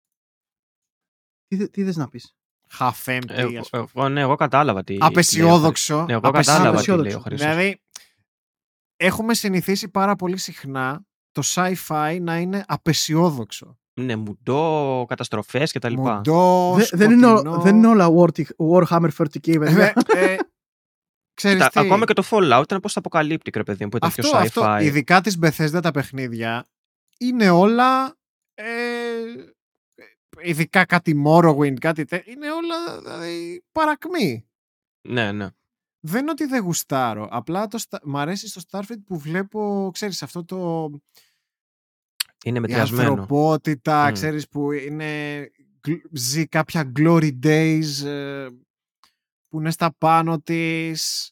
[1.47, 2.35] Τι, θε- τι θες να πεις;
[2.77, 3.87] half empty, Εγώ, ας πούμε.
[3.95, 4.93] εγώ, ναι, εγώ κατάλαβα τι.
[4.93, 5.93] τι λέει ο απεσιόδοξο.
[5.95, 6.07] Χρήστος.
[6.07, 6.63] Ναι, εγώ απεσιόδοξο.
[6.63, 7.29] κατάλαβα τι λέει ο απεσιόδοξο.
[7.29, 7.49] Χρήστος.
[7.49, 7.81] Δηλαδή,
[8.95, 13.79] έχουμε συνηθίσει πάρα πολύ συχνά το sci-fi να είναι απεσιόδοξο.
[14.01, 16.15] Ναι, μουντό, καταστροφές και τα λοιπά.
[16.15, 17.61] Μουντό, Δε- δεν, είναι, ό- σκοτεινό.
[17.61, 19.93] δεν είναι όλα War- Warhammer 40k, Ε, παιδιά.
[20.15, 20.35] ε,
[21.33, 24.09] ξέρεις Κοίτα, τι, ακόμα και το Fallout ήταν πώς αποκαλύπτει, ρε παιδί μου, που ήταν
[24.09, 24.79] αυτό, πιο αυτό, sci-fi.
[24.83, 26.65] ειδικά τις Bethesda τα παιχνίδια,
[27.19, 28.15] είναι όλα,
[28.53, 28.63] ε,
[30.41, 34.45] ειδικά κάτι Morrowind, κάτι τε, είναι όλα δηλαδή, παρακμή.
[35.07, 35.47] Ναι, ναι.
[35.99, 37.27] Δεν είναι ότι δεν γουστάρω.
[37.31, 40.89] Απλά το, στα- μ' αρέσει στο Starfield που βλέπω, ξέρεις, αυτό το
[42.45, 43.09] Είναι η μετριασμένο.
[43.09, 44.13] ανθρωπότητα, Μμ.
[44.13, 45.39] ξέρεις, που είναι,
[45.87, 48.47] γλ- ζει κάποια glory days, ε,
[49.49, 51.31] που είναι στα πάνω της,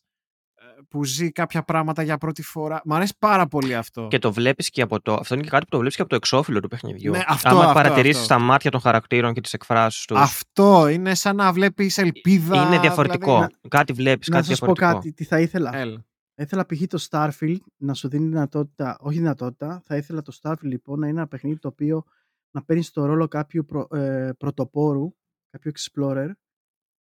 [0.55, 2.81] ε, που ζει κάποια πράγματα για πρώτη φορά.
[2.85, 4.07] Μ' αρέσει πάρα πολύ αυτό.
[4.09, 5.13] Και το βλέπεις και από το...
[5.13, 7.11] Αυτό είναι και κάτι που το βλέπεις και από το εξώφυλλο του παιχνιδιού.
[7.11, 8.33] Ναι, αυτό, Άμα αυτό, παρατηρήσεις αυτό.
[8.33, 12.65] τα μάτια των χαρακτήρων και τις εκφράσεις τους, Αυτό είναι σαν να βλέπεις ελπίδα.
[12.65, 13.33] είναι διαφορετικό.
[13.33, 14.97] δηλαδή- Κάτι βλέπεις, να κάτι σας πω διαφορετικό.
[15.01, 15.75] κάτι, τι θα ήθελα.
[15.77, 16.05] Έλα.
[16.35, 16.81] Ήθελα π.χ.
[16.87, 21.17] το Starfield να σου δίνει δυνατότητα, όχι δυνατότητα, θα ήθελα το Starfield λοιπόν να είναι
[21.19, 22.03] ένα παιχνίδι το οποίο
[22.51, 25.15] να παίρνεις το ρόλο κάποιου προ, ε, πρωτοπόρου,
[25.49, 26.29] κάποιου explorer,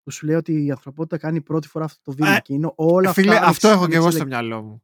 [0.03, 2.71] που σου λέει ότι η ανθρωπότητα κάνει πρώτη φορά αυτό το βήμα Ε, και είναι
[2.75, 3.45] όλα Φίλε, αυτά.
[3.47, 4.83] αυτό έχω ανεξ- και εγώ στο ανεξελεκ- μυαλό μου.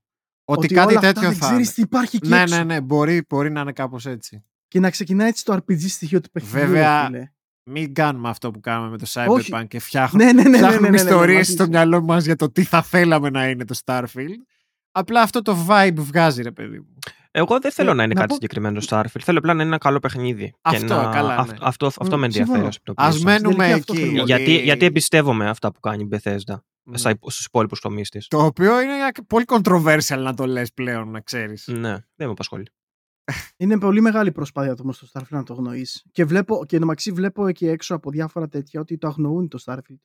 [0.49, 1.75] Ότι, Ότι κάτι όλα αυτά τέτοιο δεν θα ξέρεις είναι.
[1.75, 2.55] τι υπάρχει εκεί Ναι, έξω.
[2.57, 4.45] ναι, ναι, μπορεί, μπορεί να είναι κάπως έτσι.
[4.67, 6.59] Και να ξεκινάει έτσι το RPG στοιχείο του παιχνιδιού.
[6.59, 7.31] Βέβαια, ρε φίλε.
[7.69, 9.51] Μην κάνουμε αυτό που κάναμε με το Όχι.
[9.53, 11.63] Cyberpunk και φτιάχνουμε, Ναι, ναι, ναι, ναι, ναι, φτιάχνουμε ναι, ναι, ναι, ιστορίες μαζί στο
[11.63, 11.69] σου.
[11.69, 14.35] μυαλό μας για το τι θα θέλαμε να είναι το Starfield.
[14.91, 16.93] Απλά αυτό το vibe βγάζει, ρε παιδί μου.
[17.31, 19.19] Εγώ δεν θέλω Ε, να είναι να κάτι πω- συγκεκριμένο στο Starfield.
[19.23, 20.53] Θέλω απλά να είναι ένα καλό παιχνίδι.
[20.61, 21.09] Αυτό, και να...
[21.11, 21.41] καλά, ναι.
[21.41, 22.47] αυτό, αυτό, αυτό Μ, με ενδιαφέρει.
[22.51, 22.67] συμφωνώ.
[22.67, 23.23] ας το Ας πείσω.
[23.25, 24.01] μένουμε τελική αυτό εκεί.
[24.01, 24.21] θέλουμε.
[24.21, 26.97] ότι- Γιατί, γιατί εμπιστεύομαι αυτά που κάνει η Bethesda Ναι.
[26.97, 28.27] στα υπο- στους υπόλοιπους τομείς της.
[28.27, 28.93] Το οποίο είναι
[29.27, 31.67] πολύ controversial να το λες πλέον, να ξέρεις.
[31.67, 32.65] Ναι, δεν με απασχολεί.
[33.57, 36.01] Είναι πολύ μεγάλη προσπάθεια το όμως το Starfield να το γνωρίσει.
[36.11, 39.99] Και βλέπω, και εντωμεταξύ βλέπω εκεί έξω από διάφορα τέτοια ότι το αγνοούν το Starfield.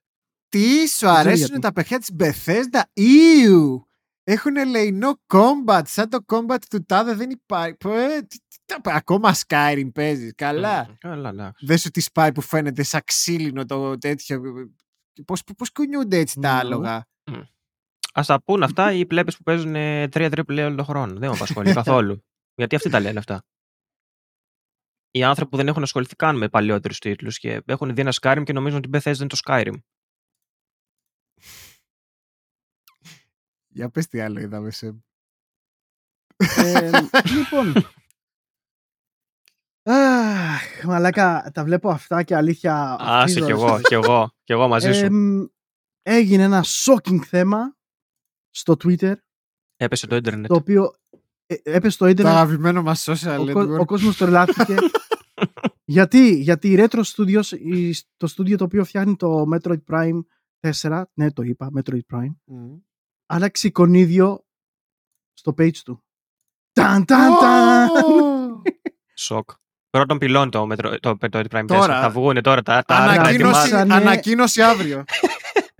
[0.48, 1.60] Τι σου ξέρω αρέσουν γιατί.
[1.60, 2.16] τα παιχνίδια της
[2.46, 3.86] Bethesda; Ιου!
[4.24, 5.82] Έχουν λεϊνό combat.
[5.84, 7.76] Σαν το combat του τάδε δεν υπάρχει.
[7.76, 10.32] Πω, ε, τι- τι τα- Ακόμα Skyrim παίζεις.
[10.36, 10.86] Καλά.
[10.90, 11.66] Mm, Καλά, εντάξει.
[11.66, 14.42] Δεν σου τη σπάει που φαίνεται σαν ξύλινο το τέτοιο.
[15.24, 16.58] Πώς, πώς κουνιούνται έτσι τα Ναι.
[16.58, 17.06] άλογα;
[18.14, 19.72] Α τα πούν αυτά οι πλέπες που παίζουν
[20.08, 21.12] 3-3 πλέον όλο τον χρόνο.
[21.12, 22.24] Δεν με απασχολεί καθόλου.
[22.54, 23.44] Γιατί αυτοί τα λένε αυτά.
[25.10, 28.42] Οι άνθρωποι που δεν έχουν ασχοληθεί καν με παλιότερου τίτλους και έχουν δει ένα Skyrim
[28.44, 29.74] και νομίζουν ότι η Bethesda είναι το Skyrim.
[33.68, 35.04] Για πες τι άλλο είδαμε σε...
[36.36, 36.90] Ε,
[37.34, 37.74] λοιπόν.
[39.82, 42.96] Αχ, μαλάκα, τα βλέπω αυτά και αλήθεια.
[42.98, 45.04] Άσε αφίζω, κι εγώ, κι εγώ, κι εγώ μαζί σου.
[45.04, 45.46] Εμ,
[46.02, 47.76] έγινε ένα shocking θέμα
[48.50, 49.14] στο Twitter,
[49.76, 50.48] Έπεσε το ίντερνετ.
[50.48, 51.18] το οποίο ε,
[51.62, 53.78] έπεσε στο Το ίντερνετ, αγαπημένο μας social ο, κο- network.
[53.78, 54.74] ο κόσμος τρελάθηκε.
[55.84, 60.20] γιατί, γιατί η Retro Studios, η- το στούντιο το οποίο φτιάχνει το Metroid Prime
[60.80, 62.76] 4, ναι το είπα, Metroid Prime, Μμ.
[63.26, 64.44] άλλαξε εικονίδιο
[65.32, 66.04] στο page του.
[66.72, 67.88] Ταν, ταν, ταν.
[67.88, 68.62] Ω!
[69.14, 69.50] Σοκ.
[69.90, 71.66] Πρώτον πυλών το, Metro- το Metroid Prime 4.
[71.66, 72.00] Τώρα.
[72.00, 73.62] Θα βγούνε τώρα τα, τα Ανακοίνωση, ετοιμάζουν.
[73.76, 75.04] ετοιμάζανε- ανακοίνωση αύριο.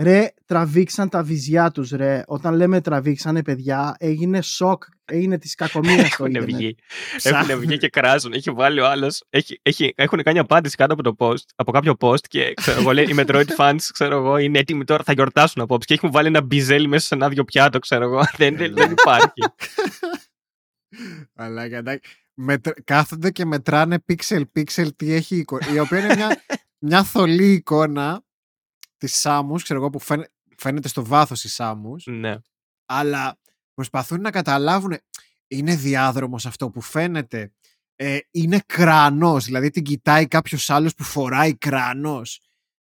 [0.03, 2.23] Ρε, τραβήξαν τα βυζιά τους, ρε.
[2.27, 4.83] Όταν λέμε τραβήξανε, παιδιά, έγινε σοκ.
[5.05, 6.57] Έγινε της κακομοίρας στο Έχουν ίντερνετ.
[6.57, 6.77] βγει.
[7.17, 7.51] Ψάχνουν.
[7.51, 8.33] Έχουν βγει και κράζουν.
[8.33, 9.23] Έχει βάλει ο άλλος.
[9.31, 12.93] Έχει, έχει, έχουν κάνει απάντηση κάτω από το post, από κάποιο post και ξέρω εγώ,
[12.93, 15.87] λέει, οι Metroid fans ξέρω εγώ, είναι έτοιμοι τώρα, θα γιορτάσουν απόψε.
[15.87, 18.23] Και έχουν βάλει ένα μπιζέλι μέσα σε ένα άδειο πιάτο, ξέρω εγώ.
[18.37, 19.43] δεν, δεν, δεν υπάρχει.
[21.35, 22.11] Αλλά εντάξει.
[22.35, 25.73] Μετρ- Κάθονται και μετράνε pixel pixel τι έχει η εικόνα.
[25.75, 26.43] Η οποία είναι μια,
[26.89, 28.23] μια θολή εικόνα
[29.03, 32.37] τις Σάμους, ξέρω εγώ, που φαίνε- φαίνεται στο βάθος οι Σάμους, Ναι.
[32.87, 33.39] αλλά
[33.75, 34.99] προσπαθούν να καταλάβουν
[35.49, 37.53] είναι διάδρομος αυτό που φαίνεται
[37.97, 42.41] ε, είναι κρανός δηλαδή την κοιτάει κάποιος άλλος που φοράει κρανός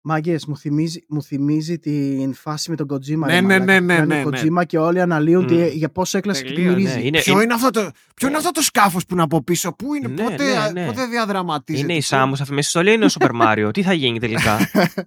[0.03, 3.17] Μάγκε, μου θυμίζει, μου θυμίζει την φάση με τον Kojima.
[3.17, 4.41] Ναι, ρε ναι, μαλάκα, ναι, που ναι, κάνει ναι, ο ναι.
[4.61, 5.65] Kojima και όλοι αναλύουν τι- Μμ.
[5.71, 7.07] για πώ έκλασε και τι Τελείω, ναι, μυρίζει.
[7.07, 9.93] είναι- ποιο, είναι αυτό το, ποιο είναι αυτό το σκάφος που είναι από πίσω; Πού
[9.93, 10.85] είναι, Ναι, πότε, ναι, ναι.
[10.85, 13.69] πότε διαδραματίζεται Είναι η πού- Σάμου, θα μέσα στο είναι ο Super Mario.
[13.73, 14.57] Τι θα γίνει τελικά;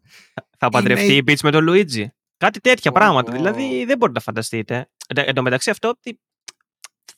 [0.59, 2.05] θα παντρευτεί η- η Peach με τον Luigi.
[2.37, 3.31] Κάτι τέτοια Πω, πράγματα.
[3.31, 3.37] πω.
[3.37, 4.89] Δηλαδή δεν μπορείτε να φανταστείτε.
[5.07, 6.19] Εν, εν τω μεταξύ αυτό τι-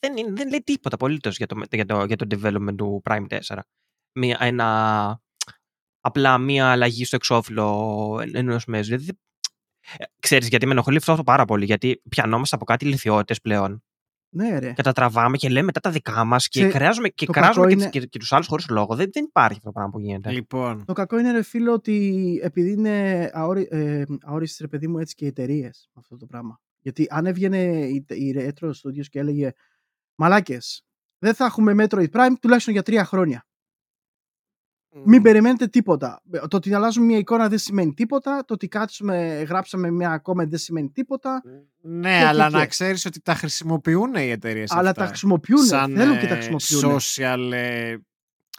[0.01, 3.27] δεν, είναι- δεν λέει τίποτα απολύτως για το, για, το, για το development του Prime
[3.29, 3.59] 4.
[4.19, 5.21] Μία, ένα,
[6.07, 8.85] απλά μία αλλαγή στο εξώφυλλο ενός μέσου.
[8.85, 9.19] Δηλαδή, δεν-
[9.99, 11.65] ε, ξέρεις γιατί με ενοχλεί αυτό πάρα πολύ.
[11.65, 13.83] Γιατί πιανόμαστε από κάτι ηλικιότητες πλέον
[14.29, 14.73] Ναι, ρε.
[14.73, 17.55] και τα τραβάμε και λέμε μετά τα δικά μας και Ξέ- κράζουμε, και, το κράζουμε
[17.67, 18.95] κακό και, είναι- και, και τους άλλους χωρίς λόγο.
[18.95, 20.31] Δεν, δεν υπάρχει αυτό το πράγμα που γίνεται.
[20.31, 24.99] λοιπόν Το κακό είναι, ρε φίλο, ότι επειδή είναι αόρι, ε, αόριστες, ρε παιδί μου,
[24.99, 26.61] έτσι και οι εταιρείες με αυτό το πράγμα.
[26.81, 29.53] Γιατί αν έβγαινε η, η Retro Studios και έλεγε
[30.15, 30.83] Μαλάκες,
[31.19, 33.46] δεν θα έχουμε Metroid Prime τουλάχιστον για τρία χρόνια.
[35.05, 36.23] Μην περιμένετε τίποτα.
[36.49, 38.45] Το ότι αλλάζουμε μια εικόνα δεν σημαίνει τίποτα.
[38.47, 41.43] Το ότι κάτσουμε, γράψαμε μια comment δεν σημαίνει τίποτα.
[41.81, 42.57] ναι και, αλλά και.
[42.57, 45.65] να ξέρεις ότι τα χρησιμοποιούν οι εταιρείες αλλά τα χρησιμοποιούν.
[45.65, 46.99] σαν Θέλουν και τα ε, χρησιμοποιούν.
[47.01, 47.97] social ε,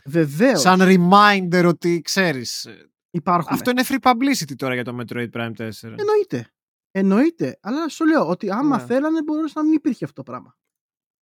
[0.05, 0.61] Βεβαίως.
[0.61, 3.53] σαν reminder ότι ξέρεις ε, Υπάρχουν.
[3.53, 6.51] αυτό είναι free publicity τώρα για το Metroid Prime 4 Εννοείται.
[6.91, 7.57] Εννοείται.
[7.61, 8.84] Αλλά σου λέω ότι άμα Ναι.
[8.84, 10.57] θέλανε μπορούσε να μην υπήρχε αυτό το πράγμα.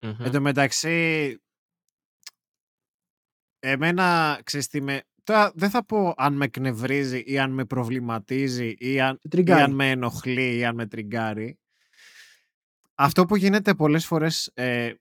[0.02, 0.16] Μμμ.
[0.26, 1.38] Εν τω μεταξύ,
[3.66, 5.02] εμένα, ξέρεις τι με...
[5.24, 9.62] Τώρα δεν θα πω αν με εκνευρίζει ή αν με προβληματίζει ή αν, ή Τριγκάρει.
[9.62, 11.60] αν με ενοχλεί ή αν με τριγκάρει.
[12.96, 14.52] Αυτό που γίνεται πολλές φορές...
[14.54, 14.94] ε,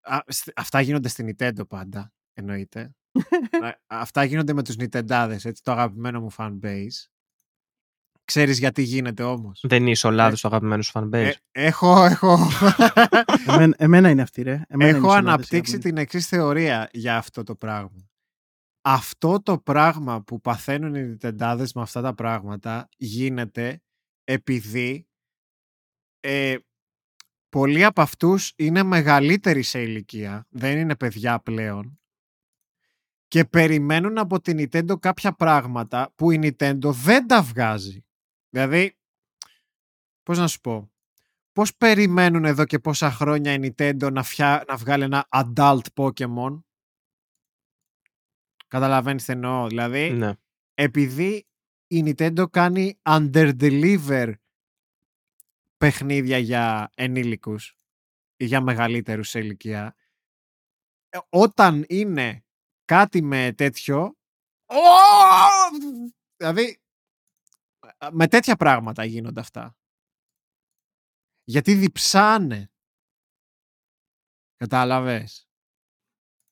[0.00, 2.94] α, σ- αυτά γίνονται στην Nintendo πάντα, εννοείται.
[3.64, 7.06] Α, αυτά γίνονται με τους Nintendάδες, έτσι, το αγαπημένο μου fan base.
[8.30, 9.64] Ξέρεις γιατί γίνεται όμως.
[9.66, 11.12] Δεν είσαι ο Ε, λάδος του αγαπημένου σου fanbase.
[11.12, 12.38] Ε, έχω, έχω...
[13.48, 14.62] εμένα, εμένα είναι αυτή, ρε.
[14.68, 15.82] Εμένα είναι Έχω η σολάδες, αναπτύξει αγαπημένη.
[15.82, 18.10] την εξής θεωρία για αυτό το πράγμα.
[18.80, 23.82] Αυτό το πράγμα που παθαίνουν οι Nintendάδες με αυτά τα πράγματα γίνεται
[24.24, 25.08] επειδή
[26.20, 26.56] ε,
[27.48, 32.00] πολλοί από αυτούς είναι μεγαλύτεροι σε ηλικία, δεν είναι παιδιά πλέον
[33.28, 38.04] και περιμένουν από την Nintendo κάποια πράγματα που η Nintendo δεν τα βγάζει.
[38.50, 38.96] Δηλαδή,
[40.22, 40.90] πώς να σου πω,
[41.52, 46.60] πώς περιμένουν εδώ και πόσα χρόνια η Nintendo να, φιά, να βγάλει ένα adult Pokemon.
[48.68, 49.66] Καταλαβαίνεις τι εννοώ.
[49.66, 50.32] Δηλαδή, Ναι.
[50.74, 51.46] επειδή
[51.86, 54.32] η Nintendo κάνει under-deliver
[55.76, 57.76] παιχνίδια για ενήλικους
[58.36, 59.94] ή για μεγαλύτερους σε ηλικία,
[61.08, 62.44] ε, όταν είναι
[62.84, 64.16] κάτι με τέτοιο,
[66.36, 66.74] δηλαδή ε,
[68.12, 69.76] με τέτοια πράγματα γίνονται αυτά.
[71.44, 72.70] Γιατί διψάνε.
[74.56, 75.48] Κατάλαβες.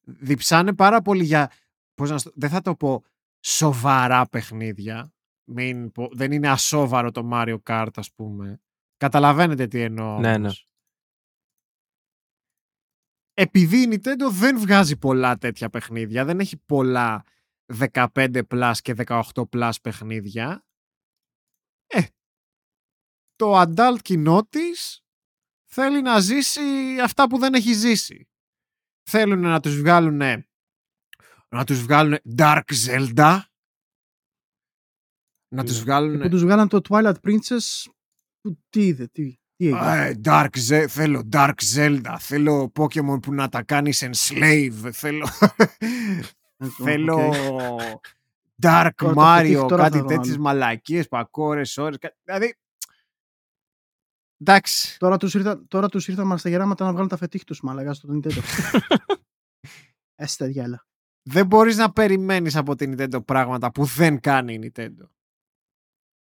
[0.06, 1.52] Διψάνε πάρα πολύ για,
[1.94, 3.04] πώς να, στο- δεν θα το πω
[3.44, 5.12] σοβαρά παιχνίδια.
[5.50, 8.60] Μην, πω- δεν είναι ασόβαρο το Mario Kart ας πούμε.
[8.96, 10.18] Καταλαβαίνετε τι εννοώ.
[10.18, 10.68] Ναι, όμως.
[13.32, 17.24] Επειδή η Nintendo δεν βγάζει πολλά τέτοια παιχνίδια, δεν έχει πολλά
[17.92, 19.22] 15 plus και 18
[19.52, 20.66] plus παιχνίδια,
[21.88, 22.00] ε,
[23.36, 25.02] το adult κοινό της
[25.70, 26.60] θέλει να ζήσει
[27.02, 28.28] αυτά που δεν έχει ζήσει.
[29.10, 30.44] Θέλουν να τους βγάλουν
[31.50, 33.40] να τους βγάλουν Dark Zelda
[35.54, 35.82] να τους Ναι.
[35.82, 37.84] βγάλουν Και που τους βγάλαν το Twilight Princess,
[38.40, 43.32] που τι είδε, τι, τι έγινε; Ε, Dark Ze- θέλω Dark Zelda, θέλω Pokemon που
[43.34, 45.28] να τα κάνεις enslave, θέλω,
[46.56, 47.16] Ε, θέλω
[47.92, 48.04] οκ.
[48.62, 50.42] Dark Τώρα το Mario, φετίχ, τώρα θα κάτι το τέτοιες βάλω.
[50.42, 52.54] μαλακίες, πακόρες, ώρες, κα- δηλαδή,
[54.40, 57.60] εντάξει, Τώρα τους ήρθαν, τώρα τους ήρθαν μας στα γεράματα να βγάλουν τα φετίχ τους,
[57.60, 58.40] μαλακά, στο Nintendo.
[60.20, 60.86] Έστε διάλα.
[61.22, 65.08] δεν μπορείς να περιμένεις από την Nintendo πράγματα που δεν κάνει η Nintendo.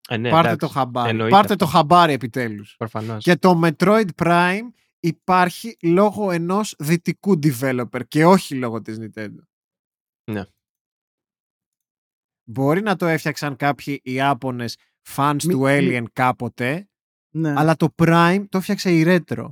[0.08, 1.64] Ε, ναι, Πάρτε εντάξει, το χαμπάρι, εννοείται πάρτε αυτό.
[1.64, 2.74] το χαμπάρι επιτέλους.
[2.76, 3.24] Προφανώς.
[3.24, 4.68] Και το Metroid Prime
[5.00, 9.38] υπάρχει λόγω ενός δυτικού developer και όχι λόγω της Nintendo.
[10.30, 10.44] Ναι.
[12.44, 14.76] Μπορεί να το έφτιαξαν κάποιοι Ιάπωνες
[15.08, 16.88] fans Μη- του μη- Alien κάποτε,
[17.30, 17.54] Ναι.
[17.56, 19.46] αλλά το Prime το έφτιαξε η Retro.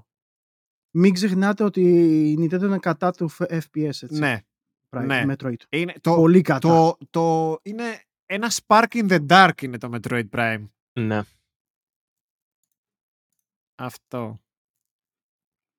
[0.90, 1.80] Μην ξεχνάτε ότι
[2.30, 4.06] η Nintendo είναι κατά του F- FPS, έτσι.
[4.18, 4.40] Ναι,
[4.90, 5.24] Prime, ναι.
[5.28, 5.54] Metroid.
[5.68, 6.58] είναι, το, Πολύ κατά.
[6.68, 10.64] το, το, είναι ένα spark in the dark είναι το Metroid Prime.
[10.92, 11.20] Ναι.
[13.74, 14.40] Αυτό.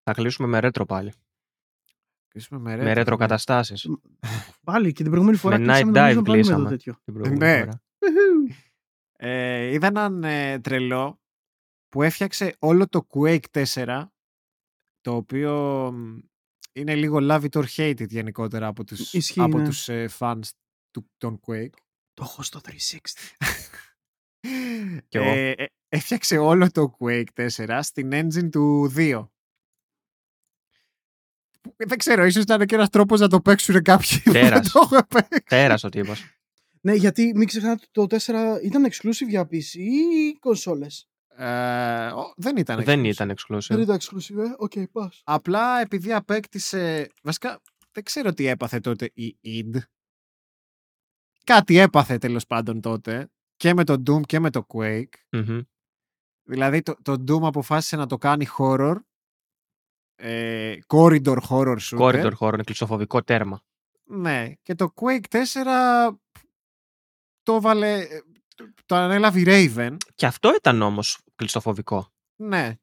[0.04, 1.14] Θα κλείσουμε με ρέτρο πάλι.
[2.34, 3.22] Κλείσουμε με με retro, ρέτρο ναι.
[3.22, 3.90] καταστάσεις.
[4.64, 6.70] Πάλι και την προηγούμενη φορά Με κλείσαμε Night νομίζω Dive πάλι με το κλείσαμε.
[6.70, 6.98] τέτοιο.
[7.04, 7.60] Την προηγούμενη Ναι.
[7.60, 7.82] φορά.
[9.18, 11.20] Ε, είδα έναν ε, τρελό
[11.90, 14.06] που έφτιαξε όλο το Quake 4
[15.02, 15.54] το οποίο
[15.94, 16.20] μ,
[16.74, 19.66] είναι λίγο love it or hate it γενικότερα από τους, Ισχύει, από ναι.
[19.66, 20.42] τους ε, fans
[20.92, 21.74] του, των Quake.
[22.14, 22.72] Το έχω στο 360.
[25.08, 25.30] Κι εγώ.
[25.30, 29.28] Ε, ε, έφτιαξε όλο το Quake 4 στην engine του 2.
[31.64, 34.72] Που Δεν ξέρω, ίσως ήταν και ένας τρόπος να το παίξουν κάποιοι που δεν Τέρας.
[34.72, 35.44] το έχουν παίξει.
[35.46, 36.24] Τέρας ο τύπος.
[36.82, 42.58] ναι, γιατί μην ξεχνάτε το 4 ήταν exclusive για PC ή κονσόλες; Ε, ο- δεν
[42.58, 43.06] ήταν Δεν exclusive.
[43.06, 43.80] ήταν Δεν exclusive.
[43.82, 44.54] ήταν exclusive, ε.
[44.58, 45.22] Οκ, okay, pass.
[45.24, 47.08] Απλά επειδή απέκτησε.
[47.24, 47.62] Βασικά
[47.92, 49.78] δεν ξέρω τι έπαθε τότε η id.
[51.44, 55.14] Κάτι έπαθε τέλος πάντων τότε και με το Doom και με το Quake.
[55.32, 55.60] Μμμ.
[56.44, 58.96] Δηλαδή το, το Doom αποφάσισε να το κάνει horror.
[60.16, 61.98] Ε, corridor horror shooter.
[62.00, 63.62] Corridor horror, είναι κλειστοφοβικό τέρμα.
[64.04, 64.52] Ναι.
[64.62, 66.18] Και το Quake 4
[67.44, 68.00] το έβαλε.
[68.02, 68.08] ε,
[68.56, 69.96] το- Το ανέλαβε η Raven.
[70.16, 72.12] Και αυτό ήταν όμως κλειστοφοβικό.
[72.36, 72.76] Ναι.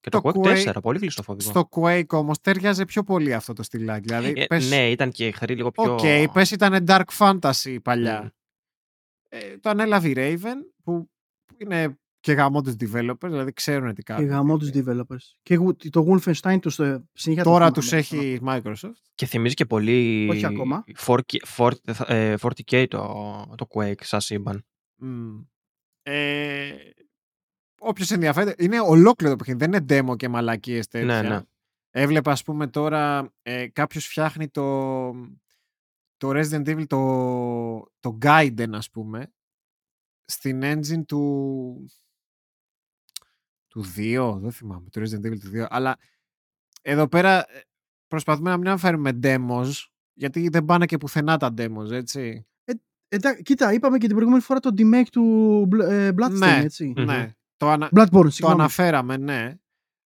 [0.00, 1.50] Και το, Το Quake Quake- 4, πολύ κλειστοφοβικό.
[1.50, 4.06] Στο Quake όμως ταίριαζε πιο πολύ αυτό το στυλάκι.
[4.06, 5.92] Δηλαδή, Ε, πες, Ναι, ήταν και οι εχθροί λίγο πιο...
[5.94, 8.22] Οκ, πες ήταν dark fantasy παλιά.
[8.22, 8.26] Μμ.
[9.28, 11.10] Ε, το ανέλαβε η Raven που
[11.56, 14.28] είναι και γαμό τους developers, δηλαδή ξέρουν τι Και κάνουν.
[14.28, 15.36] γαμό τους developers.
[15.42, 18.16] Και εγώ- το Wolfenstein τους ε, συνέχεια το Τώρα θυμάμαι τους αυτό.
[18.16, 19.00] έχει η Microsoft.
[19.14, 20.84] Και θυμίζει και πολύ Όχι ακόμα.
[21.06, 21.70] 4K, 4-
[22.06, 24.64] ε, 40K το, το Quake σαν σύμπαν.
[24.96, 25.38] Μμ.
[26.02, 26.70] Ε,
[27.80, 31.22] Όποιος ενδιαφέρεται, είναι ολόκληρο το παιχνίδι, δεν είναι demo και μαλακίες τέτοια.
[31.22, 31.40] Ναι, ναι.
[31.90, 35.10] Έβλεπα, ας πούμε, τώρα ε, κάποιος φτιάχνει το,
[36.16, 36.98] το Resident Evil, το,
[38.00, 39.32] το Gaiden, ας πούμε,
[40.24, 41.90] στην engine του,
[43.82, 45.96] του 2, δεν θυμάμαι, το Resident Evil του 2, αλλά
[46.82, 47.60] εδώ πέρα ε,
[48.06, 49.70] προσπαθούμε να μην αναφέρουμε demos,
[50.12, 52.42] γιατί δεν πάνε και πουθενά τα demos, έτσι.
[53.10, 55.22] Εντά- κοίτα, είπαμε και την προηγούμενη φορά το remake του
[55.72, 56.58] Bl- ε, Bloodstain, Ναι.
[56.58, 56.92] έτσι.
[56.96, 57.04] Μμμ.
[57.04, 58.60] Ναι, το, ανα, Bloodborne, το συγγνώμη.
[58.60, 59.54] αναφέραμε, ναι.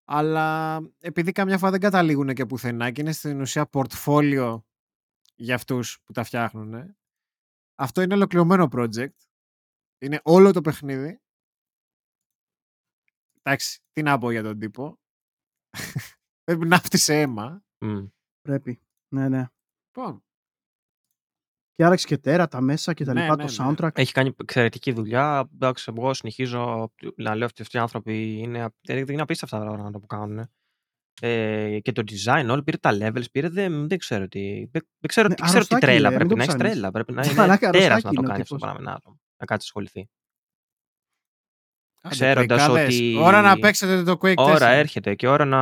[0.04, 4.62] Αλλά επειδή καμιά φορά δεν καταλήγουν και πουθενά και είναι στην ουσία portfolio
[5.36, 6.96] για αυτούς που τα φτιάχνουν.
[7.74, 9.14] Αυτό είναι ολοκληρωμένο project.
[9.98, 11.20] Είναι όλο το παιχνίδι.
[13.50, 14.98] Εντάξει, τι να πω για τον τύπο.
[16.44, 17.62] Πρέπει να φτύσε αίμα.
[17.84, 18.06] Μμ.
[18.40, 18.80] Πρέπει.
[19.14, 19.44] Ναι, ναι.
[19.96, 20.22] Λοιπόν,
[21.74, 23.74] Και άραξε και τέρα, τα μέσα και τα Ναι, λοιπά, ναι, το ναι.
[23.76, 23.98] soundtrack.
[23.98, 25.48] Έχει κάνει εξαιρετική δουλειά.
[25.54, 29.64] Εντάξει, εγώ συνεχίζω να λέω ότι αυτοί οι άνθρωποι είναι, απ- δεν είναι απίστευτα τα
[29.64, 30.50] πράγματα που κάνουν.
[31.22, 34.64] Ε, και το design, όλο πήρε τα levels, πήρε δεν, δεν ξέρω τι.
[34.64, 36.54] Δεν, δεν ξέρω, Ναι, τι, ξέρω τι αρρωστάκι, τρέλα ρε, μην πρέπει το να έχεις
[36.54, 36.72] ψάχνεις.
[36.72, 36.90] τρέλα.
[36.90, 38.82] Πρέπει να είναι Μαλάκα, τέρας αρρωστάκι να το είναι ο κάνεις αυτό το τύπος.
[38.84, 39.00] πράγμα.
[39.04, 40.08] Να, να κάτσεις ασχοληθεί.
[42.00, 42.94] Άντε, Ξέροντας τρικάδες.
[42.96, 44.34] ότι- Ώρα να παίξετε το Quake 4.
[44.54, 45.60] Ώρα έρχεται και ώρα να,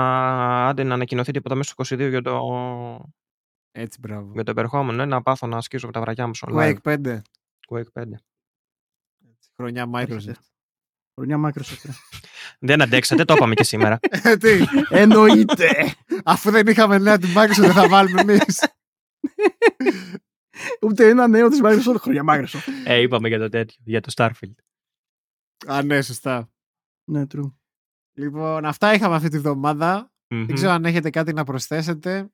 [0.69, 2.41] άντε, να ανακοινωθεί τίποτα μέσα στο 22 για το,
[3.73, 4.31] Έτσι, μπράβο.
[4.35, 5.03] για το επερχόμενο.
[5.03, 6.57] ε, Να πάθω να ασκήσω με τα βραγιά μου στο live.
[6.57, 7.23] Quake 5.
[7.69, 8.05] Quake 5.
[9.57, 10.33] Χρονιά Έρχεται.
[10.33, 10.43] Microsoft.
[11.15, 11.81] Χρονιά Microsoft.
[11.85, 11.93] ρε.
[12.69, 13.99] Δεν αντέξατε, το είπαμε και σήμερα.
[14.23, 14.49] Ε, Τι,
[14.89, 15.95] Εννοείται.
[16.25, 18.65] αφού δεν είχαμε νέα την Microsoft δεν θα βάλουμε εμείς.
[20.87, 21.97] Ούτε ένα νέο της Microsoft.
[22.01, 22.69] Χρονιά Microsoft.
[22.85, 24.55] ε, είπαμε για το τέτοιο, για το Starfield.
[25.67, 26.51] Α, ναι, σωστά.
[27.11, 27.53] Ναι, true.
[28.13, 30.13] Λοιπόν, αυτά είχαμε αυτή τη βδομάδα.
[30.31, 30.47] Μμμ.
[30.47, 32.31] Δεν ξέρω αν έχετε κάτι να προσθέσετε.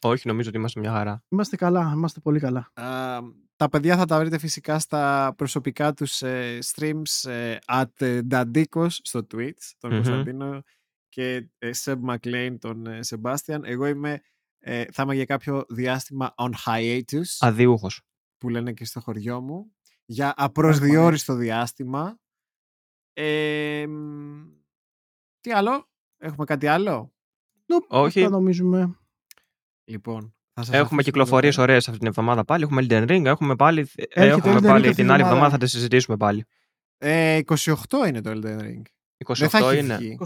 [0.00, 1.24] Όχι, νομίζω ότι είμαστε μια χαρά.
[1.28, 2.70] Είμαστε καλά, είμαστε πολύ καλά.
[2.74, 3.18] Α,
[3.56, 8.88] τα παιδιά θα τα βρείτε φυσικά στα προσωπικά τους ε, streams ε, at ε, Dandikos
[8.88, 9.96] στο Twitch, τον Μμμ.
[9.96, 10.62] Κωνσταντίνο
[11.08, 13.60] και ε, Seb McLean, τον ε, Sebastian.
[13.62, 14.20] Εγώ είμαι,
[14.58, 18.02] ε, θα είμαι για κάποιο διάστημα on hiatus, Αδιούχος.
[18.38, 19.75] που λένε και στο χωριό μου,
[20.06, 22.18] για απροσδιόριστο διάστημα.
[23.12, 24.46] Ε, μ,
[25.40, 25.88] τι άλλο,
[26.18, 27.12] έχουμε κάτι άλλο;
[27.66, 28.18] Nope, Όχι.
[28.22, 28.96] Αυτά νομίζουμε.
[29.84, 30.20] Λοιπόν,
[30.52, 31.72] θα σας Έχουμε αφήσουμε κυκλοφορίες εδώ πέρα.
[31.72, 32.62] ωραίες αυτή την εβδομάδα πάλι.
[32.64, 35.22] Έχουμε Elden Ring, έχουμε πάλι, ε, Έρχεται έχουμε Elden Ring πάλι αυτή την τη άλλη
[35.22, 35.24] εβδομάδα.
[35.24, 36.44] εβδομάδα θα τη συζητήσουμε πάλι.
[36.98, 38.82] Ε, 28 είναι το Elden Ring.
[39.26, 39.96] 28 Δεν θα έχει είναι.
[39.96, 40.18] βγει.
[40.20, 40.24] 28.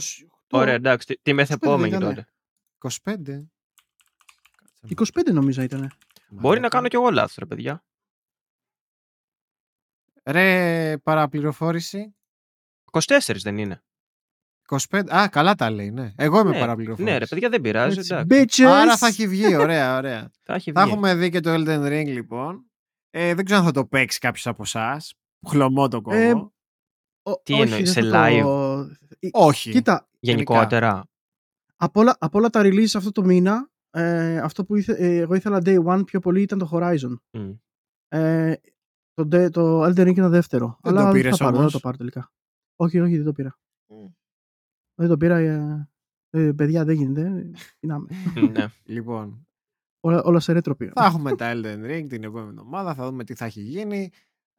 [0.51, 1.07] Ωραία, εντάξει.
[1.07, 2.27] Τι, τι μεθεπόμενη ήταν, τότε.
[3.05, 3.47] 25.
[4.97, 5.91] 25 νομίζω ήταν.
[6.29, 7.85] Μπορεί να κάνω κι εγώ λάθος, ρε παιδιά.
[10.25, 12.15] Ρε, παραπληροφόρηση.
[12.91, 13.83] 24 δεν είναι.
[14.89, 15.03] 25.
[15.15, 16.13] Α, καλά τα λέει, ναι.
[16.17, 17.13] Εγώ είμαι Ναι, παραπληροφόρηση.
[17.13, 17.99] Ναι, ρε παιδιά, δεν πειράζει.
[17.99, 18.63] Έτσι, εντάξει.
[18.63, 18.67] Bitches!
[18.67, 20.31] Άρα θα έχει βγει, ωραία, ωραία.
[20.47, 20.91] Θα έχει θα βγει.
[20.93, 22.65] έχουμε δει και το Elden Ring, λοιπόν.
[23.11, 25.15] Ε, δεν ξέρω αν θα το παίξει κάποιος από εσάς.
[25.49, 26.17] Χλωμό το κόμμα.
[26.19, 26.33] Ε,
[27.23, 28.41] Ο- Τι όχι, εννοείς, δεν σε θα live?
[28.43, 28.81] το-
[29.19, 29.71] Ε, Όχι.
[29.71, 31.05] Κοίτα, Γενικότερα.
[31.77, 35.35] από όλα, από όλα τα release αυτό το μήνα, ε, αυτό που ήθε, ε, εγώ
[35.35, 37.15] ήθελα day one πιο πολύ ήταν το Horizon.
[37.31, 37.51] Μμ.
[38.09, 38.55] Ε,
[39.29, 40.79] το, de- το Elden Ring ήταν δεύτερο.
[40.83, 41.73] Δεν αλλά το πήρες θα πάρω, δεν όμως?
[41.73, 42.33] θα το πάρω τελικά.
[42.77, 43.59] Όχι, όχι, δεν το πήρα.
[43.93, 44.07] Μμ.
[44.95, 45.37] Δεν το πήρα.
[45.39, 45.89] Ε,
[46.31, 47.21] ε, παιδιά, δεν γίνεται.
[47.21, 48.49] ε, τι να είμαι.
[48.51, 48.67] ναι.
[48.85, 49.47] Λοιπόν,
[50.01, 50.93] όλα, όλα σε ρέτρο πήρα.
[50.95, 52.95] θα έχουμε τα Elden Ring την επόμενη εβδομάδα.
[52.95, 54.11] Θα δούμε τι θα έχει γίνει.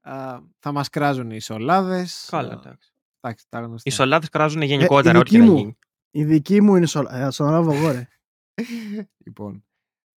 [0.02, 2.28] Α, θα μας κράζουν οι σολάδες.
[2.32, 2.94] Καλά, Α, εντάξει.
[3.20, 3.90] εντάξει, τα γνωστά.
[3.90, 5.58] Οι σολάδε κράζουν γενικότερα, η ό,τι και δική να μου.
[5.60, 5.78] γίνει.
[6.12, 7.06] Η δική μου είναι σολ...
[7.06, 8.08] ε, θα τον λάβω εγώ, ρε.
[9.26, 9.66] λοιπόν,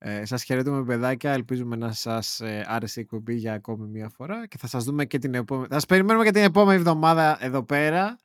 [0.06, 1.32] ε, σας χαιρετούμε παιδάκια.
[1.32, 5.04] Ελπίζουμε να σας ε, άρεσε η εκπομπή για ακόμη μία φορά και θα σας δούμε
[5.04, 5.66] και την επόμενη.
[5.68, 8.18] Θα σας περιμένουμε και την επόμενη εβδομάδα εδώ πέρα.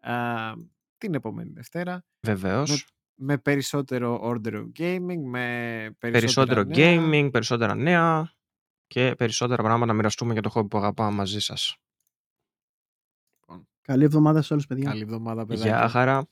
[0.00, 0.14] Α,
[0.98, 2.04] την επόμενη Δευτέρα.
[2.20, 2.70] Βεβαίως.
[2.70, 2.76] Με,
[3.14, 5.46] με περισσότερο order of gaming, με
[5.98, 6.74] περισσότερα Περισσότερο νέα.
[7.26, 8.32] gaming, περισσότερα νέα
[8.86, 11.76] και περισσότερα πράγματα να μοιραστούμε για το χόμπι που αγαπάμε μαζί σας.
[13.82, 14.88] Καλή εβδομάδα σε όλους, παιδιά.
[14.88, 15.78] Καλή εβδομάδα, παιδάκια.
[15.78, 16.26] Γεια χαρά.